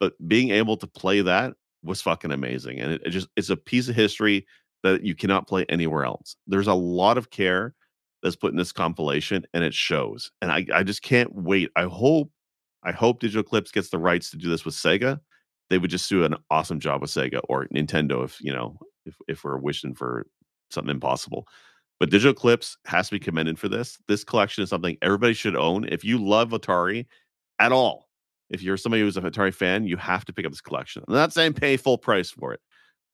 but 0.00 0.12
being 0.28 0.50
able 0.50 0.76
to 0.76 0.86
play 0.86 1.22
that 1.22 1.54
was 1.82 2.02
fucking 2.02 2.32
amazing, 2.32 2.80
and 2.80 2.92
it, 2.92 3.02
it 3.06 3.10
just 3.10 3.28
it's 3.36 3.50
a 3.50 3.56
piece 3.56 3.88
of 3.88 3.94
history 3.94 4.46
that 4.84 5.02
you 5.02 5.14
cannot 5.14 5.48
play 5.48 5.64
anywhere 5.68 6.04
else. 6.04 6.36
There's 6.46 6.68
a 6.68 6.74
lot 6.74 7.18
of 7.18 7.30
care 7.30 7.74
that's 8.22 8.36
put 8.36 8.52
in 8.52 8.56
this 8.58 8.70
compilation 8.70 9.44
and 9.52 9.64
it 9.64 9.74
shows. 9.74 10.30
And 10.40 10.52
I, 10.52 10.66
I 10.72 10.82
just 10.82 11.02
can't 11.02 11.34
wait. 11.34 11.70
I 11.74 11.84
hope, 11.84 12.30
I 12.84 12.92
hope 12.92 13.18
Digital 13.18 13.40
Eclipse 13.40 13.72
gets 13.72 13.88
the 13.88 13.98
rights 13.98 14.30
to 14.30 14.36
do 14.36 14.48
this 14.48 14.64
with 14.64 14.74
Sega. 14.74 15.18
They 15.70 15.78
would 15.78 15.90
just 15.90 16.08
do 16.08 16.24
an 16.24 16.36
awesome 16.50 16.78
job 16.78 17.00
with 17.00 17.10
Sega 17.10 17.40
or 17.48 17.66
Nintendo 17.74 18.22
if 18.22 18.38
you 18.40 18.52
know, 18.52 18.78
if 19.06 19.16
if 19.26 19.42
we're 19.42 19.56
wishing 19.56 19.94
for 19.94 20.26
something 20.70 20.90
impossible. 20.90 21.48
But 21.98 22.10
Digital 22.10 22.32
Eclipse 22.32 22.76
has 22.84 23.08
to 23.08 23.12
be 23.12 23.18
commended 23.18 23.58
for 23.58 23.68
this. 23.68 23.98
This 24.06 24.22
collection 24.22 24.62
is 24.62 24.68
something 24.68 24.98
everybody 25.00 25.32
should 25.32 25.56
own. 25.56 25.88
If 25.88 26.04
you 26.04 26.18
love 26.18 26.50
Atari 26.50 27.06
at 27.58 27.72
all, 27.72 28.10
if 28.50 28.62
you're 28.62 28.76
somebody 28.76 29.02
who's 29.02 29.16
an 29.16 29.24
Atari 29.24 29.54
fan, 29.54 29.86
you 29.86 29.96
have 29.96 30.26
to 30.26 30.32
pick 30.34 30.44
up 30.44 30.52
this 30.52 30.60
collection. 30.60 31.02
I'm 31.08 31.14
not 31.14 31.32
saying 31.32 31.54
pay 31.54 31.78
full 31.78 31.96
price 31.96 32.30
for 32.30 32.52
it 32.52 32.60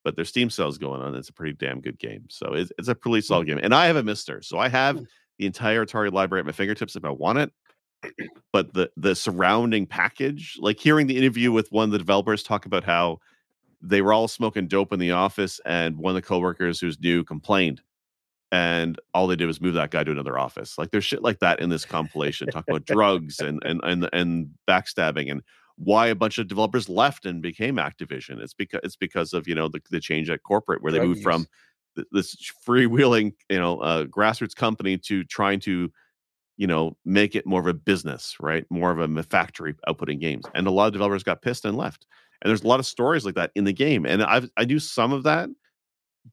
but 0.04 0.16
there's 0.16 0.28
Steam 0.28 0.50
sales 0.50 0.78
going 0.78 1.02
on. 1.02 1.14
It's 1.14 1.28
a 1.28 1.32
pretty 1.32 1.54
damn 1.54 1.80
good 1.80 1.98
game. 1.98 2.24
So 2.28 2.54
it's, 2.54 2.72
it's 2.78 2.88
a 2.88 2.94
pretty 2.94 3.18
hmm. 3.18 3.26
solid 3.26 3.46
game. 3.46 3.60
And 3.62 3.74
I 3.74 3.86
have 3.86 3.96
a 3.96 4.02
MiSTer, 4.02 4.44
so 4.44 4.58
I 4.58 4.68
have 4.68 4.98
hmm. 4.98 5.04
the 5.38 5.46
entire 5.46 5.84
Atari 5.84 6.12
library 6.12 6.40
at 6.40 6.46
my 6.46 6.52
fingertips 6.52 6.96
if 6.96 7.04
I 7.04 7.10
want 7.10 7.38
it. 7.38 7.52
But 8.52 8.74
the 8.74 8.90
the 8.96 9.14
surrounding 9.14 9.86
package, 9.86 10.56
like 10.58 10.80
hearing 10.80 11.06
the 11.06 11.16
interview 11.16 11.52
with 11.52 11.70
one 11.70 11.84
of 11.84 11.92
the 11.92 11.98
developers 11.98 12.42
talk 12.42 12.66
about 12.66 12.82
how 12.82 13.20
they 13.80 14.02
were 14.02 14.12
all 14.12 14.26
smoking 14.26 14.66
dope 14.66 14.92
in 14.92 14.98
the 14.98 15.12
office, 15.12 15.60
and 15.64 15.96
one 15.96 16.10
of 16.10 16.14
the 16.16 16.26
coworkers 16.26 16.80
who's 16.80 16.98
new 16.98 17.22
complained, 17.22 17.80
and 18.50 19.00
all 19.14 19.28
they 19.28 19.36
did 19.36 19.46
was 19.46 19.60
move 19.60 19.74
that 19.74 19.92
guy 19.92 20.02
to 20.02 20.10
another 20.10 20.36
office. 20.36 20.78
Like 20.78 20.90
there's 20.90 21.04
shit 21.04 21.22
like 21.22 21.38
that 21.38 21.60
in 21.60 21.70
this 21.70 21.84
compilation. 21.84 22.48
Talk 22.48 22.64
about 22.68 22.86
drugs 22.86 23.38
and 23.38 23.62
and 23.64 23.80
and 23.84 24.08
and 24.12 24.50
backstabbing 24.66 25.30
and 25.30 25.42
why 25.82 26.08
a 26.08 26.14
bunch 26.14 26.36
of 26.36 26.46
developers 26.46 26.88
left 26.88 27.24
and 27.24 27.40
became 27.40 27.76
Activision. 27.76 28.38
It's 28.40 28.52
because 28.52 28.80
it's 28.84 28.96
because 28.96 29.32
of 29.32 29.48
you 29.48 29.54
know 29.54 29.68
the, 29.68 29.80
the 29.90 30.00
change 30.00 30.28
at 30.28 30.42
corporate 30.42 30.82
where 30.82 30.92
they 30.92 31.00
moved 31.00 31.22
from 31.22 31.46
th- 31.96 32.06
this 32.12 32.36
freewheeling 32.66 33.32
you 33.48 33.58
know 33.58 33.80
uh, 33.80 34.04
grassroots 34.04 34.54
company 34.54 34.98
to 34.98 35.24
trying 35.24 35.58
to 35.60 35.90
you 36.58 36.66
know 36.66 36.96
make 37.06 37.34
it 37.34 37.46
more 37.46 37.60
of 37.60 37.66
a 37.66 37.74
business, 37.74 38.36
right? 38.40 38.66
More 38.70 38.90
of 38.90 39.00
a 39.00 39.22
factory 39.22 39.74
outputting 39.88 40.20
games, 40.20 40.44
and 40.54 40.66
a 40.66 40.70
lot 40.70 40.86
of 40.86 40.92
developers 40.92 41.22
got 41.22 41.42
pissed 41.42 41.64
and 41.64 41.76
left. 41.76 42.06
And 42.42 42.50
there's 42.50 42.62
a 42.62 42.68
lot 42.68 42.80
of 42.80 42.86
stories 42.86 43.24
like 43.24 43.34
that 43.34 43.50
in 43.54 43.64
the 43.64 43.72
game, 43.72 44.04
and 44.04 44.22
I've 44.22 44.50
I 44.58 44.66
knew 44.66 44.78
some 44.78 45.12
of 45.12 45.22
that, 45.22 45.48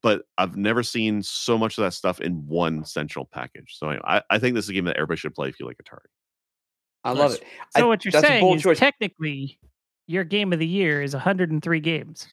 but 0.02 0.24
I've 0.38 0.58
never 0.58 0.84
seen 0.84 1.24
so 1.24 1.58
much 1.58 1.78
of 1.78 1.86
that 1.86 1.93
stuff 1.93 2.20
in 2.20 2.45
one 2.48 2.84
central 2.84 3.24
package. 3.26 3.78
So 3.78 3.98
I, 4.04 4.22
I 4.30 4.39
think 4.39 4.56
this 4.56 4.66
is 4.66 4.70
a 4.70 4.74
game 4.74 4.86
that 4.86 4.98
everybody 4.98 5.20
should 5.20 5.36
play 5.36 5.48
if 5.48 5.60
you 5.60 5.66
like 5.66 5.78
Atari. 5.78 6.08
I 7.08 7.12
love 7.14 7.34
it. 7.34 7.43
So 7.76 7.84
I- 7.84 7.88
what 7.88 8.03
you're 8.05 8.12
saying 8.12 8.45
is 8.55 8.62
choice. 8.64 8.80
technically 8.80 9.60
your 10.08 10.24
game 10.24 10.53
of 10.53 10.60
the 10.60 10.68
year 10.68 11.01
is 11.01 11.14
103 11.14 11.80
games. 11.80 12.28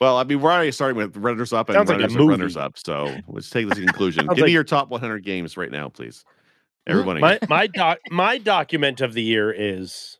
Well, 0.00 0.16
I 0.16 0.24
mean, 0.24 0.40
we're 0.40 0.50
already 0.52 0.72
starting 0.72 0.96
with 0.96 1.16
runners 1.16 1.52
up 1.52 1.68
and 1.68 1.76
Sounds 1.76 1.88
like 1.88 1.98
a 1.98 2.00
runners 2.00 2.14
and 2.16 2.28
runners 2.28 2.54
movie. 2.56 2.64
up. 2.66 2.78
So 2.78 3.14
let's 3.28 3.48
take 3.50 3.68
this 3.68 3.78
to 3.78 3.84
conclusion. 3.84 4.26
Sounds 4.26 4.36
Give 4.36 4.46
me 4.46 4.52
your 4.52 4.64
top 4.64 4.88
100 4.90 5.24
games 5.24 5.56
right 5.56 5.70
now, 5.70 5.88
please. 5.88 6.24
Everybody. 6.86 7.20
My 7.20 7.38
my 7.48 7.66
doc 7.74 7.98
my 8.10 8.38
document 8.38 9.00
of 9.00 9.12
the 9.12 9.22
year 9.22 9.52
is 9.52 10.18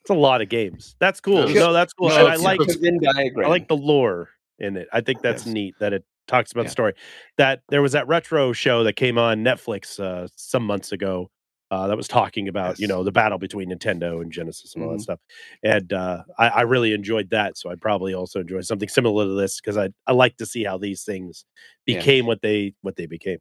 It's 0.00 0.10
a 0.10 0.14
lot 0.14 0.40
of 0.42 0.48
games. 0.48 0.96
That's 0.98 1.20
cool. 1.20 1.46
Show- 1.48 1.54
No, 1.54 1.72
that's 1.72 1.92
cool. 1.92 2.08
no, 2.08 2.16
and 2.26 2.28
I 2.28 2.36
like 2.36 2.58
The 2.58 2.78
Venn 2.80 2.98
diagram. 3.00 3.46
I 3.46 3.50
like 3.50 3.68
the 3.68 3.76
lore 3.76 4.30
in 4.58 4.76
it. 4.76 4.88
I 4.92 5.00
think 5.00 5.22
that's 5.22 5.46
Yes. 5.46 5.52
neat 5.54 5.74
that 5.80 5.92
it 5.92 6.04
talks 6.26 6.52
about 6.52 6.62
Yeah. 6.62 6.66
the 6.68 6.70
story. 6.70 6.94
That 7.38 7.62
there 7.68 7.82
was 7.82 7.92
that 7.92 8.06
retro 8.08 8.52
show 8.52 8.84
that 8.84 8.94
came 8.96 9.18
on 9.18 9.44
Netflix 9.44 9.98
uh, 10.00 10.28
some 10.36 10.64
months 10.64 10.92
ago 10.92 11.30
uh, 11.70 11.86
that 11.88 11.96
was 11.96 12.08
talking 12.08 12.48
about 12.48 12.78
you 12.78 12.86
know 12.86 13.02
the 13.04 13.12
battle 13.12 13.38
between 13.38 13.70
Nintendo 13.70 14.20
and 14.22 14.30
Genesis 14.32 14.74
and 14.74 14.84
all 14.84 14.90
Mhm. 14.90 14.94
that 14.96 15.00
stuff. 15.02 15.20
And 15.62 15.92
uh, 15.92 16.22
I, 16.38 16.48
I 16.48 16.60
really 16.62 16.92
enjoyed 16.92 17.30
that, 17.30 17.56
so 17.58 17.70
I'd 17.70 17.80
probably 17.80 18.14
also 18.14 18.40
enjoy 18.40 18.60
something 18.62 18.88
similar 18.88 19.24
to 19.24 19.34
this 19.34 19.60
because 19.60 19.76
I 19.78 19.90
I 20.06 20.12
like 20.12 20.36
to 20.38 20.46
see 20.46 20.64
how 20.64 20.78
these 20.78 21.04
things 21.04 21.44
Yeah. 21.86 22.04
became 22.04 22.26
what 22.26 22.42
they 22.42 22.74
what 22.82 22.96
they 22.96 23.06
became. 23.06 23.38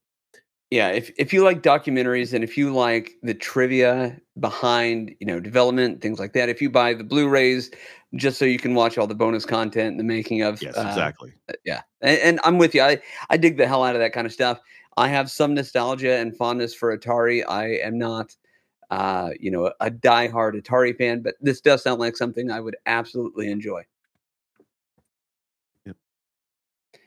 Yeah 0.71 0.87
if, 0.89 1.11
if 1.17 1.31
you 1.31 1.43
like 1.43 1.61
documentaries 1.61 2.33
and 2.33 2.43
if 2.43 2.57
you 2.57 2.73
like 2.73 3.11
the 3.21 3.33
trivia 3.33 4.17
behind 4.39 5.13
you 5.19 5.27
know 5.27 5.39
development 5.39 6.01
things 6.01 6.17
like 6.17 6.33
that 6.33 6.49
if 6.49 6.61
you 6.61 6.69
buy 6.69 6.93
the 6.93 7.03
blu-rays 7.03 7.69
just 8.15 8.39
so 8.39 8.45
you 8.45 8.57
can 8.57 8.73
watch 8.73 8.97
all 8.97 9.05
the 9.05 9.13
bonus 9.13 9.45
content 9.45 9.89
and 9.89 9.99
the 9.99 10.03
making 10.03 10.41
of 10.41 10.61
Yes, 10.61 10.75
uh, 10.77 10.85
exactly. 10.87 11.33
yeah 11.65 11.81
and, 12.01 12.19
and 12.19 12.39
i'm 12.43 12.57
with 12.57 12.73
you 12.73 12.81
I, 12.81 12.99
I 13.29 13.37
dig 13.37 13.57
the 13.57 13.67
hell 13.67 13.83
out 13.83 13.95
of 13.95 14.01
that 14.01 14.13
kind 14.13 14.25
of 14.25 14.33
stuff 14.33 14.59
i 14.97 15.07
have 15.07 15.29
some 15.29 15.53
nostalgia 15.53 16.15
and 16.17 16.35
fondness 16.35 16.73
for 16.73 16.97
atari 16.97 17.43
i 17.47 17.65
am 17.65 17.97
not 17.99 18.35
uh, 18.89 19.29
you 19.39 19.49
know 19.49 19.71
a 19.79 19.89
diehard 19.89 20.61
atari 20.61 20.97
fan 20.97 21.21
but 21.21 21.35
this 21.39 21.61
does 21.61 21.83
sound 21.83 21.99
like 21.99 22.17
something 22.17 22.49
i 22.49 22.59
would 22.59 22.75
absolutely 22.85 23.49
enjoy 23.49 23.81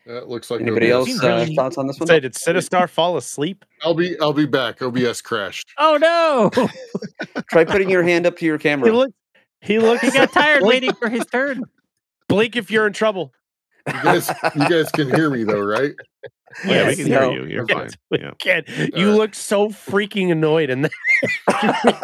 That 0.07 0.29
looks 0.29 0.51
like 0.51 0.61
anybody 0.61 0.91
else 0.91 1.09
OBS. 1.09 1.13
Seems 1.21 1.25
uh, 1.25 1.29
really- 1.37 1.55
thoughts 1.57 1.79
on 1.79 1.87
this 1.87 1.99
one 1.99 2.07
Say, 2.07 2.21
did 2.21 2.35
Sinistar 2.35 2.89
fall 2.89 3.17
asleep? 3.17 3.65
I'll 3.83 3.95
be 3.95 4.19
I'll 4.21 4.33
be 4.35 4.47
back. 4.47 4.83
OBS 4.83 5.23
crashed. 5.23 5.73
Oh 5.79 5.97
no! 6.01 6.51
try 7.51 7.65
putting 7.65 7.89
your 7.91 8.03
hand 8.03 8.27
up 8.27 8.37
to 8.39 8.45
your 8.47 8.59
He 8.59 8.63
camera 8.63 8.93
looked. 8.93 9.15
He 9.61 9.79
looked. 9.79 10.05
he 10.05 10.11
got 10.11 10.31
tired 10.33 10.63
waiting 10.67 10.93
for 10.95 11.09
his 11.09 11.25
turn. 11.27 11.63
Blink 12.29 12.55
if 12.57 12.71
you're 12.71 12.87
in 12.87 12.93
trouble. 12.93 13.33
You 13.87 14.03
guys 14.03 14.31
you 14.55 14.69
guys 14.69 14.91
can 14.93 15.15
hear 15.15 15.29
me 15.31 15.45
though, 15.45 15.61
right? 15.61 15.93
Oh, 16.65 16.71
yeah, 16.71 16.83
we 16.85 16.89
Yes, 16.91 16.97
can 16.97 17.07
hear 17.07 17.31
you. 17.33 17.45
You're 17.47 17.67
Yes, 17.69 17.79
fine. 17.79 17.91
we 18.11 18.19
Yeah. 18.21 18.31
can. 18.39 18.65
You 18.95 19.11
right. 19.11 19.17
look 19.19 19.35
so 19.35 19.69
freaking 19.69 20.31
annoyed, 20.31 20.71
and 20.71 20.83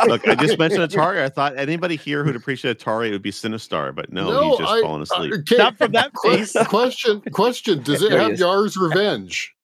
Look, 0.07 0.26
I 0.26 0.35
just 0.39 0.59
mentioned 0.59 0.83
Atari. 0.91 1.22
I 1.22 1.28
thought 1.28 1.57
anybody 1.57 1.97
here 1.97 2.24
who'd 2.24 2.37
appreciate 2.37 2.78
Atari 2.78 3.09
it 3.09 3.12
would 3.12 3.22
be 3.22 3.31
Sinistar, 3.31 3.95
but 3.95 4.12
no, 4.12 4.51
he's 4.51 4.59
just 4.59 4.72
I- 4.72 4.81
fallen 4.83 5.03
asleep. 5.03 5.33
uh, 5.33 5.37
okay, 5.37 5.57
Not 5.57 5.78
from 5.78 5.93
that 5.93 6.11
face. 6.24 6.53
Question 6.66 7.20
question. 7.33 7.83
Does 7.85 8.03
it 8.03 8.12
have. 8.12 8.39
Yar's 8.39 8.76
Revenge? 8.76 9.55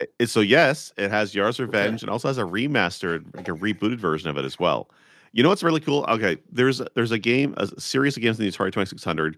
Uh, 0.00 0.26
so 0.26 0.40
yes, 0.40 0.92
it 0.98 1.10
has 1.10 1.34
Yar's 1.34 1.58
Revenge 1.58 2.02
and 2.02 2.10
also 2.10 2.28
has 2.28 2.38
a 2.38 2.42
remastered, 2.42 3.34
like 3.34 3.48
a 3.48 3.52
rebooted 3.52 3.98
version 3.98 4.28
of 4.30 4.36
it 4.36 4.44
as 4.44 4.58
well. 4.58 4.90
You 5.32 5.42
know 5.42 5.48
what's 5.48 5.62
really 5.62 5.80
cool? 5.80 6.04
Okay, 6.08 6.36
there's 6.52 6.82
there's 6.94 7.10
a 7.12 7.18
game, 7.18 7.54
a 7.56 7.68
series 7.80 8.16
of 8.16 8.22
games 8.22 8.38
in 8.38 8.44
the 8.44 8.50
Atari 8.52 8.72
2600. 8.72 9.36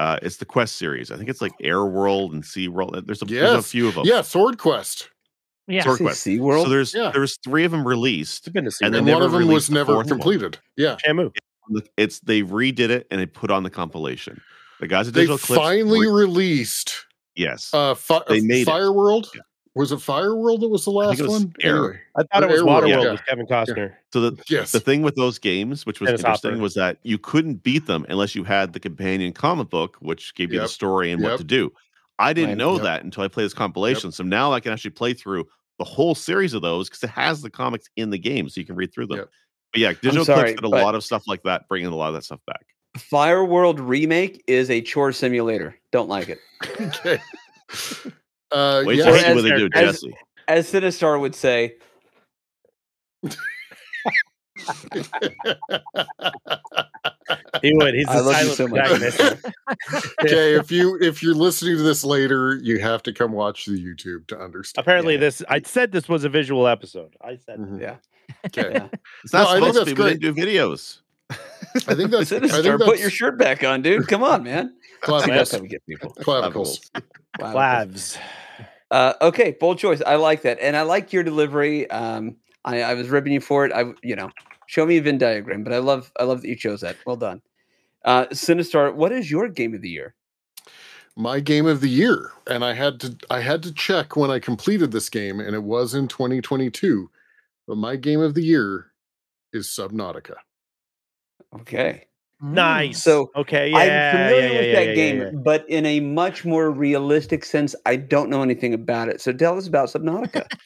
Uh, 0.00 0.18
it's 0.22 0.38
the 0.38 0.46
Quest 0.46 0.76
series. 0.76 1.10
I 1.10 1.16
think 1.18 1.28
it's 1.28 1.42
like 1.42 1.52
Air 1.60 1.84
World 1.84 2.32
and 2.32 2.42
Sea 2.42 2.68
World. 2.68 2.94
There's 3.06 3.20
a, 3.20 3.26
there's 3.26 3.52
a 3.52 3.62
few 3.62 3.86
of 3.86 3.94
them. 3.96 4.04
Yeah, 4.06 4.22
Sword 4.22 4.56
Quest. 4.56 5.10
Yeah. 5.68 5.82
Sword 5.82 5.98
See 5.98 6.04
Quest. 6.04 6.26
SeaWorld? 6.26 6.62
So 6.64 6.68
there's 6.70 6.94
Yeah. 6.94 7.10
there's 7.12 7.36
three 7.44 7.64
of 7.64 7.70
them 7.70 7.86
released. 7.86 8.48
I've 8.48 8.54
been 8.54 8.64
to 8.64 8.70
see 8.70 8.86
And 8.86 8.94
and 8.96 9.06
then 9.06 9.14
one 9.14 9.22
of 9.22 9.30
them 9.32 9.46
was 9.46 9.66
the 9.68 9.74
never 9.74 9.92
fourth 9.92 10.06
one. 10.06 10.08
completed. 10.08 10.58
Yeah. 10.76 10.96
Shamu. 11.06 11.32
It's 11.98 12.18
they 12.20 12.42
redid 12.42 12.88
it 12.88 13.06
and 13.10 13.20
they 13.20 13.26
put 13.26 13.50
on 13.50 13.62
the 13.62 13.70
compilation. 13.70 14.40
The 14.80 14.88
guys 14.88 15.06
at 15.06 15.12
They 15.14 15.20
Digital 15.26 15.36
Eclipse 15.36 15.60
finally 15.60 16.06
re- 16.08 16.24
released 16.24 17.04
yes. 17.36 17.70
uh 17.74 17.94
fi- 17.94 18.22
They 18.26 18.40
made 18.40 18.62
it. 18.62 18.64
Fire 18.64 18.90
World. 18.92 19.28
Yeah. 19.34 19.42
Was 19.76 19.92
it 19.92 20.00
Fire 20.00 20.34
World 20.34 20.62
that 20.62 20.68
was 20.68 20.84
the 20.84 20.90
last 20.90 21.18
think 21.18 21.30
was 21.30 21.44
one? 21.44 21.54
Air. 21.62 22.02
I 22.16 22.24
thought 22.24 22.42
it 22.42 22.50
was 22.50 22.60
Airworld, 22.60 22.82
Waterworld 22.82 23.04
yeah. 23.04 23.12
with 23.12 23.26
Kevin 23.26 23.46
Costner. 23.46 23.94
so 24.12 24.20
the 24.30 24.42
yes. 24.48 24.72
the 24.72 24.80
thing 24.80 25.02
with 25.02 25.14
those 25.14 25.38
games, 25.38 25.86
which 25.86 26.00
was 26.00 26.08
Dennis 26.08 26.20
interesting, 26.22 26.50
Hopper. 26.52 26.62
was 26.62 26.74
that 26.74 26.98
you 27.04 27.18
couldn't 27.18 27.62
beat 27.62 27.86
them 27.86 28.04
unless 28.08 28.34
you 28.34 28.42
had 28.42 28.72
the 28.72 28.80
companion 28.80 29.32
comic 29.32 29.70
book, 29.70 29.96
which 30.00 30.34
gave 30.34 30.52
you 30.52 30.60
the 30.60 30.68
story 30.68 31.12
and 31.12 31.22
what 31.22 31.38
to 31.38 31.44
do. 31.44 31.72
I 32.18 32.32
didn't 32.32 32.50
Right. 32.50 32.58
know 32.58 32.74
Yep. 32.74 32.82
that 32.82 33.04
until 33.04 33.22
I 33.22 33.28
played 33.28 33.46
this 33.46 33.54
compilation. 33.54 34.12
So 34.12 34.22
now 34.24 34.52
I 34.52 34.60
can 34.60 34.72
actually 34.72 34.90
play 34.90 35.14
through 35.14 35.46
the 35.78 35.84
whole 35.84 36.14
series 36.14 36.52
of 36.52 36.60
those 36.62 36.88
because 36.90 37.02
it 37.04 37.10
has 37.10 37.40
the 37.40 37.48
comics 37.48 37.88
in 37.96 38.10
the 38.10 38.18
game, 38.18 38.48
so 38.50 38.60
you 38.60 38.66
can 38.66 38.76
read 38.76 38.92
through 38.92 39.06
them. 39.06 39.18
Yep. 39.18 39.30
But 39.72 39.80
yeah, 39.80 39.92
Digital 39.92 40.24
sorry, 40.24 40.50
Eclipse 40.50 40.60
did 40.62 40.66
a 40.66 40.82
lot 40.82 40.94
of 40.94 41.04
stuff 41.04 41.22
like 41.28 41.42
that, 41.44 41.68
bringing 41.68 41.86
a 41.92 41.96
lot 41.96 42.08
of 42.08 42.14
that 42.14 42.24
stuff 42.24 42.40
back. 42.46 42.66
Fire 42.98 43.44
World 43.44 43.78
remake 43.78 44.42
is 44.48 44.68
a 44.68 44.80
chore 44.82 45.12
simulator. 45.12 45.78
Don't 45.92 46.08
like 46.08 46.28
it. 46.28 46.40
okay. 46.80 47.20
Uh, 48.52 48.82
Wait 48.84 48.98
yeah. 48.98 49.04
till 49.04 49.14
Or 49.14 49.18
see 49.18 49.24
as- 49.26 49.34
what 49.34 49.42
they 49.42 49.50
do, 49.56 49.68
Jesse. 49.70 50.14
As 50.48 50.72
Sinistar 50.72 51.20
would 51.20 51.34
say, 51.34 51.74
He 57.62 57.72
would. 57.74 57.94
He's 57.94 58.08
I 58.08 58.16
the 58.16 58.22
love 58.22 58.42
you 58.42 58.48
silent 58.50 58.56
so 58.56 58.68
much. 58.68 58.80
protagonist. 58.88 59.20
okay, 60.24 60.54
if 60.54 60.70
you 60.72 60.98
if 61.00 61.22
you're 61.22 61.34
listening 61.34 61.76
to 61.76 61.82
this 61.82 62.04
later, 62.04 62.58
you 62.62 62.78
have 62.80 63.02
to 63.04 63.12
come 63.12 63.32
watch 63.32 63.66
the 63.66 63.72
YouTube 63.72 64.26
to 64.28 64.38
understand. 64.38 64.82
Apparently, 64.84 65.14
Yeah. 65.14 65.20
this 65.20 65.42
I 65.48 65.60
said 65.62 65.92
this 65.92 66.08
was 66.08 66.24
a 66.24 66.28
visual 66.28 66.66
episode. 66.66 67.14
I 67.22 67.36
said 67.36 67.58
Mhm. 67.60 67.80
yeah. 67.80 67.96
Okay. 68.46 68.70
yeah. 68.72 68.88
It's 69.24 69.32
not 69.32 69.44
No, 69.44 69.48
I 69.50 69.60
think 69.60 69.74
supposed 69.74 69.78
to 69.90 69.94
be. 69.94 70.02
that's 70.02 70.14
We 70.14 70.18
didn't 70.18 70.34
do 70.36 70.42
videos. 70.42 70.98
I 71.30 71.94
think 71.94 72.10
that's 72.10 72.32
I 72.32 72.40
think 72.40 72.52
Sinistar, 72.52 72.84
put 72.84 72.98
your 72.98 73.10
shirt 73.10 73.38
back 73.38 73.62
on, 73.64 73.82
dude. 73.82 74.08
Come 74.08 74.22
on, 74.24 74.42
man. 74.42 74.74
See, 75.04 75.10
that's 75.10 75.24
clavicles. 75.24 75.52
how 75.52 75.58
we 75.58 75.68
get 75.68 75.86
people. 75.86 76.10
clavicles. 76.10 76.90
Clavs. 77.38 78.18
Uh, 78.90 79.14
okay, 79.22 79.56
bold 79.58 79.78
choice. 79.78 80.02
I 80.06 80.16
like 80.16 80.42
that, 80.42 80.58
and 80.60 80.76
I 80.76 80.82
like 80.82 81.12
your 81.12 81.22
delivery. 81.22 81.88
Um, 81.90 82.36
I, 82.64 82.82
I 82.82 82.94
was 82.94 83.08
ribbing 83.08 83.32
you 83.32 83.40
for 83.40 83.64
it. 83.64 83.72
I, 83.72 83.92
you 84.02 84.16
know, 84.16 84.30
show 84.66 84.84
me 84.84 84.98
a 84.98 85.02
Venn 85.02 85.18
diagram, 85.18 85.62
but 85.64 85.72
I 85.72 85.78
love, 85.78 86.12
I 86.18 86.24
love 86.24 86.42
that 86.42 86.48
you 86.48 86.56
chose 86.56 86.80
that. 86.80 86.96
Well 87.06 87.16
done, 87.16 87.40
uh, 88.04 88.26
Sinistar. 88.26 88.94
What 88.94 89.12
is 89.12 89.30
your 89.30 89.48
game 89.48 89.74
of 89.74 89.82
the 89.82 89.88
year? 89.88 90.14
My 91.16 91.40
game 91.40 91.66
of 91.66 91.80
the 91.80 91.88
year, 91.88 92.32
and 92.46 92.64
I 92.64 92.74
had 92.74 93.00
to 93.00 93.16
I 93.30 93.40
had 93.40 93.62
to 93.62 93.72
check 93.72 94.16
when 94.16 94.30
I 94.30 94.38
completed 94.38 94.90
this 94.90 95.08
game, 95.08 95.38
and 95.40 95.54
it 95.54 95.62
was 95.62 95.94
in 95.94 96.08
2022. 96.08 97.10
But 97.68 97.76
my 97.76 97.94
game 97.96 98.20
of 98.20 98.34
the 98.34 98.42
year 98.42 98.92
is 99.52 99.68
Subnautica. 99.68 100.34
Okay, 101.60 102.06
Mm. 102.42 102.52
Nice. 102.52 103.02
So, 103.02 103.30
okay, 103.36 103.70
yeah, 103.70 103.76
I'm 103.76 104.16
familiar 104.16 104.40
yeah, 104.40 104.58
with 104.58 104.66
yeah, 104.66 104.74
that 104.74 104.88
yeah, 104.88 104.94
game, 104.94 105.42
but 105.42 105.68
in 105.68 105.86
a 105.86 106.00
much 106.00 106.44
more 106.44 106.70
realistic 106.70 107.44
sense. 107.44 107.74
I 107.86 107.96
don't 107.96 108.30
know 108.30 108.42
anything 108.42 108.74
about 108.74 109.08
it. 109.08 109.20
So 109.20 109.32
tell 109.32 109.58
us 109.58 109.66
about 109.66 109.88
Subnautica. 109.88 110.46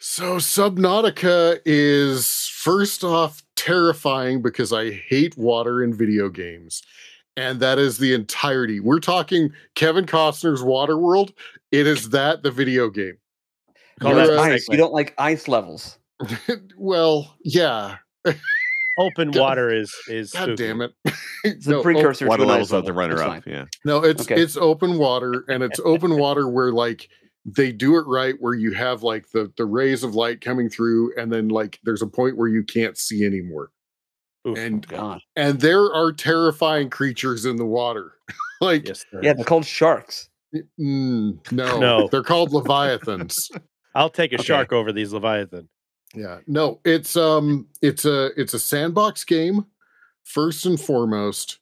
So 0.00 0.36
Subnautica 0.36 1.58
is 1.64 2.46
first 2.54 3.02
off 3.02 3.42
terrifying 3.56 4.42
because 4.42 4.72
I 4.72 4.92
hate 4.92 5.36
water 5.36 5.82
in 5.82 5.92
video 5.92 6.28
games. 6.28 6.82
And 7.36 7.58
that 7.60 7.80
is 7.80 7.98
the 7.98 8.14
entirety. 8.14 8.78
We're 8.78 9.00
talking 9.00 9.52
Kevin 9.74 10.06
Costner's 10.06 10.62
Waterworld. 10.62 11.32
It 11.72 11.88
is 11.88 12.10
that 12.10 12.44
the 12.44 12.52
video 12.52 12.90
game. 12.90 13.18
Oh, 14.00 14.10
You're 14.10 14.38
ice. 14.38 14.66
You 14.70 14.76
don't 14.76 14.92
like 14.92 15.14
ice 15.18 15.48
levels. 15.48 15.98
well, 16.76 17.34
yeah. 17.42 17.96
Open 18.98 19.30
water 19.32 19.72
is 19.72 19.94
is. 20.08 20.32
God 20.32 20.42
spooky. 20.44 20.56
damn 20.66 20.80
it. 20.82 20.92
It's 21.44 21.64
the 21.66 21.72
No, 21.72 21.82
precursor 21.82 22.26
Water 22.26 22.42
to 22.42 22.48
levels 22.48 22.72
ice 22.72 22.84
the 22.84 22.92
runner 22.92 23.22
up. 23.22 23.46
Yeah. 23.46 23.66
No, 23.84 24.02
it's 24.02 24.22
Okay. 24.22 24.40
it's 24.40 24.56
open 24.56 24.98
water, 24.98 25.44
and 25.48 25.62
it's 25.62 25.78
open 25.84 26.18
water 26.18 26.48
where 26.48 26.72
like 26.72 27.08
they 27.46 27.70
do 27.72 27.96
it 27.96 28.04
right, 28.08 28.34
where 28.40 28.54
you 28.54 28.72
have 28.72 29.02
like 29.04 29.30
the 29.30 29.52
the 29.56 29.64
rays 29.64 30.02
of 30.02 30.14
light 30.16 30.40
coming 30.40 30.68
through, 30.68 31.12
and 31.16 31.32
then 31.32 31.48
like 31.48 31.78
there's 31.84 32.02
a 32.02 32.06
point 32.08 32.36
where 32.36 32.48
you 32.48 32.64
can't 32.64 32.98
see 32.98 33.24
anymore, 33.24 33.70
Oof. 34.48 34.58
and 34.58 34.86
God. 34.86 35.20
and 35.36 35.60
there 35.60 35.84
are 35.94 36.12
terrifying 36.12 36.90
creatures 36.90 37.44
in 37.46 37.54
the 37.56 37.64
water. 37.64 38.14
like 38.60 38.88
Yes. 38.88 39.04
Yeah, 39.22 39.32
they're 39.34 39.44
called 39.44 39.64
sharks. 39.64 40.28
mm, 40.78 41.52
no, 41.52 41.78
No. 41.78 42.08
they're 42.10 42.24
called 42.24 42.52
leviathans. 42.52 43.48
I'll 43.94 44.10
take 44.10 44.32
a 44.32 44.36
Okay. 44.36 44.44
shark 44.44 44.72
over 44.72 44.92
these 44.92 45.12
leviathan. 45.12 45.68
Yeah, 46.14 46.38
no, 46.46 46.80
it's 46.84 47.16
um, 47.16 47.66
it's 47.82 48.04
a 48.04 48.30
it's 48.40 48.54
a 48.54 48.58
sandbox 48.58 49.24
game 49.24 49.66
first 50.24 50.66
and 50.66 50.80
foremost, 50.80 51.58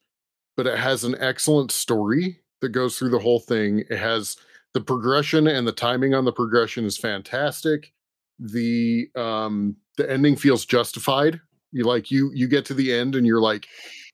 but 0.57 0.67
it 0.67 0.79
has 0.79 1.05
an 1.05 1.17
excellent 1.21 1.73
story 1.73 2.41
that 2.61 2.71
goes 2.71 2.99
through 2.99 3.11
the 3.11 3.19
whole 3.19 3.41
thing. 3.41 3.81
It 3.91 3.99
has 3.99 4.37
the 4.75 4.81
progression 4.81 5.47
and 5.47 5.67
the 5.67 5.73
timing 5.73 6.15
on 6.15 6.25
the 6.25 6.33
progression 6.33 6.85
is 6.85 6.97
fantastic. 6.97 7.93
The 8.39 9.09
um 9.17 9.77
the 9.97 10.11
ending 10.11 10.37
feels 10.37 10.65
justified. 10.65 11.41
You 11.73 11.85
like 11.85 12.11
you 12.11 12.31
you 12.35 12.47
get 12.49 12.65
to 12.67 12.75
the 12.75 12.93
end 12.93 13.17
and 13.17 13.27
you're 13.27 13.41
like, 13.41 13.67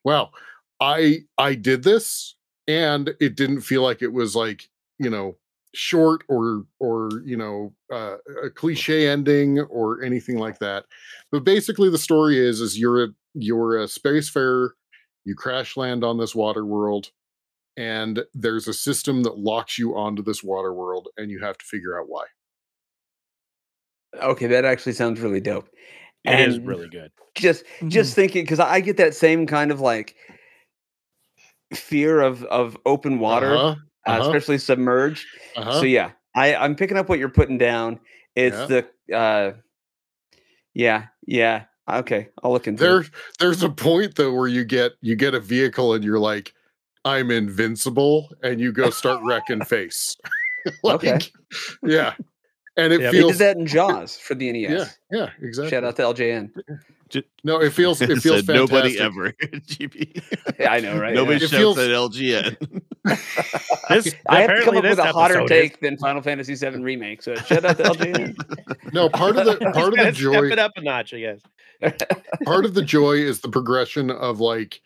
wow, 0.05 0.31
I 0.81 1.25
I 1.37 1.55
did 1.55 1.83
this 1.83 2.37
and 2.67 3.15
it 3.21 3.37
didn't 3.37 3.63
feel 3.63 3.83
like 3.83 4.03
it 4.03 4.13
was 4.13 4.35
like, 4.35 4.69
you 4.99 5.11
know, 5.11 5.37
short 5.75 6.23
or 6.29 6.65
or 6.81 7.09
you 7.25 7.37
know 7.37 7.73
uh, 7.93 8.17
a 8.45 8.51
cliche 8.51 9.09
ending 9.09 9.59
or 9.61 10.03
anything 10.03 10.37
like 10.39 10.59
that 10.59 10.85
but 11.31 11.45
basically 11.45 11.89
the 11.89 11.97
story 11.99 12.39
is 12.39 12.61
is 12.61 12.79
you're 12.79 13.05
a 13.05 13.09
you're 13.35 13.81
a 13.81 13.87
spacefarer 13.87 14.71
you 15.25 15.35
crash 15.35 15.77
land 15.77 16.05
on 16.05 16.19
this 16.19 16.35
water 16.35 16.67
world 16.67 17.11
and 17.79 18.23
there's 18.35 18.69
a 18.69 18.75
system 18.75 19.23
that 19.23 19.39
locks 19.39 19.79
you 19.79 19.97
onto 19.97 20.23
this 20.23 20.43
water 20.45 20.75
world 20.75 21.09
and 21.17 21.31
you 21.31 21.39
have 21.41 21.57
to 21.57 21.65
figure 21.65 21.99
out 21.99 22.07
why 22.09 22.25
Okay, 24.23 24.47
that 24.49 24.67
actually 24.67 24.93
sounds 24.93 25.21
really 25.21 25.41
dope. 25.41 25.71
It 26.25 26.39
is 26.39 26.57
And- 26.59 26.67
really 26.69 26.89
good. 26.89 27.11
just 27.35 27.65
Mm-hmm. 27.65 27.89
just 27.89 28.15
thinking 28.15 28.45
because 28.45 28.61
I 28.61 28.81
get 28.81 28.99
that 28.99 29.15
same 29.15 29.47
kind 29.47 29.71
of 29.71 29.81
like 29.81 30.17
fear 31.73 32.21
of 32.21 32.45
of 32.45 32.77
open 32.85 33.19
water, 33.19 33.55
Uh-huh, 33.55 33.67
uh, 33.69 33.75
uh-huh, 34.07 34.23
especially 34.23 34.59
submerged. 34.59 35.27
uh-huh. 35.57 35.81
So 35.81 35.87
yeah, 35.87 36.13
I 36.35 36.55
I'm 36.55 36.75
picking 36.75 36.97
up 36.97 37.09
what 37.09 37.19
you're 37.19 37.29
putting 37.29 37.59
down. 37.59 38.01
It's 38.35 38.57
Yeah. 38.71 38.85
the 39.09 39.17
uh, 39.17 39.53
yeah, 40.75 41.07
yeah. 41.27 41.65
Okay, 41.91 42.29
I'll 42.43 42.53
look 42.53 42.69
into 42.69 42.83
there 42.83 43.01
it. 43.01 43.11
there's 43.41 43.63
a 43.63 43.69
point 43.69 44.15
though 44.15 44.33
where 44.33 44.49
you 44.49 44.65
get 44.65 44.93
you 45.01 45.17
get 45.17 45.35
a 45.35 45.41
vehicle 45.41 45.95
and 45.95 46.05
you're 46.05 46.19
like 46.21 46.55
i'm 47.05 47.31
invincible 47.33 48.31
and 48.45 48.61
you 48.61 48.71
go 48.73 48.89
start 48.89 49.21
wrecking 49.25 49.61
face 49.65 50.17
like, 50.85 50.95
Okay. 51.05 51.19
yeah 51.83 52.15
and 52.77 52.93
it 52.93 53.01
Yeah, 53.01 53.11
They 53.11 53.19
feels 53.19 53.33
did 53.33 53.39
that 53.41 53.57
in 53.57 53.67
Jaws 53.67 54.17
for 54.17 54.35
the 54.35 54.51
NES. 54.53 54.71
yeah 55.11 55.19
yeah 55.19 55.31
exactly 55.43 55.71
Shout 55.71 55.85
out 55.85 55.97
to 55.97 56.03
LJN. 56.03 56.51
no 57.45 57.61
it 57.61 57.73
feels 57.73 58.01
it 58.01 58.11
It 58.11 58.21
feels 58.21 58.47
said 58.47 58.55
nobody 58.55 58.97
fantastic. 58.97 59.01
ever. 59.01 59.33
GB. 59.67 60.23
Yeah, 60.59 60.73
I 60.73 60.81
know, 60.81 60.99
right? 60.99 61.15
Nobody 61.15 61.37
It 61.37 61.49
shouts 61.51 61.53
feels- 61.53 61.79
at 61.79 61.91
LJN. 61.91 62.83
This 63.91 64.15
I 64.29 64.43
have 64.43 64.57
to 64.59 64.63
come 64.65 64.77
up 64.77 64.85
with 64.85 64.99
a 64.99 65.13
hotter 65.13 65.41
episode 65.41 65.55
is- 65.55 65.71
take 65.71 65.81
than 65.81 65.99
Final 65.99 66.23
Fantasy 66.23 66.55
VII 66.55 66.83
remake. 66.83 67.21
So 67.23 67.35
shout 67.35 67.65
out 67.65 67.77
to 67.79 67.83
LJN. 67.83 68.93
no 68.93 69.09
part 69.09 69.37
of 69.37 69.45
the 69.45 69.57
part 69.73 69.89
of 69.89 69.91
the 69.93 69.97
gotta 69.97 70.13
joy 70.13 70.33
Step 70.35 70.53
it 70.53 70.59
up 70.59 70.73
a 70.77 70.81
notch, 70.83 71.13
I 71.13 71.19
guess. 71.21 71.41
part 72.45 72.65
of 72.65 72.75
the 72.75 72.83
joy 72.83 73.15
is 73.15 73.41
the 73.41 73.49
progression 73.49 74.11
of 74.11 74.39
like 74.41 74.81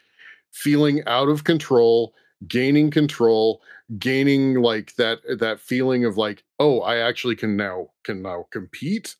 feeling 0.50 1.02
out 1.06 1.28
of 1.28 1.44
control 1.44 2.14
gaining 2.48 2.90
control 2.90 3.60
gaining 3.98 4.54
like 4.54 4.94
that 4.96 5.18
that 5.38 5.60
feeling 5.60 6.04
of 6.04 6.16
like 6.16 6.42
oh 6.58 6.80
i 6.80 6.96
actually 6.96 7.36
can 7.36 7.56
now 7.56 7.86
can 8.04 8.20
now 8.20 8.44
compete 8.50 9.14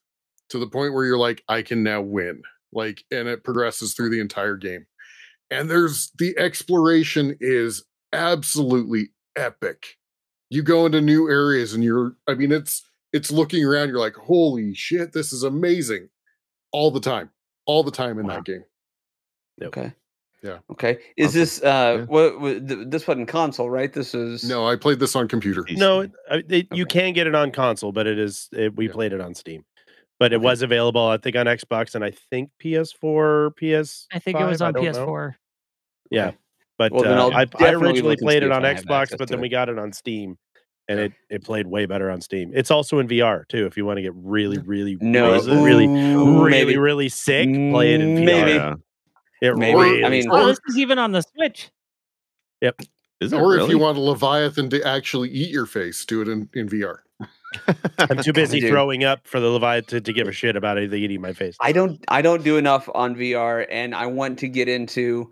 to 0.49 0.59
the 0.59 0.67
point 0.67 0.93
where 0.93 1.05
you're 1.05 1.17
like 1.17 1.41
i 1.47 1.61
can 1.61 1.83
now 1.83 2.01
win 2.01 2.41
like 2.73 3.03
and 3.09 3.29
it 3.29 3.43
progresses 3.45 3.93
through 3.93 4.09
the 4.09 4.19
entire 4.19 4.57
game 4.57 4.85
and 5.49 5.69
there's 5.69 6.11
the 6.19 6.37
exploration 6.37 7.37
is 7.39 7.85
absolutely 8.11 9.09
epic 9.37 9.95
you 10.49 10.61
go 10.61 10.85
into 10.85 10.99
new 10.99 11.29
areas 11.29 11.73
and 11.73 11.83
you're 11.83 12.11
i 12.27 12.33
mean 12.33 12.51
it's 12.51 12.83
it's 13.13 13.31
looking 13.31 13.63
around 13.63 13.87
you're 13.87 13.99
like 13.99 14.15
holy 14.15 14.73
shit 14.73 15.13
this 15.13 15.31
is 15.31 15.43
amazing 15.43 16.09
all 16.73 16.91
the 16.91 16.99
time 16.99 17.29
all 17.65 17.83
the 17.83 17.91
time 17.91 18.19
in 18.19 18.25
Wow. 18.27 18.35
that 18.35 18.43
game 18.43 18.63
Okay. 19.61 19.93
Yeah. 20.43 20.59
Okay. 20.71 20.99
Is 21.17 21.29
Awesome. 21.29 21.39
this 21.39 21.63
uh 21.63 21.95
Yeah. 21.99 22.05
what, 22.05 22.39
what 22.39 22.67
th- 22.67 22.87
this 22.87 23.07
wasn't 23.07 23.27
console, 23.27 23.69
right? 23.69 23.91
This 23.91 24.13
is 24.13 24.47
no 24.47 24.67
i 24.67 24.75
played 24.75 24.99
this 24.99 25.15
on 25.15 25.27
computer 25.27 25.65
No, 25.71 26.01
it, 26.01 26.11
uh, 26.29 26.39
it, 26.49 26.67
you 26.73 26.85
can 26.85 27.13
get 27.13 27.25
it 27.27 27.33
on 27.35 27.51
console, 27.51 27.91
but 27.91 28.05
it 28.07 28.19
is 28.19 28.47
it, 28.53 28.75
we 28.75 28.87
Yeah. 28.87 28.93
played 28.93 29.13
it 29.13 29.21
on 29.21 29.33
Steam. 29.33 29.65
But 30.19 30.33
it 30.33 30.37
Okay. 30.37 30.45
was 30.45 30.61
available, 30.63 31.05
I 31.07 31.17
think, 31.17 31.35
on 31.35 31.45
Xbox 31.45 31.93
and 31.95 32.03
I 32.03 32.11
think 32.31 32.49
PS4, 32.63 33.51
PS. 33.55 34.07
I 34.11 34.19
think 34.19 34.39
it 34.39 34.45
was 34.45 34.61
on 34.61 34.73
don't 34.73 34.83
know. 34.85 34.91
PS4. 34.91 35.35
Yeah, 36.09 36.31
but 36.77 36.91
Well, 36.91 37.05
uh, 37.05 37.29
I'll 37.29 37.35
I, 37.35 37.45
I 37.59 37.73
originally 37.73 38.15
played 38.17 38.43
it 38.43 38.51
on 38.51 38.61
Xbox, 38.63 39.15
but 39.17 39.27
then 39.29 39.39
it. 39.39 39.41
we 39.41 39.49
got 39.49 39.69
it 39.69 39.77
on 39.77 39.91
Steam, 39.93 40.37
and 40.87 40.99
Yeah. 40.99 41.05
it 41.05 41.11
it 41.29 41.43
played 41.43 41.67
way 41.67 41.85
better 41.85 42.09
on 42.09 42.21
Steam. 42.21 42.51
It's 42.55 42.71
also 42.71 42.97
in 42.99 43.07
VR 43.07 43.43
too. 43.47 43.65
If 43.65 43.75
you 43.77 43.85
want 43.85 43.97
to 43.97 44.01
get 44.03 44.13
really, 44.15 44.57
Yeah. 44.57 44.63
really, 44.65 44.97
no, 45.01 45.33
really, 45.43 45.85
ooh, 45.87 46.43
really, 46.45 46.49
maybe. 46.51 46.77
really 46.77 47.09
sick, 47.09 47.47
play 47.49 47.93
it 47.93 48.01
in 48.01 48.15
VR. 48.17 48.25
Maybe. 48.25 48.81
Yeah. 49.41 49.49
It 49.51 49.57
Maybe. 49.57 49.77
really 49.77 50.03
I 50.05 50.09
mean- 50.09 50.23
sucks. 50.23 50.35
Oh, 50.35 50.45
this 50.47 50.59
is 50.69 50.77
even 50.77 50.99
on 50.99 51.11
the 51.11 51.21
Switch. 51.21 51.69
Is 53.19 53.33
it 53.33 53.35
or 53.39 53.51
really? 53.51 53.63
if 53.65 53.69
you 53.69 53.77
want 53.79 53.97
a 53.97 54.01
leviathan 54.01 54.69
to 54.71 54.83
actually 54.87 55.29
eat 55.29 55.49
your 55.51 55.65
face 55.65 56.05
do 56.05 56.21
it 56.21 56.27
in, 56.27 56.49
in 56.53 56.67
vr 56.69 56.99
I'm 57.99 58.21
too 58.21 58.33
busy 58.33 58.59
Dude. 58.59 58.69
throwing 58.69 59.03
up 59.03 59.25
for 59.27 59.39
the 59.39 59.47
Leviathan 59.47 60.03
to 60.03 60.13
give 60.13 60.27
a 60.27 60.31
shit 60.31 60.55
about 60.55 60.77
anything 60.77 61.01
eating 61.01 61.21
my 61.21 61.33
face. 61.33 61.55
I 61.61 61.71
don't 61.71 62.03
I 62.09 62.21
don't 62.21 62.43
do 62.43 62.57
enough 62.57 62.89
on 62.93 63.15
VR 63.15 63.65
and 63.71 63.95
I 63.95 64.05
want 64.07 64.37
to 64.39 64.47
get 64.49 64.67
into 64.67 65.31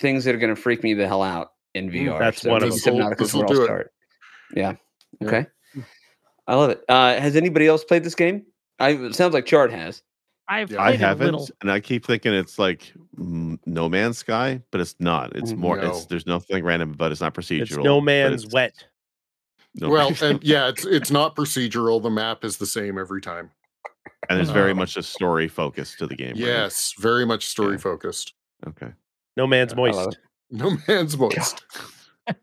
things 0.00 0.24
that 0.24 0.34
are 0.34 0.38
going 0.38 0.54
to 0.54 0.60
freak 0.60 0.82
me 0.82 0.94
the 0.94 1.06
hell 1.06 1.22
out 1.22 1.52
in 1.74 1.90
VR. 1.90 2.18
that's 2.18 2.40
so 2.42 2.50
one 2.50 2.62
of 2.62 2.70
maybe 2.70 2.80
them. 2.80 2.94
Subnautica 2.96 3.12
is 3.12 3.18
This'll 3.18 3.42
do 3.44 3.62
it. 3.62 3.64
start. 3.66 3.92
Yeah. 4.56 4.74
Yeah. 5.20 5.26
Okay. 5.28 5.46
I 6.48 6.54
love 6.54 6.70
it. 6.70 6.82
Uh, 6.88 7.20
has 7.20 7.36
anybody 7.36 7.66
else 7.66 7.84
played 7.84 8.04
this 8.04 8.14
game? 8.14 8.46
I, 8.80 8.90
it 8.92 9.14
sounds 9.14 9.34
like 9.34 9.44
Chard 9.44 9.70
has. 9.70 10.02
I've 10.50 10.70
Yeah, 10.72 10.82
I 10.82 10.88
played 10.90 11.00
a 11.00 11.06
haven't, 11.06 11.24
little. 11.32 11.48
and 11.60 11.70
I 11.70 11.78
keep 11.80 12.04
thinking 12.04 12.34
it's 12.34 12.58
like 12.58 12.92
No 13.16 13.88
Man's 13.88 14.18
Sky, 14.18 14.60
but 14.72 14.80
it's 14.80 14.96
not. 14.98 15.34
It's 15.36 15.52
more. 15.52 15.76
no. 15.76 15.90
It's 15.90 16.06
there's 16.06 16.26
nothing 16.26 16.64
random, 16.64 16.92
but 16.98 17.12
it's 17.12 17.20
not 17.20 17.34
procedural. 17.34 17.60
It's 17.62 17.76
no 17.76 18.00
man's 18.00 18.42
it's- 18.44 18.52
wet. 18.52 18.74
no 19.76 19.88
well 19.88 20.10
man's- 20.10 20.22
and 20.22 20.42
yeah 20.42 20.68
it's 20.68 20.84
it's 20.84 21.10
not 21.12 21.36
procedural 21.36 22.02
the 22.02 22.10
map 22.10 22.44
is 22.44 22.56
the 22.56 22.66
same 22.66 22.98
every 22.98 23.20
time 23.20 23.48
and 24.28 24.36
there's 24.36 24.50
very 24.50 24.72
um, 24.72 24.78
much 24.78 24.96
a 24.96 25.02
story 25.02 25.46
focus 25.46 25.94
to 25.96 26.08
the 26.08 26.16
game. 26.16 26.30
right? 26.30 26.36
yes 26.38 26.92
very 26.98 27.24
much 27.24 27.46
story 27.46 27.74
Yeah. 27.74 27.78
focused 27.78 28.34
Okay. 28.66 28.90
No 29.36 29.46
man's 29.46 29.72
I 29.72 29.76
moist. 29.76 29.96
love 29.96 30.14
no 30.50 30.76
man's 30.88 31.16
moist 31.16 31.62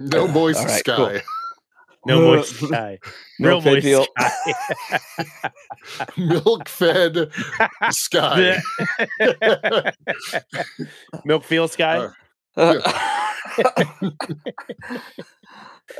no 0.00 0.26
moist 0.28 0.60
All 0.60 0.64
right, 0.66 0.78
sky 0.78 0.96
cool. 0.96 1.20
No 2.04 2.20
moist 2.20 2.56
sky. 2.56 2.98
Real 3.38 3.60
moist 3.60 3.82
deal. 3.82 4.06
sky. 4.18 5.50
milk 6.16 6.68
fed 6.68 7.30
sky 7.90 8.60
Milk 11.24 11.44
feel 11.44 11.68
sky. 11.68 12.08
Uh, 12.56 12.74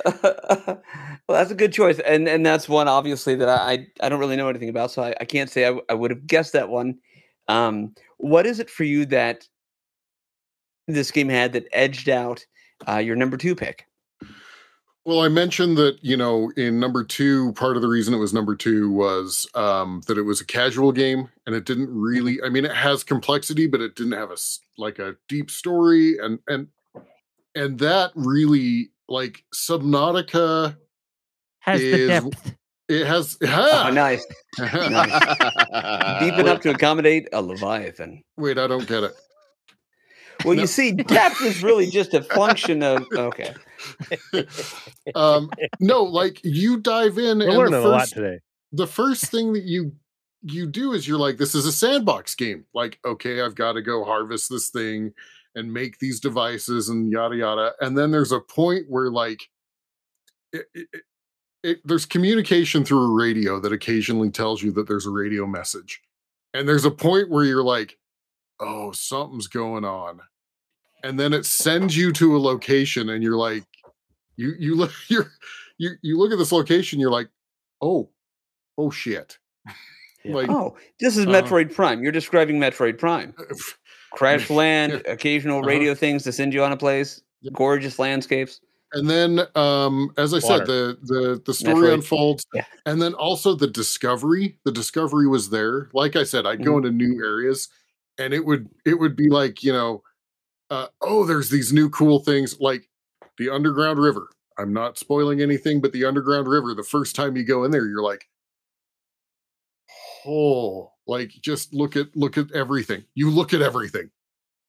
well, 0.05 0.83
that's 1.29 1.51
a 1.51 1.55
good 1.55 1.73
choice, 1.73 1.99
and 2.01 2.29
and 2.29 2.45
that's 2.45 2.69
one 2.69 2.89
obviously 2.89 3.35
that 3.37 3.49
I 3.49 3.73
I, 3.73 3.87
I 4.01 4.09
don't 4.09 4.21
really 4.21 4.37
know 4.37 4.49
anything 4.49 4.69
about, 4.69 4.91
so 4.91 5.03
I, 5.03 5.15
I 5.21 5.25
can't 5.25 5.51
say 5.51 5.79
I 5.89 5.95
would 5.95 6.11
have 6.11 6.27
guessed 6.27 6.53
that 6.53 6.69
one. 6.69 6.99
Um, 7.49 7.95
what 8.19 8.47
is 8.47 8.61
it 8.61 8.71
for 8.71 8.85
you 8.85 9.07
that 9.07 9.47
this 10.89 11.11
game 11.11 11.29
had 11.29 11.53
that 11.55 11.69
edged 11.73 12.09
out 12.09 12.45
uh, 12.89 12.99
your 12.99 13.17
number 13.17 13.37
two 13.37 13.55
pick? 13.55 13.87
Well, 15.05 15.21
I 15.21 15.29
mentioned 15.29 15.77
that, 15.79 15.99
you 16.01 16.17
know, 16.17 16.53
in 16.57 16.79
number 16.79 17.03
two, 17.03 17.53
part 17.55 17.75
of 17.75 17.83
the 17.83 17.89
reason 17.89 18.15
it 18.15 18.19
was 18.19 18.33
number 18.33 18.55
two 18.55 18.89
was 18.91 19.49
um, 19.55 20.01
that 20.07 20.17
it 20.17 20.23
was 20.23 20.41
a 20.41 20.47
casual 20.47 20.93
game 20.93 21.29
and 21.45 21.57
it 21.57 21.65
didn't 21.65 21.89
really, 21.93 22.39
I 22.45 22.49
mean, 22.49 22.65
it 22.65 22.71
has 22.75 23.03
complexity, 23.03 23.67
but 23.67 23.81
it 23.81 23.97
didn't 23.97 24.13
have 24.13 24.31
a, 24.31 24.35
s- 24.35 24.61
like 24.79 25.01
a 25.01 25.17
deep 25.29 25.51
story. 25.51 26.19
And, 26.23 26.39
and, 26.47 26.69
and 27.57 27.81
that 27.81 28.13
really, 28.15 28.91
like 29.09 29.43
Subnautica, 29.53 30.77
Has 31.59 31.81
the 31.81 32.07
depth. 32.07 32.55
it 32.89 33.05
has, 33.05 33.37
Oh, 33.43 33.91
nice, 33.93 34.25
Uh, 34.61 36.21
deep 36.21 36.35
enough 36.35 36.61
to 36.63 36.71
accommodate 36.71 37.29
a 37.33 37.43
leviathan. 37.43 38.23
wait, 38.37 38.57
I 38.57 38.69
don't 38.69 38.87
get 38.87 39.03
it. 39.03 39.13
Well, 40.45 40.55
No. 40.57 40.63
you 40.63 40.67
see, 40.67 40.93
depth 40.93 41.41
is 41.43 41.63
really 41.63 41.87
just 41.91 42.15
a 42.15 42.23
function 42.23 42.83
of 42.83 43.07
okay. 43.13 43.55
Um, 45.15 45.51
no, 45.81 46.05
like 46.05 46.41
you 46.45 46.79
dive 46.79 47.19
in 47.19 47.39
We're 47.39 47.49
and 47.49 47.57
learning 47.59 47.73
the 47.73 47.81
a 47.81 47.89
lot 47.89 48.01
first, 48.03 48.15
today. 48.15 48.39
the 48.73 48.87
first 48.87 49.25
thing 49.27 49.53
that 49.55 49.65
you 49.65 49.93
you 50.45 50.67
do 50.67 50.93
is 50.93 51.07
you're 51.07 51.19
like 51.19 51.37
this 51.37 51.55
is 51.55 51.67
a 51.67 51.73
sandbox 51.73 52.35
game 52.35 52.65
like 52.75 52.99
okay 53.05 53.41
i've 53.43 53.55
got 53.55 53.75
to 53.75 53.81
go 53.83 54.03
harvest 54.03 54.51
this 54.51 54.71
thing 54.71 55.13
and 55.55 55.73
make 55.73 55.99
these 56.01 56.19
devices 56.19 56.89
and 56.89 57.13
yada 57.13 57.37
yada 57.37 57.73
and 57.81 57.97
then 57.97 58.11
there's 58.11 58.33
a 58.33 58.41
point 58.41 58.87
where 58.89 59.09
like 59.09 59.43
it, 60.53 60.67
it, 60.75 60.89
it- 60.93 61.03
it, 61.65 61.79
there's 61.85 62.07
communication 62.07 62.85
through 62.85 63.03
a 63.05 63.15
radio 63.15 63.61
that 63.61 63.73
occasionally 63.73 64.31
tells 64.31 64.65
you 64.65 64.73
that 64.73 64.89
there's 64.89 65.07
a 65.07 65.11
radio 65.11 65.47
message 65.47 66.01
and 66.53 66.69
there's 66.69 66.85
a 66.85 66.91
point 66.91 67.31
where 67.31 67.45
you're 67.45 67.63
like 67.63 67.97
oh 68.59 68.91
something's 68.91 69.47
going 69.47 69.85
on 69.85 70.19
and 71.03 71.19
then 71.19 71.33
it 71.33 71.45
sends 71.47 71.97
you 71.97 72.13
to 72.13 72.37
a 72.37 72.39
location 72.39 73.11
and 73.11 73.23
you're 73.23 73.37
like 73.37 73.65
you 74.37 74.53
you 74.59 74.75
look 74.75 74.93
you're 75.09 75.31
you 75.79 75.91
you 76.03 76.19
look 76.19 76.33
at 76.33 76.39
this 76.39 76.53
location 76.53 77.01
you're 77.01 77.11
like 77.11 77.29
oh 77.81 78.09
oh 78.79 78.91
shit 78.91 79.39
Yeah. 80.25 80.35
like 80.37 80.51
Oh, 80.51 80.77
this 81.01 81.17
is 81.17 81.27
Uh, 81.27 81.31
Metroid 81.31 81.75
Prime. 81.75 82.01
You're 82.01 82.13
describing 82.13 82.61
Metroid 82.61 82.97
Prime. 82.97 83.35
Crash 84.13 84.51
land, 84.63 84.93
Yeah. 85.05 85.13
occasional 85.13 85.59
Uh-huh. 85.59 85.67
radio 85.67 85.95
things 85.97 86.23
to 86.23 86.31
send 86.33 86.55
you 86.55 86.63
on 86.63 86.71
a 86.71 86.77
place, 86.77 87.21
Yep. 87.41 87.55
gorgeous 87.55 87.99
landscapes. 87.99 88.61
and 88.93 89.09
then 89.11 89.41
um 89.57 90.13
as 90.19 90.33
i 90.35 90.37
Water. 90.37 90.47
said 90.59 90.67
the 90.67 90.99
the 91.03 91.43
the 91.47 91.55
story 91.55 91.89
Metroid. 91.89 91.95
unfolds 91.95 92.45
Yeah. 92.55 92.65
and 92.87 93.01
then 93.03 93.15
also 93.15 93.55
the 93.57 93.67
discovery 93.67 94.59
the 94.65 94.71
discovery 94.71 95.27
was 95.27 95.49
there 95.51 95.89
like 95.95 96.15
i 96.15 96.23
said 96.25 96.45
i'd 96.47 96.59
Mm-hmm. 96.61 96.71
go 96.71 96.77
into 96.77 96.91
new 96.93 97.25
areas 97.25 97.69
and 98.19 98.33
it 98.35 98.45
would 98.45 98.69
it 98.85 99.01
would 99.01 99.17
be 99.17 99.29
like 99.31 99.63
you 99.65 99.73
know 99.73 100.03
uh, 100.73 100.87
oh 101.01 101.25
there's 101.25 101.51
these 101.51 101.73
new 101.73 101.89
cool 101.91 102.19
things 102.19 102.59
like 102.61 102.89
the 103.39 103.51
underground 103.51 103.99
river 103.99 104.29
i'm 104.59 104.73
not 104.73 104.99
spoiling 104.99 105.41
anything 105.41 105.81
but 105.81 105.93
the 105.93 106.05
underground 106.05 106.49
river 106.49 106.75
the 106.75 106.83
first 106.83 107.15
time 107.15 107.37
you 107.37 107.45
go 107.45 107.65
in 107.65 107.71
there 107.71 107.87
you're 107.87 108.03
like 108.03 108.29
oh 110.27 110.91
like 111.07 111.31
just 111.43 111.75
look 111.75 111.97
at 111.97 112.07
look 112.17 112.39
at 112.39 112.51
everything 112.53 113.05
you 113.15 113.31
look 113.31 113.53
at 113.53 113.61
everything 113.63 114.11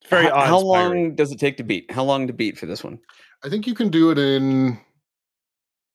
It's 0.01 0.09
very 0.09 0.25
how, 0.25 0.41
how 0.41 0.59
long 0.59 1.15
does 1.15 1.31
it 1.31 1.39
take 1.39 1.57
to 1.57 1.63
beat? 1.63 1.89
How 1.91 2.03
long 2.03 2.27
to 2.27 2.33
beat 2.33 2.57
for 2.57 2.65
this 2.65 2.83
one? 2.83 2.99
i 3.43 3.49
think 3.49 3.67
you 3.67 3.73
can 3.73 3.89
do 3.89 4.11
it 4.11 4.17
in 4.17 4.77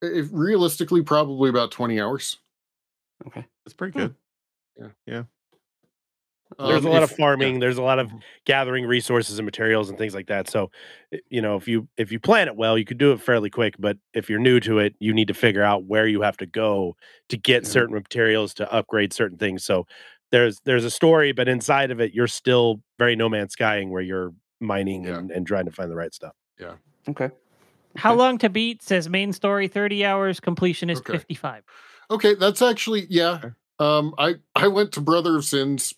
if 0.00 0.28
realistically 0.32 1.02
probably 1.02 1.50
about 1.50 1.70
20 1.70 2.00
hours 2.00 2.38
Okay. 3.26 3.44
That's 3.64 3.74
pretty 3.74 3.98
good. 3.98 4.14
Hmm. 4.78 4.86
good. 5.06 5.26
There's 6.58 6.84
Um, 6.84 6.86
a 6.86 6.90
lot 6.94 7.02
if- 7.02 7.10
of 7.12 7.16
farming 7.16 7.60
there's 7.60 7.78
a 7.78 7.82
lot 7.82 7.98
of 7.98 8.10
gathering 8.44 8.84
resources 8.84 9.38
and 9.38 9.44
materials 9.46 9.88
and 9.88 9.96
things 9.98 10.14
like 10.14 10.26
that 10.26 10.48
so 10.50 10.70
you 11.30 11.40
know 11.40 11.56
if 11.56 11.68
you 11.68 11.86
if 11.96 12.10
you 12.10 12.18
plan 12.18 12.48
it 12.48 12.56
well 12.56 12.76
you 12.76 12.84
could 12.84 12.98
do 12.98 13.12
it 13.12 13.20
fairly 13.20 13.48
quick 13.50 13.74
but 13.78 13.96
if 14.14 14.28
you're 14.28 14.40
new 14.40 14.58
to 14.60 14.78
it 14.78 14.94
you 14.98 15.14
need 15.14 15.28
to 15.28 15.34
figure 15.34 15.62
out 15.62 15.84
where 15.84 16.06
you 16.06 16.22
have 16.22 16.36
to 16.36 16.46
go 16.46 16.96
to 17.28 17.36
get 17.36 17.62
Yeah. 17.62 17.68
certain 17.70 17.94
materials 17.94 18.54
to 18.54 18.72
upgrade 18.72 19.12
certain 19.12 19.38
things 19.38 19.64
so 19.64 19.86
there's 20.32 20.60
there's 20.64 20.84
a 20.84 20.90
story 20.90 21.32
but 21.32 21.48
inside 21.48 21.90
of 21.90 22.00
it 22.00 22.12
you're 22.12 22.26
still 22.26 22.82
very 22.98 23.14
no 23.14 23.28
man's 23.28 23.52
skying 23.52 23.90
where 23.90 24.02
you're 24.02 24.32
mining 24.60 25.04
Yeah. 25.04 25.18
and, 25.18 25.30
and 25.30 25.46
trying 25.46 25.66
to 25.66 25.70
find 25.72 25.90
the 25.90 25.96
right 25.96 26.12
stuff 26.12 26.34
Yeah. 26.58 26.74
Okay. 27.08 27.30
How 27.96 28.12
Okay. 28.12 28.18
long 28.18 28.38
to 28.38 28.48
beat 28.50 28.82
says 28.82 29.08
main 29.08 29.32
story 29.32 29.66
30 29.68 30.04
hours, 30.04 30.40
completion 30.40 30.90
is 30.90 30.98
Okay. 30.98 31.12
55. 31.14 31.62
Okay, 32.10 32.34
that's 32.34 32.60
actually 32.62 33.06
yeah. 33.08 33.40
Um, 33.78 34.14
I 34.18 34.34
I 34.54 34.68
went 34.68 34.92
to 34.92 35.00
Brother 35.00 35.36
of 35.36 35.44
Sin's 35.44 35.94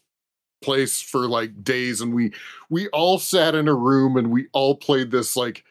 place 0.62 1.00
for 1.00 1.28
like 1.28 1.62
days, 1.64 2.00
and 2.00 2.14
we 2.14 2.32
we 2.68 2.88
all 2.88 3.18
sat 3.18 3.54
in 3.54 3.68
a 3.68 3.74
room 3.74 4.16
and 4.16 4.30
we 4.30 4.46
all 4.52 4.76
played 4.76 5.10
this 5.10 5.36
like 5.36 5.64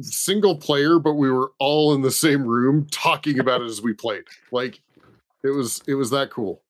single 0.00 0.56
player, 0.56 0.98
but 0.98 1.14
we 1.14 1.30
were 1.30 1.52
all 1.58 1.94
in 1.94 2.02
the 2.02 2.10
same 2.10 2.44
room 2.44 2.86
talking 2.90 3.38
about 3.38 3.60
it 3.62 3.66
as 3.66 3.82
we 3.82 3.92
played. 3.92 4.24
Like 4.50 4.80
it 5.42 5.50
was 5.50 5.82
it 5.86 5.94
was 5.94 6.10
that 6.10 6.30
cool. 6.30 6.62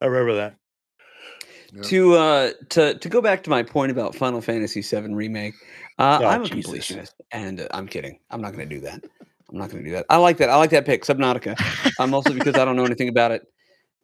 i 0.00 0.06
remember 0.06 0.34
that 0.34 0.54
Yeah. 1.72 1.82
To 1.82 2.14
uh 2.14 2.50
to 2.70 2.98
to 2.98 3.08
go 3.08 3.20
back 3.20 3.42
to 3.44 3.50
my 3.50 3.62
point 3.62 3.90
about 3.92 4.14
Final 4.14 4.40
Fantasy 4.40 4.80
VII 4.80 5.14
remake, 5.14 5.54
uh, 5.98 6.20
Oh, 6.22 6.26
I'm 6.26 6.42
a 6.42 6.46
Jesus. 6.46 6.72
completionist, 6.72 7.12
and 7.32 7.60
uh, 7.60 7.68
I'm 7.72 7.86
kidding. 7.86 8.18
I'm 8.30 8.40
not 8.40 8.52
going 8.54 8.68
to 8.68 8.74
do 8.74 8.80
that. 8.82 9.04
I'm 9.50 9.58
not 9.58 9.70
going 9.70 9.82
to 9.82 9.88
do 9.90 9.94
that. 9.96 10.06
I 10.10 10.16
like 10.16 10.36
that. 10.38 10.50
I 10.50 10.56
like 10.56 10.70
that 10.70 10.86
pick, 10.86 11.04
Subnautica. 11.04 11.56
I'm 11.98 12.14
also 12.16 12.32
because 12.32 12.56
I 12.56 12.64
don't 12.64 12.76
know 12.76 12.84
anything 12.84 13.08
about 13.08 13.32
it, 13.32 13.42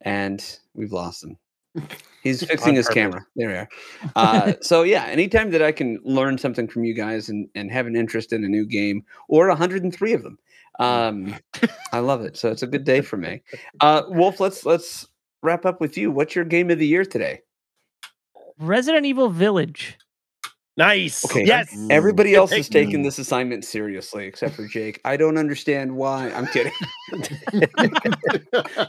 and 0.02 0.42
we've 0.74 0.92
lost 0.92 1.24
him. 1.24 1.38
He's 2.24 2.42
fixing 2.42 2.74
his 2.74 2.88
camera. 2.88 3.24
There 3.36 3.48
we 3.48 3.54
are. 3.54 3.68
Uh, 4.16 4.54
so 4.62 4.82
yeah, 4.82 5.04
anytime 5.04 5.50
that 5.50 5.60
I 5.60 5.72
can 5.72 6.00
learn 6.04 6.38
something 6.38 6.66
from 6.66 6.84
you 6.84 6.94
guys 6.94 7.28
and 7.28 7.48
and 7.54 7.70
have 7.70 7.86
an 7.86 7.94
interest 7.94 8.32
in 8.32 8.42
a 8.44 8.48
new 8.48 8.64
game 8.64 9.04
or 9.28 9.48
103 9.48 10.12
of 10.14 10.22
them, 10.22 10.38
um, 10.80 11.36
I 11.92 11.98
love 11.98 12.22
it. 12.22 12.38
So 12.38 12.50
it's 12.50 12.62
a 12.62 12.66
good 12.66 12.84
day 12.84 13.02
for 13.02 13.18
me. 13.18 13.42
Uh, 13.80 14.02
Wolf, 14.08 14.40
let's 14.40 14.64
let's 14.64 15.06
wrap 15.42 15.66
up 15.66 15.80
with 15.80 15.98
you. 15.98 16.10
What's 16.10 16.34
your 16.34 16.46
game 16.46 16.70
of 16.70 16.78
the 16.78 16.86
year 16.86 17.04
today? 17.04 17.40
Resident 18.58 19.04
Evil 19.04 19.28
Village. 19.28 19.98
Nice 20.76 21.24
Okay. 21.24 21.44
yes 21.44 21.76
Everybody 21.90 22.34
else 22.34 22.52
is 22.52 22.68
taking 22.68 23.02
this 23.02 23.18
assignment 23.18 23.64
seriously, 23.64 24.26
except 24.26 24.54
for 24.54 24.66
Jake. 24.66 25.00
I 25.04 25.16
don't 25.16 25.38
understand 25.38 25.94
why. 25.94 26.30
I'm 26.30 26.46
kidding. 26.46 26.72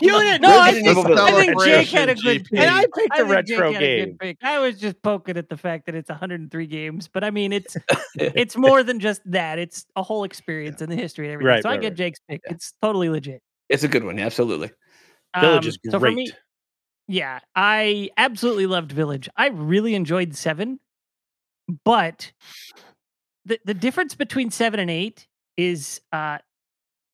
You 0.01 0.11
didn't. 0.11 0.41
No, 0.41 0.59
I 0.59 0.71
Resident 0.71 0.95
think, 0.95 1.19
I 1.19 1.31
think 1.31 1.63
Jake 1.63 1.87
had 1.89 2.09
a 2.09 2.15
good 2.15 2.43
GP. 2.43 2.49
pick. 2.49 2.59
and 2.59 2.69
i 2.69 2.81
picked 2.81 3.13
I 3.13 3.21
a 3.21 3.25
think 3.27 3.47
Jake 3.47 3.59
retro 3.59 3.69
a 3.75 3.79
game 3.79 4.05
good 4.09 4.19
pick. 4.19 4.37
I 4.43 4.59
was 4.59 4.79
just 4.79 5.01
poking 5.01 5.37
at 5.37 5.49
the 5.49 5.57
fact 5.57 5.85
that 5.87 5.95
it's 5.95 6.09
103 6.09 6.67
games, 6.67 7.07
but 7.07 7.23
I 7.23 7.31
mean, 7.31 7.51
it's 7.51 7.75
it's 8.15 8.55
more 8.55 8.83
than 8.83 8.99
just 8.99 9.21
that. 9.25 9.59
It's 9.59 9.85
a 9.95 10.03
whole 10.03 10.23
experience 10.23 10.81
and 10.81 10.91
the 10.91 10.95
history 10.95 11.27
and 11.27 11.33
everything. 11.33 11.47
Right, 11.47 11.63
so 11.63 11.69
I 11.69 11.77
get 11.77 11.89
right. 11.89 11.97
Jake's 11.97 12.19
pick. 12.29 12.41
Yeah. 12.45 12.53
It's 12.53 12.73
totally 12.81 13.09
legit. 13.09 13.41
It's 13.69 13.83
a 13.83 13.87
good 13.87 14.03
one, 14.03 14.19
absolutely. 14.19 14.71
village 15.39 15.65
Um, 15.65 15.69
is 15.69 15.77
So 15.89 15.99
for 15.99 16.11
me, 16.11 16.25
great 16.25 16.35
yeah, 17.07 17.39
I 17.55 18.09
absolutely 18.17 18.65
loved 18.65 18.91
Village. 18.91 19.29
I 19.37 19.47
really 19.47 19.93
enjoyed 19.93 20.35
seven, 20.35 20.79
but 21.83 22.31
the 23.45 23.59
the 23.65 23.73
difference 23.73 24.15
between 24.15 24.51
seven 24.51 24.79
and 24.79 24.89
eight 24.89 25.27
is 25.57 26.01
uh 26.11 26.39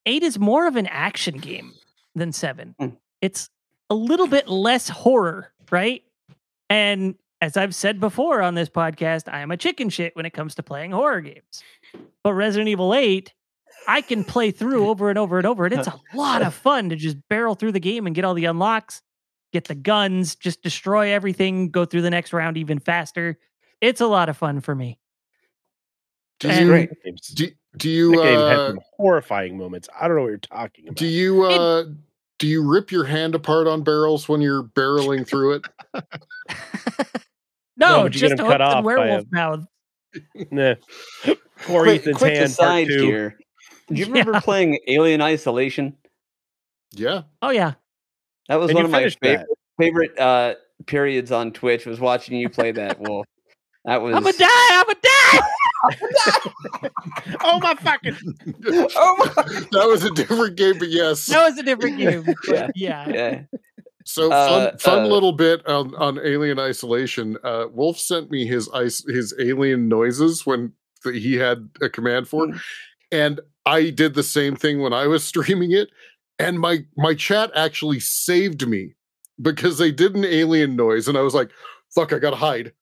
eight 0.06 0.22
is 0.22 0.38
more 0.38 0.66
of 0.66 0.76
an 0.76 0.86
action 0.86 1.38
game 1.38 1.72
than 2.14 2.32
seven. 2.32 2.74
Mm. 2.80 2.96
It's 3.20 3.48
a 3.90 3.94
little 3.94 4.26
bit 4.26 4.48
less 4.48 4.88
horror, 4.88 5.52
right? 5.70 6.02
And 6.68 7.14
as 7.40 7.56
I've 7.56 7.74
said 7.74 8.00
before 8.00 8.40
on 8.40 8.54
this 8.54 8.68
podcast, 8.68 9.32
I 9.32 9.40
am 9.40 9.50
a 9.50 9.56
chicken 9.56 9.90
shit 9.90 10.14
when 10.16 10.26
it 10.26 10.30
comes 10.30 10.54
to 10.54 10.62
playing 10.62 10.92
horror 10.92 11.20
games. 11.20 11.62
But 12.22 12.34
Resident 12.34 12.68
Evil 12.68 12.94
8, 12.94 13.32
I 13.88 14.00
can 14.00 14.24
play 14.24 14.52
through 14.52 14.88
over 14.88 15.10
and 15.10 15.18
over 15.18 15.38
and 15.38 15.46
over, 15.46 15.64
and 15.64 15.74
it's 15.74 15.88
a 15.88 16.00
lot 16.14 16.42
of 16.42 16.54
fun 16.54 16.88
to 16.90 16.96
just 16.96 17.16
barrel 17.28 17.54
through 17.54 17.72
the 17.72 17.80
game 17.80 18.06
and 18.06 18.14
get 18.14 18.24
all 18.24 18.34
the 18.34 18.44
unlocks, 18.44 19.02
get 19.52 19.66
the 19.66 19.74
guns, 19.74 20.36
just 20.36 20.62
destroy 20.62 21.12
everything, 21.12 21.70
go 21.70 21.84
through 21.84 22.02
the 22.02 22.10
next 22.10 22.32
round 22.32 22.56
even 22.56 22.78
faster. 22.78 23.38
It's 23.82 24.00
a 24.00 24.06
lot 24.06 24.30
of 24.30 24.36
fun 24.38 24.60
for 24.62 24.74
me. 24.74 24.98
do 26.40 26.48
And- 26.48 26.60
you 26.60 26.66
Great. 26.66 26.90
Do, 27.34 27.46
do 27.76 27.76
that 27.76 27.84
you 27.84 28.12
game 28.22 28.38
had 28.38 28.58
uh, 28.58 28.68
some 28.68 28.80
horrifying 28.96 29.56
moments 29.56 29.88
i 29.98 30.06
don't 30.06 30.16
know 30.16 30.22
what 30.24 30.28
you're 30.28 30.36
talking 30.38 30.88
about 30.88 30.96
do 30.98 31.06
you 31.06 31.42
uh 31.44 31.84
do 32.38 32.46
you 32.46 32.62
rip 32.68 32.90
your 32.92 33.04
hand 33.04 33.34
apart 33.34 33.66
on 33.66 33.82
barrels 33.82 34.28
when 34.28 34.40
you're 34.42 34.62
barreling 34.64 35.26
through 35.26 35.52
it? 35.54 35.62
No, 37.76 38.02
but 38.02 38.14
you 38.14 38.20
get 38.20 38.28
just 38.28 38.36
them 38.36 38.46
cut 38.46 38.60
off 38.60 38.74
by 38.74 38.80
werewolf 38.82 39.24
a- 39.32 39.34
mouth. 39.34 39.64
Nah. 40.50 40.74
Poor 41.64 41.84
quick 41.84 42.00
Ethan's 42.02 42.16
quick 42.18 42.34
hand, 42.34 42.54
part 42.56 42.68
aside 42.68 42.86
two. 42.88 43.02
here. 43.06 43.38
Do 43.88 43.94
you 43.94 44.06
remember 44.12 44.32
Yeah. 44.32 44.40
playing 44.40 44.78
Alien 44.88 45.20
Isolation? 45.22 45.96
Yeah. 46.92 47.22
Oh 47.40 47.50
yeah. 47.50 47.74
That 48.48 48.56
was 48.60 48.70
And 48.70 48.76
one 48.76 48.84
of 48.84 48.90
my 48.90 49.08
favorite, 49.08 49.46
favorite 49.78 50.18
uh, 50.18 50.54
periods 50.86 51.32
on 51.32 51.52
Twitch. 51.52 51.86
Was 51.86 51.98
watching 52.00 52.36
you 52.38 52.48
play 52.50 52.72
that. 52.72 53.00
Wolf. 53.00 53.26
That 53.84 54.00
was. 54.02 54.14
I'm 54.14 54.26
a 54.26 54.32
die. 54.32 54.46
I'm 54.70 54.88
a 54.90 54.94
die. 54.94 55.40
Oh 57.44 57.58
my 57.60 57.74
fucking! 57.74 58.16
oh 58.66 59.16
my. 59.18 59.42
that 59.72 59.86
was 59.88 60.04
a 60.04 60.10
different 60.12 60.56
game, 60.56 60.78
but 60.78 60.88
yes. 60.88 61.26
That 61.26 61.48
was 61.48 61.58
a 61.58 61.62
different 61.64 61.98
game. 61.98 62.24
Yeah. 62.46 62.68
yeah. 62.76 63.08
Yeah. 63.08 63.42
So 64.04 64.30
fun, 64.30 64.62
Uh, 64.62 64.76
fun 64.78 64.98
uh, 65.00 65.06
little 65.06 65.32
bit 65.32 65.66
on, 65.66 65.94
on 65.96 66.18
Alien 66.24 66.58
Isolation. 66.60 67.36
Uh, 67.42 67.66
Wolf 67.72 67.98
sent 67.98 68.30
me 68.30 68.46
his 68.46 68.68
ice, 68.72 69.04
his 69.08 69.34
alien 69.40 69.88
noises 69.88 70.46
when 70.46 70.72
th- 71.02 71.20
he 71.22 71.34
had 71.34 71.68
a 71.80 71.88
command 71.88 72.28
for, 72.28 72.46
Mm. 72.46 72.60
and 73.10 73.40
I 73.66 73.90
did 73.90 74.14
the 74.14 74.22
same 74.22 74.54
thing 74.56 74.80
when 74.80 74.92
I 74.92 75.06
was 75.08 75.24
streaming 75.24 75.72
it. 75.72 75.88
And 76.38 76.58
my 76.60 76.84
my 76.96 77.14
chat 77.14 77.50
actually 77.56 78.00
saved 78.00 78.66
me 78.68 78.94
because 79.40 79.78
they 79.78 79.90
did 79.92 80.14
an 80.14 80.24
alien 80.24 80.76
noise, 80.76 81.08
and 81.08 81.16
I 81.18 81.22
was 81.22 81.34
like, 81.34 81.50
"Fuck, 81.94 82.12
I 82.12 82.18
gotta 82.20 82.36
hide." 82.36 82.72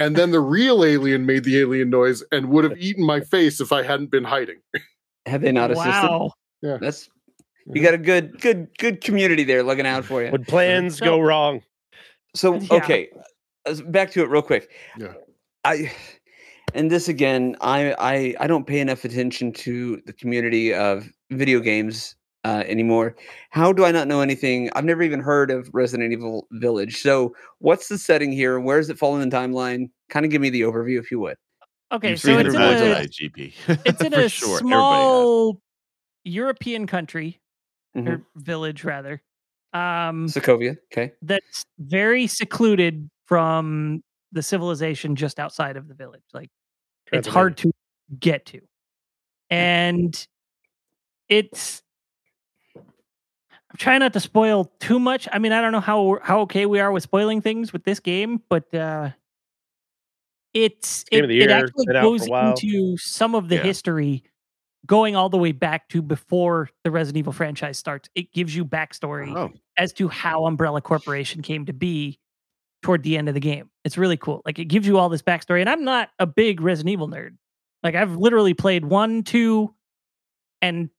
And 0.00 0.16
then 0.16 0.30
the 0.30 0.40
real 0.40 0.82
alien 0.84 1.26
made 1.26 1.44
the 1.44 1.58
alien 1.60 1.90
noise 1.90 2.24
and 2.32 2.48
would 2.48 2.64
have 2.64 2.78
eaten 2.78 3.04
my 3.04 3.20
face 3.20 3.60
if 3.60 3.70
I 3.70 3.82
hadn't 3.82 4.10
been 4.10 4.24
hiding. 4.24 4.56
Have 5.26 5.42
they 5.42 5.52
not 5.52 5.70
assisted? 5.70 5.90
Wow. 5.90 6.32
Yeah. 6.62 6.78
That's 6.80 7.08
you 7.66 7.82
got 7.82 7.92
a 7.94 7.98
good, 7.98 8.40
good, 8.40 8.68
good 8.78 9.02
community 9.02 9.44
there 9.44 9.62
looking 9.62 9.86
out 9.86 10.04
for 10.06 10.22
you. 10.24 10.30
When 10.32 10.44
plans 10.44 10.98
So- 10.98 11.04
go 11.04 11.20
wrong, 11.20 11.60
So 12.34 12.54
Yeah. 12.54 12.74
okay, 12.76 13.08
back 13.86 14.10
to 14.12 14.22
it 14.22 14.28
real 14.30 14.42
quick. 14.42 14.70
Yeah. 14.98 15.12
I 15.64 15.92
and 16.74 16.90
this 16.90 17.08
again, 17.08 17.56
I 17.60 17.94
I 17.98 18.34
I 18.40 18.46
don't 18.46 18.66
pay 18.66 18.80
enough 18.80 19.04
attention 19.04 19.52
to 19.52 20.00
the 20.06 20.12
community 20.14 20.72
of 20.72 21.08
video 21.30 21.60
games 21.60 22.16
uh, 22.44 22.64
anymore. 22.66 23.16
How 23.50 23.72
do 23.72 23.84
I 23.84 23.92
not 23.92 24.08
know 24.08 24.20
anything? 24.20 24.70
I've 24.74 24.84
never 24.84 25.02
even 25.02 25.20
heard 25.20 25.50
of 25.50 25.68
Resident 25.72 26.12
Evil 26.12 26.46
Village. 26.52 27.00
So 27.00 27.34
what's 27.58 27.88
the 27.88 27.98
setting 27.98 28.32
here? 28.32 28.58
Where 28.60 28.78
does 28.78 28.90
it 28.90 28.98
fall 28.98 29.18
in 29.18 29.28
the 29.28 29.34
timeline? 29.36 29.90
Kind 30.08 30.24
of 30.24 30.30
give 30.32 30.40
me 30.40 30.50
the 30.50 30.62
overview, 30.62 30.98
if 30.98 31.10
you 31.10 31.20
would. 31.20 31.36
Okay, 31.92 32.10
You've 32.10 32.20
so 32.20 32.38
it's 32.38 32.54
in 32.54 32.60
a 32.60 32.78
the 32.78 33.08
IGP. 33.08 33.52
it's 33.84 34.00
in 34.02 34.14
a 34.14 34.28
sure. 34.28 34.58
Small 34.58 35.60
European 36.24 36.86
country 36.86 37.40
Mhm. 37.96 38.08
or 38.08 38.22
village 38.36 38.84
rather. 38.84 39.20
Um 39.72 40.26
Sokovia. 40.28 40.76
Okay. 40.92 41.12
that's 41.22 41.64
very 41.78 42.26
secluded 42.28 43.08
from 43.26 44.02
the 44.32 44.42
civilization 44.42 45.16
just 45.16 45.40
outside 45.40 45.76
of 45.76 45.88
the 45.88 45.94
village. 45.94 46.22
Like 46.32 46.50
it's 47.12 47.26
hard 47.26 47.56
to 47.58 47.72
get 48.20 48.46
to. 48.46 48.60
And 49.50 50.24
it's 51.28 51.82
Trying 53.80 54.00
not 54.00 54.12
to 54.12 54.20
spoil 54.20 54.70
too 54.78 55.00
much. 55.00 55.26
I 55.32 55.38
mean, 55.38 55.52
I 55.52 55.62
don't 55.62 55.72
know 55.72 55.80
how 55.80 56.18
how 56.22 56.40
okay 56.40 56.66
we 56.66 56.80
are 56.80 56.92
with 56.92 57.02
spoiling 57.02 57.40
things 57.40 57.72
with 57.72 57.82
this 57.84 57.98
game, 57.98 58.42
but 58.50 58.72
uh 58.74 59.10
it's 60.52 61.04
Game 61.04 61.20
it, 61.20 61.24
of 61.24 61.28
the 61.30 61.40
it 61.40 61.50
actually 61.50 61.86
been 61.86 61.96
out 61.96 62.02
for 62.02 62.06
a 62.06 62.18
goes 62.18 62.26
into 62.26 62.96
some 62.98 63.34
of 63.34 63.48
the 63.48 63.56
Yeah. 63.56 63.62
history 63.62 64.22
going 64.84 65.16
all 65.16 65.30
the 65.30 65.38
way 65.38 65.52
back 65.52 65.88
to 65.90 66.02
before 66.02 66.68
the 66.84 66.90
Resident 66.90 67.18
Evil 67.20 67.32
franchise 67.32 67.78
starts. 67.78 68.10
It 68.14 68.32
gives 68.32 68.54
you 68.54 68.66
backstory 68.66 69.34
Oh, 69.34 69.50
as 69.78 69.94
to 69.94 70.08
how 70.08 70.44
Umbrella 70.44 70.82
Corporation 70.82 71.40
came 71.40 71.64
to 71.66 71.72
be 71.72 72.18
toward 72.82 73.02
the 73.02 73.16
end 73.16 73.28
of 73.28 73.34
the 73.34 73.40
game. 73.40 73.70
It's 73.84 73.96
really 73.96 74.16
cool. 74.18 74.42
Like 74.44 74.58
it 74.58 74.66
gives 74.66 74.86
you 74.86 74.98
all 74.98 75.08
this 75.08 75.22
backstory. 75.22 75.60
And 75.60 75.70
I'm 75.70 75.84
not 75.84 76.10
a 76.18 76.26
big 76.26 76.60
Resident 76.60 76.92
Evil 76.92 77.08
nerd. 77.08 77.36
Like 77.82 77.94
I've 77.94 78.16
literally 78.16 78.52
played 78.52 78.84
one, 78.84 79.22
two, 79.22 79.74
and 80.60 80.90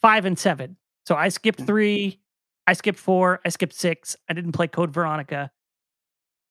five 0.00 0.24
and 0.24 0.38
seven. 0.38 0.76
So 1.06 1.14
I 1.16 1.28
skipped 1.28 1.60
three, 1.62 2.20
I 2.66 2.74
skipped 2.74 2.98
four, 2.98 3.40
I 3.44 3.48
skipped 3.48 3.74
six. 3.74 4.16
I 4.28 4.34
didn't 4.34 4.52
play 4.52 4.68
Code 4.68 4.92
Veronica. 4.92 5.50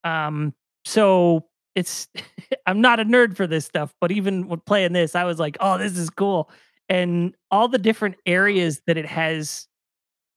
Um, 0.04 0.54
so 0.86 1.46
it's 1.76 2.08
I'm 2.66 2.82
not 2.82 3.00
a 3.00 3.06
nerd 3.06 3.36
for 3.36 3.48
this 3.48 3.66
stuff, 3.66 3.94
but 4.02 4.12
even 4.12 4.48
when 4.48 4.60
playing 4.62 4.94
this, 4.94 5.16
I 5.16 5.24
was 5.24 5.40
like, 5.40 5.58
oh, 5.60 5.78
this 5.78 5.98
is 5.98 6.10
cool. 6.10 6.50
And 6.90 7.36
all 7.50 7.68
the 7.68 7.78
different 7.78 8.16
areas 8.26 8.82
that 8.88 8.98
it 8.98 9.06
has 9.06 9.68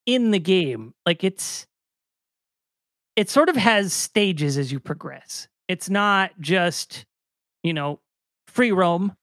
in 0.05 0.31
the 0.31 0.39
game, 0.39 0.93
like 1.05 1.23
it's 1.23 1.67
it 3.15 3.29
sort 3.29 3.49
of 3.49 3.55
has 3.55 3.93
stages 3.93 4.57
as 4.57 4.71
you 4.71 4.79
progress. 4.79 5.47
It's 5.67 5.89
not 5.89 6.31
just, 6.39 7.05
you 7.63 7.73
know, 7.73 7.99
free 8.47 8.71
roam, 8.71 9.15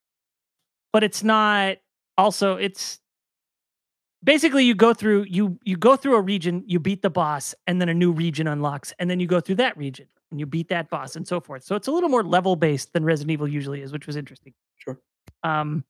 but 0.91 1.03
it's 1.03 1.23
not 1.23 1.77
also 2.17 2.55
it's 2.55 2.99
basically 4.23 4.65
you 4.65 4.75
go 4.75 4.93
through 4.93 5.25
you 5.29 5.57
you 5.63 5.77
go 5.77 5.95
through 5.95 6.15
a 6.15 6.21
region, 6.21 6.63
you 6.65 6.79
beat 6.79 7.01
the 7.01 7.09
boss, 7.09 7.53
and 7.67 7.81
then 7.81 7.89
a 7.89 7.93
new 7.93 8.11
region 8.11 8.47
unlocks, 8.47 8.93
and 8.99 9.09
then 9.09 9.19
you 9.19 9.27
go 9.27 9.39
through 9.39 9.55
that 9.55 9.77
region 9.77 10.07
and 10.31 10.39
you 10.39 10.45
beat 10.45 10.69
that 10.69 10.89
boss 10.89 11.15
and 11.15 11.27
so 11.27 11.39
forth. 11.39 11.63
So 11.63 11.75
it's 11.75 11.87
a 11.87 11.91
little 11.91 12.09
more 12.09 12.23
level 12.23 12.55
based 12.55 12.93
than 12.93 13.03
Resident 13.03 13.31
Evil 13.31 13.47
usually 13.47 13.81
is, 13.81 13.91
which 13.91 14.07
was 14.07 14.15
interesting. 14.15 14.53
Sure. 14.77 14.99
Um 15.43 15.83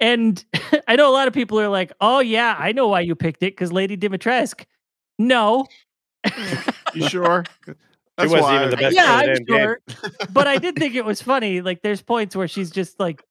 and 0.00 0.44
I 0.88 0.96
know 0.96 1.10
a 1.10 1.14
lot 1.14 1.28
of 1.28 1.34
people 1.34 1.60
are 1.60 1.68
like, 1.68 1.92
"Oh 2.00 2.20
yeah, 2.20 2.56
I 2.58 2.72
know 2.72 2.88
why 2.88 3.00
you 3.00 3.14
picked 3.14 3.42
it 3.42 3.52
because 3.52 3.72
Lady 3.72 3.96
Dimitrescu." 3.96 4.64
No, 5.18 5.66
You 6.94 7.08
sure? 7.08 7.44
It 7.66 7.76
wasn't 8.18 8.42
why. 8.42 8.56
even 8.56 8.70
the 8.70 8.76
best 8.76 8.94
yeah, 8.96 9.14
I'm 9.14 9.34
the 9.34 9.40
game. 9.40 9.56
sure. 9.58 9.80
but 10.30 10.46
I 10.46 10.58
did 10.58 10.76
think 10.76 10.94
it 10.94 11.04
was 11.04 11.22
funny. 11.22 11.60
Like, 11.60 11.82
there's 11.82 12.02
points 12.02 12.36
where 12.36 12.48
she's 12.48 12.70
just 12.70 13.00
like, 13.00 13.22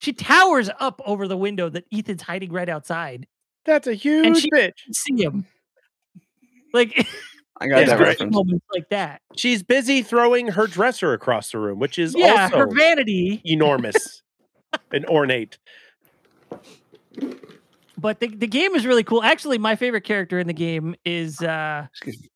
she 0.00 0.12
towers 0.12 0.68
up 0.80 1.00
over 1.06 1.26
the 1.26 1.36
window 1.36 1.68
that 1.70 1.84
Ethan's 1.92 2.22
hiding 2.22 2.52
right 2.52 2.68
outside. 2.68 3.26
That's 3.64 3.86
a 3.86 3.94
huge 3.94 4.38
she- 4.42 4.50
bitch. 4.50 4.72
You 4.86 4.92
see 4.94 5.22
him. 5.22 5.46
Like, 6.72 7.06
I 7.60 7.68
got 7.68 7.82
It's 7.82 7.90
that 7.90 7.96
great. 7.98 8.08
reference. 8.08 8.34
moments 8.34 8.66
like 8.74 8.88
that. 8.90 9.20
She's 9.36 9.62
busy 9.62 10.02
throwing 10.02 10.48
her 10.48 10.66
dresser 10.66 11.12
across 11.12 11.52
the 11.52 11.58
room, 11.58 11.78
which 11.78 11.98
is 11.98 12.14
Yeah, 12.16 12.44
also 12.44 12.58
her 12.58 12.66
vanity. 12.74 13.40
enormous 13.44 14.22
and 14.92 15.06
ornate. 15.06 15.58
But 17.96 18.18
the, 18.20 18.26
the 18.28 18.48
game 18.48 18.74
is 18.74 18.84
really 18.84 19.04
cool. 19.04 19.22
Actually, 19.22 19.58
my 19.58 19.76
favorite 19.76 20.02
character 20.02 20.38
in 20.38 20.46
the 20.48 20.52
game 20.52 20.94
is, 21.04 21.40
uh 21.40 21.86
Excuse 21.92 22.20
me. 22.20 22.28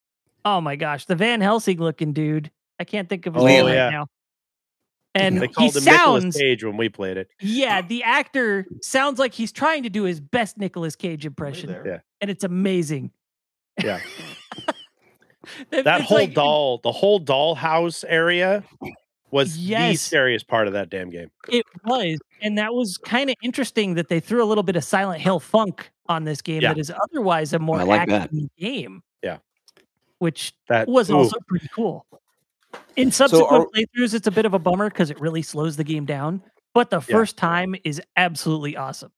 oh 0.45 0.61
my 0.61 0.77
gosh, 0.77 1.05
the 1.07 1.17
Van 1.17 1.41
Helsing 1.41 1.79
looking 1.79 2.13
dude. 2.13 2.51
I 2.79 2.85
can't 2.85 3.09
think 3.09 3.27
of 3.27 3.35
his 3.35 3.43
Oh, 3.43 3.47
name 3.47 3.67
yeah. 3.67 3.85
right 3.87 3.91
now. 3.91 4.07
And 5.19 5.37
They 5.39 5.47
he 5.47 5.53
called 5.53 5.77
him 5.77 5.85
Nicolas 5.85 6.23
sounds, 6.23 6.37
Cage 6.37 6.65
when 6.65 6.77
we 6.77 6.89
played 6.89 7.17
it. 7.17 7.29
yeah, 7.41 7.83
the 7.83 8.03
actor 8.03 8.67
sounds 8.83 9.19
like 9.19 9.35
he's 9.35 9.53
trying 9.53 9.83
to 9.85 9.91
do 9.91 10.05
his 10.05 10.21
best 10.21 10.59
Nicolas 10.59 10.97
Cage 10.97 11.25
impression. 11.27 11.71
there. 11.71 11.87
Yeah. 11.87 11.99
And 12.21 12.31
it's 12.31 12.45
amazing. 12.45 13.11
Yeah. 13.83 14.01
It- 15.71 15.85
That 15.85 16.03
whole 16.03 16.19
like- 16.19 16.35
doll, 16.35 16.79
the 16.83 16.93
whole 16.93 17.21
dollhouse 17.21 18.05
area 18.07 18.65
was 19.31 19.57
the 19.57 19.95
scariest 19.97 20.47
part 20.49 20.67
of 20.67 20.73
that 20.75 20.91
damn 20.91 21.09
game. 21.11 21.31
It 21.49 21.65
was, 21.85 22.19
and 22.43 22.59
that 22.59 22.75
was 22.75 22.99
kind 22.99 23.31
of 23.31 23.37
interesting 23.43 23.95
that 23.95 24.09
they 24.09 24.21
threw 24.21 24.43
a 24.43 24.47
little 24.47 24.63
bit 24.65 24.77
of 24.77 24.85
Silent 24.85 25.21
Hill 25.23 25.41
funk 25.41 25.91
on 26.07 26.25
this 26.25 26.41
game 26.43 26.63
Yeah. 26.63 26.75
that 26.75 26.81
is 26.81 26.91
otherwise 27.11 27.53
a 27.53 27.59
more 27.59 27.79
I 27.81 27.83
like 27.85 28.09
that. 28.09 28.31
game. 28.59 29.03
Yeah. 29.23 29.39
which 30.19 30.53
That 30.69 30.89
was 30.89 31.11
ooh, 31.11 31.17
also 31.17 31.37
pretty 31.47 31.69
cool. 31.75 32.05
In 32.99 33.11
subsequent 33.13 33.51
are- 33.53 33.67
playthroughs, 33.75 34.13
it's 34.15 34.27
a 34.27 34.31
bit 34.31 34.45
of 34.45 34.55
a 34.55 34.59
bummer 34.59 34.91
because 34.91 35.11
it 35.11 35.21
really 35.21 35.43
slows 35.43 35.77
the 35.77 35.85
game 35.85 36.05
down. 36.05 36.43
But 36.75 36.91
the 36.91 36.97
Yeah. 37.01 37.15
first 37.17 37.37
time 37.37 37.75
is 37.85 38.01
absolutely 38.17 38.77
awesome. 38.77 39.13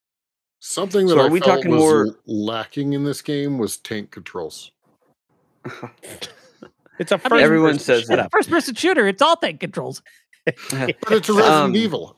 Something 0.61 1.07
that 1.07 1.15
So 1.15 1.21
I 1.21 1.25
are 1.27 1.31
we 1.31 1.41
felt 1.41 1.57
talking 1.59 1.71
was 1.73 1.81
more- 1.81 2.19
lacking 2.27 2.93
in 2.93 3.05
this 3.05 3.23
game 3.23 3.59
was 3.59 3.79
tank 3.79 4.11
controls. 4.11 4.71
it's 6.99 7.11
a 7.13 7.15
I 7.15 7.17
mean, 7.17 7.21
first 7.29 7.43
Everyone 7.43 7.73
person- 7.73 7.85
says 7.85 8.07
that. 8.09 8.31
First 8.33 8.51
person 8.51 8.75
shooter, 8.75 9.07
it's 9.09 9.23
all 9.23 9.37
tank 9.37 9.61
controls. 9.61 10.03
But 10.45 10.57
it's 11.11 11.29
a 11.29 11.33
Resident 11.35 11.45
Um, 11.65 11.77
Evil. 11.77 12.17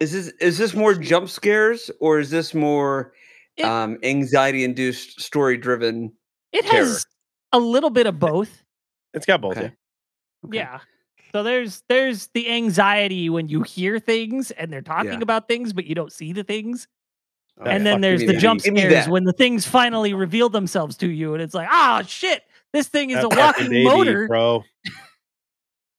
Is 0.00 0.12
this 0.12 0.28
is 0.40 0.58
this 0.58 0.74
more 0.74 0.94
jump 0.94 1.28
scares 1.30 1.90
or 2.00 2.18
is 2.20 2.30
this 2.30 2.52
more 2.54 3.12
It- 3.56 3.64
um, 3.64 3.98
anxiety 4.02 4.64
induced 4.64 5.20
story 5.20 5.56
driven? 5.56 6.12
It 6.52 6.64
Terror. 6.66 6.84
has 6.84 7.04
a 7.52 7.58
little 7.58 7.90
bit 7.90 8.06
of 8.06 8.18
both. 8.18 8.62
It's 9.14 9.26
got 9.26 9.40
both. 9.40 9.56
Okay. 9.56 9.72
Yeah. 10.52 10.80
So 11.32 11.42
there's 11.42 11.82
there's 11.88 12.28
the 12.28 12.50
anxiety 12.50 13.28
when 13.28 13.48
you 13.48 13.62
hear 13.62 13.98
things 13.98 14.50
and 14.52 14.72
they're 14.72 14.80
talking 14.82 15.12
Yeah. 15.12 15.20
about 15.20 15.48
things, 15.48 15.72
but 15.72 15.84
you 15.86 15.94
don't 15.94 16.12
see 16.12 16.32
the 16.32 16.44
things. 16.44 16.88
Okay. 17.60 17.70
and 17.70 17.86
then 17.86 17.94
Fuck, 17.96 18.02
there's 18.02 18.20
the 18.20 18.26
that. 18.28 18.38
jump 18.38 18.64
me 18.66 18.78
scares 18.80 19.08
when 19.08 19.24
the 19.24 19.32
things 19.32 19.66
finally 19.66 20.12
reveal 20.26 20.48
themselves 20.50 20.96
to 20.98 21.08
you, 21.08 21.32
and 21.32 21.42
it's 21.42 21.54
like, 21.54 21.68
ah, 21.70 22.02
shit, 22.06 22.42
this 22.74 22.86
thing 22.88 23.08
is 23.10 23.16
That 23.16 23.24
a 23.24 23.28
walking 23.30 23.70
baby, 23.70 23.84
motor. 23.84 24.28
bro. 24.28 24.62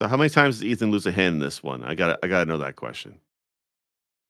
So 0.01 0.07
how 0.07 0.17
many 0.17 0.29
times 0.29 0.57
does 0.57 0.63
Ethan 0.65 0.91
lose 0.91 1.07
a 1.07 1.11
hand 1.11 1.33
in 1.35 1.39
this 1.39 1.63
one? 1.63 1.83
I 1.83 1.95
got 1.95 2.07
to 2.07 2.19
I 2.23 2.27
got 2.27 2.43
to 2.43 2.45
know 2.45 2.57
that 2.59 2.75
question. 2.75 3.19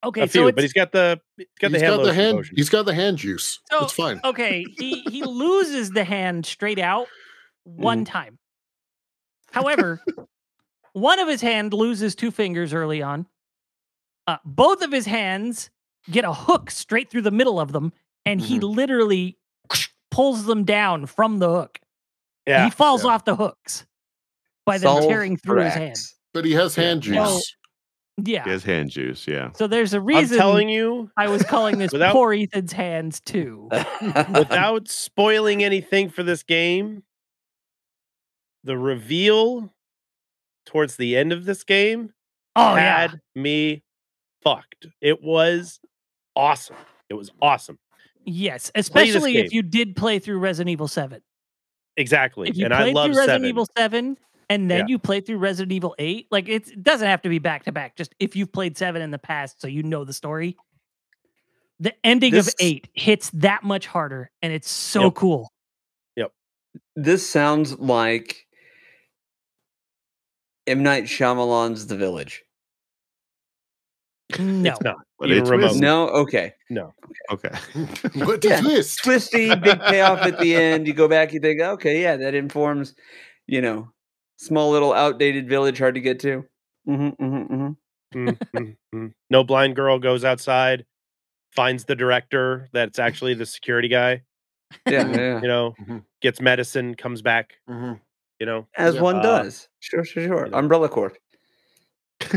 Okay, 0.04 0.22
a 0.22 0.26
so 0.28 0.44
few, 0.44 0.52
but 0.52 0.62
he's 0.62 0.72
got 0.72 0.92
the 0.92 1.20
he's 1.36 1.46
got 1.60 1.70
he's 1.72 1.80
the 1.80 1.86
hand 1.86 1.96
got 1.98 2.04
the 2.04 2.14
hand. 2.14 2.36
potion. 2.38 2.56
He's 2.56 2.68
got 2.70 2.86
the 2.86 2.94
hand 2.94 3.18
juice. 3.18 3.60
So- 3.70 3.84
it's 3.84 3.92
fine. 3.92 4.20
okay. 4.24 4.64
He 4.78 5.00
he 5.02 5.22
loses 5.22 5.90
the 5.90 6.04
hand 6.04 6.46
straight 6.46 6.78
out 6.78 7.06
one 7.64 7.98
Mm-hmm. 7.98 8.04
time. 8.12 8.38
However, 9.52 10.00
one 10.92 11.18
of 11.18 11.28
his 11.28 11.40
hand 11.40 11.72
loses 11.72 12.14
two 12.14 12.30
fingers 12.30 12.72
early 12.74 13.02
on. 13.02 13.26
Uh, 14.26 14.36
both 14.44 14.82
of 14.82 14.92
his 14.92 15.06
hands 15.06 15.70
get 16.10 16.24
a 16.24 16.32
hook 16.32 16.70
straight 16.70 17.10
through 17.10 17.22
the 17.22 17.30
middle 17.30 17.58
of 17.60 17.72
them, 17.72 17.92
and 18.26 18.40
he 18.40 18.56
Mm-hmm. 18.58 18.66
literally 18.66 19.38
pulls 20.10 20.44
them 20.44 20.64
down 20.64 21.06
from 21.06 21.38
the 21.38 21.48
hook. 21.48 21.78
Yeah, 22.46 22.64
he 22.64 22.70
falls 22.70 23.04
yeah. 23.04 23.10
off 23.10 23.24
the 23.24 23.36
hooks 23.36 23.86
by 24.66 24.78
them 24.78 24.88
Solve 24.88 25.04
tearing 25.08 25.36
through 25.36 25.62
his 25.62 25.74
hand. 25.74 25.96
But 26.34 26.44
he 26.44 26.52
has 26.52 26.74
hand 26.74 27.02
juice. 27.02 27.16
Well, 27.16 27.40
Yeah. 28.22 28.44
He 28.44 28.50
has 28.50 28.64
hand 28.64 28.90
juice. 28.90 29.26
Yeah. 29.28 29.52
So 29.52 29.66
there's 29.66 29.94
a 29.94 29.98
I'm 29.98 30.04
reason 30.06 30.38
telling 30.38 30.68
you, 30.68 31.10
I 31.16 31.28
was 31.28 31.42
calling 31.42 31.78
this 31.78 31.92
Without- 31.92 32.12
poor 32.12 32.32
Ethan's 32.32 32.72
hands 32.72 33.20
too. 33.20 33.68
without 34.02 34.88
spoiling 34.88 35.62
anything 35.62 36.08
for 36.10 36.22
this 36.22 36.42
game, 36.42 37.02
the 38.68 38.76
reveal 38.76 39.72
towards 40.66 40.96
the 40.96 41.16
end 41.16 41.32
of 41.32 41.46
this 41.46 41.64
game 41.64 42.12
Oh 42.54 42.74
had 42.74 43.20
me 43.34 43.82
fucked. 44.44 44.86
It 45.00 45.22
was 45.22 45.80
awesome. 46.36 46.76
It 47.08 47.14
was 47.14 47.30
awesome. 47.40 47.78
Yes, 48.26 48.70
especially 48.74 49.38
if 49.38 49.52
you 49.54 49.62
did 49.62 49.96
play 49.96 50.18
through 50.18 50.38
Resident 50.38 50.70
Evil 50.70 50.86
7. 50.86 51.22
Exactly. 51.96 52.50
If 52.50 52.58
you 52.58 52.66
and 52.66 52.74
I 52.74 52.90
love 52.90 53.06
through 53.06 53.16
Resident 53.20 53.42
seven. 53.42 53.48
Evil 53.48 53.66
7 53.76 54.18
and 54.50 54.70
then 54.70 54.80
Yeah. 54.80 54.84
you 54.88 54.98
play 54.98 55.20
through 55.22 55.38
Resident 55.38 55.72
Evil 55.72 55.94
8, 55.98 56.26
like 56.30 56.46
it's, 56.48 56.70
it 56.70 56.82
doesn't 56.82 57.08
have 57.08 57.22
to 57.22 57.30
be 57.30 57.38
back 57.38 57.64
to 57.64 57.72
back. 57.72 57.96
Just 57.96 58.14
if 58.20 58.36
you've 58.36 58.52
played 58.52 58.76
7 58.76 59.00
in 59.00 59.10
the 59.10 59.18
past 59.18 59.62
so 59.62 59.66
you 59.66 59.82
know 59.82 60.04
the 60.04 60.12
story. 60.12 60.56
The 61.80 61.94
ending 62.04 62.32
This- 62.34 62.48
of 62.48 62.54
8 62.60 62.88
hits 62.92 63.30
that 63.30 63.62
much 63.62 63.86
harder 63.86 64.30
and 64.42 64.52
it's 64.52 64.70
so 64.70 65.04
Yep. 65.04 65.14
cool. 65.14 65.52
Yep. 66.16 66.32
This 66.96 67.26
sounds 67.28 67.78
like 67.78 68.44
M 70.68 70.82
Night 70.82 71.04
Shyamalan's 71.04 71.86
The 71.86 71.96
Village. 71.96 72.44
No. 74.38 74.70
It's 74.70 74.80
not. 74.82 74.96
But 75.18 75.30
it's 75.30 75.48
remotely. 75.48 75.80
Resident- 75.80 75.82
No, 75.82 76.08
okay. 76.08 76.52
No, 76.70 76.92
okay. 77.30 77.48
what 78.24 78.44
Yeah. 78.44 78.58
is 78.58 78.62
this? 78.62 78.96
Twisty, 78.96 79.54
big 79.54 79.80
payoff 79.80 80.20
at 80.20 80.38
the 80.38 80.54
end. 80.54 80.86
You 80.86 80.92
go 80.92 81.08
back, 81.08 81.32
you 81.32 81.40
think, 81.40 81.60
okay, 81.60 82.02
yeah, 82.02 82.16
that 82.16 82.34
informs, 82.34 82.94
you 83.46 83.62
know, 83.62 83.90
small 84.36 84.70
little 84.70 84.92
outdated 84.92 85.48
village, 85.48 85.78
hard 85.78 85.94
to 85.94 86.00
get 86.00 86.20
to. 86.20 86.44
Mm-hmm, 86.86 87.24
mm-hmm, 87.24 87.54
mm-hmm. 87.54 88.18
Mm, 88.28 88.38
mm, 88.54 88.76
mm. 88.94 89.12
No 89.30 89.44
blind 89.44 89.74
girl 89.76 89.98
goes 89.98 90.24
outside, 90.24 90.84
finds 91.56 91.84
the 91.86 91.96
director 91.96 92.68
that's 92.72 92.98
actually 92.98 93.34
the 93.34 93.46
security 93.46 93.88
guy, 93.88 94.22
Yeah, 94.86 95.08
yeah. 95.08 95.40
you 95.42 95.48
know, 95.48 95.74
gets 96.20 96.40
medicine, 96.40 96.94
comes 96.94 97.22
back, 97.22 97.54
Mhm. 97.68 97.98
You 98.38 98.46
know. 98.46 98.66
As 98.76 98.94
Yeah. 98.96 99.00
one 99.02 99.16
Uh, 99.16 99.22
does. 99.22 99.68
Sure, 99.80 100.04
sure, 100.04 100.22
sure. 100.26 100.44
you 100.46 100.50
know. 100.52 100.58
Umbrella 100.58 100.88
Corp. 100.88 101.16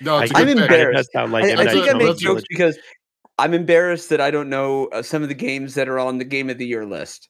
No, 0.00 0.18
it's 0.18 0.30
a 0.32 0.36
I 0.36 0.40
I'm 0.42 0.46
good 0.46 0.58
get 0.58 0.68
that. 0.68 0.70
It 0.70 0.80
embarrassed. 0.80 0.96
does 1.12 1.12
sound 1.12 1.32
like 1.32 1.44
I, 1.44 1.48
M. 1.50 1.58
I 1.58 1.64
Night 1.64 1.72
think 1.72 1.88
I 1.88 1.92
make 1.94 2.02
Shyamalan's 2.02 2.20
jokes 2.20 2.24
Village. 2.42 2.44
because 2.50 2.78
I'm 3.36 3.52
embarrassed 3.52 4.10
that 4.10 4.20
I 4.20 4.30
don't 4.30 4.48
know 4.48 4.86
uh, 4.86 5.02
some 5.02 5.22
of 5.24 5.28
the 5.28 5.34
games 5.34 5.74
that 5.74 5.88
are 5.88 5.98
on 5.98 6.18
the 6.18 6.24
Game 6.24 6.50
of 6.50 6.58
the 6.58 6.66
Year 6.66 6.86
list. 6.86 7.28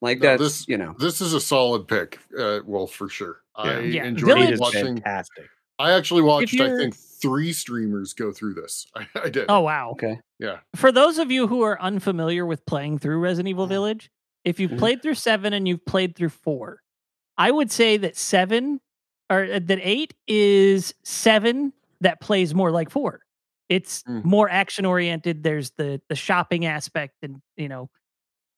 Like 0.00 0.18
No, 0.18 0.30
that's 0.30 0.42
this- 0.42 0.68
you 0.68 0.76
know. 0.76 0.96
This 0.98 1.20
is 1.20 1.32
a 1.32 1.40
solid 1.40 1.86
pick. 1.86 2.18
Uh, 2.36 2.58
well, 2.66 2.88
for 2.88 3.08
sure. 3.08 3.42
I 3.54 3.78
Yeah. 3.80 4.04
enjoyed 4.04 4.30
Village- 4.34 4.48
It 4.48 4.52
is 4.54 4.60
watching. 4.60 4.84
fantastic. 4.96 5.44
I 5.78 5.92
actually 5.92 6.22
watched, 6.22 6.60
I 6.60 6.76
think, 6.76 6.96
three 6.96 7.52
streamers 7.52 8.14
go 8.14 8.32
through 8.32 8.54
this. 8.54 8.84
I, 8.96 9.06
I 9.14 9.28
did. 9.30 9.46
Oh 9.48 9.60
wow. 9.60 9.90
Okay. 9.92 10.18
Yeah. 10.40 10.58
For 10.74 10.90
those 10.90 11.18
of 11.18 11.30
you 11.30 11.46
who 11.46 11.62
are 11.62 11.80
unfamiliar 11.80 12.44
with 12.46 12.66
playing 12.66 12.98
through 12.98 13.20
Resident 13.20 13.48
Evil 13.48 13.68
Village, 13.68 14.10
if 14.44 14.60
you've 14.60 14.70
Mhm. 14.70 14.76
played 14.76 15.02
through 15.02 15.14
7 15.14 15.52
and 15.52 15.68
you've 15.68 15.84
played 15.86 16.16
through 16.16 16.30
4, 16.30 16.80
I 17.38 17.50
would 17.50 17.70
say 17.70 17.96
that 17.98 18.16
7 18.16 18.80
or 19.30 19.44
uh, 19.44 19.60
that 19.64 19.80
8 19.82 20.14
is 20.28 20.94
7 21.04 21.72
that 22.00 22.20
plays 22.20 22.54
more 22.54 22.70
like 22.70 22.90
4. 22.90 23.20
It's 23.68 24.04
Mm. 24.06 24.24
more 24.24 24.48
action 24.50 24.84
oriented. 24.86 25.42
There's 25.42 25.72
the 25.72 26.00
the 26.08 26.16
shopping 26.16 26.66
aspect 26.66 27.16
and, 27.22 27.42
you 27.56 27.68
know, 27.68 27.90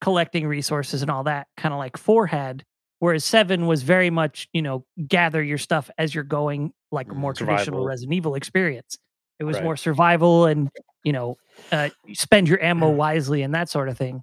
collecting 0.01 0.47
resources 0.47 1.03
and 1.03 1.11
all 1.11 1.25
that, 1.25 1.49
kind 1.57 1.73
of 1.75 1.79
like 1.79 1.97
4 1.97 2.27
had. 2.27 2.65
Whereas 3.01 3.25
7 3.25 3.67
was 3.67 3.83
very 3.83 4.11
much, 4.11 4.49
you 4.53 4.63
know, 4.63 4.87
gather 5.09 5.43
your 5.43 5.59
stuff 5.59 5.91
as 5.99 6.15
you're 6.15 6.25
going, 6.25 6.73
like 6.93 7.13
a 7.13 7.15
Mm, 7.15 7.21
more 7.21 7.35
traditional. 7.35 7.85
Resident 7.85 8.15
Evil 8.15 8.35
experience. 8.35 8.99
It 9.41 9.45
was 9.45 9.57
Right. 9.57 9.65
more 9.65 9.77
survival 9.77 10.47
and, 10.47 10.71
you 11.05 11.13
know, 11.13 11.39
uh, 11.73 11.91
spend 12.15 12.49
your 12.49 12.63
ammo 12.63 12.91
wisely 12.91 13.43
and 13.43 13.55
that 13.55 13.69
sort 13.71 13.89
of 13.89 13.99
thing. 13.99 14.23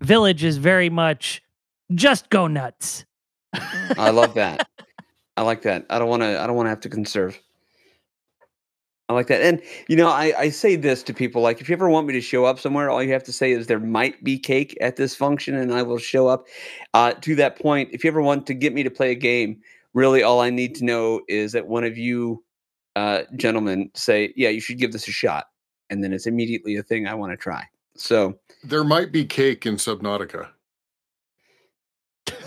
Village 0.00 0.44
is 0.44 0.58
very 0.58 0.90
much 0.90 1.42
just 1.94 2.30
go 2.30 2.46
nuts. 2.46 3.04
I 3.98 4.10
love 4.10 4.34
that. 4.34 4.68
I 5.36 5.42
like 5.42 5.62
that. 5.62 5.86
I 5.90 5.98
don't 5.98 6.08
want 6.08 6.22
to. 6.22 6.40
I 6.40 6.46
don't 6.46 6.56
want 6.56 6.66
to 6.66 6.70
have 6.70 6.80
to 6.80 6.88
conserve. 6.88 7.40
I 9.08 9.12
like 9.12 9.28
that. 9.28 9.40
And 9.40 9.62
you 9.88 9.96
know, 9.96 10.08
I, 10.08 10.32
I 10.36 10.48
say 10.48 10.74
this 10.74 11.02
to 11.04 11.14
people 11.14 11.40
like 11.40 11.60
if 11.60 11.68
you 11.68 11.74
ever 11.74 11.88
want 11.88 12.06
me 12.06 12.12
to 12.14 12.20
show 12.20 12.44
up 12.44 12.58
somewhere, 12.58 12.90
all 12.90 13.02
you 13.02 13.12
have 13.12 13.22
to 13.24 13.32
say 13.32 13.52
is 13.52 13.66
there 13.66 13.78
might 13.78 14.22
be 14.24 14.38
cake 14.38 14.76
at 14.80 14.96
this 14.96 15.14
function 15.14 15.54
and 15.54 15.72
I 15.72 15.82
will 15.82 15.98
show 15.98 16.26
up. 16.26 16.46
Uh, 16.92 17.12
to 17.12 17.36
that 17.36 17.60
point, 17.60 17.90
if 17.92 18.02
you 18.02 18.10
ever 18.10 18.22
want 18.22 18.46
to 18.48 18.54
get 18.54 18.74
me 18.74 18.82
to 18.82 18.90
play 18.90 19.12
a 19.12 19.14
game, 19.14 19.60
really 19.94 20.22
all 20.22 20.40
I 20.40 20.50
need 20.50 20.74
to 20.76 20.84
know 20.84 21.20
is 21.28 21.52
that 21.52 21.68
one 21.68 21.84
of 21.84 21.96
you 21.96 22.42
uh, 22.96 23.22
gentlemen 23.36 23.90
say, 23.94 24.32
Yeah, 24.34 24.48
you 24.48 24.60
should 24.60 24.78
give 24.78 24.92
this 24.92 25.06
a 25.06 25.12
shot. 25.12 25.46
And 25.88 26.02
then 26.02 26.12
it's 26.12 26.26
immediately 26.26 26.74
a 26.76 26.82
thing 26.82 27.06
I 27.06 27.14
want 27.14 27.30
to 27.32 27.36
try. 27.36 27.64
So 27.96 28.38
There 28.64 28.84
might 28.84 29.12
be 29.12 29.24
cake 29.24 29.66
in 29.66 29.76
Subnautica. 29.76 30.48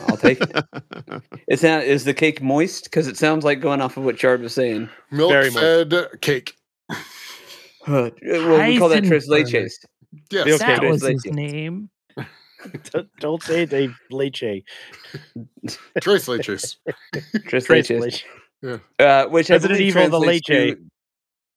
I'll 0.08 0.18
take 0.18 0.40
it. 0.42 0.66
Is 1.48 1.62
that 1.62 1.86
is 1.86 2.04
the 2.06 2.14
cake 2.14 2.42
moist? 2.42 2.86
Because 2.86 3.08
it 3.08 3.18
sounds 3.18 3.44
like 3.46 3.60
going 3.62 3.82
off 3.82 3.96
of 3.98 4.04
what 4.04 4.18
Chard 4.18 4.42
was 4.42 4.54
saying. 4.54 4.90
Milk 5.12 5.32
Very 5.32 5.50
fed 5.50 5.94
cake. 6.22 6.56
Uh, 6.90 6.96
well, 7.88 8.12
we 8.68 8.78
call 8.78 8.90
that 8.90 9.04
tres 9.06 9.28
Heisenberg. 9.30 9.46
leches. 9.46 9.74
Yes. 10.32 10.48
Okay, 10.48 10.58
that 10.58 10.80
Tres 10.80 10.92
was 10.92 11.04
his 11.24 11.26
name. 11.26 11.90
don't, 12.92 13.08
don't 13.20 13.44
say 13.44 13.66
they 13.66 13.90
leche. 14.12 14.42
Tres 16.02 16.26
leches. 16.28 16.76
Tres 17.48 17.66
Trace 17.66 17.88
leches. 17.90 18.00
leche. 18.02 18.26
Uh, 19.00 19.26
which 19.28 19.50
I 19.50 19.56
Resident 19.56 19.78
believe 19.80 19.96
Evil, 19.96 20.02
the 20.04 20.10
translates 20.26 20.50
leche. 20.50 20.76
to, 20.76 20.78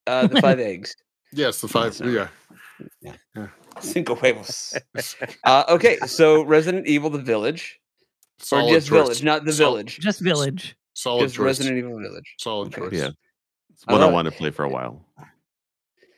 Uh, 0.07 0.27
the 0.27 0.41
five 0.41 0.59
eggs. 0.59 0.95
Yes, 1.33 1.59
the 1.61 1.67
five. 1.67 1.91
Awesome. 1.91 2.13
Yeah. 2.13 3.47
Cinco 3.81 4.15
huevos. 4.15 4.75
Uh, 5.43 5.63
okay, 5.69 5.97
so 6.05 6.43
Resident 6.43 6.87
Evil: 6.87 7.09
The 7.09 7.17
Village, 7.19 7.79
Solid 8.39 8.71
or 8.71 8.75
just 8.75 8.87
choice. 8.87 8.97
Village, 9.03 9.23
not 9.23 9.45
the 9.45 9.53
Sol- 9.53 9.71
Village, 9.71 9.99
Just 9.99 10.19
village. 10.21 10.75
Solid 10.93 11.21
just 11.21 11.35
choice. 11.35 11.45
Resident 11.45 11.77
Evil 11.77 11.99
Village. 11.99 12.35
Solid 12.39 12.67
Okay. 12.67 12.81
choice. 12.89 12.93
yeah. 13.01 13.09
It's 13.71 13.83
I 13.87 13.93
one 13.93 14.01
I, 14.01 14.05
love 14.05 14.11
it. 14.11 14.15
want 14.15 14.25
to 14.27 14.31
play 14.31 14.51
for 14.51 14.63
a 14.63 14.69
while. 14.69 15.05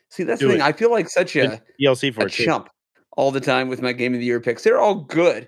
See, 0.10 0.24
that's 0.24 0.40
Do 0.40 0.48
the 0.48 0.54
thing. 0.54 0.62
it. 0.62 0.66
I 0.66 0.72
feel 0.74 0.92
like 0.92 1.10
such 1.10 1.36
a, 1.36 1.62
DLC 1.82 2.14
for 2.14 2.26
a 2.26 2.30
chump 2.30 2.70
all 3.18 3.32
the 3.32 3.40
time 3.42 3.70
with 3.70 3.82
my 3.82 3.94
Game 3.94 4.14
of 4.14 4.20
the 4.20 4.26
Year 4.26 4.40
picks. 4.40 4.64
They're 4.64 4.80
all 4.80 4.96
good, 4.96 5.48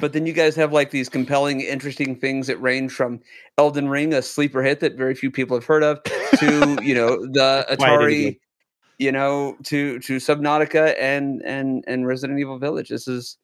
but 0.00 0.12
then 0.12 0.26
you 0.26 0.32
guys 0.32 0.54
have 0.56 0.72
like 0.72 0.90
these 0.90 1.08
compelling, 1.08 1.60
interesting 1.62 2.14
things 2.16 2.46
that 2.48 2.60
range 2.60 2.92
from 2.92 3.20
Elden 3.58 3.88
Ring, 3.88 4.12
a 4.14 4.20
sleeper 4.22 4.62
hit 4.62 4.80
that 4.80 4.96
very 4.96 5.14
few 5.14 5.30
people 5.30 5.56
have 5.56 5.64
heard 5.64 5.82
of, 5.82 6.02
to 6.38 6.78
you 6.82 6.94
know 6.94 7.16
the 7.26 7.64
That's 7.68 7.80
why 7.80 7.88
I 7.94 7.98
didn't 7.98 8.02
Atari, 8.10 8.24
get- 8.24 8.40
you 8.98 9.12
know, 9.12 9.56
to 9.64 9.98
to 10.00 10.16
Subnautica 10.16 10.94
and 10.98 11.42
and 11.44 11.84
and 11.86 12.06
Resident 12.06 12.38
Evil 12.38 12.58
Village. 12.58 12.88
This 12.88 13.08
is 13.08 13.36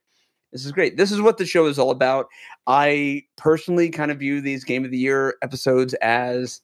this 0.52 0.66
is 0.66 0.72
great. 0.72 0.96
This 0.96 1.10
is 1.10 1.20
what 1.20 1.38
the 1.38 1.46
show 1.46 1.66
is 1.66 1.78
all 1.78 1.90
about. 1.90 2.26
I 2.66 3.24
personally 3.36 3.90
kind 3.90 4.10
of 4.10 4.18
view 4.18 4.40
these 4.40 4.64
Game 4.64 4.84
of 4.84 4.90
the 4.90 4.98
Year 4.98 5.36
episodes 5.42 5.94
as 5.94 6.60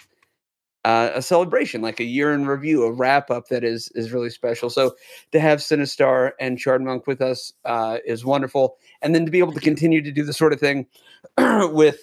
uh, 0.84 1.10
a 1.14 1.22
celebration, 1.22 1.82
like 1.82 2.00
a 2.00 2.04
year 2.04 2.32
in 2.32 2.46
review, 2.46 2.84
a 2.84 2.92
wrap 2.92 3.30
up 3.30 3.48
that 3.48 3.64
is 3.64 3.88
is 3.94 4.12
really 4.12 4.30
special. 4.30 4.70
So 4.70 4.94
to 5.32 5.40
have 5.40 5.58
Sinistar 5.58 6.32
and 6.40 6.58
Chard 6.58 6.82
Monk 6.82 7.06
with 7.06 7.20
us 7.20 7.52
uh, 7.64 7.98
is 8.06 8.24
wonderful, 8.24 8.76
and 9.02 9.14
then 9.14 9.24
to 9.24 9.30
be 9.30 9.38
able 9.38 9.52
to 9.52 9.60
continue 9.60 10.02
to 10.02 10.12
do 10.12 10.24
the 10.24 10.32
sort 10.32 10.52
of 10.52 10.60
thing 10.60 10.86
with, 11.38 11.98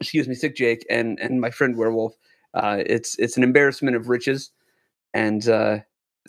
excuse 0.00 0.26
me, 0.26 0.34
Sick 0.34 0.56
Jake 0.56 0.86
and 0.88 1.18
and 1.20 1.40
my 1.40 1.50
friend 1.50 1.76
Werewolf. 1.76 2.14
Uh, 2.54 2.82
it's 2.84 3.18
it's 3.18 3.36
an 3.36 3.42
embarrassment 3.42 3.96
of 3.96 4.08
riches, 4.08 4.50
and 5.12 5.48
uh, 5.48 5.78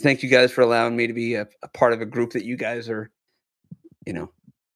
thank 0.01 0.23
you 0.23 0.29
guys 0.29 0.51
for 0.51 0.61
allowing 0.61 0.95
me 0.95 1.07
to 1.07 1.13
be 1.13 1.35
a, 1.35 1.47
a 1.61 1.67
part 1.69 1.93
of 1.93 2.01
a 2.01 2.05
group 2.05 2.31
that 2.31 2.45
you 2.45 2.57
guys 2.57 2.89
are, 2.89 3.11
you 4.05 4.13
know, 4.13 4.31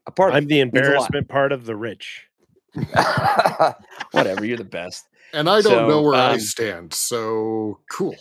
a 0.05 0.11
part 0.11 0.33
I'm 0.33 0.45
the 0.47 0.63
Means 0.63 0.73
a 0.73 0.77
lot. 0.77 0.83
embarrassment 0.85 1.27
part 1.29 1.51
of 1.51 1.65
the 1.65 1.75
rich. 1.75 2.27
Whatever, 4.11 4.45
you're 4.45 4.57
the 4.57 4.63
best. 4.63 5.07
And 5.33 5.49
I 5.49 5.61
don't 5.61 5.73
So, 5.73 5.87
know 5.87 6.01
where 6.01 6.15
I 6.15 6.33
um, 6.33 6.39
stand. 6.39 6.93
So 6.93 7.79
cool. 7.91 8.15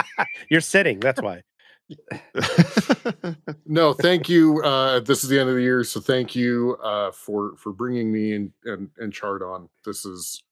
You're 0.48 0.60
sitting. 0.60 1.00
That's 1.00 1.20
why. 1.20 1.42
No, 3.66 3.92
thank 3.92 4.28
you. 4.28 4.62
Uh, 4.62 5.00
this 5.00 5.24
is 5.24 5.30
the 5.30 5.38
end 5.40 5.48
of 5.48 5.56
the 5.56 5.62
year, 5.62 5.82
so 5.82 5.98
thank 6.00 6.36
you 6.36 6.76
uh, 6.82 7.10
for 7.10 7.56
for 7.56 7.72
bringing 7.72 8.12
me 8.12 8.34
and 8.34 8.52
and 8.64 8.90
and 8.98 9.12
Chard 9.12 9.42
on. 9.42 9.68
This 9.84 10.04
is 10.04 10.42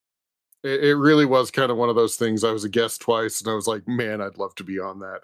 it, 0.64 0.82
it. 0.84 0.94
Really 0.96 1.26
was 1.26 1.50
kind 1.50 1.70
of 1.70 1.76
one 1.76 1.88
of 1.88 1.96
those 1.96 2.16
things. 2.16 2.44
I 2.44 2.52
was 2.52 2.64
a 2.64 2.68
guest 2.68 3.00
twice, 3.02 3.40
and 3.40 3.50
I 3.50 3.54
was 3.54 3.66
like, 3.66 3.86
man, 3.86 4.20
I'd 4.20 4.38
love 4.38 4.54
to 4.56 4.64
be 4.64 4.78
on 4.78 5.00
that. 5.00 5.20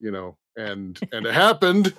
You 0.00 0.10
know, 0.10 0.36
and 0.56 0.98
and 1.12 1.26
it 1.26 1.34
happened. 1.34 1.94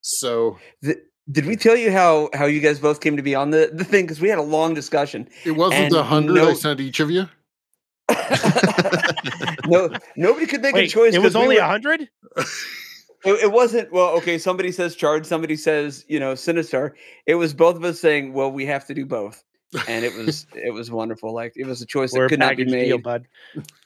So 0.00 0.58
Th- 0.82 0.98
did 1.30 1.46
we 1.46 1.56
tell 1.56 1.76
you 1.76 1.90
how 1.92 2.28
how 2.34 2.46
you 2.46 2.60
guys 2.60 2.78
both 2.78 3.00
came 3.00 3.16
to 3.16 3.22
be 3.22 3.34
on 3.34 3.50
the 3.50 3.70
the 3.72 3.84
thing? 3.84 4.04
Because 4.04 4.20
we 4.20 4.28
had 4.28 4.38
a 4.38 4.42
long 4.42 4.74
discussion. 4.74 5.28
it 5.44 5.52
wasn't 5.52 5.84
And 5.84 5.92
the 5.94 6.02
hundred 6.04 6.38
I 6.38 6.52
sent 6.54 6.80
each 6.80 7.00
of 7.00 7.10
you. 7.10 7.28
no, 9.66 9.90
nobody 10.16 10.46
could 10.46 10.62
make 10.62 10.76
a 10.76 10.86
choice. 10.86 11.14
it 11.14 11.18
was 11.18 11.32
'cause 11.32 11.34
we 11.36 11.42
only 11.42 11.56
were- 11.56 11.62
a 11.62 11.66
hundred. 11.66 12.08
It, 13.26 13.44
it 13.44 13.52
wasn't 13.52 13.90
well. 13.90 14.08
Okay, 14.18 14.36
somebody 14.36 14.70
says 14.70 14.94
Chard. 14.94 15.24
Somebody 15.24 15.56
says 15.56 16.04
you 16.08 16.20
know 16.20 16.34
Sinistar. 16.34 16.90
It 17.24 17.36
was 17.36 17.54
both 17.54 17.74
of 17.76 17.82
us 17.82 17.98
saying, 17.98 18.34
well, 18.34 18.52
we 18.52 18.66
have 18.66 18.86
to 18.88 18.92
do 18.92 19.06
both, 19.06 19.42
and 19.88 20.04
it 20.04 20.12
was 20.14 20.46
it 20.54 20.74
was 20.74 20.90
wonderful. 20.90 21.32
Like 21.32 21.54
it 21.56 21.64
was 21.66 21.80
a 21.80 21.86
choice 21.86 22.12
that 22.12 22.18
We're 22.18 22.26
a 22.26 22.28
could 22.28 22.38
not 22.38 22.54
be 22.58 22.66
made. 22.66 22.84
deal, 22.84 22.98
bud. 22.98 23.26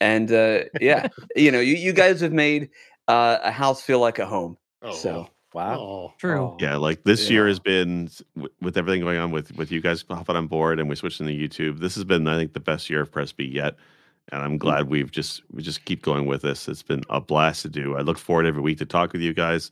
And 0.01 0.33
uh, 0.33 0.63
yeah, 0.81 1.07
you 1.37 1.53
know, 1.53 1.61
you 1.61 1.77
you 1.77 1.93
guys 1.93 2.21
have 2.21 2.33
made 2.33 2.71
uh, 3.09 3.39
a 3.43 3.51
house 3.51 3.83
feel 3.83 3.99
like 3.99 4.19
a 4.19 4.27
home. 4.27 4.57
Oh, 4.83 4.93
So 4.93 5.29
Wow. 5.55 5.79
oh, 5.81 6.13
True. 6.19 6.41
oh. 6.41 6.57
yeah, 6.61 6.77
like 6.77 7.05
this 7.05 7.31
year 7.31 7.49
has 7.49 7.59
been 7.59 8.11
with 8.61 8.77
everything 8.77 9.01
going 9.01 9.19
on 9.19 9.31
with 9.31 9.57
with 9.57 9.73
you 9.73 9.81
guys 9.81 10.05
hopping 10.09 10.37
on 10.37 10.47
board 10.47 10.79
and 10.79 10.89
we 10.89 10.95
switched 10.95 11.21
into 11.21 11.33
YouTube. 11.33 11.81
This 11.81 11.95
has 11.95 12.05
been, 12.05 12.29
I 12.29 12.37
think, 12.37 12.53
the 12.53 12.61
best 12.61 12.91
year 12.91 13.01
of 13.01 13.11
Press 13.11 13.33
B 13.33 13.45
yet. 13.45 13.77
And 14.31 14.43
I'm 14.43 14.59
glad 14.59 14.91
we've 14.91 15.11
just 15.11 15.43
we 15.51 15.63
just 15.63 15.87
keep 15.87 16.03
going 16.03 16.27
with 16.27 16.43
this. 16.43 16.69
It's 16.69 16.83
been 16.83 17.03
a 17.09 17.21
blast 17.21 17.63
to 17.63 17.69
do. 17.71 17.97
I 17.97 18.03
look 18.03 18.19
forward 18.19 18.45
every 18.45 18.61
week 18.61 18.79
to 18.79 18.87
talk 18.87 19.13
with 19.13 19.23
you 19.23 19.33
guys. 19.33 19.71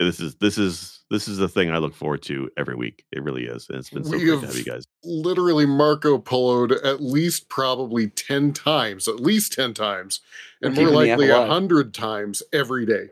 This 0.00 0.20
is 0.20 0.36
this 0.36 0.58
is 0.58 1.04
this 1.10 1.26
is 1.26 1.38
the 1.38 1.48
thing 1.48 1.70
I 1.70 1.78
look 1.78 1.94
forward 1.94 2.22
to 2.22 2.48
every 2.56 2.76
week. 2.76 3.04
It 3.10 3.22
really 3.22 3.44
is, 3.46 3.68
and 3.68 3.78
it's 3.78 3.90
been 3.90 4.04
so 4.04 4.10
We 4.12 4.18
great 4.18 4.26
to 4.26 4.32
have- 4.40 4.42
have 4.50 4.56
you 4.56 4.64
guys. 4.64 4.84
literally 5.02 5.66
Marco 5.66 6.18
Poloed 6.18 6.72
at 6.84 7.02
least 7.02 7.48
probably 7.48 8.08
10 8.08 8.52
times, 8.52 9.08
at 9.08 9.16
least 9.18 9.54
10 9.54 9.74
times, 9.74 10.20
and 10.62 10.76
We're 10.76 10.84
more 10.84 10.92
likely 10.94 11.30
a 11.30 11.46
hundred 11.46 11.94
times 11.94 12.42
every 12.52 12.86
day 12.86 13.08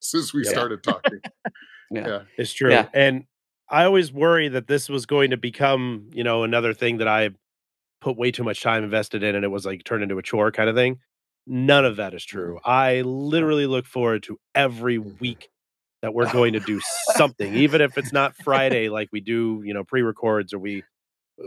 since 0.00 0.34
we 0.34 0.44
Yeah. 0.44 0.50
started 0.50 0.82
talking. 0.82 1.20
Yeah. 1.90 2.06
yeah. 2.08 2.22
It's 2.36 2.52
true. 2.52 2.70
Yeah. 2.70 2.88
And 2.92 3.26
I 3.70 3.84
always 3.84 4.12
worry 4.12 4.48
that 4.48 4.66
this 4.66 4.88
was 4.88 5.06
going 5.06 5.30
to 5.30 5.36
become, 5.36 6.10
you 6.12 6.24
know, 6.24 6.42
another 6.42 6.74
thing 6.74 6.96
that 6.98 7.06
I 7.06 7.30
put 8.00 8.16
way 8.16 8.32
too 8.32 8.42
much 8.42 8.60
time 8.60 8.82
invested 8.82 9.22
in 9.22 9.36
and 9.36 9.44
it 9.44 9.48
was 9.48 9.64
like 9.64 9.84
turned 9.84 10.02
into 10.02 10.18
a 10.18 10.22
chore 10.22 10.50
kind 10.50 10.68
of 10.68 10.74
thing. 10.74 10.98
None 11.46 11.84
of 11.84 11.94
that 11.96 12.12
is 12.12 12.24
true. 12.24 12.58
I 12.64 13.02
literally 13.02 13.66
look 13.66 13.86
forward 13.86 14.24
to 14.24 14.36
every 14.52 14.98
week 14.98 15.48
that 16.06 16.14
we're 16.14 16.30
going 16.32 16.52
to 16.52 16.60
do 16.60 16.80
something, 17.16 17.52
even 17.54 17.80
if 17.80 17.98
it's 17.98 18.12
not 18.12 18.36
Friday, 18.36 18.88
like 18.88 19.08
we 19.10 19.20
do, 19.20 19.60
you 19.64 19.74
know, 19.74 19.82
pre-records 19.82 20.54
or 20.54 20.58
we 20.60 20.84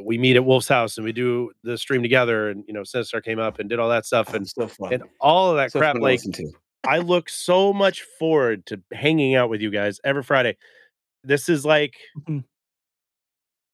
we 0.06 0.18
meet 0.18 0.36
at 0.36 0.44
Wolf's 0.46 0.68
house 0.68 0.98
and 0.98 1.06
we 1.06 1.14
do 1.14 1.52
the 1.64 1.78
stream 1.78 2.02
together 2.04 2.50
and 2.50 2.66
you 2.68 2.74
know, 2.74 2.82
Sinistar 2.82 3.24
came 3.24 3.40
up 3.40 3.58
and 3.60 3.70
did 3.70 3.80
all 3.80 3.88
that 3.90 4.06
stuff 4.06 4.34
and 4.34 4.46
so 4.48 4.68
fun. 4.68 4.94
and 4.94 5.04
all 5.22 5.50
of 5.52 5.56
that 5.56 5.72
so 5.72 5.80
crap. 5.80 5.96
Like 5.96 6.22
to. 6.22 6.52
I 6.86 7.00
look 7.00 7.30
so 7.30 7.72
much 7.74 8.04
forward 8.20 8.66
to 8.68 8.82
hanging 8.92 9.34
out 9.36 9.50
with 9.50 9.62
you 9.62 9.72
guys 9.72 10.00
every 10.04 10.24
Friday. 10.24 10.58
This 11.24 11.48
is 11.50 11.66
like, 11.66 11.96
Mhm. 12.28 12.44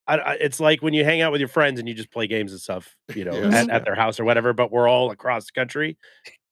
I, 0.06 0.16
I, 0.18 0.32
it's 0.34 0.60
like 0.60 0.82
when 0.82 0.94
you 0.94 1.04
hang 1.04 1.20
out 1.20 1.32
with 1.32 1.40
your 1.40 1.48
friends 1.48 1.80
and 1.80 1.88
you 1.88 1.94
just 1.94 2.12
play 2.12 2.28
games 2.28 2.52
and 2.52 2.60
stuff, 2.60 2.94
you 3.14 3.24
know, 3.24 3.34
Yes. 3.34 3.54
at, 3.54 3.70
at 3.70 3.84
their 3.84 3.96
house 3.96 4.20
or 4.20 4.24
whatever. 4.24 4.52
But 4.52 4.70
we're 4.70 4.88
all 4.88 5.10
across 5.10 5.46
the 5.46 5.52
country, 5.52 5.98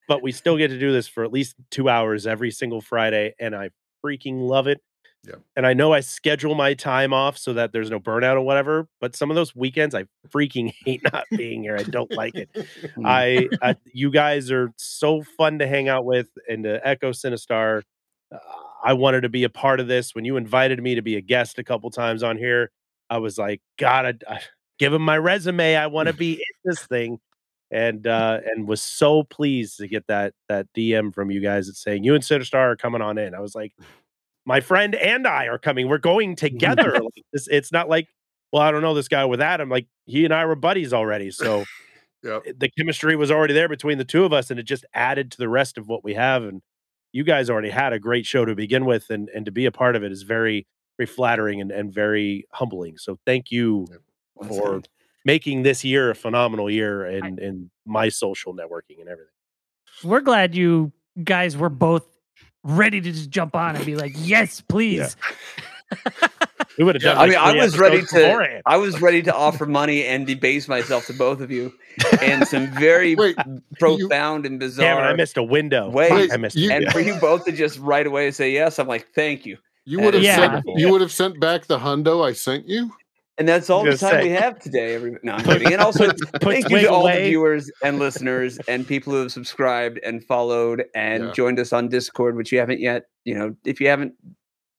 but 0.07 0.21
we 0.21 0.31
still 0.33 0.57
get 0.57 0.67
to 0.67 0.77
do 0.79 0.91
this 0.91 1.07
for 1.07 1.23
at 1.23 1.31
least 1.31 1.55
two 1.71 1.87
hours 1.89 2.27
every 2.27 2.51
single 2.51 2.81
Friday, 2.81 3.33
and 3.39 3.55
I 3.55 3.69
freaking 4.05 4.47
love 4.47 4.67
it. 4.67 4.81
Yep. 5.27 5.41
And 5.55 5.65
I 5.65 5.73
know 5.73 5.91
I 5.91 6.01
schedule 6.01 6.53
my 6.53 6.73
time 6.75 7.13
off 7.13 7.37
so 7.37 7.53
that 7.53 7.71
there's 7.71 7.89
no 7.89 7.99
burnout 7.99 8.35
or 8.35 8.41
whatever. 8.41 8.87
But 9.01 9.15
some 9.15 9.31
of 9.31 9.35
those 9.35 9.55
weekends, 9.55 9.95
I 9.95 10.05
freaking 10.29 10.71
hate 10.85 11.01
not 11.11 11.25
being 11.31 11.63
here. 11.63 11.77
I 11.77 11.83
don't 11.83 12.11
like 12.11 12.35
it. 12.35 12.49
Mm. 12.97 13.05
I, 13.05 13.49
I 13.61 13.75
you 13.93 14.09
guys 14.09 14.51
are 14.51 14.71
so 14.77 15.23
fun 15.37 15.59
to 15.59 15.67
hang 15.67 15.89
out 15.89 16.05
with 16.05 16.29
and 16.47 16.63
to 16.63 16.85
echo 16.87 17.11
Sinistar. 17.11 17.81
Uh, 18.31 18.37
I 18.83 18.93
wanted 18.93 19.21
to 19.21 19.29
be 19.29 19.43
a 19.43 19.49
part 19.49 19.79
of 19.79 19.87
this 19.87 20.13
when 20.13 20.23
you 20.23 20.37
invited 20.37 20.81
me 20.81 20.95
to 20.95 21.01
be 21.01 21.15
a 21.15 21.21
guest 21.21 21.57
a 21.59 21.63
couple 21.63 21.89
times 21.89 22.23
on 22.23 22.37
here. 22.37 22.71
I 23.09 23.17
was 23.17 23.37
like, 23.37 23.61
God, 23.77 24.23
I, 24.27 24.35
I, 24.35 24.39
give 24.77 24.93
him 24.93 25.01
my 25.01 25.17
resume. 25.17 25.75
I 25.75 25.87
want 25.87 26.07
to 26.07 26.13
be 26.13 26.33
in 26.33 26.55
this 26.63 26.85
thing, 26.85 27.19
and 27.71 28.05
uh, 28.07 28.39
and 28.45 28.67
was 28.67 28.81
so 28.81 29.23
pleased 29.23 29.77
to 29.77 29.87
get 29.87 30.05
that 30.07 30.33
that 30.49 30.67
DM 30.75 31.13
from 31.13 31.31
you 31.31 31.41
guys 31.41 31.67
that's 31.67 31.81
saying 31.81 32.03
you 32.03 32.13
and 32.15 32.23
Sinistar 32.23 32.71
are 32.71 32.75
coming 32.75 33.01
on 33.01 33.17
in. 33.17 33.33
I 33.33 33.39
was 33.39 33.55
like, 33.55 33.73
my 34.45 34.59
friend 34.61 34.95
and 34.95 35.27
I 35.27 35.45
are 35.47 35.57
coming. 35.57 35.87
We're 35.87 35.97
going 35.97 36.35
together. 36.35 36.93
Like, 37.03 37.23
this, 37.33 37.47
it's 37.47 37.71
not 37.71 37.89
like, 37.89 38.07
well, 38.51 38.61
I 38.61 38.71
don't 38.71 38.81
know 38.81 38.93
this 38.93 39.07
guy 39.07 39.25
with 39.25 39.41
Adam. 39.41 39.69
Like 39.69 39.87
he 40.05 40.25
and 40.25 40.33
I 40.33 40.45
were 40.45 40.55
buddies 40.55 40.93
already, 40.93 41.31
so 41.31 41.65
Yep. 42.23 42.43
the 42.57 42.69
chemistry 42.75 43.15
was 43.15 43.29
already 43.29 43.53
there 43.53 43.69
between 43.69 43.99
the 43.99 44.05
two 44.05 44.23
of 44.25 44.33
us 44.33 44.49
and 44.49 44.59
it 44.59 44.63
just 44.63 44.83
added 44.95 45.31
to 45.33 45.37
the 45.37 45.47
rest 45.49 45.77
of 45.77 45.87
what 45.87 46.03
we 46.03 46.15
have 46.15 46.43
and 46.43 46.63
you 47.11 47.23
guys 47.23 47.51
already 47.51 47.69
had 47.69 47.93
a 47.93 47.99
great 47.99 48.25
show 48.25 48.45
to 48.45 48.55
begin 48.55 48.83
with 48.85 49.11
and 49.11 49.29
and 49.29 49.45
to 49.45 49.51
be 49.51 49.67
a 49.67 49.71
part 49.71 49.95
of 49.95 50.03
it 50.03 50.11
is 50.11 50.23
very 50.23 50.65
very 50.97 51.05
flattering 51.05 51.61
and, 51.61 51.71
and 51.71 51.93
very 51.93 52.47
humbling 52.51 52.97
so 52.97 53.19
thank 53.27 53.51
you 53.51 53.85
Yep. 53.91 54.49
for 54.49 54.81
making 55.25 55.63
this 55.63 55.83
year 55.83 56.11
a 56.11 56.15
phenomenal 56.15 56.69
year 56.69 57.05
in 57.05 57.37
in 57.39 57.69
my 57.85 58.09
social 58.09 58.53
networking 58.53 58.99
and 59.01 59.09
everything. 59.09 59.31
We're 60.03 60.21
glad 60.21 60.55
you 60.55 60.91
guys 61.23 61.57
were 61.57 61.69
both 61.69 62.05
ready 62.63 63.01
to 63.01 63.11
just 63.11 63.29
jump 63.29 63.55
on 63.55 63.75
and 63.75 63.85
be 63.85 63.95
like, 63.95 64.13
yes, 64.15 64.61
please. 64.61 65.15
We 66.77 66.83
would 66.83 66.95
have 66.95 67.03
Yeah, 67.03 67.13
done. 67.13 67.17
I 67.17 67.23
I 67.23 67.27
mean, 67.27 67.37
I 67.37 67.63
was 67.63 67.77
ready 67.77 68.01
to. 68.01 68.05
beforehand. 68.13 68.61
I 68.65 68.77
was 68.77 68.99
ready 69.01 69.21
to 69.23 69.33
offer 69.33 69.65
money 69.81 70.03
and 70.05 70.25
debase 70.27 70.67
myself 70.67 71.05
to 71.07 71.13
both 71.13 71.39
of 71.41 71.51
you, 71.51 71.71
and 72.21 72.45
some 72.47 72.67
very 72.73 73.15
Wait, 73.15 73.35
profound 73.79 74.45
and 74.45 74.59
bizarre. 74.59 74.95
Damn 74.95 75.05
it! 75.05 75.07
I 75.07 75.13
missed 75.13 75.37
a 75.37 75.43
window. 75.43 75.89
Wait, 75.89 76.09
Fuck, 76.09 76.33
I 76.33 76.37
missed. 76.37 76.55
you- 76.55 76.69
and 76.71 76.85
window. 76.85 76.91
for 76.91 76.99
you 76.99 77.15
both 77.15 77.45
to 77.45 77.51
just 77.51 77.79
right 77.79 78.05
away 78.05 78.31
say 78.31 78.51
yes, 78.51 78.79
I'm 78.79 78.87
like, 78.87 79.07
thank 79.13 79.45
you. 79.45 79.57
You 79.85 79.99
would 80.01 80.15
have 80.15 80.23
Yeah. 80.23 80.35
sent 80.61 80.65
you 80.75 80.91
would 80.91 81.01
have 81.01 81.11
sent 81.11 81.39
back 81.39 81.67
the 81.67 81.77
hundo 81.79 82.25
I 82.27 82.33
sent 82.33 82.67
you. 82.67 82.91
And 83.37 83.47
that's 83.47 83.69
all 83.69 83.83
the 83.83 83.97
time 83.97 84.11
say- 84.11 84.23
we 84.23 84.29
have 84.29 84.59
today. 84.59 84.95
Every 84.95 85.17
no, 85.21 85.33
I'm 85.33 85.43
kidding. 85.43 85.73
And 85.73 85.81
also, 85.81 86.09
thank 86.39 86.69
you 86.69 86.79
to 86.79 86.85
all 86.91 87.05
the 87.05 87.19
viewers 87.19 87.69
and 87.83 87.99
listeners 87.99 88.57
and 88.67 88.87
people 88.87 89.11
who 89.13 89.19
have 89.19 89.31
subscribed 89.31 89.99
and 90.03 90.23
followed 90.23 90.85
and 90.95 91.25
Yeah. 91.25 91.31
joined 91.33 91.59
us 91.59 91.73
on 91.73 91.89
Discord, 91.89 92.37
which 92.37 92.51
you 92.51 92.59
haven't 92.59 92.79
yet. 92.79 93.07
You 93.25 93.35
know, 93.35 93.55
if 93.65 93.81
you 93.81 93.87
haven't, 93.89 94.13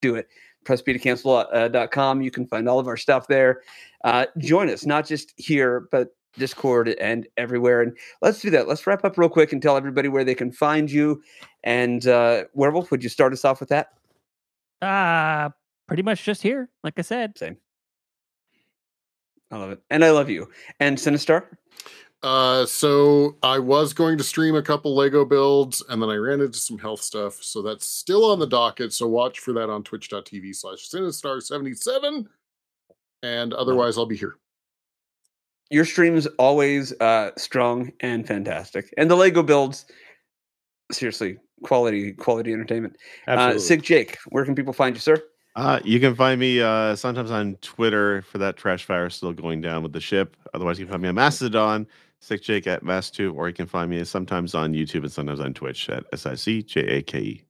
do 0.01 0.15
it. 0.15 0.28
PressBToCancel.com. 0.65 2.23
You 2.23 2.31
can 2.31 2.47
find 2.47 2.69
all 2.69 2.78
of 2.78 2.89
our 2.89 2.97
stuff 2.97 3.27
there. 3.28 3.62
Uh, 4.05 4.27
join 4.39 4.70
us, 4.70 4.87
not 4.87 5.07
just 5.07 5.33
here, 5.37 5.89
but 5.93 6.09
Discord 6.39 6.89
and 7.01 7.27
everywhere. 7.37 7.83
And 7.83 7.97
let's 8.23 8.41
do 8.41 8.51
that. 8.51 8.69
Let's 8.69 8.87
wrap 8.87 9.05
up 9.05 9.16
real 9.19 9.28
quick 9.28 9.53
and 9.53 9.61
tell 9.62 9.77
everybody 9.77 10.09
where 10.09 10.24
they 10.24 10.35
can 10.35 10.51
find 10.53 10.91
you. 10.91 11.23
And 11.65 12.07
uh, 12.07 12.45
Werewolf, 12.55 12.91
would 12.91 13.03
you 13.03 13.09
start 13.09 13.33
us 13.33 13.45
off 13.45 13.61
with 13.61 13.69
that? 13.70 13.89
Uh, 14.83 15.51
pretty 15.89 16.03
much 16.03 16.24
just 16.24 16.43
here, 16.43 16.69
like 16.83 16.99
I 16.99 17.03
said. 17.03 17.37
Same. 17.39 17.57
I 19.51 19.56
love 19.59 19.70
it. 19.70 19.81
And 19.90 20.05
I 20.05 20.10
love 20.10 20.28
you. 20.31 20.48
And 20.81 20.97
Sinistar? 20.98 21.44
Uh, 22.23 22.66
so 22.66 23.36
I 23.43 23.59
was 23.59 23.93
going 23.93 24.18
to 24.18 24.24
stream 24.24 24.56
a 24.56 24.62
couple 24.62 24.97
Lego 24.97 25.24
builds, 25.24 25.82
and 25.89 26.02
then 26.02 26.09
I 26.09 26.16
ran 26.16 26.40
into 26.40 26.59
some 26.59 26.78
health 26.78 27.01
stuff. 27.01 27.43
So 27.43 27.62
that's 27.62 27.86
still 27.86 28.24
on 28.24 28.39
the 28.40 28.47
docket. 28.47 28.93
So 28.93 29.06
watch 29.06 29.39
for 29.39 29.52
that 29.52 29.70
on 29.70 29.85
twitch.tv 29.85 30.56
slash 30.56 30.89
Sinistar77. 30.89 32.27
And 33.23 33.52
otherwise, 33.55 33.98
I'll 33.98 34.06
be 34.06 34.16
here. 34.16 34.36
your 35.70 35.85
streams 35.85 36.27
always 36.39 36.93
uh 37.01 37.31
strong 37.36 37.90
and 38.01 38.27
fantastic 38.27 38.93
and 38.98 39.10
the 39.10 39.16
lego 39.16 39.43
builds 39.43 39.85
seriously 40.93 41.36
quality 41.64 42.12
quality 42.12 42.52
entertainment 42.52 42.97
uh 43.27 43.32
Absolutely. 43.32 44.05
SicJake 44.05 44.16
where 44.28 44.44
can 44.44 44.55
people 44.55 44.73
find 44.73 44.94
you 44.94 45.01
sir 45.01 45.20
Uh, 45.57 45.81
you 45.85 45.99
can 45.99 46.15
find 46.15 46.39
me 46.39 46.61
uh, 46.61 46.95
sometimes 46.95 47.31
on 47.31 47.57
Twitter 47.62 48.20
for 48.23 48.37
that 48.39 48.59
trash 48.59 48.85
fire 48.85 49.09
still 49.09 49.33
going 49.33 49.62
down 49.62 49.83
with 49.83 49.93
the 49.95 50.01
ship. 50.01 50.37
Otherwise, 50.53 50.78
you 50.78 50.85
can 50.85 50.93
find 50.93 51.03
me 51.03 51.09
on 51.09 51.15
Mastodon, 51.15 51.87
SicJake 52.23 52.66
at 52.66 52.85
Mast2, 52.85 53.35
or 53.35 53.49
you 53.49 53.55
can 53.55 53.66
find 53.66 53.91
me 53.91 54.05
sometimes 54.05 54.55
on 54.55 54.74
YouTube 54.74 55.03
and 55.03 55.12
sometimes 55.12 55.41
on 55.41 55.55
Twitch 55.55 55.89
at 55.89 56.05
S 56.12 56.27
I 56.27 56.35
C 56.35 56.62
J 56.62 56.81
A 56.83 57.03
K 57.03 57.19
E. 57.20 57.45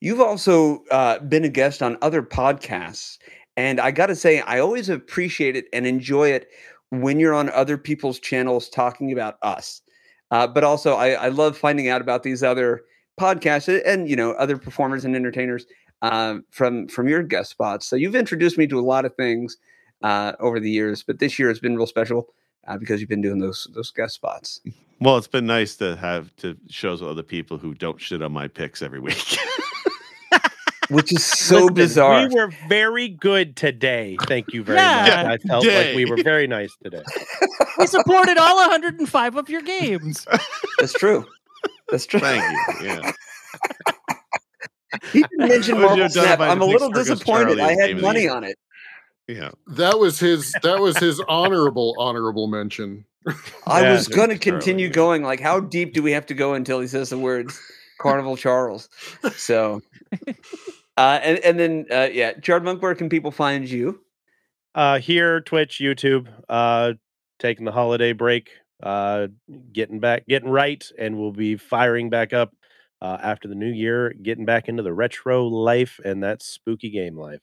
you've 0.00 0.20
also 0.20 0.82
uh 0.90 1.18
been 1.20 1.44
a 1.44 1.48
guest 1.48 1.82
on 1.82 1.96
other 2.02 2.22
podcasts 2.22 3.18
and 3.56 3.80
i 3.80 3.90
gotta 3.90 4.16
say 4.16 4.40
i 4.42 4.58
always 4.58 4.88
appreciate 4.88 5.56
it 5.56 5.66
and 5.72 5.86
enjoy 5.86 6.28
it 6.30 6.48
when 6.90 7.20
you're 7.20 7.34
on 7.34 7.50
other 7.50 7.76
people's 7.78 8.18
channels 8.18 8.68
talking 8.68 9.12
about 9.12 9.36
us 9.42 9.82
uh, 10.30 10.46
but 10.46 10.64
also 10.64 10.94
I, 10.94 11.10
I 11.10 11.28
love 11.28 11.56
finding 11.58 11.88
out 11.88 12.00
about 12.00 12.22
these 12.22 12.42
other 12.42 12.82
podcasts 13.20 13.82
and 13.86 14.08
you 14.08 14.16
know 14.16 14.32
other 14.32 14.56
performers 14.56 15.04
and 15.04 15.14
entertainers 15.16 15.66
um, 16.02 16.44
from 16.50 16.88
from 16.88 17.08
your 17.08 17.22
guest 17.22 17.50
spots. 17.50 17.86
So 17.86 17.96
you've 17.96 18.16
introduced 18.16 18.58
me 18.58 18.66
to 18.68 18.78
a 18.78 18.82
lot 18.82 19.04
of 19.04 19.14
things 19.14 19.56
uh, 20.02 20.32
over 20.40 20.60
the 20.60 20.70
years, 20.70 21.02
but 21.02 21.18
this 21.18 21.38
year 21.38 21.48
has 21.48 21.58
been 21.60 21.76
real 21.76 21.86
special 21.86 22.28
uh, 22.66 22.76
because 22.78 23.00
you've 23.00 23.10
been 23.10 23.22
doing 23.22 23.38
those 23.38 23.66
those 23.74 23.90
guest 23.90 24.14
spots. 24.14 24.60
Well, 25.00 25.16
it's 25.16 25.26
been 25.26 25.46
nice 25.46 25.76
to 25.76 25.96
have 25.96 26.34
to 26.36 26.56
shows 26.68 27.00
with 27.00 27.10
other 27.10 27.22
people 27.22 27.56
who 27.58 27.74
don't 27.74 28.00
shit 28.00 28.22
on 28.22 28.32
my 28.32 28.48
picks 28.48 28.82
every 28.82 29.00
week. 29.00 29.38
Which 30.90 31.12
is 31.12 31.24
so 31.24 31.54
Listen, 31.66 31.74
bizarre. 31.74 32.28
We 32.28 32.34
were 32.34 32.50
very 32.68 33.06
good 33.06 33.54
today. 33.56 34.16
Thank 34.22 34.52
you 34.52 34.64
very 34.64 34.78
Yeah. 34.78 35.22
much. 35.22 35.40
I 35.40 35.46
felt 35.46 35.64
like 35.64 35.94
we 35.94 36.04
were 36.04 36.20
very 36.20 36.48
nice 36.48 36.74
today. 36.82 37.02
We 37.78 37.86
supported 37.86 38.36
all 38.38 38.56
105 38.56 39.36
of 39.36 39.48
your 39.48 39.62
games. 39.62 40.26
That's 40.80 40.92
true. 40.94 41.24
That's 41.90 42.06
true. 42.06 42.18
Thank 42.18 42.42
you. 42.82 42.86
Yeah. 42.88 43.12
He 45.12 45.22
didn't 45.22 45.48
mention 45.48 45.76
Would 45.76 45.82
you 45.82 45.86
Marvel 45.88 46.08
Snap. 46.08 46.40
I 46.40 46.44
had 46.46 46.52
I'm 46.52 46.62
a 46.62 46.66
little 46.66 46.90
disappointed. 46.90 47.58
Charlie 47.58 47.62
I 47.62 47.80
had 47.80 48.00
money 48.00 48.28
on 48.28 48.44
it. 48.44 48.58
Yeah. 49.28 49.50
That 49.68 49.98
was 49.98 50.18
his 50.18 50.52
that 50.62 50.80
was 50.80 50.98
his 50.98 51.20
honorable 51.28 51.94
honorable 51.98 52.46
mention. 52.48 53.04
I 53.66 53.82
Yeah, 53.82 53.92
was 53.92 54.08
going 54.08 54.30
to 54.30 54.38
continue 54.38 54.86
yeah. 54.86 54.92
going. 54.92 55.22
Like, 55.22 55.40
how 55.40 55.60
deep 55.60 55.92
do 55.92 56.02
we 56.02 56.12
have 56.12 56.26
to 56.26 56.34
go 56.34 56.54
until 56.54 56.80
he 56.80 56.86
says 56.88 57.10
the 57.10 57.18
words 57.18 57.60
Carnival 58.00 58.36
Charles? 58.36 58.88
So, 59.36 59.82
uh, 60.96 61.20
and 61.22 61.38
and 61.40 61.58
then 61.60 61.86
uh, 61.90 62.08
yeah, 62.12 62.32
Chard 62.32 62.64
Monk, 62.64 62.82
where 62.82 62.94
can 62.94 63.08
people 63.08 63.30
find 63.30 63.68
you? 63.68 64.00
Uh, 64.74 64.98
here, 64.98 65.40
Twitch, 65.40 65.78
YouTube, 65.82 66.28
uh, 66.48 66.94
taking 67.38 67.64
the 67.64 67.72
holiday 67.72 68.12
break, 68.12 68.50
uh, 68.82 69.26
getting 69.72 70.00
back, 70.00 70.26
getting 70.26 70.48
right, 70.48 70.84
and 70.98 71.18
we'll 71.18 71.32
be 71.32 71.56
firing 71.56 72.08
back 72.08 72.32
up 72.32 72.54
uh, 73.02 73.18
after 73.22 73.48
the 73.48 73.54
new 73.54 73.70
year, 73.70 74.14
getting 74.22 74.44
back 74.44 74.68
into 74.68 74.82
the 74.82 74.92
retro 74.92 75.46
life 75.46 76.00
and 76.04 76.22
that 76.22 76.42
spooky 76.42 76.90
game 76.90 77.16
life. 77.16 77.40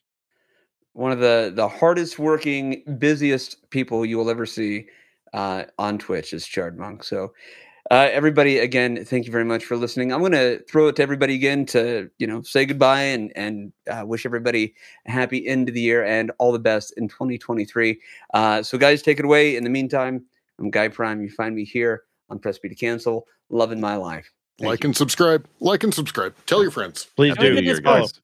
One 0.93 1.11
of 1.11 1.19
the 1.19 1.51
the 1.55 1.67
hardest 1.67 2.17
working, 2.17 2.83
busiest 2.97 3.69
people 3.69 4.05
you 4.05 4.17
will 4.17 4.29
ever 4.29 4.45
see 4.45 4.87
uh, 5.33 5.65
on 5.77 5.97
Twitch 5.97 6.33
is 6.33 6.45
Chard 6.45 6.77
Monk. 6.77 7.03
So, 7.03 7.33
uh, 7.91 8.09
everybody, 8.11 8.57
again, 8.57 9.05
thank 9.05 9.25
you 9.25 9.31
very 9.31 9.45
much 9.45 9.63
for 9.63 9.77
listening. 9.77 10.11
I'm 10.11 10.19
going 10.19 10.31
to 10.33 10.61
throw 10.63 10.87
it 10.87 10.95
to 10.97 11.03
everybody 11.03 11.35
again 11.35 11.65
to 11.67 12.09
you 12.17 12.27
know 12.27 12.41
say 12.41 12.65
goodbye 12.65 13.01
and 13.01 13.31
and 13.35 13.71
uh, 13.89 14.03
wish 14.05 14.25
everybody 14.25 14.73
a 15.07 15.11
happy 15.11 15.47
end 15.47 15.69
of 15.69 15.75
the 15.75 15.81
year 15.81 16.03
and 16.03 16.31
all 16.39 16.51
the 16.51 16.59
best 16.59 16.93
in 16.97 17.07
2023. 17.07 17.99
Uh, 18.33 18.63
so, 18.63 18.77
guys, 18.77 19.01
take 19.01 19.19
it 19.19 19.25
away. 19.25 19.55
In 19.55 19.63
the 19.63 19.69
meantime, 19.69 20.25
I'm 20.59 20.71
Guy 20.71 20.87
Prime. 20.87 21.21
You 21.21 21.29
find 21.29 21.55
me 21.55 21.63
here 21.63 22.03
on 22.29 22.39
Press 22.39 22.57
B 22.57 22.69
to 22.69 22.75
Cancel. 22.75 23.27
Loving 23.49 23.79
my 23.79 23.95
life. 23.95 24.31
Thank 24.59 24.69
like 24.69 24.83
you. 24.83 24.87
and 24.89 24.97
subscribe. 24.97 25.47
Like 25.59 25.83
and 25.83 25.93
subscribe. 25.93 26.33
Tell 26.45 26.61
your 26.61 26.71
friends. 26.71 27.07
Please 27.15 27.29
Happy 27.35 27.41
do. 27.41 27.49
New 27.49 27.55
Goodness 27.57 27.77
Year, 27.77 27.83
follow. 27.83 27.99
guys. 28.01 28.21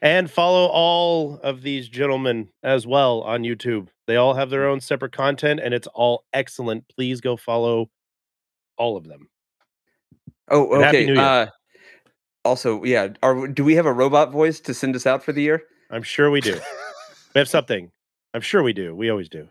And 0.00 0.30
follow 0.30 0.66
all 0.66 1.40
of 1.42 1.62
these 1.62 1.88
gentlemen 1.88 2.48
as 2.62 2.86
well 2.86 3.22
on 3.22 3.42
YouTube. 3.42 3.88
They 4.06 4.16
all 4.16 4.34
have 4.34 4.48
their 4.48 4.66
own 4.68 4.80
separate 4.80 5.12
content 5.12 5.60
and 5.62 5.74
it's 5.74 5.88
all 5.88 6.24
excellent. 6.32 6.84
Please 6.88 7.20
go 7.20 7.36
follow 7.36 7.90
all 8.76 8.96
of 8.96 9.08
them. 9.08 9.28
Oh, 10.48 10.80
Happy 10.80 10.98
okay. 10.98 11.06
New 11.06 11.14
Year. 11.14 11.22
Uh, 11.22 11.46
also, 12.44 12.82
yeah. 12.84 13.08
Are 13.22 13.48
do 13.48 13.64
we 13.64 13.74
have 13.74 13.86
a 13.86 13.92
robot 13.92 14.30
voice 14.30 14.60
to 14.60 14.72
send 14.72 14.94
us 14.96 15.04
out 15.04 15.22
for 15.22 15.32
the 15.32 15.42
year? 15.42 15.62
I'm 15.90 16.02
sure 16.04 16.30
we 16.30 16.40
do. 16.40 16.54
we 17.34 17.38
have 17.40 17.48
something. 17.58 17.90
I'm 18.32 18.40
sure 18.40 18.62
we 18.62 18.72
do. 18.72 18.94
We 18.94 19.10
always 19.10 19.28
do. 19.28 19.48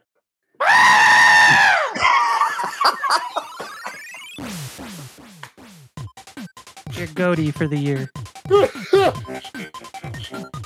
Your 6.98 7.08
goatee 7.14 7.52
for 7.52 7.68
the 7.68 7.78
year. 7.78 8.10